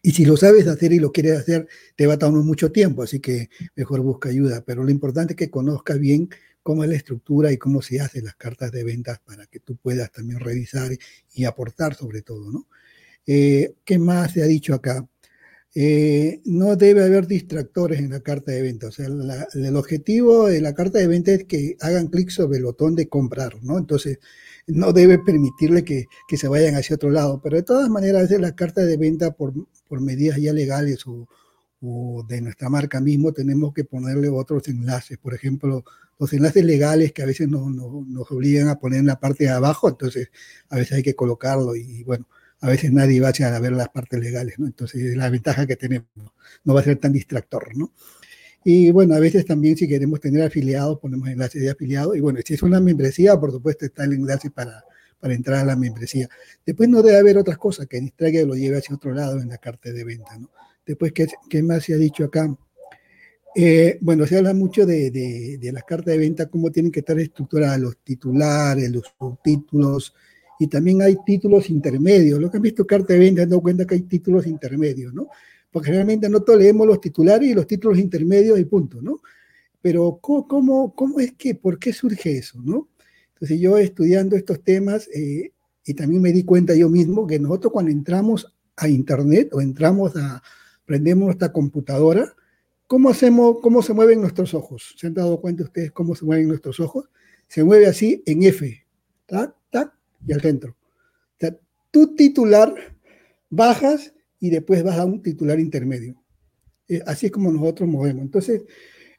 Y 0.06 0.12
si 0.12 0.26
lo 0.26 0.36
sabes 0.36 0.66
hacer 0.66 0.92
y 0.92 0.98
lo 0.98 1.12
quieres 1.12 1.38
hacer, 1.38 1.66
te 1.96 2.06
va 2.06 2.14
a 2.14 2.18
tomar 2.18 2.42
mucho 2.42 2.70
tiempo, 2.70 3.02
así 3.02 3.20
que 3.20 3.48
mejor 3.74 4.02
busca 4.02 4.28
ayuda. 4.28 4.62
Pero 4.62 4.84
lo 4.84 4.90
importante 4.90 5.32
es 5.32 5.36
que 5.38 5.48
conozcas 5.48 5.98
bien 5.98 6.28
cómo 6.62 6.84
es 6.84 6.90
la 6.90 6.96
estructura 6.96 7.50
y 7.52 7.56
cómo 7.56 7.80
se 7.80 8.02
hacen 8.02 8.26
las 8.26 8.34
cartas 8.34 8.70
de 8.70 8.84
ventas 8.84 9.20
para 9.20 9.46
que 9.46 9.60
tú 9.60 9.76
puedas 9.76 10.12
también 10.12 10.40
revisar 10.40 10.92
y 11.32 11.46
aportar 11.46 11.94
sobre 11.94 12.20
todo, 12.20 12.52
¿no? 12.52 12.66
Eh, 13.26 13.76
¿Qué 13.82 13.98
más 13.98 14.32
se 14.32 14.42
ha 14.42 14.46
dicho 14.46 14.74
acá? 14.74 15.08
Eh, 15.74 16.42
no 16.44 16.76
debe 16.76 17.02
haber 17.02 17.26
distractores 17.26 17.98
en 17.98 18.10
la 18.10 18.20
carta 18.20 18.52
de 18.52 18.60
venta. 18.60 18.88
O 18.88 18.92
sea, 18.92 19.06
el 19.06 19.76
objetivo 19.76 20.48
de 20.48 20.60
la 20.60 20.74
carta 20.74 20.98
de 20.98 21.06
venta 21.06 21.32
es 21.32 21.44
que 21.44 21.78
hagan 21.80 22.08
clic 22.08 22.28
sobre 22.28 22.58
el 22.58 22.64
botón 22.64 22.94
de 22.94 23.08
comprar, 23.08 23.54
¿no? 23.62 23.78
Entonces, 23.78 24.18
no 24.66 24.92
debe 24.92 25.18
permitirle 25.18 25.84
que, 25.84 26.06
se 26.36 26.48
vayan 26.48 26.76
hacia 26.76 26.96
otro 26.96 27.10
lado. 27.10 27.40
Pero 27.42 27.56
de 27.56 27.62
todas 27.62 27.88
maneras, 27.88 28.22
veces 28.22 28.40
la 28.40 28.54
carta 28.54 28.82
de 28.82 28.96
venta 28.96 29.32
por, 29.32 29.52
por 29.88 30.00
medidas 30.00 30.38
ya 30.38 30.52
legales 30.52 31.04
o, 31.06 31.26
de 32.26 32.40
nuestra 32.40 32.70
marca 32.70 32.98
mismo, 33.00 33.32
tenemos 33.32 33.74
que 33.74 33.84
ponerle 33.84 34.30
otros 34.30 34.68
enlaces. 34.68 35.18
Por 35.18 35.34
ejemplo, 35.34 35.84
los 36.18 36.32
enlaces 36.32 36.64
legales 36.64 37.12
que 37.12 37.22
a 37.22 37.26
veces 37.26 37.48
nos, 37.48 37.70
nos, 37.70 38.30
obligan 38.30 38.68
a 38.68 38.78
poner 38.78 39.00
en 39.00 39.06
la 39.06 39.20
parte 39.20 39.44
de 39.44 39.50
abajo, 39.50 39.90
entonces 39.90 40.30
a 40.70 40.76
veces 40.76 40.92
hay 40.92 41.02
que 41.02 41.14
colocarlo 41.14 41.76
y, 41.76 42.02
bueno, 42.04 42.26
a 42.60 42.68
veces 42.68 42.90
nadie 42.90 43.20
va 43.20 43.28
a 43.28 43.58
ver 43.58 43.72
las 43.72 43.90
partes 43.90 44.18
legales, 44.18 44.58
¿no? 44.58 44.66
Entonces 44.66 45.02
es 45.02 45.16
la 45.16 45.28
ventaja 45.28 45.66
que 45.66 45.76
tenemos, 45.76 46.08
no 46.64 46.72
va 46.72 46.80
a 46.80 46.84
ser 46.84 46.96
tan 46.96 47.12
distractor, 47.12 47.76
¿no? 47.76 47.92
Y 48.64 48.90
bueno, 48.90 49.14
a 49.14 49.20
veces 49.20 49.44
también 49.44 49.76
si 49.76 49.86
queremos 49.86 50.20
tener 50.20 50.42
afiliados, 50.42 50.98
ponemos 50.98 51.28
enlace 51.28 51.60
de 51.60 51.70
afiliado. 51.70 52.14
Y 52.14 52.20
bueno, 52.20 52.40
si 52.44 52.54
es 52.54 52.62
una 52.62 52.80
membresía, 52.80 53.38
por 53.38 53.52
supuesto 53.52 53.84
está 53.84 54.04
el 54.04 54.14
enlace 54.14 54.50
para, 54.50 54.82
para 55.20 55.34
entrar 55.34 55.60
a 55.60 55.64
la 55.64 55.76
membresía. 55.76 56.28
Después 56.64 56.88
no 56.88 57.02
debe 57.02 57.18
haber 57.18 57.36
otras 57.36 57.58
cosas 57.58 57.86
que 57.86 58.00
distraiga 58.00 58.40
y 58.40 58.46
lo 58.46 58.54
lleve 58.54 58.78
hacia 58.78 58.96
otro 58.96 59.12
lado 59.12 59.38
en 59.38 59.48
la 59.48 59.58
carta 59.58 59.92
de 59.92 60.02
venta. 60.02 60.38
¿no? 60.38 60.50
Después, 60.86 61.12
¿qué, 61.12 61.26
¿qué, 61.48 61.62
más 61.62 61.84
se 61.84 61.94
ha 61.94 61.98
dicho 61.98 62.24
acá? 62.24 62.56
Eh, 63.54 63.98
bueno, 64.00 64.26
se 64.26 64.38
habla 64.38 64.54
mucho 64.54 64.86
de, 64.86 65.10
de, 65.10 65.58
de 65.58 65.72
las 65.72 65.84
cartas 65.84 66.12
de 66.12 66.18
venta, 66.18 66.46
cómo 66.46 66.72
tienen 66.72 66.90
que 66.90 67.00
estar 67.00 67.18
estructuradas 67.20 67.78
los 67.78 67.98
titulares, 67.98 68.90
los 68.90 69.14
subtítulos, 69.18 70.14
y 70.58 70.68
también 70.68 71.02
hay 71.02 71.16
títulos 71.24 71.68
intermedios. 71.70 72.40
Lo 72.40 72.50
que 72.50 72.56
han 72.56 72.62
visto 72.62 72.86
carta 72.86 73.12
de 73.12 73.18
venta 73.18 73.42
han 73.42 73.50
dado 73.50 73.60
cuenta 73.60 73.84
que 73.84 73.94
hay 73.94 74.02
títulos 74.02 74.46
intermedios, 74.46 75.12
¿no? 75.12 75.28
Porque 75.74 75.86
generalmente 75.86 76.28
nosotros 76.28 76.58
leemos 76.58 76.86
los 76.86 77.00
titulares 77.00 77.50
y 77.50 77.52
los 77.52 77.66
títulos 77.66 77.98
intermedios 77.98 78.60
y 78.60 78.64
punto, 78.64 79.02
¿no? 79.02 79.18
Pero 79.82 80.20
¿cómo, 80.22 80.94
cómo, 80.94 81.18
es 81.18 81.32
que, 81.32 81.56
por 81.56 81.80
qué 81.80 81.92
surge 81.92 82.38
eso, 82.38 82.62
no? 82.62 82.90
Entonces 83.32 83.58
yo 83.58 83.76
estudiando 83.76 84.36
estos 84.36 84.62
temas 84.62 85.08
eh, 85.12 85.50
y 85.84 85.94
también 85.94 86.22
me 86.22 86.30
di 86.30 86.44
cuenta 86.44 86.76
yo 86.76 86.88
mismo 86.88 87.26
que 87.26 87.40
nosotros 87.40 87.72
cuando 87.72 87.90
entramos 87.90 88.54
a 88.76 88.88
Internet 88.88 89.48
o 89.52 89.60
entramos 89.60 90.14
a, 90.14 90.44
prendemos 90.86 91.24
nuestra 91.24 91.52
computadora, 91.52 92.32
¿cómo 92.86 93.10
hacemos, 93.10 93.56
cómo 93.60 93.82
se 93.82 93.94
mueven 93.94 94.20
nuestros 94.20 94.54
ojos? 94.54 94.94
¿Se 94.96 95.08
han 95.08 95.14
dado 95.14 95.40
cuenta 95.40 95.64
ustedes 95.64 95.90
cómo 95.90 96.14
se 96.14 96.24
mueven 96.24 96.46
nuestros 96.46 96.78
ojos? 96.78 97.10
Se 97.48 97.64
mueve 97.64 97.88
así 97.88 98.22
en 98.26 98.44
F, 98.44 98.86
tac, 99.26 99.56
tac, 99.70 99.92
y 100.24 100.34
al 100.34 100.40
centro. 100.40 100.70
O 100.70 101.40
sea, 101.40 101.58
tu 101.90 102.14
titular 102.14 102.72
bajas 103.50 104.14
y 104.44 104.50
después 104.50 104.82
vas 104.82 104.98
a 104.98 105.06
un 105.06 105.22
titular 105.22 105.58
intermedio. 105.58 106.22
Eh, 106.86 107.00
así 107.06 107.26
es 107.26 107.32
como 107.32 107.50
nosotros 107.50 107.88
movemos. 107.88 108.24
Entonces, 108.24 108.62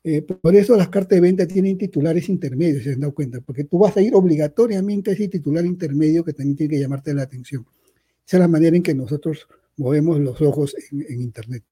eh, 0.04 0.22
por 0.22 0.56
eso 0.56 0.78
las 0.78 0.90
cartas 0.90 1.18
de 1.18 1.22
venta 1.22 1.48
tienen 1.48 1.80
titulares 1.80 2.30
intermedios, 2.30 2.84
se 2.84 2.94
han 2.94 3.00
dado 3.00 3.16
cuenta, 3.16 3.42
porque 3.42 3.64
tú 3.64 3.80
vas 3.80 3.98
a 3.98 4.04
ir 4.04 4.14
obligatoriamente 4.14 5.10
a 5.10 5.14
ese 5.16 5.28
titular 5.28 5.66
intermedio 5.66 6.24
que 6.24 6.34
también 6.34 6.56
tiene 6.58 6.76
que 6.76 6.80
llamarte 6.80 7.12
la 7.16 7.24
atención. 7.24 7.66
Esa 8.28 8.38
es 8.38 8.42
la 8.42 8.48
manera 8.48 8.78
en 8.78 8.84
que 8.84 8.94
nosotros 8.94 9.48
movemos 9.78 10.20
los 10.20 10.40
ojos 10.44 10.76
en, 10.92 11.20
Internet. 11.20 11.64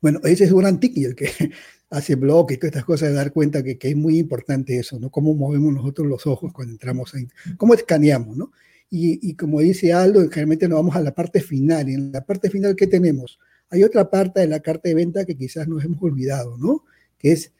Bueno, 0.00 0.20
ese 0.22 0.44
es 0.44 0.52
un 0.52 0.78
y 0.80 1.04
el 1.04 1.16
que 1.16 1.28
hace 1.90 2.14
blog 2.14 2.52
y 2.52 2.58
todas 2.58 2.68
estas 2.68 2.84
cosas, 2.84 3.08
de 3.08 3.16
dar 3.16 3.32
cuenta 3.32 3.64
que, 3.64 3.76
que, 3.76 3.88
es 3.88 3.96
muy 3.96 4.20
importante 4.20 4.78
eso, 4.78 5.00
¿no? 5.00 5.10
Cómo 5.10 5.34
movemos 5.34 5.74
nosotros 5.74 6.06
los 6.06 6.28
ojos 6.28 6.52
cuando 6.52 6.74
entramos 6.74 7.12
ahí, 7.16 7.26
cómo 7.56 7.74
escaneamos, 7.74 8.36
¿no? 8.36 8.52
Y, 8.88 9.30
y, 9.30 9.34
como 9.34 9.60
dice 9.60 9.92
Aldo, 9.92 10.20
generalmente 10.28 10.68
nos 10.68 10.78
vamos 10.78 10.96
a 10.96 11.00
la 11.00 11.14
parte 11.14 11.40
final. 11.40 11.88
Y 11.88 11.94
en 11.94 12.12
la 12.12 12.24
parte 12.24 12.50
final, 12.50 12.76
¿qué 12.76 12.86
tenemos? 12.86 13.38
Hay 13.70 13.82
otra 13.82 14.08
parte 14.08 14.40
de 14.40 14.46
la 14.46 14.60
carta 14.60 14.88
de 14.88 14.94
venta 14.94 15.24
que 15.24 15.36
quizás 15.36 15.66
nos 15.66 15.84
hemos 15.84 16.02
olvidado, 16.02 16.56
¿no? 16.56 16.84
Que 17.18 17.32
es 17.32 17.52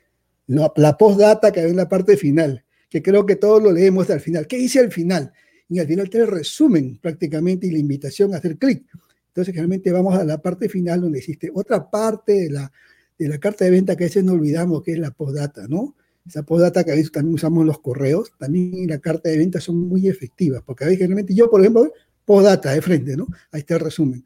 la, 0.46 0.72
la 0.76 0.96
postdata 0.96 1.50
que 1.50 1.60
hay 1.60 1.70
en 1.70 1.76
la 1.76 1.88
parte 1.88 2.16
final, 2.16 2.64
que 2.88 3.02
creo 3.02 3.26
que 3.26 3.36
todos 3.36 3.62
lo 3.62 3.72
leemos 3.72 4.08
al 4.10 4.20
final. 4.20 4.46
¿Qué 4.46 4.56
dice 4.56 4.78
al 4.78 4.92
final? 4.92 5.32
Y 5.68 5.80
al 5.80 5.86
final 5.88 6.08
te 6.08 6.24
resumen 6.24 6.98
prácticamente 6.98 7.66
y 7.66 7.72
la 7.72 7.78
invitación 7.78 8.32
a 8.32 8.38
hacer 8.38 8.56
clic. 8.56 8.84
Entonces, 9.28 9.52
generalmente 9.52 9.92
vamos 9.92 10.16
a 10.16 10.24
la 10.24 10.38
parte 10.38 10.68
final 10.68 11.00
donde 11.00 11.18
existe 11.18 11.50
otra 11.52 11.90
parte 11.90 12.32
de 12.32 12.50
la, 12.50 12.72
de 13.18 13.28
la 13.28 13.38
carta 13.38 13.64
de 13.64 13.70
venta 13.70 13.96
que 13.96 14.04
a 14.04 14.06
veces 14.06 14.24
no 14.24 14.32
olvidamos, 14.32 14.82
que 14.82 14.92
es 14.92 14.98
la 14.98 15.10
postdata, 15.10 15.66
¿no? 15.68 15.94
Esa 16.26 16.42
postdata 16.42 16.84
que 16.84 16.92
a 16.92 16.94
veces 16.94 17.12
también 17.12 17.34
usamos 17.34 17.60
en 17.60 17.68
los 17.68 17.80
correos, 17.80 18.32
también 18.38 18.88
la 18.88 18.98
carta 18.98 19.28
de 19.28 19.38
venta 19.38 19.60
son 19.60 19.76
muy 19.76 20.08
efectivas, 20.08 20.62
porque 20.64 20.84
a 20.84 20.86
veces 20.88 20.98
generalmente 20.98 21.34
yo, 21.34 21.48
por 21.50 21.60
ejemplo, 21.60 21.92
postdata 22.24 22.72
de 22.72 22.82
frente, 22.82 23.16
¿no? 23.16 23.26
Ahí 23.52 23.60
está 23.60 23.74
el 23.74 23.80
resumen. 23.80 24.24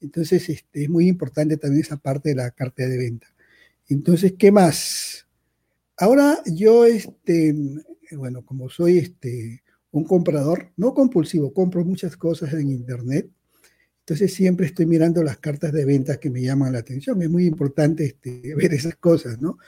Entonces, 0.00 0.48
este, 0.48 0.84
es 0.84 0.88
muy 0.88 1.06
importante 1.06 1.56
también 1.56 1.82
esa 1.82 1.96
parte 1.96 2.30
de 2.30 2.36
la 2.36 2.50
carta 2.50 2.86
de 2.86 2.98
venta. 2.98 3.26
Entonces, 3.88 4.34
¿qué 4.38 4.50
más? 4.50 5.26
Ahora 5.96 6.38
yo, 6.46 6.84
este, 6.86 7.54
bueno, 8.12 8.44
como 8.44 8.68
soy 8.70 8.98
este, 8.98 9.62
un 9.90 10.04
comprador, 10.04 10.72
no 10.76 10.94
compulsivo, 10.94 11.52
compro 11.52 11.84
muchas 11.84 12.16
cosas 12.16 12.52
en 12.54 12.70
Internet, 12.70 13.30
entonces 14.00 14.34
siempre 14.34 14.66
estoy 14.66 14.86
mirando 14.86 15.22
las 15.22 15.38
cartas 15.38 15.72
de 15.72 15.84
ventas 15.84 16.18
que 16.18 16.28
me 16.28 16.42
llaman 16.42 16.72
la 16.72 16.80
atención. 16.80 17.22
Es 17.22 17.30
muy 17.30 17.46
importante 17.46 18.04
este, 18.04 18.54
ver 18.56 18.74
esas 18.74 18.96
cosas, 18.96 19.40
¿no? 19.40 19.58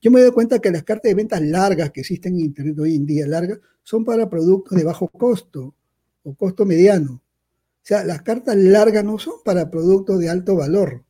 Yo 0.00 0.10
me 0.12 0.20
doy 0.20 0.30
cuenta 0.30 0.60
que 0.60 0.70
las 0.70 0.84
cartas 0.84 1.10
de 1.10 1.14
ventas 1.14 1.42
largas 1.42 1.90
que 1.90 2.00
existen 2.00 2.34
en 2.34 2.40
Internet 2.40 2.78
hoy 2.78 2.94
en 2.94 3.04
día, 3.04 3.26
largas, 3.26 3.58
son 3.82 4.04
para 4.04 4.30
productos 4.30 4.78
de 4.78 4.84
bajo 4.84 5.08
costo 5.08 5.74
o 6.22 6.34
costo 6.34 6.64
mediano. 6.64 7.14
O 7.14 7.82
sea, 7.82 8.04
las 8.04 8.22
cartas 8.22 8.56
largas 8.56 9.04
no 9.04 9.18
son 9.18 9.34
para 9.44 9.70
productos 9.70 10.20
de 10.20 10.28
alto 10.28 10.54
valor. 10.54 11.02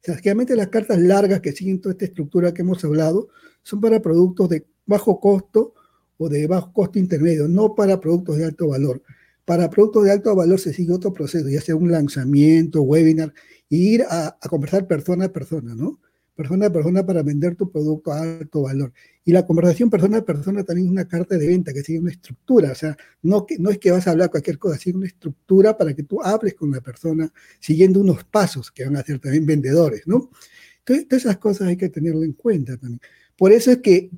O 0.00 0.04
sea, 0.04 0.16
realmente 0.16 0.56
las 0.56 0.68
cartas 0.68 0.98
largas 0.98 1.40
que 1.40 1.52
siguen 1.52 1.80
toda 1.80 1.92
esta 1.92 2.06
estructura 2.06 2.52
que 2.52 2.62
hemos 2.62 2.84
hablado 2.84 3.28
son 3.62 3.80
para 3.80 4.02
productos 4.02 4.48
de 4.48 4.66
bajo 4.84 5.20
costo 5.20 5.74
o 6.16 6.28
de 6.28 6.46
bajo 6.48 6.72
costo 6.72 6.98
intermedio, 6.98 7.46
no 7.46 7.74
para 7.74 8.00
productos 8.00 8.36
de 8.36 8.46
alto 8.46 8.68
valor. 8.68 9.02
Para 9.44 9.70
productos 9.70 10.04
de 10.04 10.12
alto 10.12 10.34
valor 10.34 10.58
se 10.58 10.72
sigue 10.72 10.92
otro 10.92 11.12
proceso, 11.12 11.48
ya 11.48 11.60
sea 11.60 11.76
un 11.76 11.90
lanzamiento, 11.90 12.82
webinar, 12.82 13.32
y 13.68 13.94
ir 13.94 14.04
a 14.08 14.36
conversar 14.48 14.86
persona 14.88 15.26
a 15.26 15.32
persona, 15.32 15.74
¿no? 15.74 16.00
Persona 16.34 16.66
a 16.66 16.72
persona 16.72 17.04
para 17.04 17.22
vender 17.22 17.56
tu 17.56 17.70
producto 17.70 18.12
a 18.12 18.20
alto 18.20 18.62
valor. 18.62 18.92
Y 19.24 19.32
la 19.32 19.46
conversación 19.46 19.90
persona 19.90 20.18
a 20.18 20.24
persona 20.24 20.64
también 20.64 20.88
es 20.88 20.92
una 20.92 21.06
carta 21.06 21.36
de 21.36 21.46
venta 21.46 21.72
que 21.72 21.82
sigue 21.82 21.98
una 22.00 22.10
estructura, 22.10 22.72
o 22.72 22.74
sea, 22.74 22.96
no, 23.22 23.46
que, 23.46 23.58
no 23.58 23.70
es 23.70 23.78
que 23.78 23.90
vas 23.90 24.06
a 24.06 24.12
hablar 24.12 24.30
cualquier 24.30 24.58
cosa, 24.58 24.78
sigue 24.78 24.96
una 24.96 25.06
estructura 25.06 25.76
para 25.76 25.94
que 25.94 26.02
tú 26.02 26.22
hables 26.22 26.54
con 26.54 26.70
la 26.70 26.80
persona 26.80 27.32
siguiendo 27.60 28.00
unos 28.00 28.24
pasos 28.24 28.70
que 28.70 28.84
van 28.84 28.96
a 28.96 29.02
ser 29.02 29.18
también 29.18 29.46
vendedores, 29.46 30.06
¿no? 30.06 30.30
Entonces, 30.78 31.06
todas 31.06 31.24
esas 31.24 31.38
cosas 31.38 31.68
hay 31.68 31.76
que 31.76 31.88
tenerlo 31.88 32.24
en 32.24 32.32
cuenta 32.32 32.76
también. 32.76 33.00
Por 33.36 33.52
eso 33.52 33.70
es 33.70 33.78
que 33.78 34.10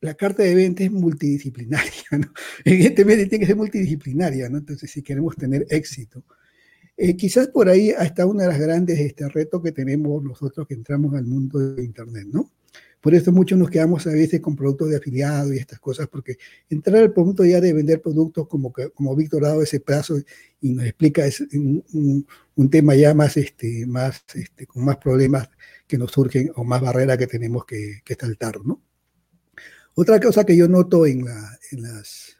la 0.00 0.14
carta 0.14 0.42
de 0.42 0.54
venta 0.54 0.84
es 0.84 0.92
multidisciplinaria, 0.92 2.04
¿no? 2.18 2.32
Evidentemente 2.64 3.26
tiene 3.26 3.40
que 3.40 3.46
ser 3.46 3.56
multidisciplinaria, 3.56 4.48
¿no? 4.48 4.58
Entonces, 4.58 4.90
si 4.90 5.02
queremos 5.02 5.36
tener 5.36 5.66
éxito. 5.68 6.24
Eh, 7.00 7.16
quizás 7.16 7.46
por 7.46 7.68
ahí 7.68 7.90
está 7.90 8.26
uno 8.26 8.40
de 8.40 8.48
los 8.48 8.58
grandes 8.58 8.98
este, 8.98 9.28
retos 9.28 9.62
que 9.62 9.70
tenemos 9.70 10.20
nosotros 10.20 10.66
que 10.66 10.74
entramos 10.74 11.14
al 11.14 11.24
mundo 11.26 11.60
de 11.60 11.84
Internet, 11.84 12.26
¿no? 12.32 12.50
Por 13.00 13.14
eso 13.14 13.30
muchos 13.30 13.56
nos 13.56 13.70
quedamos 13.70 14.04
a 14.08 14.10
veces 14.10 14.40
con 14.40 14.56
productos 14.56 14.90
de 14.90 14.96
afiliado 14.96 15.54
y 15.54 15.58
estas 15.58 15.78
cosas, 15.78 16.08
porque 16.08 16.38
entrar 16.68 16.96
al 16.96 17.12
punto 17.12 17.44
ya 17.44 17.60
de 17.60 17.72
vender 17.72 18.02
productos 18.02 18.48
como, 18.48 18.72
como 18.72 19.14
Víctor 19.14 19.44
ha 19.44 19.50
dado 19.50 19.62
ese 19.62 19.78
plazo 19.78 20.16
y 20.60 20.72
nos 20.72 20.86
explica 20.86 21.24
es 21.24 21.40
un, 21.52 22.26
un, 22.56 22.68
tema 22.68 22.96
ya 22.96 23.14
más, 23.14 23.36
este, 23.36 23.86
más 23.86 24.24
este, 24.34 24.66
con 24.66 24.84
más 24.84 24.96
problemas 24.96 25.48
que 25.86 25.98
nos 25.98 26.10
surgen 26.10 26.50
o 26.56 26.64
más 26.64 26.80
barreras 26.80 27.16
que 27.16 27.28
tenemos 27.28 27.64
que, 27.64 28.00
que 28.04 28.16
saltar, 28.16 28.58
¿no? 28.64 28.82
Otra 29.94 30.18
cosa 30.18 30.44
que 30.44 30.56
yo 30.56 30.66
noto 30.66 31.06
en, 31.06 31.24
la, 31.24 31.58
en 31.70 31.82
las 31.82 32.37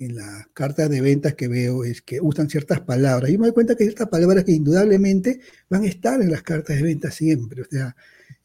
en 0.00 0.16
las 0.16 0.46
cartas 0.54 0.88
de 0.88 1.02
ventas 1.02 1.34
que 1.34 1.46
veo 1.46 1.84
es 1.84 2.00
que 2.00 2.20
usan 2.22 2.48
ciertas 2.48 2.80
palabras. 2.80 3.30
Y 3.30 3.36
me 3.36 3.46
doy 3.46 3.52
cuenta 3.52 3.76
que 3.76 3.84
hay 3.84 3.90
ciertas 3.90 4.08
palabras 4.08 4.44
que 4.44 4.52
indudablemente 4.52 5.40
van 5.68 5.84
a 5.84 5.86
estar 5.86 6.22
en 6.22 6.30
las 6.30 6.42
cartas 6.42 6.76
de 6.76 6.82
ventas 6.82 7.14
siempre. 7.14 7.60
O 7.60 7.66
sea, 7.66 7.94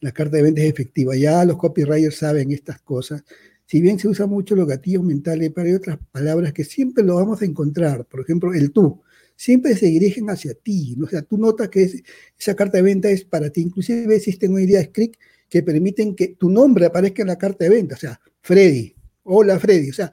la 0.01 0.11
carta 0.11 0.35
de 0.35 0.43
ventas 0.43 0.65
es 0.65 0.69
efectiva. 0.69 1.15
Ya 1.15 1.45
los 1.45 1.57
copywriters 1.57 2.17
saben 2.17 2.51
estas 2.51 2.81
cosas. 2.81 3.23
Si 3.65 3.81
bien 3.81 3.97
se 3.97 4.09
usa 4.09 4.27
mucho 4.27 4.53
los 4.53 4.67
gatillos 4.67 5.03
mentales, 5.03 5.49
pero 5.55 5.67
hay 5.67 5.73
otras 5.73 5.97
palabras 6.11 6.51
que 6.51 6.65
siempre 6.65 7.05
lo 7.05 7.15
vamos 7.15 7.41
a 7.41 7.45
encontrar. 7.45 8.05
Por 8.05 8.19
ejemplo, 8.19 8.53
el 8.53 8.71
tú. 8.71 9.01
Siempre 9.37 9.77
se 9.77 9.85
dirigen 9.85 10.29
hacia 10.29 10.53
ti. 10.55 10.97
O 11.01 11.07
sea, 11.07 11.21
tú 11.21 11.37
notas 11.37 11.69
que 11.69 11.89
esa 12.37 12.53
carta 12.53 12.77
de 12.77 12.83
venta 12.83 13.09
es 13.09 13.23
para 13.23 13.49
ti. 13.49 13.61
Inclusive 13.61 14.13
existen 14.13 14.53
hoy 14.53 14.65
día 14.65 14.83
scripts 14.83 15.19
que 15.49 15.63
permiten 15.63 16.15
que 16.15 16.35
tu 16.35 16.49
nombre 16.49 16.85
aparezca 16.85 17.21
en 17.21 17.29
la 17.29 17.37
carta 17.37 17.63
de 17.63 17.69
venta. 17.69 17.95
O 17.95 17.97
sea, 17.97 18.19
Freddy. 18.41 18.93
Hola, 19.23 19.57
Freddy. 19.57 19.89
O 19.89 19.93
sea, 19.93 20.11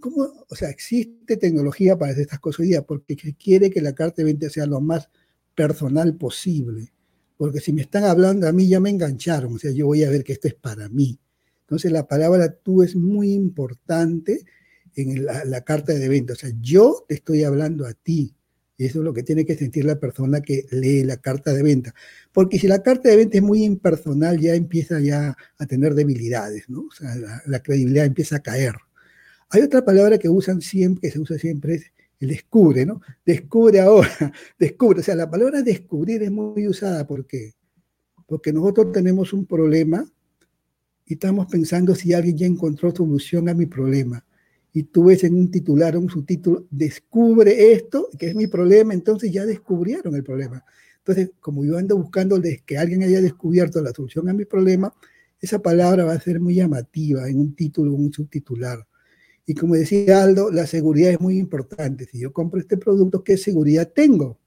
¿Cómo, 0.00 0.44
o 0.48 0.54
sea, 0.54 0.68
existe 0.70 1.36
tecnología 1.36 1.98
para 1.98 2.12
hacer 2.12 2.22
estas 2.22 2.40
cosas 2.40 2.60
hoy 2.60 2.66
día? 2.68 2.82
Porque 2.82 3.16
quiere 3.16 3.70
que 3.70 3.80
la 3.80 3.94
carta 3.94 4.16
de 4.18 4.24
venta 4.24 4.50
sea 4.50 4.66
lo 4.66 4.80
más 4.80 5.08
personal 5.54 6.16
posible. 6.16 6.92
Porque 7.36 7.60
si 7.60 7.72
me 7.72 7.82
están 7.82 8.04
hablando 8.04 8.46
a 8.46 8.52
mí, 8.52 8.68
ya 8.68 8.80
me 8.80 8.90
engancharon. 8.90 9.54
O 9.54 9.58
sea, 9.58 9.70
yo 9.70 9.86
voy 9.86 10.04
a 10.04 10.10
ver 10.10 10.24
que 10.24 10.34
esto 10.34 10.48
es 10.48 10.54
para 10.54 10.88
mí. 10.88 11.18
Entonces, 11.62 11.90
la 11.92 12.06
palabra 12.06 12.52
tú 12.52 12.82
es 12.82 12.94
muy 12.94 13.32
importante 13.32 14.44
en 14.94 15.24
la, 15.24 15.44
la 15.44 15.62
carta 15.62 15.92
de 15.92 16.08
venta. 16.08 16.34
O 16.34 16.36
sea, 16.36 16.50
yo 16.60 17.04
te 17.08 17.14
estoy 17.14 17.44
hablando 17.44 17.86
a 17.86 17.92
ti. 17.92 18.34
Y 18.78 18.84
eso 18.84 18.98
es 18.98 19.04
lo 19.04 19.14
que 19.14 19.22
tiene 19.22 19.46
que 19.46 19.56
sentir 19.56 19.86
la 19.86 19.98
persona 19.98 20.42
que 20.42 20.66
lee 20.70 21.02
la 21.02 21.16
carta 21.16 21.54
de 21.54 21.62
venta. 21.62 21.94
Porque 22.32 22.58
si 22.58 22.68
la 22.68 22.82
carta 22.82 23.08
de 23.08 23.16
venta 23.16 23.38
es 23.38 23.42
muy 23.42 23.64
impersonal, 23.64 24.38
ya 24.38 24.54
empieza 24.54 25.00
ya 25.00 25.36
a 25.58 25.66
tener 25.66 25.94
debilidades, 25.94 26.68
¿no? 26.68 26.80
O 26.82 26.92
sea, 26.92 27.14
la 27.46 27.62
credibilidad 27.62 28.04
empieza 28.04 28.36
a 28.36 28.42
caer. 28.42 28.74
Hay 29.50 29.62
otra 29.62 29.84
palabra 29.84 30.18
que 30.18 30.28
usan 30.28 30.60
siempre, 30.60 31.02
que 31.02 31.10
se 31.10 31.20
usa 31.20 31.38
siempre, 31.38 31.76
es 31.76 31.92
el 32.18 32.28
descubre, 32.28 32.86
¿no? 32.86 33.00
Descubre 33.24 33.80
ahora, 33.80 34.10
descubre. 34.58 35.00
O 35.00 35.02
sea, 35.02 35.14
la 35.14 35.30
palabra 35.30 35.62
descubrir 35.62 36.22
es 36.22 36.30
muy 36.30 36.66
usada. 36.66 37.06
¿Por 37.06 37.26
qué? 37.26 37.52
Porque 38.26 38.52
nosotros 38.52 38.92
tenemos 38.92 39.32
un 39.32 39.46
problema 39.46 40.04
y 41.06 41.14
estamos 41.14 41.46
pensando 41.46 41.94
si 41.94 42.12
alguien 42.12 42.36
ya 42.36 42.46
encontró 42.46 42.94
solución 42.94 43.48
a 43.48 43.54
mi 43.54 43.66
problema. 43.66 44.24
Y 44.72 44.82
tú 44.82 45.04
ves 45.04 45.24
en 45.24 45.34
un 45.34 45.50
titular 45.50 45.96
o 45.96 46.00
un 46.00 46.10
subtítulo, 46.10 46.66
descubre 46.70 47.72
esto, 47.72 48.08
que 48.18 48.28
es 48.28 48.34
mi 48.34 48.46
problema, 48.46 48.92
entonces 48.92 49.32
ya 49.32 49.46
descubrieron 49.46 50.14
el 50.14 50.22
problema. 50.22 50.64
Entonces, 50.98 51.30
como 51.40 51.64
yo 51.64 51.78
ando 51.78 51.96
buscando 51.96 52.42
que 52.66 52.76
alguien 52.76 53.04
haya 53.04 53.20
descubierto 53.20 53.80
la 53.80 53.92
solución 53.92 54.28
a 54.28 54.34
mi 54.34 54.44
problema, 54.44 54.92
esa 55.40 55.60
palabra 55.60 56.04
va 56.04 56.12
a 56.12 56.20
ser 56.20 56.40
muy 56.40 56.56
llamativa 56.56 57.28
en 57.28 57.38
un 57.38 57.54
título 57.54 57.92
o 57.92 57.94
un 57.94 58.12
subtitular. 58.12 58.84
Y 59.46 59.54
como 59.54 59.76
decía 59.76 60.24
Aldo, 60.24 60.50
la 60.50 60.66
seguridad 60.66 61.12
es 61.12 61.20
muy 61.20 61.38
importante. 61.38 62.04
Si 62.06 62.18
yo 62.18 62.32
compro 62.32 62.60
este 62.60 62.76
producto, 62.76 63.22
¿qué 63.22 63.36
seguridad 63.38 63.90
tengo? 63.94 64.40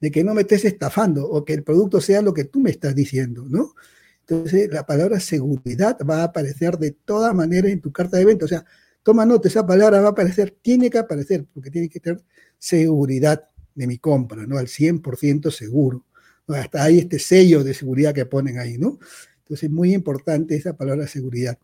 De 0.00 0.10
que 0.10 0.22
no 0.22 0.34
me 0.34 0.42
estés 0.42 0.66
estafando 0.66 1.26
o 1.26 1.44
que 1.46 1.54
el 1.54 1.62
producto 1.64 1.98
sea 2.00 2.20
lo 2.20 2.34
que 2.34 2.44
tú 2.44 2.60
me 2.60 2.70
estás 2.70 2.94
diciendo, 2.94 3.46
¿no? 3.48 3.74
Entonces, 4.20 4.70
la 4.70 4.84
palabra 4.84 5.18
seguridad 5.18 5.98
va 6.08 6.20
a 6.20 6.24
aparecer 6.24 6.78
de 6.78 6.92
todas 6.92 7.34
maneras 7.34 7.70
en 7.72 7.80
tu 7.80 7.90
carta 7.90 8.18
de 8.18 8.26
venta. 8.26 8.44
O 8.44 8.48
sea, 8.48 8.64
toma 9.02 9.24
nota, 9.24 9.48
esa 9.48 9.66
palabra 9.66 10.00
va 10.00 10.08
a 10.08 10.10
aparecer, 10.10 10.54
tiene 10.62 10.90
que 10.90 10.98
aparecer, 10.98 11.46
porque 11.52 11.70
tiene 11.70 11.88
que 11.88 12.00
tener 12.00 12.22
seguridad 12.58 13.48
de 13.74 13.86
mi 13.86 13.98
compra, 13.98 14.46
¿no? 14.46 14.58
Al 14.58 14.68
100% 14.68 15.50
seguro. 15.50 16.04
Hasta 16.48 16.84
hay 16.84 16.98
este 16.98 17.18
sello 17.18 17.64
de 17.64 17.72
seguridad 17.72 18.14
que 18.14 18.26
ponen 18.26 18.58
ahí, 18.58 18.76
¿no? 18.76 18.98
Entonces, 19.38 19.70
muy 19.70 19.94
importante 19.94 20.54
esa 20.54 20.76
palabra 20.76 21.06
seguridad. 21.06 21.58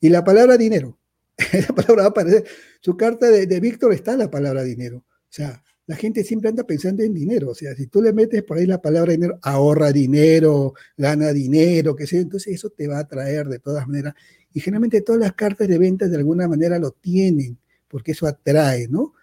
Y 0.00 0.10
la 0.10 0.22
palabra 0.22 0.58
dinero. 0.58 0.99
esa 1.52 1.74
palabra 1.74 2.02
va 2.02 2.06
a 2.08 2.10
aparecer. 2.10 2.44
Su 2.80 2.96
carta 2.96 3.30
de, 3.30 3.60
Víctor 3.60 3.92
está 3.92 4.16
la 4.16 4.30
palabra 4.30 4.62
dinero. 4.62 4.98
O 4.98 5.32
sea, 5.32 5.62
la 5.86 5.96
gente 5.96 6.24
siempre 6.24 6.48
anda 6.48 6.64
pensando 6.64 7.02
en 7.02 7.14
dinero. 7.14 7.50
O 7.50 7.54
sea, 7.54 7.74
si 7.74 7.86
tú 7.86 8.02
le 8.02 8.12
metes 8.12 8.42
por 8.42 8.58
ahí 8.58 8.66
la 8.66 8.80
palabra 8.80 9.12
dinero, 9.12 9.38
ahorra 9.42 9.92
dinero, 9.92 10.74
gana 10.96 11.32
dinero, 11.32 11.96
qué 11.96 12.06
sé 12.06 12.20
entonces 12.20 12.54
eso 12.54 12.70
te 12.70 12.86
va 12.86 12.98
a 12.98 13.08
traer 13.08 13.48
de 13.48 13.58
todas 13.58 13.86
maneras. 13.86 14.14
Y 14.52 14.60
generalmente 14.60 15.00
todas 15.00 15.20
las 15.20 15.34
cartas 15.34 15.68
de 15.68 15.78
ventas 15.78 16.10
de 16.10 16.16
alguna 16.16 16.48
manera 16.48 16.78
lo 16.78 16.90
tienen, 16.92 17.58
porque 17.88 18.12
eso 18.12 18.26
atrae, 18.26 18.88
¿no? 18.88 19.14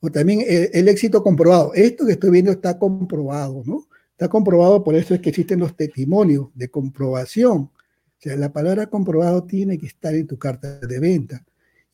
O 0.00 0.10
también 0.10 0.44
el, 0.46 0.70
el 0.72 0.88
éxito 0.88 1.22
comprobado. 1.22 1.72
Esto 1.74 2.06
que 2.06 2.12
estoy 2.12 2.30
viendo 2.30 2.52
está 2.52 2.78
comprobado, 2.78 3.62
¿no? 3.66 3.88
Está 4.12 4.28
comprobado, 4.28 4.82
por 4.82 4.94
eso 4.94 5.14
es 5.14 5.20
que 5.20 5.30
existen 5.30 5.60
los 5.60 5.76
testimonios 5.76 6.48
de 6.54 6.70
comprobación. 6.70 7.58
O 7.58 8.18
sea, 8.18 8.36
la 8.36 8.52
palabra 8.52 8.86
comprobado 8.86 9.44
tiene 9.44 9.76
que 9.78 9.86
estar 9.86 10.14
en 10.14 10.26
tu 10.26 10.38
carta 10.38 10.78
de 10.78 11.00
venta. 11.00 11.44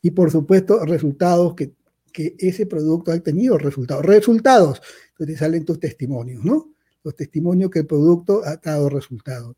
Y 0.03 0.11
por 0.11 0.31
supuesto, 0.31 0.85
resultados 0.85 1.55
que, 1.55 1.73
que 2.12 2.35
ese 2.39 2.66
producto 2.66 3.12
ha 3.12 3.20
tenido 3.20 3.57
resultados. 3.57 4.05
Resultados, 4.05 4.83
entonces 5.11 5.39
salen 5.39 5.65
tus 5.65 5.81
testimonios, 5.81 6.45
¿no? 6.45 6.74
Los 7.05 7.16
testimonios 7.16 7.70
que 7.70 7.81
el 7.81 7.87
producto 7.87 8.43
ha 8.45 8.57
dado 8.57 8.89
resultados. 8.89 9.57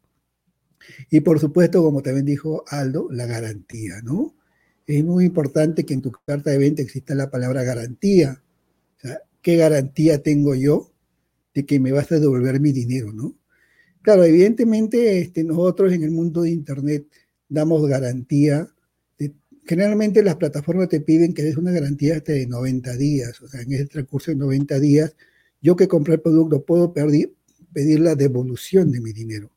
Y 1.11 1.21
por 1.21 1.41
supuesto, 1.41 1.83
como 1.83 2.03
también 2.03 2.27
dijo 2.27 2.65
Aldo, 2.69 3.09
la 3.11 3.27
garantía, 3.27 4.03
¿no? 4.03 4.35
Es 4.87 5.03
muy 5.03 5.25
importante 5.25 5.85
que 5.85 5.95
en 5.95 6.03
tu 6.03 6.13
carta 6.13 6.51
de 6.51 6.59
venta 6.59 6.83
exista 6.83 7.15
la 7.15 7.31
palabra 7.31 7.63
garantía. 7.63 8.43
O 8.97 9.01
sea, 9.01 9.21
¿qué 9.41 9.57
garantía 9.57 10.23
tengo 10.23 10.55
yo 10.55 10.93
de 11.55 11.65
que 11.65 11.81
me 11.81 11.93
vas 11.93 12.13
a 12.13 12.19
devolver 12.19 12.61
mi 12.61 12.73
dinero, 12.73 13.13
no? 13.13 13.35
Claro, 14.03 14.25
evidentemente 14.25 15.21
este, 15.21 15.45
nosotros 15.45 15.93
en 15.93 16.03
el 16.03 16.11
mundo 16.11 16.43
de 16.43 16.51
Internet 16.51 17.07
damos 17.49 17.87
garantía. 17.89 18.69
Generalmente 19.67 20.23
las 20.23 20.37
plataformas 20.37 20.89
te 20.89 21.01
piden 21.01 21.35
que 21.35 21.43
des 21.43 21.57
una 21.57 21.73
garantía 21.73 22.17
hasta 22.17 22.33
de 22.33 22.47
90 22.47 22.97
días. 22.97 23.41
O 23.43 23.49
sea, 23.49 23.63
en 23.63 23.73
ese 23.73 23.87
transcurso 23.87 24.31
de 24.31 24.37
90 24.37 24.79
días, 24.81 25.17
yo 25.61 25.77
que 25.77 25.89
compré 25.89 26.15
el 26.15 26.21
producto 26.21 26.65
puedo 26.65 26.93
pedir, 26.93 27.35
pedir 27.73 28.01
la 28.01 28.15
devolución 28.15 28.93
de 28.93 29.01
mi 29.01 29.13
dinero 29.13 29.55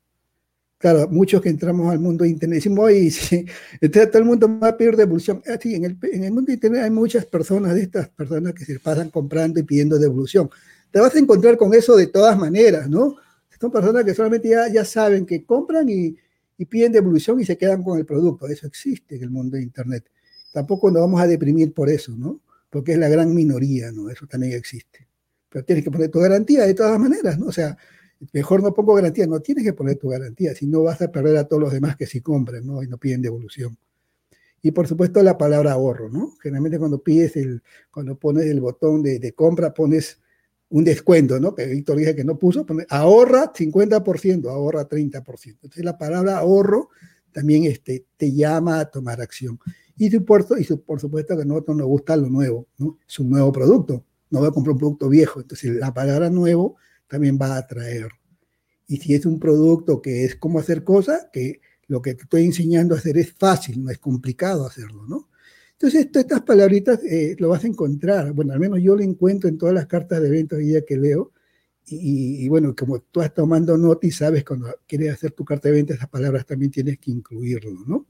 claro, 0.77 1.07
muchos 1.09 1.41
que 1.41 1.49
entramos 1.49 1.91
al 1.91 1.99
mundo 1.99 2.23
de 2.23 2.29
Internet 2.29 2.57
decimos, 2.57 2.85
oye, 2.85 3.09
sí, 3.11 3.45
todo 3.91 4.17
el 4.17 4.25
mundo 4.25 4.59
va 4.59 4.69
a 4.69 4.77
pedir 4.77 4.95
devolución. 4.95 5.41
Ah, 5.47 5.57
en 5.63 5.85
el, 5.85 5.97
en 6.01 6.23
el 6.23 6.31
mundo 6.31 6.47
de 6.47 6.53
Internet 6.53 6.84
hay 6.84 6.91
muchas 6.91 7.25
personas, 7.25 7.75
de 7.75 7.81
estas 7.81 8.09
personas 8.09 8.53
que 8.53 8.65
se 8.65 8.79
pasan 8.79 9.09
comprando 9.09 9.59
y 9.59 9.63
pidiendo 9.63 9.97
devolución. 9.99 10.49
Te 10.91 10.99
vas 10.99 11.15
a 11.15 11.19
encontrar 11.19 11.57
con 11.57 11.73
eso 11.73 11.95
de 11.95 12.07
todas 12.07 12.38
maneras, 12.38 12.89
¿no? 12.89 13.15
Son 13.59 13.71
personas 13.71 14.03
que 14.03 14.13
solamente 14.13 14.49
ya, 14.49 14.67
ya 14.71 14.85
saben 14.85 15.25
que 15.25 15.43
compran 15.43 15.89
y, 15.89 16.15
y 16.57 16.65
piden 16.65 16.91
devolución 16.91 17.39
y 17.39 17.45
se 17.45 17.57
quedan 17.57 17.84
con 17.84 17.97
el 17.97 18.05
producto. 18.05 18.47
Eso 18.47 18.67
existe 18.67 19.15
en 19.15 19.23
el 19.23 19.29
mundo 19.29 19.57
de 19.57 19.63
Internet. 19.63 20.09
Tampoco 20.51 20.89
nos 20.91 21.01
vamos 21.01 21.21
a 21.21 21.27
deprimir 21.27 21.73
por 21.73 21.89
eso, 21.89 22.15
¿no? 22.15 22.41
Porque 22.69 22.93
es 22.93 22.97
la 22.97 23.09
gran 23.09 23.34
minoría, 23.34 23.91
¿no? 23.91 24.09
Eso 24.09 24.25
también 24.27 24.53
existe. 24.53 25.07
Pero 25.49 25.63
tienes 25.63 25.84
que 25.84 25.91
poner 25.91 26.09
tu 26.09 26.19
garantía 26.19 26.65
de 26.65 26.73
todas 26.73 26.99
maneras, 26.99 27.38
¿no? 27.38 27.47
O 27.47 27.51
sea, 27.51 27.77
mejor 28.34 28.63
no 28.63 28.73
pongo 28.73 28.95
garantía, 28.95 29.27
no 29.27 29.39
tienes 29.39 29.63
que 29.63 29.73
poner 29.73 29.97
tu 29.97 30.09
garantía, 30.09 30.55
si 30.55 30.65
no 30.65 30.84
vas 30.84 31.01
a 31.01 31.11
perder 31.11 31.38
a 31.38 31.45
todos 31.45 31.61
los 31.61 31.71
demás 31.71 31.95
que 31.95 32.07
sí 32.07 32.21
compran, 32.21 32.65
¿no? 32.65 32.81
Y 32.84 32.88
no 32.88 32.97
piden 32.97 33.21
devolución. 33.21 33.77
Y 34.61 34.71
por 34.71 34.88
supuesto 34.88 35.21
la 35.21 35.38
palabra 35.38 35.73
ahorro, 35.73 36.09
¿no? 36.09 36.34
Generalmente 36.41 36.79
cuando 36.79 37.01
pides 37.03 37.35
el, 37.38 37.61
cuando 37.91 38.17
pones 38.17 38.45
el 38.45 38.59
botón 38.59 39.03
de, 39.03 39.19
de 39.19 39.34
compra, 39.34 39.73
pones 39.73 40.19
un 40.69 40.84
descuento, 40.84 41.39
¿no? 41.39 41.56
Que 41.56 41.65
Víctor 41.65 41.98
dice 41.98 42.15
que 42.15 42.23
no 42.23 42.38
puso, 42.38 42.65
pone, 42.65 42.85
ahorra 42.89 43.53
50%, 43.53 44.49
ahorra 44.49 44.88
30%. 44.88 45.45
Entonces 45.45 45.85
la 45.85 45.98
palabra 45.98 46.38
ahorro 46.38 46.89
también 47.31 47.65
este, 47.65 48.06
te 48.18 48.34
llama 48.34 48.80
a 48.80 48.85
tomar 48.85 49.22
acción. 49.22 49.60
Y, 49.95 50.10
por, 50.19 50.45
y 50.60 50.76
por 50.76 50.99
supuesto 50.99 51.35
que 51.35 51.44
a 51.44 51.45
nosotros 51.45 51.77
nos 51.77 51.88
gusta 51.88 52.15
lo 52.15 52.30
nuevo, 52.30 52.68
¿no? 52.77 52.98
Es 53.07 53.19
un 53.19 53.30
nuevo 53.30 53.52
producto, 53.52 54.03
no 54.30 54.39
voy 54.39 54.49
a 54.49 54.52
comprar 54.52 54.73
un 54.73 54.80
producto 54.80 55.10
viejo. 55.10 55.39
Entonces 55.39 55.76
la 55.76 55.94
palabra 55.94 56.30
nuevo 56.30 56.76
también 57.07 57.38
va 57.41 57.56
a 57.56 57.57
atraer. 57.60 58.10
Y 58.88 58.98
si 58.98 59.14
es 59.14 59.26
un 59.26 59.39
producto 59.39 60.02
que 60.02 60.26
es 60.26 60.35
cómo 60.35 60.60
hacer 60.60 60.84
cosas, 60.84 61.27
que 61.31 61.61
lo 61.88 62.02
que 62.02 62.14
te 62.15 62.23
estoy 62.23 62.44
enseñando 62.45 62.95
a 62.95 62.98
hacer 62.98 63.18
es 63.18 63.34
fácil, 63.34 63.84
no 63.84 63.89
es 63.89 63.98
complicado 63.98 64.65
hacerlo, 64.65 65.06
¿no? 65.07 65.30
Entonces, 65.79 66.09
estas 66.11 66.41
palabritas 66.41 67.03
eh, 67.03 67.35
lo 67.37 67.49
vas 67.49 67.63
a 67.63 67.67
encontrar. 67.67 68.33
Bueno, 68.33 68.51
al 68.51 68.59
menos 68.59 68.79
yo 68.81 68.95
lo 68.95 69.03
encuentro 69.03 69.47
en 69.47 69.59
todas 69.59 69.75
las 69.75 69.85
cartas 69.85 70.21
de 70.21 70.29
hoy 70.29 70.65
día 70.65 70.81
que 70.81 70.97
leo. 70.97 71.31
Y, 71.89 72.49
bueno, 72.49 72.75
como 72.75 72.99
tú 72.99 73.21
estás 73.21 73.35
tomando 73.35 73.77
nota 73.77 74.05
y 74.05 74.11
sabes 74.11 74.43
cuando 74.43 74.75
quieres 74.85 75.13
hacer 75.13 75.31
tu 75.31 75.45
carta 75.45 75.69
de 75.69 75.75
venta, 75.75 75.93
esas 75.93 76.09
palabras 76.09 76.45
también 76.45 76.69
tienes 76.69 76.97
que 76.99 77.11
incluirlo, 77.11 77.71
¿no? 77.87 78.05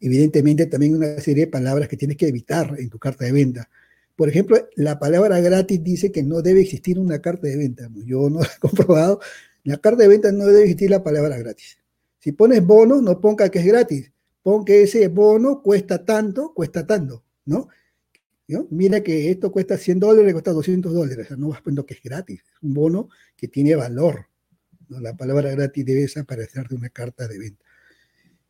Evidentemente, 0.00 0.66
también 0.66 0.94
una 0.94 1.20
serie 1.20 1.46
de 1.46 1.50
palabras 1.50 1.88
que 1.88 1.98
tienes 1.98 2.16
que 2.16 2.28
evitar 2.28 2.74
en 2.78 2.88
tu 2.88 2.98
carta 2.98 3.26
de 3.26 3.32
venta. 3.32 3.68
Por 4.14 4.28
ejemplo, 4.30 4.56
la 4.76 4.98
palabra 4.98 5.40
gratis 5.40 5.82
dice 5.82 6.10
que 6.10 6.22
no 6.22 6.40
debe 6.40 6.62
existir 6.62 6.98
una 6.98 7.20
carta 7.20 7.46
de 7.46 7.56
venta. 7.56 7.90
Yo 8.06 8.30
no 8.30 8.38
lo 8.40 8.44
he 8.44 8.58
comprobado. 8.60 9.20
En 9.64 9.72
la 9.72 9.78
carta 9.78 10.04
de 10.04 10.08
venta 10.08 10.32
no 10.32 10.46
debe 10.46 10.62
existir 10.62 10.90
la 10.90 11.02
palabra 11.02 11.36
gratis. 11.36 11.78
Si 12.20 12.32
pones 12.32 12.64
bono, 12.64 13.02
no 13.02 13.20
ponga 13.20 13.50
que 13.50 13.58
es 13.58 13.66
gratis. 13.66 14.12
Pon 14.46 14.64
que 14.64 14.82
ese 14.82 15.08
bono 15.08 15.60
cuesta 15.60 16.04
tanto, 16.04 16.54
cuesta 16.54 16.86
tanto, 16.86 17.24
¿no? 17.46 17.66
Mira 18.70 19.02
que 19.02 19.28
esto 19.28 19.50
cuesta 19.50 19.76
100 19.76 19.98
dólares, 19.98 20.32
cuesta 20.34 20.52
200 20.52 20.94
dólares. 20.94 21.24
O 21.24 21.28
sea, 21.30 21.36
no 21.36 21.48
vas 21.48 21.62
poniendo 21.62 21.84
que 21.84 21.94
es 21.94 22.00
gratis. 22.00 22.42
Es 22.42 22.62
un 22.62 22.72
bono 22.72 23.08
que 23.36 23.48
tiene 23.48 23.74
valor. 23.74 24.28
La 24.88 25.16
palabra 25.16 25.50
gratis 25.50 25.84
debe 25.84 26.02
desaparecer 26.02 26.68
de 26.68 26.76
una 26.76 26.90
carta 26.90 27.26
de 27.26 27.40
venta. 27.40 27.64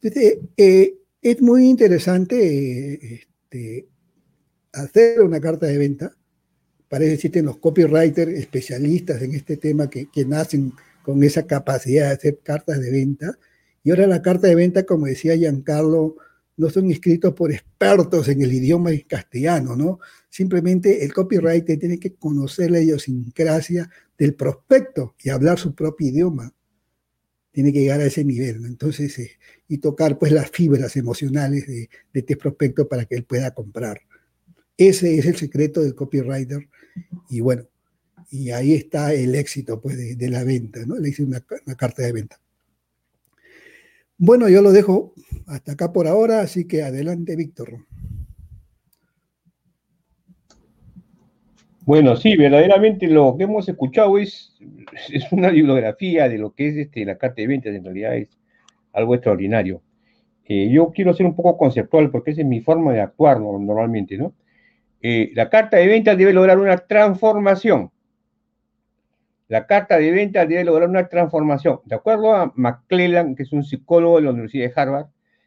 Entonces, 0.02 0.38
eh, 0.58 0.98
es 1.22 1.40
muy 1.40 1.64
interesante 1.64 2.92
eh, 2.92 2.98
este, 3.14 3.88
hacer 4.74 5.22
una 5.22 5.40
carta 5.40 5.64
de 5.64 5.78
venta. 5.78 6.14
Parece 6.90 7.12
que 7.12 7.14
existen 7.14 7.46
los 7.46 7.56
copywriters 7.56 8.32
especialistas 8.32 9.22
en 9.22 9.34
este 9.34 9.56
tema 9.56 9.88
que, 9.88 10.10
que 10.10 10.26
nacen 10.26 10.74
con 11.02 11.22
esa 11.22 11.46
capacidad 11.46 12.08
de 12.08 12.14
hacer 12.16 12.38
cartas 12.42 12.82
de 12.82 12.90
venta. 12.90 13.38
Y 13.86 13.90
ahora 13.90 14.08
la 14.08 14.20
carta 14.20 14.48
de 14.48 14.56
venta, 14.56 14.84
como 14.84 15.06
decía 15.06 15.36
Giancarlo, 15.36 16.16
no 16.56 16.70
son 16.70 16.90
escritos 16.90 17.34
por 17.34 17.52
expertos 17.52 18.26
en 18.28 18.42
el 18.42 18.52
idioma 18.52 18.90
castellano, 19.06 19.76
¿no? 19.76 20.00
Simplemente 20.28 21.04
el 21.04 21.12
copywriter 21.12 21.78
tiene 21.78 22.00
que 22.00 22.14
conocer 22.14 22.72
la 22.72 22.80
idiosincrasia 22.80 23.88
del 24.18 24.34
prospecto 24.34 25.14
y 25.22 25.28
hablar 25.28 25.60
su 25.60 25.72
propio 25.72 26.08
idioma. 26.08 26.52
Tiene 27.52 27.72
que 27.72 27.82
llegar 27.82 28.00
a 28.00 28.06
ese 28.06 28.24
nivel, 28.24 28.60
¿no? 28.60 28.66
Entonces, 28.66 29.16
eh, 29.20 29.30
y 29.68 29.78
tocar 29.78 30.18
pues 30.18 30.32
las 30.32 30.50
fibras 30.50 30.96
emocionales 30.96 31.68
de, 31.68 31.88
de 32.12 32.20
este 32.20 32.36
prospecto 32.36 32.88
para 32.88 33.04
que 33.04 33.14
él 33.14 33.22
pueda 33.22 33.54
comprar. 33.54 34.00
Ese 34.76 35.16
es 35.16 35.26
el 35.26 35.36
secreto 35.36 35.80
del 35.80 35.94
copywriter. 35.94 36.68
Y 37.30 37.40
bueno, 37.40 37.68
y 38.30 38.50
ahí 38.50 38.74
está 38.74 39.14
el 39.14 39.36
éxito 39.36 39.80
pues, 39.80 40.18
de, 40.18 40.28
la 40.28 40.42
venta, 40.42 40.84
¿no? 40.84 40.96
Le 40.96 41.10
hice 41.10 41.22
una, 41.22 41.40
carta 41.76 42.02
de 42.02 42.12
venta. 42.12 42.40
Bueno, 44.18 44.48
yo 44.48 44.62
lo 44.62 44.72
dejo 44.72 45.12
hasta 45.46 45.72
acá 45.72 45.92
por 45.92 46.06
ahora, 46.06 46.40
así 46.40 46.66
que 46.66 46.82
adelante, 46.82 47.36
Víctor. 47.36 47.86
Bueno, 51.86 52.16
sí, 52.16 52.36
verdaderamente 52.36 53.06
lo 53.06 53.36
que 53.36 53.44
hemos 53.44 53.68
escuchado 53.68 54.18
es, 54.18 54.56
es 55.12 55.30
una 55.30 55.50
bibliografía 55.50 56.28
de 56.28 56.38
lo 56.38 56.52
que 56.52 56.68
es 56.68 56.76
este, 56.76 57.04
la 57.04 57.16
carta 57.18 57.42
de 57.42 57.46
ventas, 57.46 57.74
en 57.74 57.84
realidad 57.84 58.16
es 58.16 58.30
algo 58.92 59.14
extraordinario. 59.14 59.82
Eh, 60.46 60.70
yo 60.70 60.92
quiero 60.92 61.12
ser 61.12 61.26
un 61.26 61.36
poco 61.36 61.58
conceptual 61.58 62.10
porque 62.10 62.30
esa 62.30 62.40
es 62.40 62.46
mi 62.46 62.60
forma 62.60 62.92
de 62.92 63.00
actuar 63.00 63.40
normalmente, 63.40 64.16
¿no? 64.16 64.34
Eh, 65.02 65.30
la 65.34 65.50
carta 65.50 65.76
de 65.76 65.86
ventas 65.86 66.16
debe 66.16 66.32
lograr 66.32 66.58
una 66.58 66.78
transformación. 66.78 67.90
La 69.48 69.66
carta 69.66 69.98
de 69.98 70.10
ventas 70.10 70.48
debe 70.48 70.64
lograr 70.64 70.88
una 70.88 71.08
transformación. 71.08 71.80
De 71.84 71.94
acuerdo 71.94 72.34
a 72.34 72.52
McClellan, 72.56 73.36
que 73.36 73.44
es 73.44 73.52
un 73.52 73.62
psicólogo 73.62 74.16
de 74.16 74.22
la 74.22 74.30
Universidad 74.30 74.66
de 74.66 74.72
Harvard, 74.80 75.06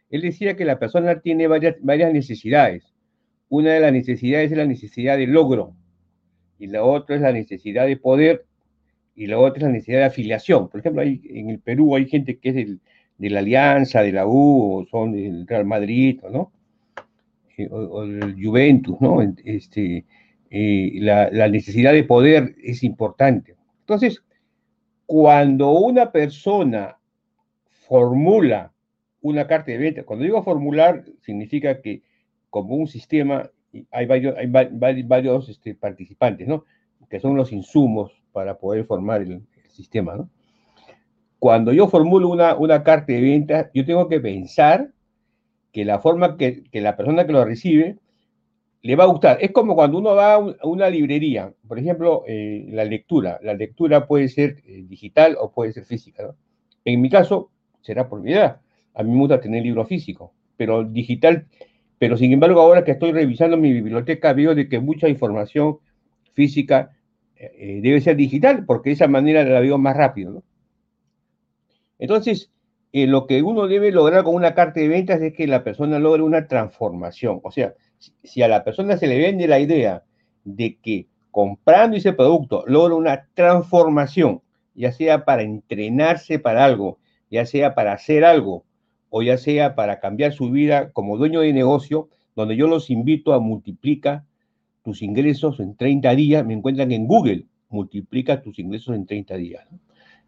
él 0.09 0.21
decía 0.21 0.55
que 0.55 0.65
la 0.65 0.79
persona 0.79 1.19
tiene 1.19 1.47
varias, 1.47 1.75
varias 1.81 2.13
necesidades. 2.13 2.93
Una 3.49 3.73
de 3.73 3.79
las 3.81 3.91
necesidades 3.91 4.51
es 4.51 4.57
la 4.57 4.65
necesidad 4.65 5.17
de 5.17 5.27
logro, 5.27 5.75
y 6.57 6.67
la 6.67 6.83
otra 6.83 7.15
es 7.15 7.21
la 7.21 7.31
necesidad 7.31 7.87
de 7.87 7.97
poder, 7.97 8.45
y 9.15 9.27
la 9.27 9.37
otra 9.37 9.57
es 9.57 9.63
la 9.63 9.69
necesidad 9.69 9.99
de 9.99 10.05
afiliación. 10.05 10.69
Por 10.69 10.79
ejemplo, 10.79 11.01
en 11.03 11.49
el 11.49 11.59
Perú 11.59 11.95
hay 11.95 12.07
gente 12.07 12.37
que 12.37 12.49
es 12.49 12.55
de 13.17 13.29
la 13.29 13.39
Alianza, 13.39 14.01
de 14.01 14.13
la 14.13 14.25
U, 14.25 14.79
o 14.79 14.85
son 14.85 15.11
del 15.11 15.45
Real 15.45 15.65
Madrid, 15.65 16.21
¿no? 16.31 16.51
o, 17.69 18.03
el 18.03 18.35
Juventus, 18.41 18.99
¿no? 19.01 19.21
Este, 19.43 20.05
eh, 20.49 20.91
la, 20.95 21.47
necesidad 21.49 21.93
de 21.93 22.03
poder 22.03 22.55
es 22.63 22.83
importante. 22.83 23.55
Entonces, 23.89 24.23
cuando 25.07 25.71
una 25.71 26.11
persona 26.11 26.99
formula 27.87 28.71
una 29.21 29.47
carta 29.47 29.71
de 29.71 29.79
venta, 29.79 30.03
cuando 30.03 30.25
digo 30.25 30.43
formular, 30.43 31.03
significa 31.21 31.81
que 31.81 32.03
como 32.51 32.75
un 32.75 32.87
sistema 32.87 33.49
hay 33.91 34.05
varios, 34.05 35.49
este, 35.49 35.73
participantes, 35.73 36.47
¿no? 36.47 36.65
Que 37.09 37.19
son 37.19 37.35
los 37.35 37.51
insumos 37.51 38.11
para 38.31 38.59
poder 38.59 38.85
formar 38.85 39.23
el, 39.23 39.41
sistema, 39.69 40.15
¿no? 40.15 40.29
Cuando 41.39 41.73
yo 41.73 41.87
formulo 41.87 42.29
una 42.29 42.83
carta 42.83 43.13
de 43.13 43.21
venta, 43.21 43.71
yo 43.73 43.85
tengo 43.85 44.07
que 44.07 44.19
pensar 44.19 44.91
que 45.71 45.83
la 45.83 45.97
forma 45.99 46.37
que, 46.37 46.63
la 46.73 46.95
persona 46.95 47.25
que 47.25 47.33
lo 47.33 47.43
recibe 47.43 47.97
le 48.81 48.95
va 48.95 49.03
a 49.03 49.07
gustar. 49.07 49.37
Es 49.41 49.51
como 49.51 49.75
cuando 49.75 49.97
uno 49.97 50.15
va 50.15 50.35
a, 50.35 50.39
una 50.63 50.89
librería, 50.89 51.53
por 51.67 51.79
ejemplo, 51.79 52.23
eh, 52.27 52.65
la 52.69 52.85
lectura. 52.85 53.39
La 53.43 53.53
lectura 53.53 54.07
puede 54.07 54.29
ser 54.29 54.61
eh, 54.65 54.83
digital 54.87 55.35
o 55.39 55.51
puede 55.51 55.73
ser 55.73 55.85
física. 55.85 56.33
En 56.85 57.01
mi 57.01 57.09
caso, 57.09 57.51
será 57.81 58.07
por 58.07 58.21
mi 58.21 58.33
edad. 58.33 58.61
A 58.93 59.03
mí 59.03 59.11
me 59.11 59.19
gusta 59.19 59.41
tener 59.41 59.63
libro 59.63 59.85
físico, 59.85 60.33
pero 60.57 60.83
digital. 60.83 61.47
Pero 61.97 62.17
sin 62.17 62.31
embargo, 62.31 62.61
ahora 62.61 62.85
que 62.85 62.91
estoy 62.91 63.11
revisando 63.11 63.57
mi 63.57 63.73
biblioteca, 63.73 64.33
veo 64.33 64.55
de 64.55 64.69
que 64.69 64.79
mucha 64.79 65.09
información 65.09 65.79
física 66.33 66.91
eh, 67.35 67.79
debe 67.83 67.99
ser 67.99 68.15
digital, 68.15 68.65
porque 68.65 68.89
de 68.91 68.93
esa 68.95 69.07
manera 69.07 69.43
la 69.43 69.59
veo 69.59 69.77
más 69.77 69.97
rápido. 69.97 70.31
¿no? 70.31 70.43
Entonces, 71.97 72.51
lo 72.93 73.27
que 73.27 73.43
uno 73.43 73.67
debe 73.67 73.91
lograr 73.91 74.23
con 74.23 74.35
una 74.35 74.55
carta 74.55 74.79
de 74.79 74.87
ventas 74.87 75.21
es 75.21 75.33
que 75.33 75.47
la 75.47 75.63
persona 75.65 75.99
logre 75.99 76.23
una 76.23 76.47
transformación. 76.47 77.41
O 77.43 77.51
sea, 77.51 77.75
si 78.23 78.41
a 78.41 78.47
la 78.47 78.63
persona 78.63 78.97
se 78.97 79.07
le 79.07 79.17
vende 79.17 79.47
la 79.47 79.59
idea 79.59 80.03
de 80.43 80.77
que 80.77 81.07
comprando 81.31 81.97
ese 81.97 82.13
producto 82.13 82.63
logra 82.67 82.95
una 82.95 83.27
transformación, 83.33 84.41
ya 84.73 84.91
sea 84.91 85.25
para 85.25 85.43
entrenarse 85.43 86.39
para 86.39 86.65
algo, 86.65 86.99
ya 87.29 87.45
sea 87.45 87.75
para 87.75 87.93
hacer 87.93 88.25
algo, 88.25 88.65
o 89.09 89.21
ya 89.21 89.37
sea 89.37 89.75
para 89.75 89.99
cambiar 89.99 90.33
su 90.33 90.49
vida 90.49 90.91
como 90.91 91.17
dueño 91.17 91.41
de 91.41 91.53
negocio, 91.53 92.09
donde 92.35 92.55
yo 92.55 92.67
los 92.67 92.89
invito 92.89 93.33
a 93.33 93.39
multiplicar 93.39 94.23
tus 94.83 95.01
ingresos 95.01 95.59
en 95.59 95.75
30 95.75 96.15
días, 96.15 96.45
me 96.45 96.53
encuentran 96.53 96.91
en 96.91 97.05
Google, 97.07 97.45
multiplica 97.69 98.41
tus 98.41 98.57
ingresos 98.59 98.95
en 98.95 99.05
30 99.05 99.35
días. 99.35 99.67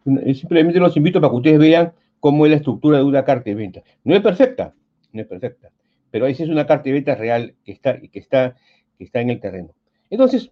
Simplemente 0.03 0.79
los 0.79 0.97
invito 0.97 1.21
para 1.21 1.31
que 1.31 1.37
ustedes 1.37 1.59
vean 1.59 1.93
cómo 2.19 2.45
es 2.45 2.51
la 2.51 2.57
estructura 2.57 2.97
de 2.97 3.03
una 3.03 3.23
carta 3.23 3.45
de 3.45 3.55
venta. 3.55 3.83
No 4.03 4.15
es 4.15 4.21
perfecta, 4.21 4.73
no 5.13 5.21
es 5.21 5.27
perfecta, 5.27 5.71
pero 6.11 6.27
esa 6.27 6.43
es 6.43 6.49
una 6.49 6.67
carta 6.67 6.91
venta 6.91 7.15
real 7.15 7.55
que 7.65 7.71
está, 7.71 7.99
que 7.99 8.19
está, 8.19 8.55
que 8.97 9.03
está 9.05 9.21
en 9.21 9.29
el 9.31 9.39
terreno. 9.39 9.69
Entonces, 10.09 10.51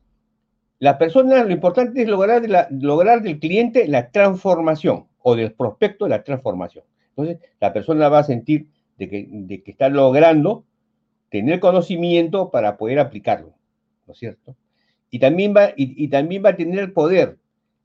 la 0.79 0.97
persona, 0.97 1.43
lo 1.43 1.51
importante 1.51 2.01
es 2.01 2.07
lograr, 2.07 2.41
lograr 2.71 3.21
del 3.21 3.39
cliente 3.39 3.87
la 3.87 4.09
transformación 4.11 5.07
o 5.21 5.35
del 5.35 5.51
prospecto 5.51 6.07
la 6.07 6.23
transformación. 6.23 6.85
Entonces, 7.09 7.37
la 7.59 7.73
persona 7.73 8.07
va 8.07 8.19
a 8.19 8.23
sentir 8.23 8.67
de 8.97 9.09
que, 9.09 9.27
de 9.29 9.61
que 9.61 9.71
está 9.71 9.89
logrando 9.89 10.63
tener 11.29 11.59
conocimiento 11.59 12.49
para 12.49 12.77
poder 12.77 12.99
aplicarlo, 12.99 13.53
¿no 14.07 14.13
es 14.13 14.19
cierto? 14.19 14.55
Y 15.11 15.19
también 15.19 15.53
va, 15.55 15.73
y, 15.75 16.07
también 16.09 16.43
va 16.43 16.49
a 16.49 16.55
tener 16.55 16.93
poder. 16.93 17.37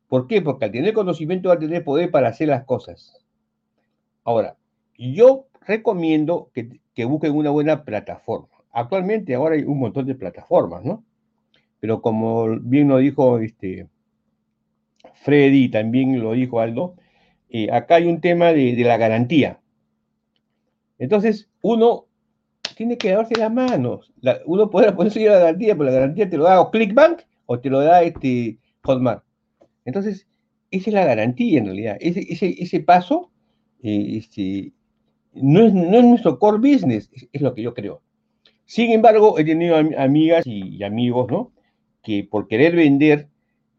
¿Por 0.09 0.27
qué? 0.27 0.43
Porque 0.43 0.67
al 0.67 0.73
tener 0.73 0.93
conocimiento 0.93 1.49
va 1.49 1.55
a 1.55 1.59
tener 1.59 1.83
poder 1.83 2.11
para 2.11 2.29
hacer 2.29 2.49
las 2.49 2.65
cosas. 2.65 3.25
Ahora, 4.25 4.57
yo 4.99 5.47
recomiendo 5.67 6.51
que, 6.55 6.81
que 6.95 7.05
busquen 7.05 7.35
una 7.35 7.51
buena 7.51 7.85
plataforma. 7.85 8.49
Actualmente 8.73 9.35
ahora 9.35 9.55
hay 9.55 9.63
un 9.63 9.79
montón 9.79 10.07
de 10.07 10.15
plataformas, 10.15 10.85
¿no? 10.85 11.05
Pero 11.81 12.01
como 12.01 12.59
bien 12.61 12.89
lo 12.89 12.99
dijo 12.99 13.39
este, 13.39 13.89
Freddy, 15.15 15.69
también 15.69 16.23
lo 16.23 16.33
dijo 16.33 16.61
Aldo, 16.61 16.97
eh, 17.51 17.71
acá 17.71 17.97
hay 17.97 18.07
un 18.07 18.21
tema 18.21 18.53
de, 18.53 18.75
la 18.79 18.97
garantía. 18.97 19.61
Entonces, 20.99 21.49
uno 21.61 22.07
tiene 22.77 22.99
que 22.99 23.13
darse 23.13 23.37
las 23.37 23.53
manos. 23.53 24.13
uno 24.47 24.71
puede 24.71 24.93
ponerse 24.93 25.25
la 25.25 25.39
garantía, 25.39 25.75
pero 25.75 25.85
la 25.85 25.93
garantía 25.93 26.29
te 26.29 26.37
lo 26.37 26.45
da 26.45 26.61
o 26.61 26.71
Clickbank 26.71 27.23
o 27.47 27.61
te 27.61 27.71
lo 27.71 27.81
da 27.81 28.03
este 28.03 28.59
Hotmart. 28.83 29.23
Entonces, 29.85 30.27
esa 30.71 30.91
es 30.91 30.95
la 30.95 31.05
garantía 31.05 31.59
en 31.59 31.67
realidad. 31.67 31.97
Ese, 32.01 32.25
ese, 32.29 32.81
paso 32.81 33.31
eh, 33.83 34.17
este, 34.17 34.73
no, 35.35 35.61
es, 35.61 35.73
nuestro 35.73 36.39
core 36.39 36.59
business, 36.59 37.11
es, 37.33 37.41
lo 37.41 37.55
que 37.55 37.63
yo 37.63 37.75
creo. 37.75 38.03
Sin 38.65 38.91
embargo, 38.93 39.39
he 39.39 39.45
tenido 39.45 39.77
amigas 39.77 40.47
y, 40.47 40.83
amigos, 40.83 41.31
¿no? 41.31 41.53
Que 42.03 42.25
por 42.25 42.49
querer 42.49 42.77
vender 42.77 43.29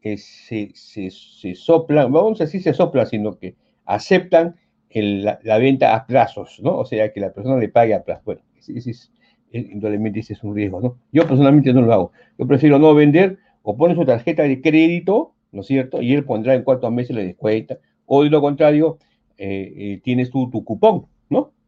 eh, 0.01 0.17
se, 0.17 0.71
se, 0.75 1.09
se, 1.09 1.55
soplan, 1.55 2.11
vamos 2.11 2.39
a 2.39 2.45
decir 2.45 2.61
se 2.61 2.73
sopla, 2.73 3.05
sino 3.05 3.37
que 3.37 3.55
aceptan 3.85 4.55
la, 4.93 5.57
venta 5.57 5.95
a 5.95 6.05
plazos, 6.05 6.59
¿no? 6.61 6.77
O 6.77 6.85
sea, 6.85 7.11
que 7.11 7.19
la 7.19 7.33
persona 7.33 7.57
le 7.57 7.69
pague 7.69 7.93
a 7.93 8.03
plazos. 8.03 8.23
Bueno, 8.25 8.41
ese 8.57 8.89
es, 8.89 9.11
indudablemente 9.51 10.19
ese 10.19 10.33
es 10.33 10.43
un 10.43 10.55
riesgo, 10.55 10.81
¿no? 10.81 10.97
Yo 11.11 11.27
personalmente 11.27 11.73
no 11.73 11.81
lo 11.81 11.93
hago. 11.93 12.11
Yo 12.37 12.47
prefiero 12.47 12.79
no 12.79 12.93
vender 12.93 13.39
o 13.63 13.75
pone 13.75 13.95
su 13.95 14.05
tarjeta 14.05 14.43
de 14.43 14.61
crédito, 14.61 15.33
¿no 15.51 15.61
es 15.61 15.67
cierto? 15.67 16.01
Y 16.01 16.13
él 16.13 16.23
pondrá 16.23 16.53
en 16.53 16.63
cuántos 16.63 16.91
meses 16.91 17.15
le 17.15 17.25
descuenta. 17.25 17.77
O 18.05 18.23
de 18.23 18.29
lo 18.29 18.41
contrario, 18.41 18.99
eh, 19.37 19.73
eh, 19.75 20.01
tienes 20.03 20.29
tu, 20.29 20.49
cupón, 20.51 20.95
¿no? 20.95 21.09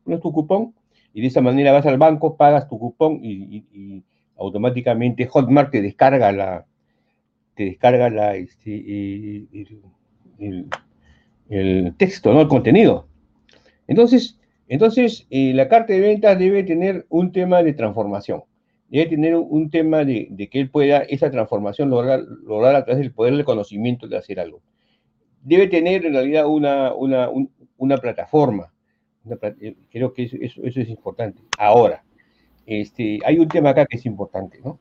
Tu 0.07 0.31
cupón 0.31 0.73
y 1.13 1.21
de 1.21 1.27
esa 1.27 1.41
manera 1.41 1.71
vas 1.71 1.85
al 1.85 1.97
banco, 1.97 2.38
pagas 2.38 2.67
tu 2.69 2.79
cupón 2.79 3.19
y, 3.23 4.03
automáticamente 4.39 5.25
Hotmart 5.25 5.71
te 5.71 5.81
descarga 5.81 6.31
la, 6.31 6.65
te 7.55 7.65
descarga 7.65 8.09
la, 8.09 8.35
este, 8.35 9.47
el, 10.39 10.67
el 11.49 11.95
texto, 11.97 12.34
¿no? 12.34 12.41
El 12.41 12.47
contenido. 12.47 13.07
Entonces, 13.88 14.38
entonces 14.67 15.25
eh, 15.29 15.53
la 15.53 15.67
carta 15.67 15.93
de 15.93 16.01
ventas 16.01 16.38
debe 16.38 16.63
tener 16.63 17.05
un 17.09 17.31
tema 17.31 17.63
de 17.63 17.73
transformación. 17.73 18.43
Debe 18.89 19.07
tener 19.07 19.35
un 19.35 19.69
tema 19.69 20.05
de, 20.05 20.47
que 20.49 20.59
él 20.59 20.69
pueda 20.69 20.99
esa 20.99 21.29
transformación 21.29 21.89
lograr, 21.89 22.21
lograr 22.21 22.75
a 22.75 22.85
través 22.85 23.01
del 23.01 23.11
poder 23.11 23.35
del 23.35 23.45
conocimiento 23.45 24.07
de 24.07 24.17
hacer 24.17 24.39
algo. 24.39 24.61
Debe 25.41 25.67
tener 25.67 26.05
en 26.05 26.13
realidad 26.13 26.47
una, 26.47 26.93
una, 26.93 27.29
una 27.77 27.97
plataforma. 27.97 28.71
Eh, 29.62 29.76
creo 29.91 30.14
que 30.14 30.24
eso, 30.24 30.38
eso, 30.40 30.62
es 30.80 30.90
importante. 30.90 31.41
Ahora, 31.58 32.04
este, 32.66 33.20
hay 33.26 33.40
un 33.40 33.48
tema 33.48 33.72
acá 33.72 33.86
que 33.86 33.98
es 33.98 34.06
importante, 34.06 34.60
¿no? 34.64 34.80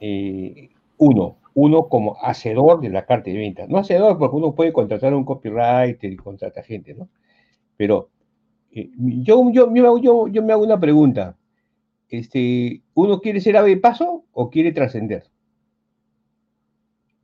Eh, 0.00 0.70
uno, 0.98 1.36
uno 1.54 1.88
como 1.88 2.16
hacedor 2.22 2.80
de 2.80 2.90
la 2.90 3.06
carta 3.06 3.30
de 3.30 3.38
ventas. 3.38 3.68
No 3.68 3.78
hacedor 3.78 4.18
porque 4.18 4.36
uno 4.36 4.54
puede 4.54 4.72
contratar 4.72 5.14
un 5.14 5.24
copywriter 5.24 6.12
y 6.12 6.16
contratar 6.16 6.64
gente, 6.64 6.94
¿no? 6.94 7.08
Pero 7.76 8.10
eh, 8.72 8.90
yo, 8.96 9.50
yo, 9.50 9.72
yo, 9.74 10.28
yo, 10.28 10.42
me 10.42 10.52
hago 10.52 10.64
una 10.64 10.78
pregunta. 10.80 11.36
Este, 12.08 12.82
¿Uno 12.94 13.20
quiere 13.20 13.40
ser 13.40 13.56
ave 13.56 13.70
de 13.70 13.76
paso 13.76 14.24
o 14.32 14.50
quiere 14.50 14.72
trascender? 14.72 15.24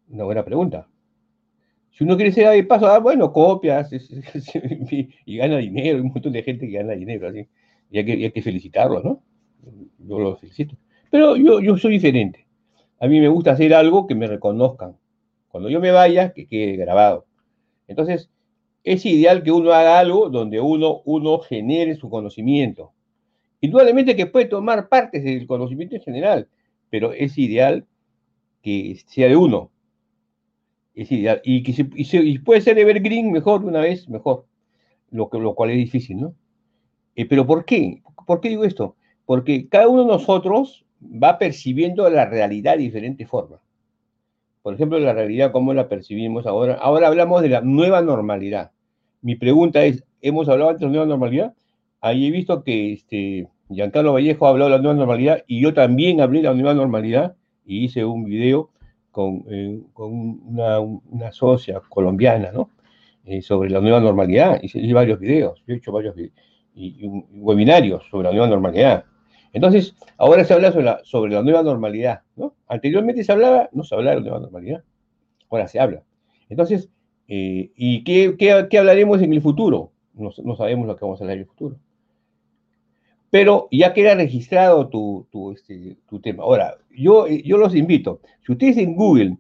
Una 0.09 0.25
buena 0.25 0.45
pregunta. 0.45 0.89
Si 1.97 2.05
uno 2.05 2.17
quiere 2.17 2.31
ser 2.31 2.51
de 2.51 2.63
paso, 2.65 2.87
ah, 2.87 2.99
bueno, 2.99 3.33
copias 3.33 3.91
y, 5.25 5.37
gana 5.39 5.57
dinero, 5.57 5.97
hay 5.97 6.03
un 6.03 6.09
montón 6.09 6.33
de 6.33 6.43
gente 6.43 6.67
que 6.67 6.75
gana 6.75 6.93
dinero, 6.93 7.29
así. 7.29 7.49
Y 7.91 7.99
hay 7.99 8.05
que, 8.05 8.13
hay 8.13 8.31
que 8.33 8.43
felicitarlos, 8.43 9.03
¿no? 9.03 9.23
Yo 9.99 10.19
los 10.19 10.39
felicito. 10.39 10.77
Pero 11.11 11.37
yo, 11.37 11.61
yo 11.61 11.79
soy 11.79 11.93
diferente. 11.93 12.47
A 13.01 13.07
mí 13.07 13.19
me 13.19 13.29
gusta 13.29 13.53
hacer 13.53 13.73
algo 13.73 14.07
que 14.07 14.15
me 14.15 14.27
reconozcan. 14.27 14.97
Cuando 15.49 15.71
yo 15.71 15.81
me 15.81 15.91
vaya, 15.91 16.35
que 16.35 16.47
quede 16.47 16.77
grabado. 16.77 17.25
Entonces, 17.89 18.29
es 18.85 19.07
ideal 19.07 19.43
que 19.43 19.53
uno 19.53 19.73
haga 19.73 19.99
algo 19.99 20.29
donde 20.29 20.61
uno, 20.61 21.01
uno 21.07 21.39
genere 21.39 21.97
su 21.97 22.11
conocimiento. 22.11 22.93
Indudablemente 23.63 24.17
que 24.17 24.27
puede 24.27 24.47
tomar 24.47 24.91
partes 24.91 25.25
del 25.25 25.47
conocimiento 25.47 25.97
en 25.97 26.03
general, 26.03 26.49
pero 26.91 27.15
es 27.15 27.39
ideal 27.39 27.87
que 28.61 28.99
sea 29.07 29.29
de 29.29 29.37
uno. 29.37 29.71
Y 30.97 31.63
que 31.63 31.87
y 31.95 32.39
puede 32.39 32.63
ser 32.63 32.79
evergreen, 32.79 33.31
mejor, 33.31 33.63
una 33.65 33.81
vez, 33.81 34.09
mejor. 34.09 34.47
Lo, 35.11 35.29
que, 35.29 35.39
lo 35.39 35.55
cual 35.55 35.71
es 35.71 35.77
difícil, 35.77 36.21
¿no? 36.21 36.35
Eh, 37.15 37.27
pero 37.27 37.47
¿por 37.47 37.65
qué? 37.65 38.03
¿Por 38.27 38.41
qué 38.41 38.49
digo 38.49 38.65
esto? 38.65 38.97
Porque 39.27 39.69
cada 39.69 39.89
uno 39.89 40.03
de 40.03 40.09
nosotros 40.09 40.85
va 41.03 41.39
percibiendo 41.39 42.09
la 42.09 42.25
realidad 42.25 42.73
de 42.73 42.85
diferentes 42.85 43.29
formas. 43.29 43.61
Por 44.63 44.75
ejemplo, 44.75 44.99
la 44.99 45.13
realidad, 45.13 45.53
¿cómo 45.53 45.75
la 45.75 45.89
percibimos 45.89 46.47
ahora? 46.47 46.75
Ahora 46.75 47.09
hablamos 47.09 47.43
de 47.43 47.51
la 47.51 47.61
nueva 47.61 48.03
normalidad. 48.03 48.73
Mi 49.21 49.37
pregunta 49.37 49.85
es, 49.85 50.03
¿hemos 50.23 50.49
hablado 50.49 50.71
antes 50.71 50.81
de 50.81 50.87
la 50.87 50.93
nueva 50.93 51.07
normalidad? 51.07 51.55
Ahí 52.01 52.27
he 52.27 52.31
visto 52.31 52.65
que 52.65 52.95
este, 52.95 53.49
Giancarlo 53.69 54.15
Vallejo 54.15 54.47
ha 54.47 54.51
hablado 54.51 54.71
de 54.71 54.77
la 54.77 54.83
nueva 54.83 54.99
normalidad 54.99 55.45
y 55.47 55.61
yo 55.61 55.75
también 55.75 56.21
hablé 56.21 56.39
de 56.39 56.49
la 56.49 56.55
nueva 56.55 56.75
normalidad 56.75 57.37
y 57.65 57.85
hice 57.85 58.05
un 58.05 58.25
video 58.25 58.71
con, 59.17 59.47
eh, 59.49 59.81
con 59.95 60.13
una, 60.45 60.79
una, 60.79 61.33
socia 61.33 61.81
colombiana, 61.89 62.53
¿no? 62.53 62.69
Eh, 63.25 63.41
sobre 63.41 63.71
la 63.71 63.81
nueva 63.81 63.99
normalidad. 63.99 64.61
Hice, 64.63 64.93
varios 64.93 65.19
videos, 65.19 65.65
he 65.67 65.77
hecho 65.77 65.91
varios 65.91 66.15
y, 66.75 67.09
webinarios 67.33 68.05
sobre 68.11 68.25
la 68.25 68.33
nueva 68.33 68.47
normalidad. 68.47 69.07
Entonces, 69.55 69.95
ahora 70.19 70.45
se 70.45 70.53
habla 70.53 71.01
sobre 71.03 71.33
la, 71.33 71.43
nueva 71.43 71.63
normalidad, 71.63 72.21
¿no? 72.37 72.57
Anteriormente 72.69 73.25
se 73.25 73.33
hablaba, 73.33 73.71
no 73.73 73.85
se 73.85 73.95
hablaba 73.95 74.17
de 74.17 74.21
la 74.21 74.27
nueva 74.27 74.41
normalidad, 74.41 74.85
ahora 75.49 75.67
se 75.67 75.81
habla. 75.81 76.03
Entonces, 76.51 76.91
eh, 77.27 77.73
¿y 77.75 78.05
qué, 78.05 78.79
hablaremos 78.79 79.23
en 79.23 79.33
el 79.33 79.41
futuro? 79.41 79.93
No, 80.13 80.31
sabemos 80.57 80.87
lo 80.87 80.95
que 80.95 81.07
vamos 81.07 81.23
a 81.23 81.25
hablar 81.25 81.39
en 81.39 81.45
el 81.45 81.49
futuro. 81.49 81.77
Pero 83.37 83.69
ya 83.71 83.93
queda 83.93 84.15
registrado 84.15 84.89
tu, 84.89 85.53
este, 85.53 85.99
tema. 86.23 86.43
Ahora, 86.43 86.79
yo, 86.97 87.29
yo 87.29 87.59
los 87.59 87.75
invito, 87.75 88.23
si 88.47 88.53
ustedes 88.53 88.79
en 88.79 88.97
Google 88.97 89.37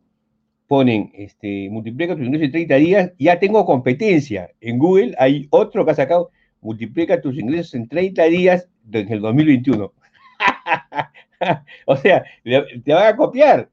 ponen, 0.66 1.10
este, 1.14 1.70
multiplica 1.70 2.14
tus 2.14 2.26
ingresos 2.26 2.44
en 2.44 2.52
30 2.52 2.74
días, 2.74 3.12
ya 3.18 3.38
tengo 3.38 3.64
competencia. 3.64 4.50
En 4.60 4.78
Google 4.78 5.14
hay 5.18 5.46
otro 5.48 5.86
que 5.86 5.92
ha 5.92 5.94
sacado, 5.94 6.30
multiplica 6.60 7.22
tus 7.22 7.38
ingresos 7.38 7.72
en 7.72 7.88
30 7.88 8.24
días 8.24 8.68
desde 8.82 9.14
el 9.14 9.22
2021. 9.22 9.90
o 11.86 11.96
sea, 11.96 12.22
te 12.44 12.92
van 12.92 13.14
a 13.14 13.16
copiar. 13.16 13.70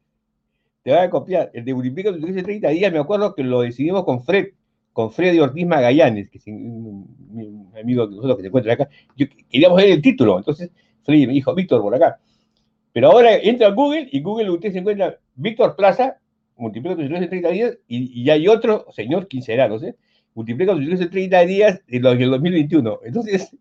Te 0.84 0.92
van 0.92 1.04
a 1.04 1.10
copiar. 1.10 1.52
El 1.54 1.66
de 1.66 1.74
Multiplica 1.74 2.14
de 2.14 2.44
30 2.44 2.70
días, 2.70 2.94
me 2.94 3.00
acuerdo 3.00 3.36
que 3.36 3.44
lo 3.44 3.60
decidimos 3.60 4.06
con 4.06 4.24
Fred, 4.24 4.54
con 4.94 5.12
Freddy 5.12 5.40
Ortiz 5.40 5.66
Magallanes, 5.66 6.30
que 6.30 6.38
es 6.38 6.48
un, 6.48 7.72
amigo 7.80 8.08
de 8.08 8.16
nosotros 8.16 8.38
que 8.38 8.44
se 8.44 8.48
encuentra 8.48 8.74
acá. 8.74 8.90
Yo, 9.18 9.26
queríamos 9.50 9.78
ver 9.78 9.90
el 9.90 10.02
título, 10.02 10.38
entonces 10.38 10.72
Freddy 11.04 11.28
me 11.28 11.34
dijo, 11.34 11.54
Víctor, 11.54 11.82
por 11.82 11.96
acá. 11.96 12.20
Pero 12.94 13.12
ahora 13.12 13.36
entra 13.36 13.68
a 13.68 13.72
Google 13.72 14.08
y 14.12 14.22
Google 14.22 14.52
usted 14.52 14.72
se 14.72 14.78
encuentra 14.78 15.18
Víctor 15.36 15.76
Plaza 15.76 16.18
multiplica 16.58 16.96
tus 16.96 17.06
ingresos 17.06 17.26
en 17.26 17.30
30 17.30 17.50
días 17.50 17.78
y, 17.88 18.22
y 18.22 18.30
hay 18.30 18.48
otro 18.48 18.86
señor 18.92 19.28
quincenal, 19.28 19.84
¿eh? 19.84 19.96
multiplica 20.34 20.74
tus 20.74 20.82
ingresos 20.82 21.06
en 21.06 21.12
30 21.12 21.46
días 21.46 21.82
en 21.88 22.02
los 22.02 22.18
del 22.18 22.30
2021. 22.32 23.00
Entonces, 23.04 23.56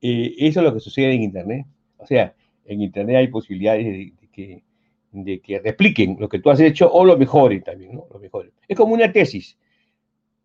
eh, 0.00 0.34
eso 0.38 0.60
es 0.60 0.64
lo 0.64 0.74
que 0.74 0.80
sucede 0.80 1.12
en 1.12 1.22
Internet. 1.22 1.66
O 1.98 2.06
sea, 2.06 2.34
en 2.66 2.82
Internet 2.82 3.16
hay 3.16 3.28
posibilidades 3.28 3.84
de, 3.86 4.12
que, 4.32 4.62
de 5.12 5.40
que 5.40 5.58
repliquen 5.60 6.16
lo 6.18 6.28
que 6.28 6.38
tú 6.38 6.50
has 6.50 6.60
hecho 6.60 6.90
o 6.92 7.04
lo 7.04 7.16
mejoren 7.16 7.62
también, 7.62 7.94
¿no? 7.94 8.06
Lo 8.12 8.18
mejoren. 8.18 8.52
Es 8.68 8.76
como 8.76 8.94
una 8.94 9.12
tesis. 9.12 9.56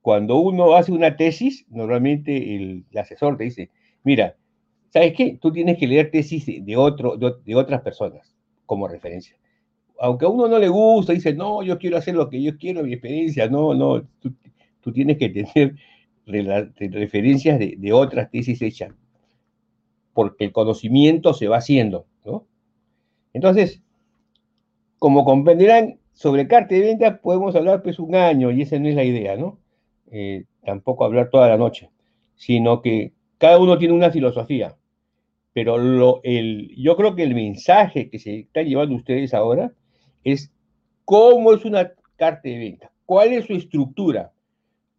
Cuando 0.07 0.37
uno 0.37 0.73
hace 0.77 0.93
una 0.93 1.17
tesis, 1.17 1.65
normalmente 1.67 2.55
el, 2.55 2.85
asesor 2.95 3.35
te 3.35 3.43
dice, 3.43 3.71
mira, 4.05 4.37
¿sabes 4.87 5.11
qué? 5.13 5.37
Tú 5.41 5.51
tienes 5.51 5.77
que 5.77 5.85
leer 5.85 6.11
tesis 6.11 6.45
de, 6.45 6.77
otras 6.77 7.81
personas 7.81 8.33
como 8.65 8.87
referencia 8.87 9.35
aunque 9.99 10.23
a 10.23 10.29
uno 10.29 10.47
no 10.47 10.59
le 10.59 10.69
gusta, 10.69 11.11
dice, 11.11 11.33
no, 11.33 11.61
yo 11.61 11.77
quiero 11.77 11.97
hacer 11.97 12.15
lo 12.15 12.29
que 12.29 12.41
yo 12.41 12.57
quiero, 12.57 12.83
mi 12.83 12.93
experiencia, 12.93 13.49
no, 13.49 13.73
no, 13.73 14.07
tú, 14.21 14.93
tienes 14.93 15.17
que 15.17 15.27
tener 15.27 15.75
referencias 16.25 17.59
de, 17.59 17.91
otras 17.91 18.31
tesis 18.31 18.61
hechas, 18.61 18.93
porque 20.13 20.45
el 20.45 20.53
conocimiento 20.53 21.33
se 21.33 21.49
va 21.49 21.57
haciendo, 21.57 22.05
¿no? 22.23 22.47
Entonces, 23.33 23.81
como 24.99 25.25
comprenderán, 25.25 25.99
sobre 26.13 26.47
carta 26.47 26.75
de 26.75 26.81
venta 26.81 27.19
podemos 27.19 27.57
hablar 27.57 27.83
pues 27.83 27.99
un 27.99 28.15
año, 28.15 28.51
y 28.51 28.61
esa 28.61 28.79
no 28.79 28.87
es 28.87 28.95
la 28.95 29.03
idea, 29.03 29.35
¿no? 29.35 29.59
Eh, 30.11 30.45
tampoco 30.63 31.03
hablar 31.03 31.29
toda 31.29 31.49
la 31.49 31.57
noche, 31.57 31.89
sino 32.35 32.81
que 32.81 33.13
cada 33.37 33.57
uno 33.59 33.77
tiene 33.77 33.93
una 33.93 34.11
filosofía, 34.11 34.75
pero 35.53 36.21
yo 36.23 36.95
creo 36.95 37.15
que 37.15 37.23
el 37.23 37.35
mensaje 37.35 38.09
que 38.09 38.19
se 38.19 38.39
está 38.39 38.61
llevando 38.61 38.95
ustedes 38.95 39.33
ahora 39.33 39.71
es 40.23 40.51
cómo 41.03 41.53
es 41.53 41.65
una 41.65 41.91
carta 42.15 42.41
de 42.43 42.57
venta, 42.57 42.91
cuál 43.05 43.33
es 43.33 43.45
su 43.45 43.53
estructura, 43.53 44.31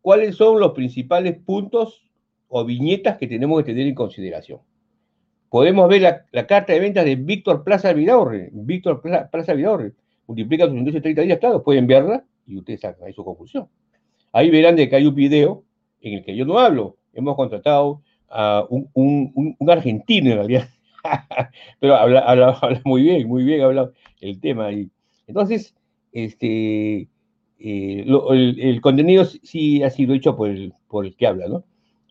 cuáles 0.01 0.36
son 0.36 0.59
los 0.60 0.72
principales 0.72 1.39
puntos 1.39 2.02
o 2.48 2.64
viñetas 2.64 3.18
que 3.18 3.26
tenemos 3.26 3.59
que 3.62 3.72
tener 3.72 3.86
en 3.86 3.94
consideración. 3.94 4.60
Podemos 5.51 5.89
ver 5.89 6.26
la, 6.30 6.47
carta 6.47 6.72
de 6.72 6.80
ventas 6.80 7.05
de 7.05 7.16
Víctor 7.16 7.64
Plaza 7.64 7.93
Vidaurre. 7.93 8.51
Víctor 8.52 9.01
Plaza 9.01 9.55
Vidaurre 9.55 9.93
multiplica 10.26 10.66
sus 10.66 10.76
ingresos 10.76 11.02
30 11.02 11.22
días, 11.22 11.39
claro, 11.39 11.62
pueden 11.62 11.86
verla 11.86 12.24
y 12.47 12.56
ustedes 12.56 12.80
sacan 12.80 13.06
ahí 13.06 13.12
su 13.12 13.24
conclusión. 13.24 13.68
Ahí 14.32 14.50
verán 14.50 14.76
de 14.76 14.88
que 14.88 14.96
hay 14.96 15.06
un 15.06 15.14
video 15.14 15.64
en 16.00 16.14
el 16.14 16.24
que 16.24 16.36
yo 16.36 16.44
no 16.44 16.59
hablo. 16.59 16.96
Hemos 17.12 17.36
contratado 17.36 18.02
a 18.28 18.64
un, 18.68 19.56
argentino 19.68 20.30
en 20.30 20.36
realidad, 20.36 20.68
pero 21.80 21.96
habla, 21.96 22.59
muy 22.84 23.02
bien, 23.02 23.26
muy 23.26 23.44
bien 23.44 23.62
habla 23.62 23.90
el 24.20 24.40
tema. 24.40 24.70
Entonces, 25.26 25.74
este, 26.12 27.09
eh, 27.59 28.05
el, 28.06 28.80
contenido 28.80 29.24
sí 29.24 29.82
ha 29.82 29.90
sido 29.90 30.14
hecho 30.14 30.36
por 30.36 30.50
el, 30.50 30.72
que 31.16 31.26
habla, 31.26 31.48
¿no? 31.48 31.64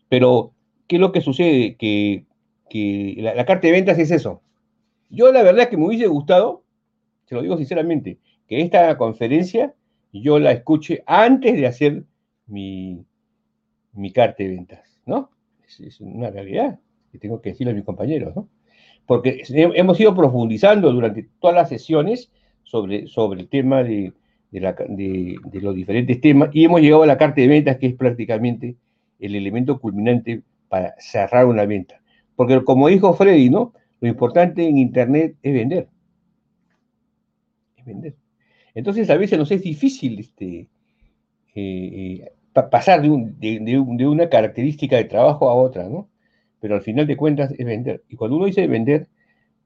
Pero, 0.08 0.52
¿qué 0.86 0.96
es 0.96 1.00
lo 1.00 1.12
que 1.12 1.20
sucede? 1.20 1.76
Que, 1.76 2.24
la, 3.16 3.44
carta 3.44 3.66
de 3.66 3.72
ventas 3.72 3.98
es 3.98 4.10
eso. 4.10 4.42
Yo 5.10 5.32
la 5.32 5.42
verdad 5.42 5.68
que 5.68 5.76
me 5.76 5.86
hubiese 5.86 6.06
gustado, 6.06 6.64
se 7.26 7.34
lo 7.34 7.42
digo 7.42 7.56
sinceramente, 7.56 8.18
que 8.46 8.60
esta 8.60 8.96
conferencia 8.98 9.74
yo 10.12 10.38
la 10.38 10.52
escuche 10.52 11.02
antes 11.06 11.54
de 11.54 11.66
hacer 11.66 12.04
mi, 12.48 13.04
carta 14.14 14.42
de 14.42 14.48
ventas, 14.48 15.00
¿no? 15.06 15.30
Es, 15.66 16.00
una 16.00 16.30
realidad 16.30 16.78
que 17.12 17.18
tengo 17.18 17.40
que 17.40 17.50
decirle 17.50 17.72
a 17.72 17.74
mis 17.76 17.84
compañeros, 17.84 18.34
¿no? 18.34 18.48
Porque 19.06 19.42
hemos 19.50 19.98
ido 20.00 20.14
profundizando 20.14 20.92
durante 20.92 21.28
todas 21.40 21.56
las 21.56 21.68
sesiones 21.68 22.30
sobre, 22.62 23.06
sobre 23.06 23.40
el 23.40 23.48
tema 23.48 23.82
de, 23.82 24.12
de, 24.50 25.60
los 25.60 25.74
diferentes 25.74 26.20
temas 26.20 26.50
y 26.52 26.64
hemos 26.64 26.80
llegado 26.80 27.02
a 27.02 27.06
la 27.06 27.16
carta 27.16 27.40
de 27.40 27.48
ventas 27.48 27.78
que 27.78 27.86
es 27.86 27.94
prácticamente 27.94 28.76
el 29.18 29.34
elemento 29.34 29.80
culminante 29.80 30.42
para 30.68 30.94
cerrar 30.98 31.46
una 31.46 31.64
venta. 31.64 32.00
Porque 32.36 32.62
como 32.64 32.88
dijo 32.88 33.14
Freddy, 33.14 33.50
¿no? 33.50 33.72
Lo 34.00 34.08
importante 34.08 34.66
en 34.66 34.78
Internet 34.78 35.36
es 35.42 35.54
vender. 35.54 35.88
Es 37.76 37.84
vender. 37.84 38.14
Entonces 38.74 39.10
a 39.10 39.16
veces 39.16 39.38
nos 39.38 39.50
es 39.50 39.62
difícil 39.62 40.20
este, 40.20 40.68
eh, 41.54 42.30
pasar 42.70 43.02
de, 43.02 43.10
un, 43.10 43.38
de, 43.38 43.60
de, 43.60 44.06
una 44.06 44.28
característica 44.28 44.96
de 44.96 45.04
trabajo 45.04 45.48
a 45.48 45.54
otra, 45.54 45.88
¿no? 45.88 46.08
Pero 46.60 46.74
al 46.74 46.82
final 46.82 47.06
de 47.06 47.16
cuentas 47.16 47.52
es 47.56 47.64
vender. 47.64 48.02
Y 48.08 48.16
cuando 48.16 48.36
uno 48.36 48.46
dice 48.46 48.66
vender, 48.66 49.08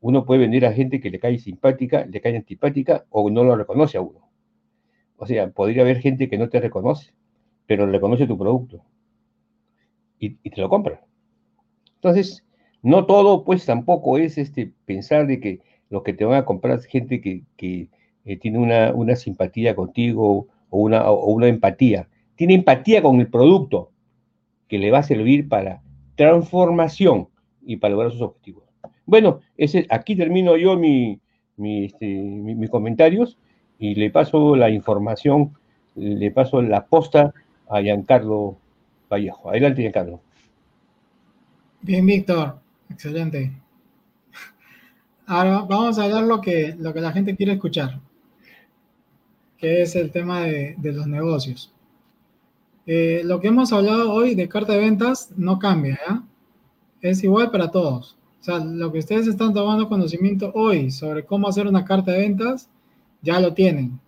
uno 0.01 0.25
puede 0.25 0.41
vender 0.41 0.67
a 0.67 0.73
gente 0.73 1.01
que 1.01 1.11
le 1.11 1.19
cae 1.19 1.39
simpática, 1.39 2.07
le 2.07 2.21
cae 2.21 2.37
antipática 2.37 3.07
o 3.11 3.31
no 3.31 3.45
lo 3.45 3.57
reconoce 3.57 3.99
a 3.99 4.03
uno. 4.03 4.29
O 5.17 5.27
sea, 5.27 5.51
podría 5.51 5.83
haber 5.83 6.01
gente 6.01 6.29
que 6.29 6.39
no 6.39 6.49
te 6.49 6.61
reconoce, 6.61 7.13
pero 7.67 7.87
reconoce 7.87 8.27
tu 8.27 8.37
producto 8.37 8.85
y, 10.19 10.51
te 10.51 10.61
lo 10.61 10.69
compra. 10.69 11.05
Entonces, 11.97 12.45
no 12.83 13.07
todo, 13.07 13.45
pues 13.45 13.65
tampoco 13.67 14.19
es 14.19 14.39
este, 14.39 14.73
pensar 14.85 15.27
de 15.27 15.41
que 15.41 15.61
lo 15.91 16.03
que 16.03 16.13
te 16.13 16.25
van 16.25 16.39
a 16.39 16.45
comprar 16.45 16.79
es 16.79 16.87
gente 16.87 17.21
que, 17.21 17.45
eh, 18.25 18.37
tiene 18.39 18.59
una, 18.59 19.17
simpatía 19.17 19.75
contigo 19.75 20.49
o 20.71 20.79
una 20.81 21.47
empatía. 21.49 22.09
Tiene 22.43 22.55
empatía 22.55 23.01
con 23.03 23.21
el 23.21 23.29
producto 23.29 23.93
que 24.67 24.77
le 24.77 24.91
va 24.91 24.99
a 24.99 25.03
servir 25.05 25.49
para 25.49 25.81
transformación 26.17 27.29
y 27.65 27.77
para 27.77 27.93
lograr 27.93 28.11
sus 28.11 28.23
objetivos. 28.23 28.65
Bueno, 29.07 29.43
ese, 29.57 29.87
aquí 29.89 30.17
termino 30.17 30.57
yo 30.57 30.77
mi, 30.77 31.21
este, 31.57 32.05
mis 32.05 32.69
comentarios 32.69 33.39
y 33.79 33.95
le 33.95 34.11
paso 34.11 34.57
la 34.57 34.71
información, 34.71 35.57
le 35.95 36.33
paso 36.33 36.61
la 36.63 36.85
posta 36.85 37.33
a 37.69 37.81
Giancarlo 37.81 38.57
Vallejo. 39.09 39.51
Adelante, 39.51 39.83
Giancarlo. 39.83 40.21
Bien, 41.81 42.05
Víctor, 42.05 42.59
excelente. 42.91 43.53
Ahora 45.27 45.61
vamos 45.61 45.97
a 45.97 46.07
hablar 46.07 46.25
lo 46.25 46.41
que, 46.41 46.75
lo 46.77 46.93
que 46.93 47.01
la 47.03 47.13
gente 47.13 47.37
quiere 47.37 47.53
escuchar, 47.53 48.01
que 49.59 49.83
es 49.83 49.95
el 49.95 50.11
tema 50.11 50.41
de, 50.41 50.75
los 50.83 51.07
negocios. 51.07 51.73
Eh, 52.87 53.23
lo 53.25 53.41
que 53.41 53.49
hemos 53.49 53.73
hablado 53.73 54.13
hoy 54.13 54.35
de 54.35 54.49
carta 54.49 54.73
de 54.73 54.81
ventas 54.81 55.31
no 55.37 55.59
cambia, 55.59 55.99
¿ya? 56.07 56.25
Es 57.01 57.23
igual 57.23 57.51
para 57.51 57.71
todos. 57.71 58.17
O 58.41 58.45
sea, 58.45 58.59
lo 58.59 58.91
que 58.91 58.99
ustedes 58.99 59.29
están 59.29 59.55
tomando 59.55 59.89
conocimiento 59.89 60.51
hoy 60.55 60.91
sobre 60.91 61.25
cómo 61.25 61.49
hacer 61.49 61.67
una 61.67 61.85
carta 61.85 62.11
de 62.13 62.19
ventas, 62.19 62.69
ya 63.23 63.39
lo 63.39 63.55
tienen. 63.55 64.01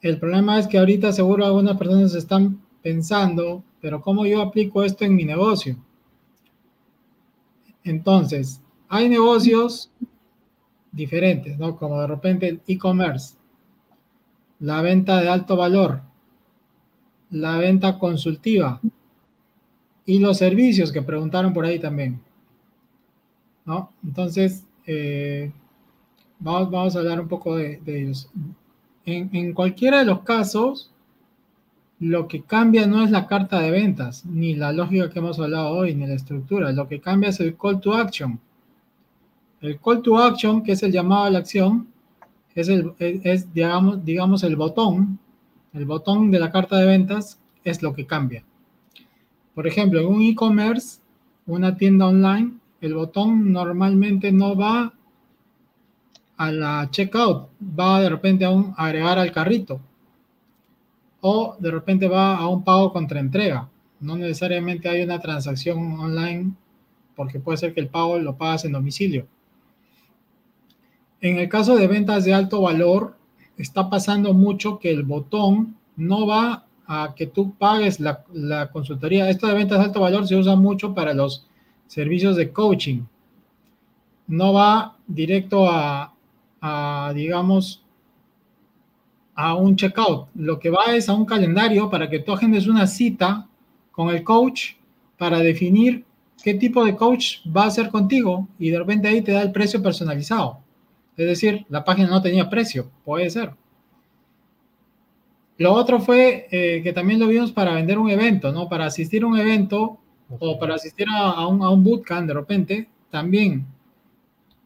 El 0.00 0.18
problema 0.18 0.58
es 0.58 0.68
que 0.68 0.78
ahorita 0.78 1.12
seguro 1.12 1.44
algunas 1.44 1.76
personas 1.76 2.14
están 2.14 2.60
pensando, 2.82 3.64
pero 3.80 4.00
¿cómo 4.00 4.26
yo 4.26 4.42
aplico 4.42 4.84
esto 4.84 5.04
en 5.04 5.16
mi 5.16 5.24
negocio? 5.24 5.76
Entonces, 7.84 8.60
hay 8.88 9.08
negocios 9.08 9.90
diferentes, 10.92 11.58
¿no? 11.58 11.76
Como 11.76 12.00
de 12.00 12.06
repente 12.06 12.48
el 12.48 12.60
e-commerce, 12.66 13.34
la 14.60 14.82
venta 14.82 15.20
de 15.20 15.28
alto 15.28 15.56
valor, 15.56 16.02
la 17.32 17.58
venta 17.58 17.98
consultiva 17.98 18.80
y 20.06 20.18
los 20.18 20.38
servicios 20.38 20.92
que 20.92 21.02
preguntaron 21.02 21.52
por 21.52 21.64
ahí 21.64 21.78
también. 21.78 22.20
¿no? 23.64 23.92
Entonces, 24.04 24.64
eh, 24.86 25.52
vamos, 26.38 26.70
vamos, 26.70 26.96
a 26.96 27.00
hablar 27.00 27.20
un 27.20 27.28
poco 27.28 27.56
de, 27.56 27.80
ellos. 27.86 28.30
En, 29.04 29.52
cualquiera 29.52 29.98
de 29.98 30.04
los 30.04 30.20
casos, 30.20 30.92
lo 31.98 32.28
que 32.28 32.42
cambia 32.42 32.86
no 32.86 33.04
es 33.04 33.10
la 33.10 33.26
carta 33.26 33.60
de 33.60 33.70
ventas, 33.70 34.24
ni 34.26 34.54
la 34.54 34.72
lógica 34.72 35.10
que 35.10 35.18
hemos 35.20 35.38
hablado 35.38 35.70
hoy, 35.70 35.94
ni 35.94 36.06
la 36.06 36.14
estructura. 36.14 36.72
Lo 36.72 36.88
que 36.88 37.00
cambia 37.00 37.30
es 37.30 37.40
el 37.40 37.56
call 37.56 37.80
to 37.80 37.94
action. 37.94 38.38
El 39.60 39.78
call 39.80 40.02
to 40.02 40.18
action, 40.18 40.62
que 40.62 40.72
es 40.72 40.82
el 40.82 40.92
llamado 40.92 41.24
a 41.24 41.30
la 41.30 41.38
acción, 41.38 41.88
es, 42.54 42.68
el, 42.68 42.92
es 42.98 43.52
digamos, 43.54 44.04
digamos, 44.04 44.42
el 44.42 44.56
botón. 44.56 45.18
El 45.72 45.86
botón 45.86 46.30
de 46.30 46.38
la 46.38 46.50
carta 46.50 46.76
de 46.76 46.86
ventas 46.86 47.40
es 47.64 47.82
lo 47.82 47.94
que 47.94 48.06
cambia. 48.06 48.44
Por 49.54 49.66
ejemplo, 49.66 50.00
en 50.00 50.06
un 50.06 50.22
e-commerce, 50.22 51.00
una 51.46 51.76
tienda 51.76 52.06
online, 52.06 52.54
el 52.80 52.94
botón 52.94 53.52
normalmente 53.52 54.32
no 54.32 54.56
va 54.56 54.92
a 56.36 56.52
la 56.52 56.88
checkout, 56.90 57.48
va 57.60 58.00
de 58.00 58.10
repente 58.10 58.44
a 58.44 58.50
un 58.50 58.74
agregar 58.76 59.18
al 59.18 59.32
carrito 59.32 59.80
o 61.22 61.56
de 61.58 61.70
repente 61.70 62.08
va 62.08 62.36
a 62.36 62.48
un 62.48 62.64
pago 62.64 62.92
contra 62.92 63.20
entrega. 63.20 63.68
No 64.00 64.16
necesariamente 64.16 64.88
hay 64.88 65.02
una 65.02 65.20
transacción 65.20 65.78
online 66.00 66.52
porque 67.14 67.38
puede 67.38 67.58
ser 67.58 67.72
que 67.72 67.80
el 67.80 67.88
pago 67.88 68.18
lo 68.18 68.36
pagas 68.36 68.64
en 68.64 68.72
domicilio. 68.72 69.26
En 71.20 71.38
el 71.38 71.48
caso 71.48 71.76
de 71.76 71.86
ventas 71.86 72.24
de 72.24 72.34
alto 72.34 72.60
valor, 72.60 73.16
está 73.56 73.88
pasando 73.88 74.32
mucho 74.34 74.78
que 74.78 74.90
el 74.90 75.02
botón 75.02 75.76
no 75.96 76.26
va 76.26 76.66
a 76.86 77.14
que 77.14 77.26
tú 77.26 77.54
pagues 77.54 78.00
la, 78.00 78.24
la 78.32 78.70
consultoría. 78.70 79.28
Esto 79.28 79.46
de 79.46 79.54
ventas 79.54 79.78
de 79.78 79.84
alto 79.84 80.00
valor 80.00 80.26
se 80.26 80.36
usa 80.36 80.56
mucho 80.56 80.94
para 80.94 81.14
los 81.14 81.46
servicios 81.86 82.36
de 82.36 82.52
coaching. 82.52 83.02
No 84.26 84.52
va 84.52 84.96
directo 85.06 85.68
a, 85.70 86.14
digamos, 87.14 87.82
a 89.34 89.54
un 89.54 89.76
checkout. 89.76 90.28
Lo 90.34 90.58
que 90.58 90.70
va 90.70 90.94
es 90.94 91.08
a 91.08 91.14
un 91.14 91.24
calendario 91.24 91.90
para 91.90 92.08
que 92.08 92.20
tú 92.20 92.32
agendes 92.32 92.66
una 92.66 92.86
cita 92.86 93.46
con 93.90 94.08
el 94.08 94.24
coach 94.24 94.72
para 95.18 95.38
definir 95.38 96.04
qué 96.42 96.54
tipo 96.54 96.84
de 96.84 96.96
coach 96.96 97.46
va 97.46 97.66
a 97.66 97.70
ser 97.70 97.90
contigo 97.90 98.48
y 98.58 98.70
de 98.70 98.78
repente 98.78 99.08
ahí 99.08 99.22
te 99.22 99.32
da 99.32 99.42
el 99.42 99.52
precio 99.52 99.82
personalizado. 99.82 100.60
Es 101.16 101.26
decir, 101.26 101.66
la 101.68 101.84
página 101.84 102.08
no 102.08 102.22
tenía 102.22 102.48
precio, 102.48 102.90
puede 103.04 103.28
ser. 103.30 103.52
Lo 105.58 105.72
otro 105.74 106.00
fue 106.00 106.48
eh, 106.50 106.80
que 106.82 106.92
también 106.92 107.20
lo 107.20 107.28
vimos 107.28 107.52
para 107.52 107.74
vender 107.74 107.98
un 107.98 108.10
evento, 108.10 108.52
¿no? 108.52 108.68
Para 108.68 108.86
asistir 108.86 109.22
a 109.22 109.26
un 109.26 109.38
evento 109.38 109.98
o 110.28 110.58
para 110.58 110.76
asistir 110.76 111.06
a, 111.10 111.46
un, 111.46 111.62
a 111.62 111.70
un 111.70 111.84
bootcamp 111.84 112.26
de 112.26 112.34
repente, 112.34 112.88
también 113.10 113.66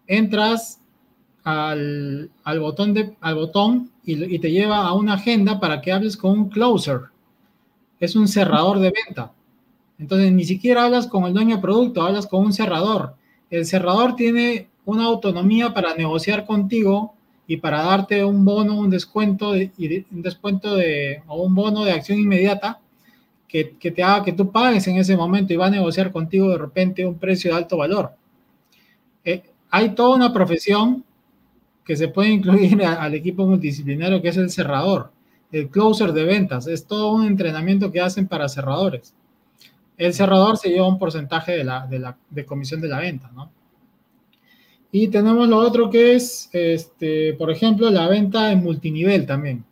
entras 0.07 0.81
al, 1.47 2.31
botón, 2.61 2.93
de, 2.95 3.15
al 3.21 3.35
botón 3.37 3.91
y, 4.05 4.39
te 4.39 4.51
lleva 4.51 4.79
a 4.87 4.95
una 4.95 5.15
agenda 5.15 5.61
para 5.61 5.81
que 5.81 5.93
hables 5.93 6.17
con 6.17 6.33
un 6.33 6.49
closer. 6.49 7.03
Es 8.01 8.17
un 8.17 8.27
cerrador 8.29 8.79
de 8.81 8.93
venta. 8.93 9.33
Entonces, 9.99 10.33
ni 10.33 10.45
siquiera 10.45 10.85
hablas 10.85 11.07
con 11.07 11.25
el 11.25 11.33
dueño 11.33 11.57
de 11.57 11.63
producto, 11.63 12.03
hablas 12.03 12.27
con 12.27 12.45
un 12.45 12.53
cerrador. 12.53 13.15
El 13.49 13.65
cerrador 13.65 14.17
tiene 14.17 14.69
una 14.87 15.05
autonomía 15.05 15.75
para 15.75 15.95
negociar 15.95 16.47
contigo 16.47 17.15
y 17.47 17.59
para 17.59 17.83
darte 17.83 18.25
un 18.25 18.45
bono, 18.45 18.79
un 18.79 18.89
descuento, 18.89 19.53
de, 19.53 19.71
un 20.11 20.23
descuento 20.23 20.75
de, 20.75 21.23
o 21.27 21.43
un 21.43 21.55
bono 21.55 21.85
de 21.85 21.93
acción 21.93 22.19
inmediata 22.19 22.81
que, 23.49 23.65
te 23.65 24.03
haga 24.03 24.25
que 24.25 24.33
tú 24.33 24.51
pagues 24.51 24.87
en 24.87 24.97
ese 24.97 25.17
momento 25.17 25.53
y 25.53 25.57
va 25.57 25.67
a 25.67 25.71
negociar 25.71 26.13
contigo 26.13 26.51
de 26.51 26.59
repente 26.59 27.07
un 27.07 27.19
precio 27.19 27.51
de 27.51 27.59
alto 27.59 27.77
valor. 27.77 28.13
Eh, 29.25 29.43
hay 29.71 29.91
toda 29.91 30.17
una 30.17 30.33
profesión 30.33 31.05
que 31.85 31.97
se 31.97 32.09
puede 32.09 32.31
incluir 32.31 32.85
al 32.85 33.15
equipo 33.15 33.47
multidisciplinario 33.47 34.21
que 34.21 34.29
es 34.29 34.37
el 34.37 34.51
cerrador, 34.51 35.11
el 35.53 35.69
closer 35.69 36.13
de 36.13 36.25
ventas. 36.25 36.67
Es 36.67 36.87
todo 36.87 37.13
un 37.13 37.27
entrenamiento 37.27 37.91
que 37.91 38.01
hacen 38.01 38.29
para 38.29 38.49
cerradores. 38.49 39.15
El 39.97 40.13
cerrador 40.13 40.59
se 40.59 40.69
lleva 40.69 40.89
un 40.89 40.99
porcentaje 40.99 41.53
de 41.53 41.65
la, 41.65 41.87
de 41.87 41.99
la 41.99 42.17
de 42.29 42.45
comisión 42.45 42.81
de 42.81 42.89
la 42.89 42.99
venta, 42.99 43.31
¿no? 43.35 43.51
Y 44.99 45.09
tenemos 45.09 45.47
lo 45.47 45.59
otro 45.59 45.91
que 45.91 46.15
es, 46.15 46.49
este, 46.55 47.35
por 47.35 47.51
ejemplo, 47.51 47.91
la 47.91 48.09
venta 48.09 48.51
en 48.51 48.63
multinivel 48.63 49.27
también. 49.27 49.63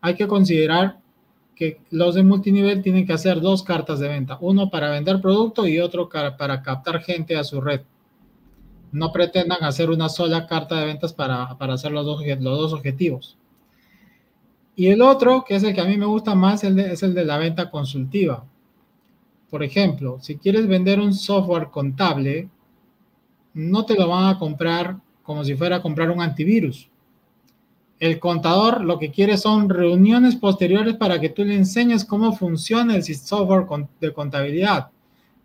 Hay 0.00 0.14
que 0.14 0.28
considerar 0.28 1.00
que 1.56 1.80
los 1.90 2.14
de 2.14 2.22
multinivel 2.22 2.80
tienen 2.80 3.08
que 3.08 3.12
hacer 3.12 3.40
dos 3.40 3.64
cartas 3.64 3.98
de 3.98 4.06
venta, 4.06 4.38
uno 4.40 4.70
para 4.70 4.90
vender 4.90 5.20
producto 5.20 5.66
y 5.66 5.80
otro 5.80 6.08
para 6.08 6.62
captar 6.62 7.00
gente 7.00 7.36
a 7.36 7.42
su 7.42 7.60
red. 7.60 7.80
No 8.92 9.10
pretendan 9.10 9.64
hacer 9.64 9.90
una 9.90 10.08
sola 10.08 10.46
carta 10.46 10.78
de 10.78 10.86
ventas 10.86 11.12
para, 11.12 11.56
hacer 11.58 11.90
los 11.90 12.06
dos, 12.06 12.24
los 12.24 12.58
dos 12.58 12.72
objetivos. 12.74 13.36
Y 14.76 14.86
el 14.86 15.02
otro, 15.02 15.44
que 15.44 15.56
es 15.56 15.64
el 15.64 15.74
que 15.74 15.80
a 15.80 15.86
mí 15.86 15.96
me 15.96 16.06
gusta 16.06 16.36
más, 16.36 16.62
es 16.62 17.02
el 17.02 17.14
de 17.14 17.24
la 17.24 17.38
venta 17.38 17.68
consultiva. 17.68 18.44
Por 19.50 19.64
ejemplo, 19.64 20.18
si 20.20 20.36
quieres 20.36 20.68
vender 20.68 21.00
un 21.00 21.12
software 21.14 21.70
contable, 21.72 22.48
no 23.58 23.84
te 23.84 23.96
lo 23.96 24.06
van 24.06 24.28
a 24.28 24.38
comprar 24.38 24.96
como 25.24 25.44
si 25.44 25.56
fuera 25.56 25.76
a 25.76 25.82
comprar 25.82 26.10
un 26.10 26.22
antivirus. 26.22 26.88
El 27.98 28.20
contador 28.20 28.84
lo 28.84 29.00
que 29.00 29.10
quiere 29.10 29.36
son 29.36 29.68
reuniones 29.68 30.36
posteriores 30.36 30.94
para 30.94 31.20
que 31.20 31.28
tú 31.28 31.44
le 31.44 31.56
enseñes 31.56 32.04
cómo 32.04 32.32
funciona 32.32 32.94
el 32.94 33.02
software 33.02 33.66
de 34.00 34.12
contabilidad, 34.12 34.90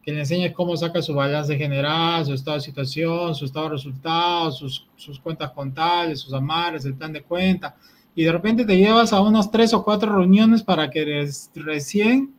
que 0.04 0.12
le 0.12 0.20
enseñes 0.20 0.54
cómo 0.54 0.78
saca 0.78 1.02
su 1.02 1.16
balance 1.16 1.58
general, 1.58 2.24
su 2.24 2.34
estado 2.34 2.58
de 2.58 2.62
situación, 2.62 3.34
su 3.34 3.46
estado 3.46 3.66
de 3.66 3.72
resultados, 3.72 4.60
sus, 4.60 4.88
sus 4.96 5.20
cuentas 5.20 5.50
contables, 5.50 6.20
sus 6.20 6.34
amares, 6.34 6.86
el 6.86 6.94
plan 6.94 7.14
de 7.14 7.24
cuenta. 7.24 7.76
Y 8.14 8.26
de 8.26 8.32
repente 8.32 8.64
te 8.64 8.78
llevas 8.78 9.12
a 9.12 9.22
unas 9.22 9.50
tres 9.50 9.74
o 9.74 9.84
cuatro 9.84 10.16
reuniones 10.16 10.62
para 10.62 10.92
que 10.92 11.28
recién 11.56 12.32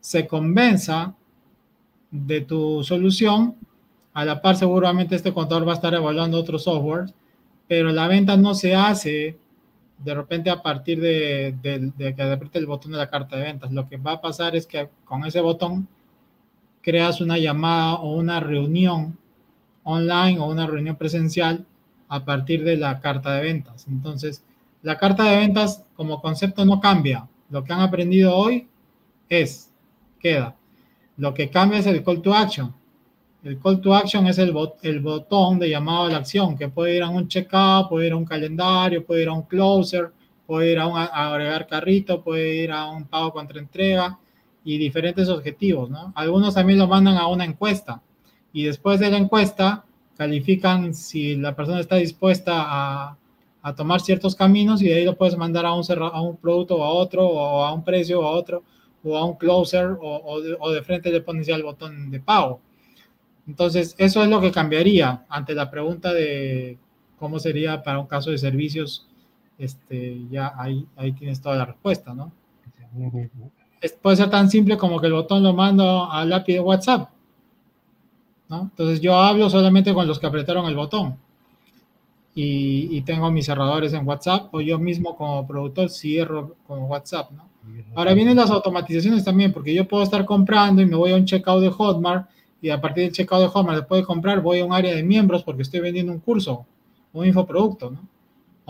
se 0.00 0.26
convenza 0.26 1.14
de 2.10 2.40
tu 2.40 2.82
solución 2.82 3.56
a 4.18 4.24
la 4.24 4.42
par, 4.42 4.56
seguramente 4.56 5.14
este 5.14 5.32
contador 5.32 5.64
va 5.64 5.70
a 5.70 5.74
estar 5.76 5.94
evaluando 5.94 6.40
otros 6.40 6.64
softwares, 6.64 7.14
pero 7.68 7.92
la 7.92 8.08
venta 8.08 8.36
no 8.36 8.52
se 8.52 8.74
hace 8.74 9.38
de 9.96 10.12
repente 10.12 10.50
a 10.50 10.60
partir 10.60 11.00
de, 11.00 11.54
que 11.62 12.22
apriete 12.22 12.58
el 12.58 12.66
botón 12.66 12.90
de 12.90 12.98
la 12.98 13.08
carta 13.08 13.36
de 13.36 13.44
ventas. 13.44 13.70
Lo 13.70 13.88
que 13.88 13.96
va 13.96 14.14
a 14.14 14.20
pasar 14.20 14.56
es 14.56 14.66
que 14.66 14.88
con 15.04 15.24
ese 15.24 15.40
botón 15.40 15.86
creas 16.82 17.20
una 17.20 17.38
llamada 17.38 17.94
o 17.94 18.16
una 18.16 18.40
reunión 18.40 19.16
online 19.84 20.40
o 20.40 20.46
una 20.46 20.66
reunión 20.66 20.96
presencial 20.96 21.64
a 22.08 22.24
partir 22.24 22.64
de 22.64 22.76
la 22.76 22.98
carta 22.98 23.34
de 23.34 23.42
ventas. 23.42 23.86
Entonces, 23.86 24.42
la 24.82 24.98
carta 24.98 25.22
de 25.30 25.36
ventas 25.36 25.84
como 25.94 26.20
concepto 26.20 26.64
no 26.64 26.80
cambia. 26.80 27.28
Lo 27.50 27.62
que 27.62 27.72
han 27.72 27.82
aprendido 27.82 28.34
hoy 28.34 28.66
es, 29.28 29.70
queda. 30.18 30.56
Lo 31.16 31.34
que 31.34 31.50
cambia 31.50 31.78
es 31.78 31.86
el 31.86 32.02
call 32.02 32.20
to 32.20 32.34
action. 32.34 32.74
El 33.44 33.60
call 33.60 33.80
to 33.80 33.94
action 33.94 34.26
es 34.26 34.38
el, 34.38 34.52
el 34.82 35.00
botón 35.00 35.58
de 35.58 35.70
llamado 35.70 36.06
a 36.06 36.10
la 36.10 36.18
acción, 36.18 36.56
que 36.56 36.68
puede 36.68 36.96
ir 36.96 37.02
a 37.02 37.08
un 37.08 37.28
checkout, 37.28 37.88
puede 37.88 38.08
ir 38.08 38.12
a 38.12 38.16
un 38.16 38.24
calendario, 38.24 39.04
puede 39.04 39.22
ir 39.22 39.28
a 39.28 39.32
un 39.32 39.42
closer, 39.42 40.10
puede 40.46 40.72
ir 40.72 40.78
a, 40.78 40.86
un, 40.86 40.98
agregar 40.98 41.66
carrito, 41.66 42.22
puede 42.22 42.56
ir 42.56 42.72
a 42.72 42.90
un 42.90 43.04
pago 43.04 43.32
contra 43.32 43.60
entrega 43.60 44.18
y 44.64 44.78
diferentes 44.78 45.28
objetivos, 45.28 45.88
¿no? 45.88 46.12
Algunos 46.16 46.54
también 46.54 46.78
lo 46.78 46.88
mandan 46.88 47.16
a 47.16 47.28
una 47.28 47.44
encuesta 47.44 48.02
y 48.52 48.64
después 48.64 48.98
de 48.98 49.10
la 49.10 49.18
encuesta 49.18 49.84
califican 50.16 50.94
si 50.94 51.36
la 51.36 51.54
persona 51.54 51.80
está 51.80 51.96
dispuesta 51.96 52.54
a, 52.56 53.16
a 53.62 53.74
tomar 53.74 54.00
ciertos 54.00 54.34
caminos 54.34 54.82
y 54.82 54.88
de 54.88 54.94
ahí 54.94 55.04
lo 55.04 55.16
puedes 55.16 55.36
mandar 55.36 55.66
a 55.66 55.74
un, 55.74 55.84
a 55.90 56.20
un 56.20 56.36
producto 56.36 56.76
o 56.76 56.84
a 56.84 56.90
otro 56.90 57.26
o 57.26 57.62
a 57.62 57.72
un 57.72 57.84
precio 57.84 58.20
o 58.20 58.24
a 58.24 58.30
otro 58.30 58.62
o 59.04 59.16
a 59.16 59.24
un 59.24 59.36
closer 59.36 59.96
o, 60.00 60.40
de, 60.40 60.56
o 60.58 60.70
de 60.72 60.82
frente 60.82 61.10
le 61.10 61.20
pones 61.20 61.46
ya 61.46 61.54
el 61.54 61.62
botón 61.62 62.10
de 62.10 62.20
pago. 62.20 62.60
Entonces, 63.48 63.94
eso 63.96 64.22
es 64.22 64.28
lo 64.28 64.40
que 64.40 64.52
cambiaría 64.52 65.24
ante 65.28 65.54
la 65.54 65.70
pregunta 65.70 66.12
de 66.12 66.78
cómo 67.18 67.38
sería 67.38 67.82
para 67.82 67.98
un 67.98 68.06
caso 68.06 68.30
de 68.30 68.38
servicios. 68.38 69.08
Este, 69.58 70.20
ya 70.30 70.52
ahí, 70.56 70.86
ahí 70.96 71.12
tienes 71.12 71.40
toda 71.40 71.56
la 71.56 71.64
respuesta, 71.64 72.14
¿no? 72.14 72.30
puede 74.02 74.16
ser 74.16 74.30
tan 74.30 74.50
simple 74.50 74.76
como 74.76 75.00
que 75.00 75.06
el 75.06 75.12
botón 75.12 75.42
lo 75.42 75.52
mando 75.52 76.10
al 76.10 76.32
API 76.32 76.54
de 76.54 76.60
WhatsApp, 76.60 77.10
¿no? 78.48 78.62
Entonces 78.62 79.00
yo 79.00 79.16
hablo 79.16 79.48
solamente 79.50 79.92
con 79.94 80.06
los 80.06 80.18
que 80.18 80.26
apretaron 80.26 80.66
el 80.66 80.74
botón 80.74 81.16
y, 82.34 82.88
y 82.96 83.02
tengo 83.02 83.30
mis 83.30 83.46
cerradores 83.46 83.92
en 83.92 84.06
WhatsApp 84.06 84.52
o 84.52 84.60
yo 84.60 84.78
mismo 84.78 85.16
como 85.16 85.46
productor 85.46 85.90
cierro 85.90 86.56
con 86.66 86.82
WhatsApp, 86.84 87.30
¿no? 87.32 87.48
Ahora 87.94 88.14
vienen 88.14 88.36
las 88.36 88.50
automatizaciones 88.50 89.24
también, 89.24 89.52
porque 89.52 89.74
yo 89.74 89.86
puedo 89.86 90.02
estar 90.02 90.24
comprando 90.24 90.80
y 90.82 90.86
me 90.86 90.96
voy 90.96 91.12
a 91.12 91.16
un 91.16 91.24
checkout 91.24 91.62
de 91.62 91.70
Hotmart 91.70 92.28
y 92.60 92.70
a 92.70 92.80
partir 92.80 93.04
del 93.04 93.12
checkout 93.12 93.42
de 93.42 93.48
Hotmart 93.48 93.78
después 93.78 94.02
de 94.02 94.06
comprar 94.06 94.40
voy 94.40 94.60
a 94.60 94.64
un 94.64 94.72
área 94.72 94.94
de 94.94 95.02
miembros 95.02 95.42
porque 95.42 95.62
estoy 95.62 95.80
vendiendo 95.80 96.12
un 96.12 96.18
curso, 96.18 96.66
un 97.12 97.26
infoproducto, 97.26 97.90
¿no? 97.90 98.08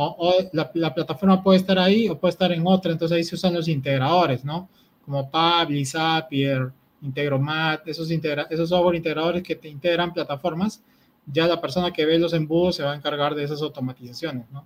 O, 0.01 0.33
la, 0.53 0.95
plataforma 0.95 1.43
puede 1.43 1.59
estar 1.59 1.77
ahí 1.77 2.09
o 2.09 2.17
puede 2.17 2.31
estar 2.31 2.53
en 2.53 2.65
otra, 2.65 2.93
entonces 2.93 3.17
ahí 3.17 3.25
se 3.25 3.35
usan 3.35 3.53
los 3.55 3.67
integradores, 3.67 4.45
¿no? 4.45 4.69
Como 5.05 5.29
Pabli, 5.29 5.85
Zapier, 5.85 6.71
Integromat, 7.03 7.87
esos, 7.89 8.11
integra 8.13 8.47
esos 8.49 8.69
software 8.69 8.95
integradores 8.95 9.43
que 9.43 9.57
te 9.57 9.69
integran 9.69 10.13
plataformas, 10.13 10.83
ya 11.27 11.49
la 11.49 11.61
persona 11.61 11.93
que 11.93 12.07
ve 12.07 12.17
los 12.17 12.33
embudos 12.33 12.77
se 12.77 12.85
va 12.85 12.93
a 12.93 12.97
encargar 12.97 13.35
de 13.35 13.43
esas 13.43 13.61
automatizaciones, 13.61 14.49
¿no? 14.53 14.65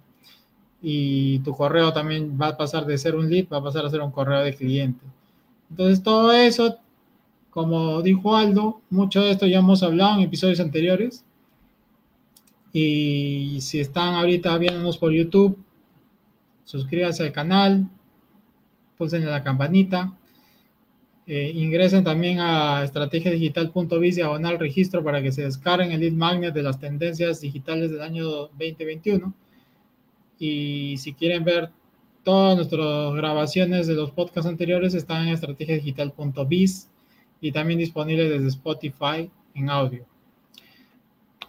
Y 0.83 1.39
tu 1.39 1.55
correo 1.57 1.95
también 1.95 2.39
va 2.41 2.49
a 2.49 2.57
pasar 2.57 2.85
de 2.85 2.99
ser 2.99 3.15
un 3.15 3.31
lead, 3.31 3.47
va 3.51 3.59
a 3.59 3.63
pasar 3.63 3.87
a 3.87 3.91
ser 3.91 4.03
un 4.03 4.11
correo 4.11 4.41
de 4.41 4.55
cliente. 4.55 5.05
Entonces 5.71 6.03
todo 6.03 6.31
eso 6.33 6.77
como 7.53 8.01
dijo 8.01 8.35
Aldo, 8.35 8.81
mucho 8.89 9.21
de 9.21 9.33
esto 9.33 9.47
ya 9.47 9.59
hemos 9.59 9.83
hablado 9.83 10.17
en 10.17 10.23
episodios 10.23 10.59
anteriores. 10.59 11.23
Y 12.73 13.59
si 13.61 13.79
están 13.79 14.15
ahorita 14.15 14.57
viéndonos 14.57 14.97
por 14.97 15.13
YouTube, 15.13 15.59
suscríbanse 16.65 17.25
al 17.25 17.33
canal, 17.33 17.87
pulsen 18.97 19.27
la 19.27 19.45
campanita. 19.45 20.17
Eh, 21.27 21.53
ingresen 21.55 22.03
también 22.05 22.41
a 22.41 22.85
estrategiadigital.biz 22.85 24.17
diagonal 24.17 24.59
registro 24.59 25.05
para 25.05 25.21
que 25.21 25.31
se 25.31 25.43
descarguen 25.43 25.93
el 25.93 26.01
lead 26.01 26.15
magnet 26.15 26.55
de 26.55 26.63
las 26.63 26.81
tendencias 26.81 27.43
digitales 27.43 27.91
del 27.91 28.01
año 28.01 28.25
2021. 28.25 29.35
Y 30.39 30.97
si 30.97 31.13
quieren 31.13 31.45
ver 31.45 31.71
todas 32.23 32.57
nuestras 32.57 33.13
grabaciones 33.13 33.87
de 33.87 33.95
los 33.95 34.11
podcasts 34.11 34.49
anteriores, 34.49 34.95
están 34.95 35.29
en 35.29 35.35
estrategiadigital.biz 35.35 36.89
y 37.43 37.51
también 37.53 37.81
disponible 37.81 38.31
desde 38.31 38.49
Spotify 38.49 39.31
en 39.55 39.69
audio. 39.69 40.07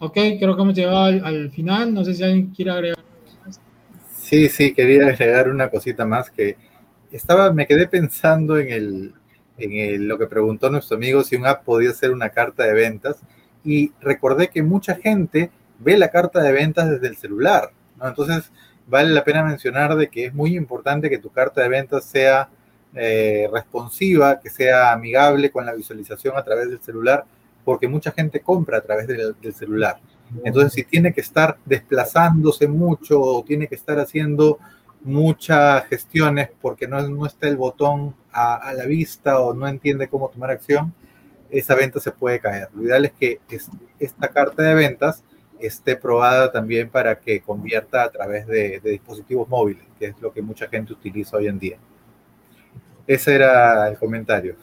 Ok, 0.00 0.12
creo 0.12 0.56
que 0.56 0.62
hemos 0.62 0.74
llegado 0.74 1.04
al, 1.04 1.50
final. 1.50 1.94
No 1.94 2.04
sé 2.04 2.14
si 2.14 2.24
alguien 2.24 2.50
quiere 2.50 2.72
agregar. 2.72 2.98
Sí, 4.18 4.48
sí, 4.48 4.74
quería 4.74 5.06
agregar 5.06 5.48
una 5.48 5.70
cosita 5.70 6.04
más 6.04 6.30
que 6.30 6.56
estaba, 7.12 7.52
me 7.52 7.66
quedé 7.66 7.86
pensando 7.86 8.58
en, 8.58 8.72
el, 8.72 9.14
en 9.56 10.08
lo 10.08 10.18
que 10.18 10.26
preguntó 10.26 10.68
nuestro 10.68 10.96
amigo 10.96 11.22
si 11.22 11.36
un 11.36 11.46
app 11.46 11.64
podía 11.64 11.92
ser 11.92 12.10
una 12.10 12.30
carta 12.30 12.64
de 12.64 12.74
ventas 12.74 13.20
y 13.62 13.92
recordé 14.00 14.48
que 14.48 14.64
mucha 14.64 14.96
gente 14.96 15.52
ve 15.78 15.96
la 15.96 16.10
carta 16.10 16.42
de 16.42 16.52
ventas 16.52 16.90
desde 16.90 17.06
el 17.06 17.16
celular, 17.16 17.70
¿no? 17.98 18.08
Entonces, 18.08 18.50
vale 18.88 19.10
la 19.10 19.22
pena 19.22 19.44
mencionar 19.44 19.94
de 19.94 20.08
que 20.08 20.26
es 20.26 20.34
muy 20.34 20.56
importante 20.56 21.08
que 21.08 21.18
tu 21.18 21.30
carta 21.30 21.62
de 21.62 21.68
ventas 21.68 22.04
sea 22.04 22.48
eh, 22.94 23.48
responsiva, 23.52 24.40
que 24.40 24.50
sea 24.50 24.92
amigable 24.92 25.50
con 25.50 25.66
la 25.66 25.74
visualización 25.74 26.36
a 26.36 26.44
través 26.44 26.68
del 26.68 26.80
celular, 26.80 27.24
porque 27.64 27.88
mucha 27.88 28.12
gente 28.12 28.40
compra 28.40 28.78
a 28.78 28.80
través 28.80 29.06
del, 29.06 29.34
celular. 29.54 29.98
Entonces, 30.44 30.72
si 30.72 30.84
tiene 30.84 31.12
que 31.12 31.20
estar 31.20 31.56
desplazándose 31.64 32.66
mucho 32.68 33.20
o 33.20 33.44
tiene 33.44 33.68
que 33.68 33.74
estar 33.74 33.98
haciendo 33.98 34.58
muchas 35.02 35.86
gestiones 35.86 36.50
porque 36.60 36.88
no, 36.88 37.06
no 37.08 37.26
está 37.26 37.46
el 37.46 37.56
botón 37.56 38.14
a, 38.32 38.72
la 38.74 38.84
vista 38.86 39.38
o 39.40 39.54
no 39.54 39.68
entiende 39.68 40.08
cómo 40.08 40.28
tomar 40.28 40.50
acción, 40.50 40.92
esa 41.50 41.74
venta 41.74 42.00
se 42.00 42.10
puede 42.10 42.40
caer. 42.40 42.68
Lo 42.74 42.82
ideal 42.82 43.04
es 43.04 43.12
que 43.12 43.40
esta 43.98 44.28
carta 44.28 44.62
de 44.62 44.74
ventas 44.74 45.22
esté 45.60 45.96
probada 45.96 46.50
también 46.50 46.90
para 46.90 47.20
que 47.20 47.40
convierta 47.40 48.02
a 48.02 48.10
través 48.10 48.46
de, 48.46 48.80
dispositivos 48.80 49.48
móviles, 49.48 49.84
que 49.98 50.06
es 50.06 50.20
lo 50.20 50.32
que 50.32 50.42
mucha 50.42 50.68
gente 50.68 50.92
utiliza 50.92 51.36
hoy 51.36 51.46
en 51.46 51.58
día. 51.58 51.78
Ese 53.06 53.34
era 53.34 53.88
el 53.88 53.98
comentario 53.98 54.56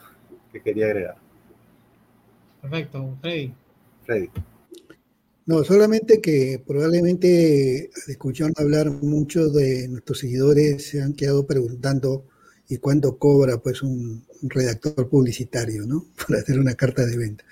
que 0.52 0.60
quería 0.60 0.86
agregar. 0.86 1.16
Perfecto, 2.60 3.16
Freddy. 3.20 3.54
Freddy. 4.04 4.30
No, 5.44 5.64
solamente 5.64 6.20
que 6.20 6.62
probablemente 6.64 7.90
escucharon 8.06 8.54
hablar 8.56 8.90
muchos 8.90 9.52
de 9.52 9.88
nuestros 9.88 10.20
seguidores 10.20 10.86
se 10.86 11.02
han 11.02 11.14
quedado 11.14 11.46
preguntando 11.46 12.26
y 12.68 12.78
cuánto 12.78 13.18
cobra 13.18 13.58
pues 13.58 13.82
un, 13.82 14.24
redactor 14.42 15.08
publicitario, 15.08 15.86
¿no? 15.86 16.06
Para 16.28 16.40
hacer 16.40 16.58
una 16.58 16.74
carta 16.74 17.04
de 17.04 17.16
venta. 17.16 17.44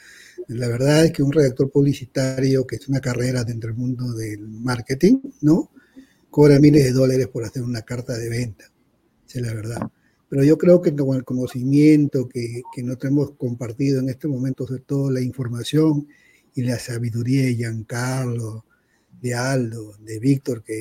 La 0.48 0.66
verdad 0.66 1.04
es 1.04 1.12
que 1.12 1.22
un 1.22 1.32
redactor 1.32 1.70
publicitario, 1.70 2.66
que 2.66 2.76
es 2.76 2.88
una 2.88 3.00
carrera 3.00 3.44
dentro 3.44 3.70
del 3.70 3.78
mundo 3.78 4.12
del 4.12 4.48
marketing, 4.48 5.18
¿no? 5.42 5.70
Cobra 6.30 6.58
miles 6.58 6.84
de 6.84 6.92
dólares 6.92 7.28
por 7.28 7.44
hacer 7.44 7.62
una 7.62 7.82
carta 7.82 8.16
de 8.16 8.28
venta. 8.28 8.64
Esa 9.28 9.38
es 9.40 9.46
la 9.46 9.54
verdad. 9.54 9.90
Pero 10.30 10.44
yo 10.44 10.56
creo 10.56 10.80
que 10.80 10.96
con 10.96 11.14
el 11.14 11.24
conocimiento 11.24 12.26
que, 12.28 12.62
que 12.74 12.82
nosotros 12.82 13.10
hemos 13.12 13.30
compartido 13.32 14.00
en 14.00 14.08
este 14.08 14.28
momento, 14.28 14.66
sobre 14.66 14.80
todo 14.80 15.10
la 15.10 15.20
información 15.20 16.08
y 16.54 16.62
la 16.62 16.78
sabiduría 16.78 17.42
de 17.42 17.56
Giancarlo, 17.56 18.64
de 19.20 19.34
Aldo, 19.34 19.96
de 19.98 20.18
Víctor, 20.18 20.62
que 20.62 20.72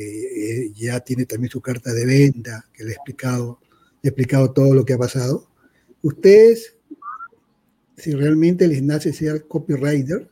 eh, 0.67 0.71
ya 0.73 1.01
tiene 1.01 1.26
también 1.26 1.51
su 1.51 1.59
carta 1.59 1.91
de 1.93 2.05
venta, 2.05 2.65
que 2.71 2.85
le 2.85 2.91
he 2.91 2.93
explicado, 2.93 3.59
le 4.01 4.09
explicado 4.09 4.53
todo 4.53 4.73
lo 4.73 4.85
que 4.85 4.93
ha 4.93 4.97
pasado. 4.97 5.49
Ustedes 6.01 6.80
si 7.99 8.13
realmente 8.13 8.67
les 8.67 8.81
nace 8.81 9.13
ser 9.13 9.45
copywriter, 9.47 10.30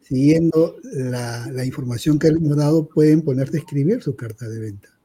siguiendo 0.00 0.76
la, 0.92 1.50
la, 1.50 1.64
información 1.64 2.18
que 2.18 2.28
hemos 2.28 2.56
dado, 2.56 2.88
pueden 2.88 3.22
ponerse 3.22 3.56
a 3.56 3.60
escribir 3.60 4.02
su 4.02 4.14
carta 4.14 4.48
de 4.48 4.60
venta. 4.60 4.97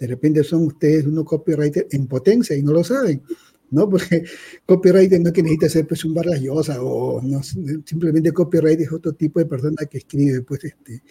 De 0.00 0.06
repente 0.06 0.42
son 0.42 0.66
ustedes 0.66 1.06
unos 1.06 1.24
copywriter 1.24 1.86
en 1.90 2.06
potencia 2.06 2.56
y 2.56 2.62
no 2.62 2.72
lo 2.72 2.82
saben, 2.82 3.22
¿no? 3.70 3.88
Porque 3.88 4.24
copywriter 4.66 5.20
no 5.20 5.28
es 5.28 5.34
que 5.34 5.42
necesita 5.42 5.68
ser 5.68 5.86
pues 5.86 6.04
un 6.04 6.14
barlayosa 6.14 6.82
o 6.82 7.20
no, 7.22 7.42
simplemente 7.42 8.32
copywriter 8.32 8.80
es 8.86 8.92
otro 8.92 9.12
tipo 9.12 9.38
de 9.38 9.46
persona 9.46 9.86
que 9.88 9.98
escribe 9.98 10.40
pues 10.42 10.64
este, 10.64 11.02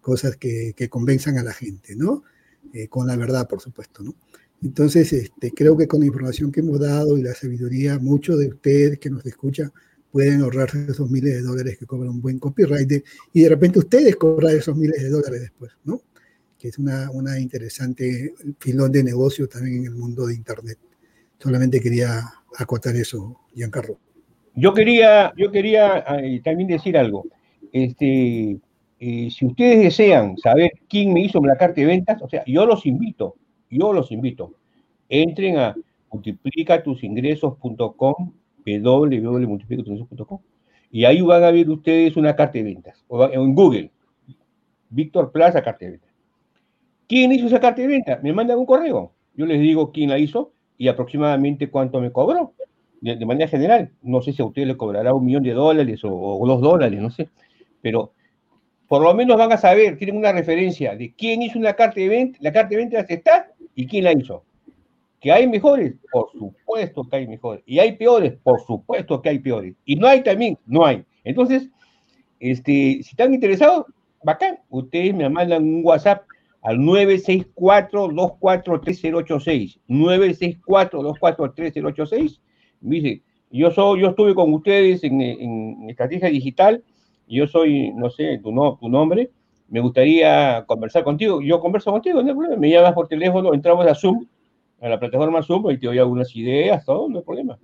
cosas 0.00 0.36
que, 0.36 0.72
que 0.74 0.88
convenzan 0.88 1.38
a 1.38 1.44
la 1.44 1.52
gente, 1.52 1.94
¿no? 1.94 2.24
Eh, 2.72 2.88
con 2.88 3.06
la 3.06 3.16
verdad, 3.16 3.46
por 3.46 3.60
supuesto, 3.60 4.02
¿no? 4.02 4.14
Entonces, 4.62 5.12
este, 5.12 5.52
creo 5.52 5.76
que 5.76 5.86
con 5.86 6.00
la 6.00 6.06
información 6.06 6.50
que 6.50 6.60
hemos 6.60 6.80
dado 6.80 7.16
y 7.16 7.22
la 7.22 7.34
sabiduría, 7.34 7.98
muchos 7.98 8.38
de 8.38 8.48
ustedes 8.48 8.98
que 8.98 9.08
nos 9.10 9.24
escuchan 9.24 9.72
pueden 10.10 10.40
ahorrarse 10.40 10.86
esos 10.88 11.10
miles 11.10 11.34
de 11.34 11.42
dólares 11.42 11.78
que 11.78 11.86
cobra 11.86 12.10
un 12.10 12.20
buen 12.20 12.38
copywriter 12.38 13.04
y 13.32 13.42
de 13.42 13.48
repente 13.48 13.78
ustedes 13.78 14.16
cobran 14.16 14.56
esos 14.56 14.76
miles 14.76 15.02
de 15.02 15.10
dólares 15.10 15.42
después, 15.42 15.72
¿no? 15.84 16.02
Que 16.58 16.68
es 16.68 16.78
una, 16.78 17.10
una 17.10 17.38
interesante 17.38 18.34
filón 18.58 18.92
de 18.92 19.04
negocio 19.04 19.48
también 19.48 19.78
en 19.78 19.86
el 19.86 19.94
mundo 19.94 20.26
de 20.26 20.34
Internet. 20.34 20.78
Solamente 21.38 21.80
quería 21.80 22.22
acotar 22.58 22.94
eso, 22.96 23.40
Giancarlo. 23.54 23.98
Yo 24.54 24.74
quería, 24.74 25.32
yo 25.36 25.52
quería 25.52 26.04
eh, 26.20 26.40
también 26.42 26.68
decir 26.68 26.98
algo. 26.98 27.24
Este, 27.72 28.58
eh, 28.98 29.30
si 29.30 29.46
ustedes 29.46 29.84
desean 29.84 30.36
saber 30.38 30.72
quién 30.88 31.12
me 31.12 31.20
hizo 31.20 31.40
la 31.40 31.56
carta 31.56 31.80
de 31.80 31.86
ventas, 31.86 32.20
o 32.20 32.28
sea, 32.28 32.42
yo 32.44 32.66
los 32.66 32.84
invito, 32.84 33.36
yo 33.70 33.92
los 33.92 34.10
invito. 34.10 34.54
Entren 35.08 35.58
a 35.58 35.76
multiplicatusingresos.com 36.10 38.32
www.multiplicatusingresos.com 38.64 40.40
y 40.90 41.04
ahí 41.04 41.20
van 41.20 41.44
a 41.44 41.50
ver 41.50 41.68
ustedes 41.70 42.16
una 42.16 42.34
carta 42.34 42.58
de 42.58 42.64
ventas, 42.64 43.04
en 43.32 43.54
Google, 43.54 43.90
Víctor 44.90 45.30
Plaza, 45.32 45.62
carta 45.62 45.84
de 45.84 45.92
ventas. 45.92 46.07
¿Quién 47.08 47.32
hizo 47.32 47.46
esa 47.46 47.58
carta 47.58 47.80
de 47.80 47.88
venta? 47.88 48.20
Me 48.22 48.32
mandan 48.32 48.58
un 48.58 48.66
correo. 48.66 49.12
Yo 49.34 49.46
les 49.46 49.60
digo 49.60 49.92
quién 49.92 50.10
la 50.10 50.18
hizo 50.18 50.52
y 50.76 50.88
aproximadamente 50.88 51.70
cuánto 51.70 52.00
me 52.00 52.12
cobró. 52.12 52.52
De, 53.00 53.24
manera 53.24 53.48
general, 53.48 53.90
no 54.02 54.20
sé 54.22 54.32
si 54.32 54.42
a 54.42 54.44
usted 54.44 54.66
le 54.66 54.76
cobrará 54.76 55.14
un 55.14 55.24
millón 55.24 55.44
de 55.44 55.52
dólares 55.52 56.04
o, 56.04 56.10
o, 56.12 56.46
dos 56.46 56.60
dólares, 56.60 57.00
no 57.00 57.10
sé, 57.10 57.28
pero 57.80 58.12
por 58.88 59.02
lo 59.02 59.14
menos 59.14 59.36
van 59.36 59.52
a 59.52 59.56
saber, 59.56 59.96
tienen 59.96 60.16
una 60.16 60.32
referencia 60.32 60.96
de 60.96 61.14
quién 61.14 61.40
hizo 61.42 61.60
una 61.60 61.74
carta 61.74 62.00
de 62.00 62.08
venta, 62.08 62.38
la 62.42 62.52
carta 62.52 62.70
de 62.70 62.76
venta 62.76 63.00
está 63.08 63.52
y 63.76 63.86
quién 63.86 64.02
la 64.02 64.12
hizo. 64.12 64.42
¿Que 65.20 65.30
hay 65.30 65.46
mejores? 65.46 65.94
Por 66.10 66.30
supuesto 66.32 67.08
que 67.08 67.16
hay 67.16 67.28
mejores. 67.28 67.62
¿Y 67.66 67.78
hay 67.78 67.92
peores? 67.92 68.34
Por 68.42 68.60
supuesto 68.66 69.22
que 69.22 69.28
hay 69.28 69.38
peores. 69.38 69.74
¿Y 69.84 69.96
no 69.96 70.08
hay 70.08 70.22
también? 70.22 70.58
No 70.66 70.84
hay. 70.84 71.04
Entonces, 71.24 71.68
este, 72.40 73.00
si 73.02 73.10
están 73.10 73.34
interesados, 73.34 73.86
bacán. 74.22 74.58
Ustedes 74.68 75.14
me 75.14 75.28
mandan 75.28 75.62
un 75.62 75.84
WhatsApp 75.84 76.22
al 76.68 76.78
964-243-086. 76.80 79.80
964-243-086. 79.88 82.40
Me 82.82 82.96
dice, 82.96 83.22
yo, 83.50 83.70
soy, 83.70 84.02
yo 84.02 84.08
estuve 84.08 84.34
con 84.34 84.52
ustedes 84.52 85.02
en, 85.02 85.18
en, 85.22 85.88
estrategia 85.88 86.28
digital. 86.28 86.84
Yo 87.26 87.46
soy, 87.46 87.90
no 87.92 88.10
sé, 88.10 88.38
tu, 88.42 88.52
no, 88.52 88.76
tu 88.78 88.90
nombre. 88.90 89.30
Me 89.68 89.80
gustaría 89.80 90.62
conversar 90.66 91.04
contigo. 91.04 91.40
Yo 91.40 91.58
converso 91.58 91.90
contigo, 91.90 92.22
no 92.22 92.28
hay 92.28 92.34
problema. 92.34 92.56
Me 92.56 92.68
llamas 92.68 92.92
por 92.92 93.08
teléfono, 93.08 93.54
entramos 93.54 93.86
a 93.86 93.94
Zoom 93.94 94.26
a 94.78 94.90
la 94.90 95.00
plataforma 95.00 95.42
Zoom 95.42 95.70
y 95.70 95.78
te 95.78 95.86
doy 95.86 95.98
algunas 95.98 96.36
ideas, 96.36 96.84
todo, 96.84 97.08
no 97.08 97.20
hay 97.20 97.24
problema. 97.24 97.58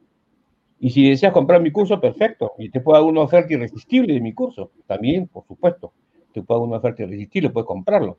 Y 0.80 0.88
si 0.88 1.10
deseas 1.10 1.34
comprar 1.34 1.60
mi 1.60 1.70
curso, 1.70 2.00
perfecto. 2.00 2.52
Y 2.58 2.70
te 2.70 2.80
puedo 2.80 2.98
dar 2.98 3.06
una 3.06 3.20
oferta 3.20 3.52
irresistible 3.52 4.14
de 4.14 4.22
mi 4.22 4.32
curso. 4.32 4.70
También, 4.86 5.28
por 5.28 5.46
supuesto. 5.46 5.92
Te 6.32 6.40
puedo 6.40 6.60
dar 6.60 6.68
una 6.68 6.78
oferta 6.78 7.02
irresistible, 7.02 7.50
puedes 7.50 7.66
comprarlo. 7.66 8.16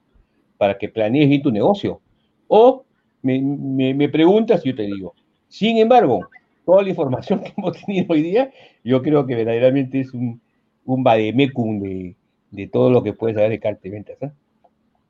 Para 0.57 0.77
que 0.77 0.90
planees 0.90 1.30
bien 1.30 1.41
tu 1.41 1.52
negocio. 1.52 2.02
O 2.48 2.86
me, 3.22 3.41
me, 3.41 4.10
preguntas 4.10 4.61
y 4.65 4.69
yo 4.69 4.76
te 4.76 4.84
digo. 4.84 5.15
Sin 5.48 5.77
embargo, 5.77 6.27
toda 6.65 6.84
la 6.84 6.90
información 6.90 7.40
que 7.44 7.53
hemos 7.57 7.84
tenido 7.84 8.06
hoy 8.10 8.22
día, 8.22 8.52
yo 8.84 9.02
creo 9.02 9.26
que 9.26 9.36
verdaderamente 9.36 9.99
es 9.99 10.14
un, 10.14 10.41
un 10.86 11.03
vademecum 11.03 11.80
de, 11.80 12.15
de 12.52 12.68
todo 12.68 12.90
lo 12.90 13.03
que 13.03 13.14
puedes 13.14 13.36
saber 13.36 13.52
de 13.52 13.60
carta 13.60 13.82
de 13.84 13.90
ventas. 13.90 14.18
¿eh? 14.22 14.32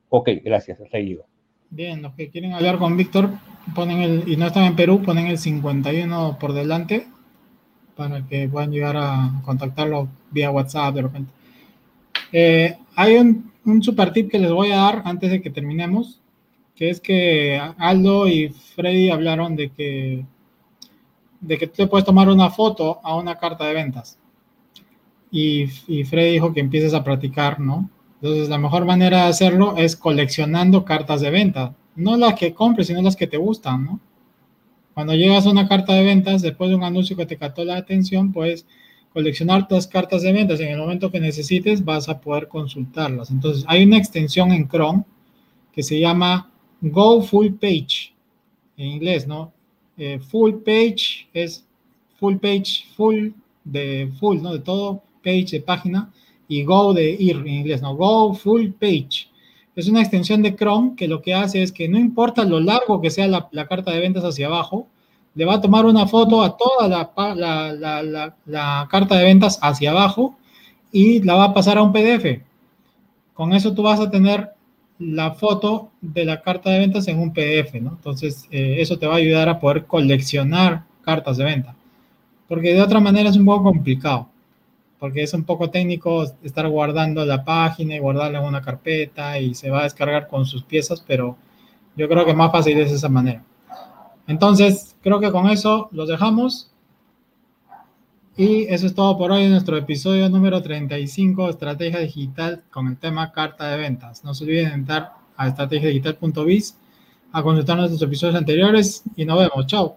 Ok, 0.08 0.30
gracias. 0.44 0.80
Hasta 0.80 0.96
ahí. 0.96 1.18
Bien, 1.70 2.02
los 2.02 2.14
que 2.14 2.30
quieren 2.30 2.52
hablar 2.52 2.78
con 2.78 2.96
Víctor 2.96 3.30
ponen 3.74 4.00
el, 4.00 4.28
y 4.28 4.36
no 4.36 4.46
están 4.46 4.64
en 4.64 4.76
Perú, 4.76 5.02
ponen 5.02 5.26
el 5.26 5.38
51 5.38 6.38
por 6.38 6.52
delante 6.52 7.06
para 7.96 8.26
que 8.26 8.48
puedan 8.48 8.70
llegar 8.70 8.96
a 8.96 9.40
contactarlo 9.44 10.08
vía 10.30 10.50
WhatsApp 10.50 10.94
de 10.94 11.02
repente. 11.02 11.32
Eh, 12.32 12.76
hay 12.94 13.16
un, 13.16 13.50
un, 13.66 13.82
super 13.82 14.12
tip 14.12 14.30
que 14.30 14.38
les 14.38 14.50
voy 14.50 14.70
a 14.70 14.76
dar 14.76 15.02
antes 15.04 15.30
de 15.30 15.42
que 15.42 15.50
terminemos, 15.50 16.20
que 16.74 16.90
es 16.90 17.00
que 17.00 17.60
Aldo 17.78 18.28
y 18.28 18.48
Freddy 18.48 19.10
hablaron 19.10 19.56
de 19.56 19.70
que, 19.70 20.24
de 21.40 21.58
que 21.58 21.66
tú 21.66 21.74
te 21.76 21.86
puedes 21.86 22.06
tomar 22.06 22.28
una 22.28 22.50
foto 22.50 23.00
a 23.02 23.16
una 23.16 23.36
carta 23.36 23.66
de 23.66 23.74
ventas. 23.74 24.18
Y, 25.30 25.64
y 25.88 26.04
Freddy 26.04 26.32
dijo 26.32 26.52
que 26.52 26.60
empieces 26.60 26.94
a 26.94 27.04
practicar, 27.04 27.60
¿no? 27.60 27.90
Entonces, 28.20 28.48
la 28.48 28.58
mejor 28.58 28.84
manera 28.86 29.24
de 29.24 29.28
hacerlo 29.28 29.76
es 29.76 29.96
coleccionando 29.96 30.84
cartas 30.84 31.20
de 31.20 31.30
venta. 31.30 31.74
No 31.94 32.16
las 32.16 32.34
que 32.34 32.54
compres, 32.54 32.86
sino 32.86 33.02
las 33.02 33.16
que 33.16 33.26
te 33.26 33.36
gustan, 33.36 33.84
¿no? 33.84 34.00
Cuando 34.94 35.14
llegas 35.14 35.46
a 35.46 35.50
una 35.50 35.68
carta 35.68 35.92
de 35.92 36.04
ventas, 36.04 36.40
después 36.40 36.70
de 36.70 36.76
un 36.76 36.82
anuncio 36.82 37.16
que 37.16 37.26
te 37.26 37.36
captó 37.36 37.64
la 37.64 37.76
atención, 37.76 38.32
puedes 38.32 38.66
coleccionar 39.16 39.66
tus 39.66 39.86
cartas 39.86 40.20
de 40.20 40.30
ventas. 40.30 40.60
En 40.60 40.68
el 40.68 40.76
momento 40.76 41.10
que 41.10 41.18
necesites, 41.18 41.82
vas 41.82 42.06
a 42.06 42.20
poder 42.20 42.48
consultarlas. 42.48 43.30
Entonces, 43.30 43.64
hay 43.66 43.82
una 43.82 43.96
extensión 43.96 44.52
en 44.52 44.68
Chrome 44.68 45.04
que 45.72 45.82
se 45.82 45.98
llama 45.98 46.52
Go 46.82 47.22
Full 47.22 47.54
Page, 47.54 48.12
en 48.76 48.86
inglés, 48.88 49.26
¿no? 49.26 49.54
Eh, 49.96 50.18
full 50.18 50.56
Page 50.56 51.28
es 51.32 51.66
full 52.20 52.36
page, 52.36 52.84
full 52.94 53.30
de 53.64 54.12
full, 54.20 54.42
¿no? 54.42 54.52
De 54.52 54.58
todo 54.58 55.02
page 55.24 55.46
de 55.50 55.60
página 55.62 56.12
y 56.46 56.64
Go 56.64 56.92
de 56.92 57.10
ir 57.12 57.36
en 57.36 57.48
inglés, 57.48 57.80
¿no? 57.80 57.96
Go 57.96 58.34
Full 58.34 58.72
Page. 58.72 59.30
Es 59.74 59.88
una 59.88 60.02
extensión 60.02 60.42
de 60.42 60.54
Chrome 60.54 60.94
que 60.94 61.08
lo 61.08 61.22
que 61.22 61.32
hace 61.32 61.62
es 61.62 61.72
que 61.72 61.88
no 61.88 61.98
importa 61.98 62.44
lo 62.44 62.60
largo 62.60 63.00
que 63.00 63.08
sea 63.10 63.28
la, 63.28 63.66
carta 63.66 63.92
de 63.92 64.00
ventas 64.00 64.24
hacia 64.24 64.48
abajo, 64.48 64.88
le 65.36 65.44
va 65.44 65.54
a 65.54 65.60
tomar 65.60 65.84
una 65.84 66.06
foto 66.06 66.42
a 66.42 66.56
toda 66.56 66.88
la, 66.88 68.32
la, 68.46 68.88
carta 68.90 69.16
de 69.16 69.24
ventas 69.24 69.58
hacia 69.60 69.90
abajo 69.90 70.38
y 70.90 71.22
la 71.22 71.34
va 71.34 71.44
a 71.44 71.54
pasar 71.54 71.76
a 71.76 71.82
un 71.82 71.92
PDF. 71.92 72.40
Con 73.34 73.52
eso 73.52 73.74
tú 73.74 73.82
vas 73.82 74.00
a 74.00 74.10
tener 74.10 74.50
la 74.98 75.32
foto 75.32 75.90
de 76.00 76.24
la 76.24 76.40
carta 76.40 76.70
de 76.70 76.78
ventas 76.78 77.06
en 77.08 77.18
un 77.18 77.34
PDF, 77.34 77.74
¿no? 77.82 77.90
Entonces, 77.90 78.48
eh, 78.50 78.76
eso 78.78 78.98
te 78.98 79.06
va 79.06 79.14
a 79.14 79.18
ayudar 79.18 79.50
a 79.50 79.60
poder 79.60 79.84
coleccionar 79.84 80.84
cartas 81.02 81.36
de 81.36 81.44
venta. 81.44 81.76
Porque 82.48 82.72
de 82.72 82.80
otra 82.80 83.00
manera 83.00 83.28
es 83.28 83.36
un 83.36 83.44
poco 83.44 83.64
complicado. 83.64 84.30
Porque 84.98 85.22
es 85.22 85.34
un 85.34 85.44
poco 85.44 85.68
técnico 85.68 86.24
estar 86.42 86.66
guardando 86.70 87.26
la 87.26 87.44
página 87.44 87.94
y 87.94 87.98
guardarla 87.98 88.38
en 88.38 88.46
una 88.46 88.62
carpeta 88.62 89.38
y 89.38 89.54
se 89.54 89.68
va 89.68 89.80
a 89.80 89.84
descargar 89.84 90.28
con 90.28 90.46
sus 90.46 90.62
piezas, 90.62 91.04
pero 91.06 91.36
yo 91.94 92.08
creo 92.08 92.24
que 92.24 92.32
más 92.32 92.50
fácil 92.50 92.78
es 92.78 92.90
esa 92.90 93.10
manera. 93.10 93.44
Entonces, 94.26 94.96
creo 95.02 95.20
que 95.20 95.30
con 95.30 95.48
eso 95.48 95.88
los 95.92 96.08
dejamos. 96.08 96.70
Y 98.36 98.64
eso 98.64 98.86
es 98.86 98.94
todo 98.94 99.16
por 99.16 99.32
hoy 99.32 99.44
en 99.44 99.50
nuestro 99.50 99.76
episodio 99.76 100.28
número 100.28 100.62
35, 100.62 101.48
Estrategia 101.48 102.00
Digital, 102.00 102.64
con 102.70 102.88
el 102.88 102.98
tema 102.98 103.32
carta 103.32 103.70
de 103.70 103.78
ventas. 103.78 104.24
No 104.24 104.34
se 104.34 104.44
olviden 104.44 104.72
entrar 104.72 105.14
a 105.36 105.48
estrategiadigital.biz 105.48 106.76
a 107.32 107.42
consultar 107.42 107.78
nuestros 107.78 108.02
episodios 108.02 108.36
anteriores 108.36 109.02
y 109.16 109.24
nos 109.24 109.38
vemos. 109.38 109.66
Chao. 109.66 109.96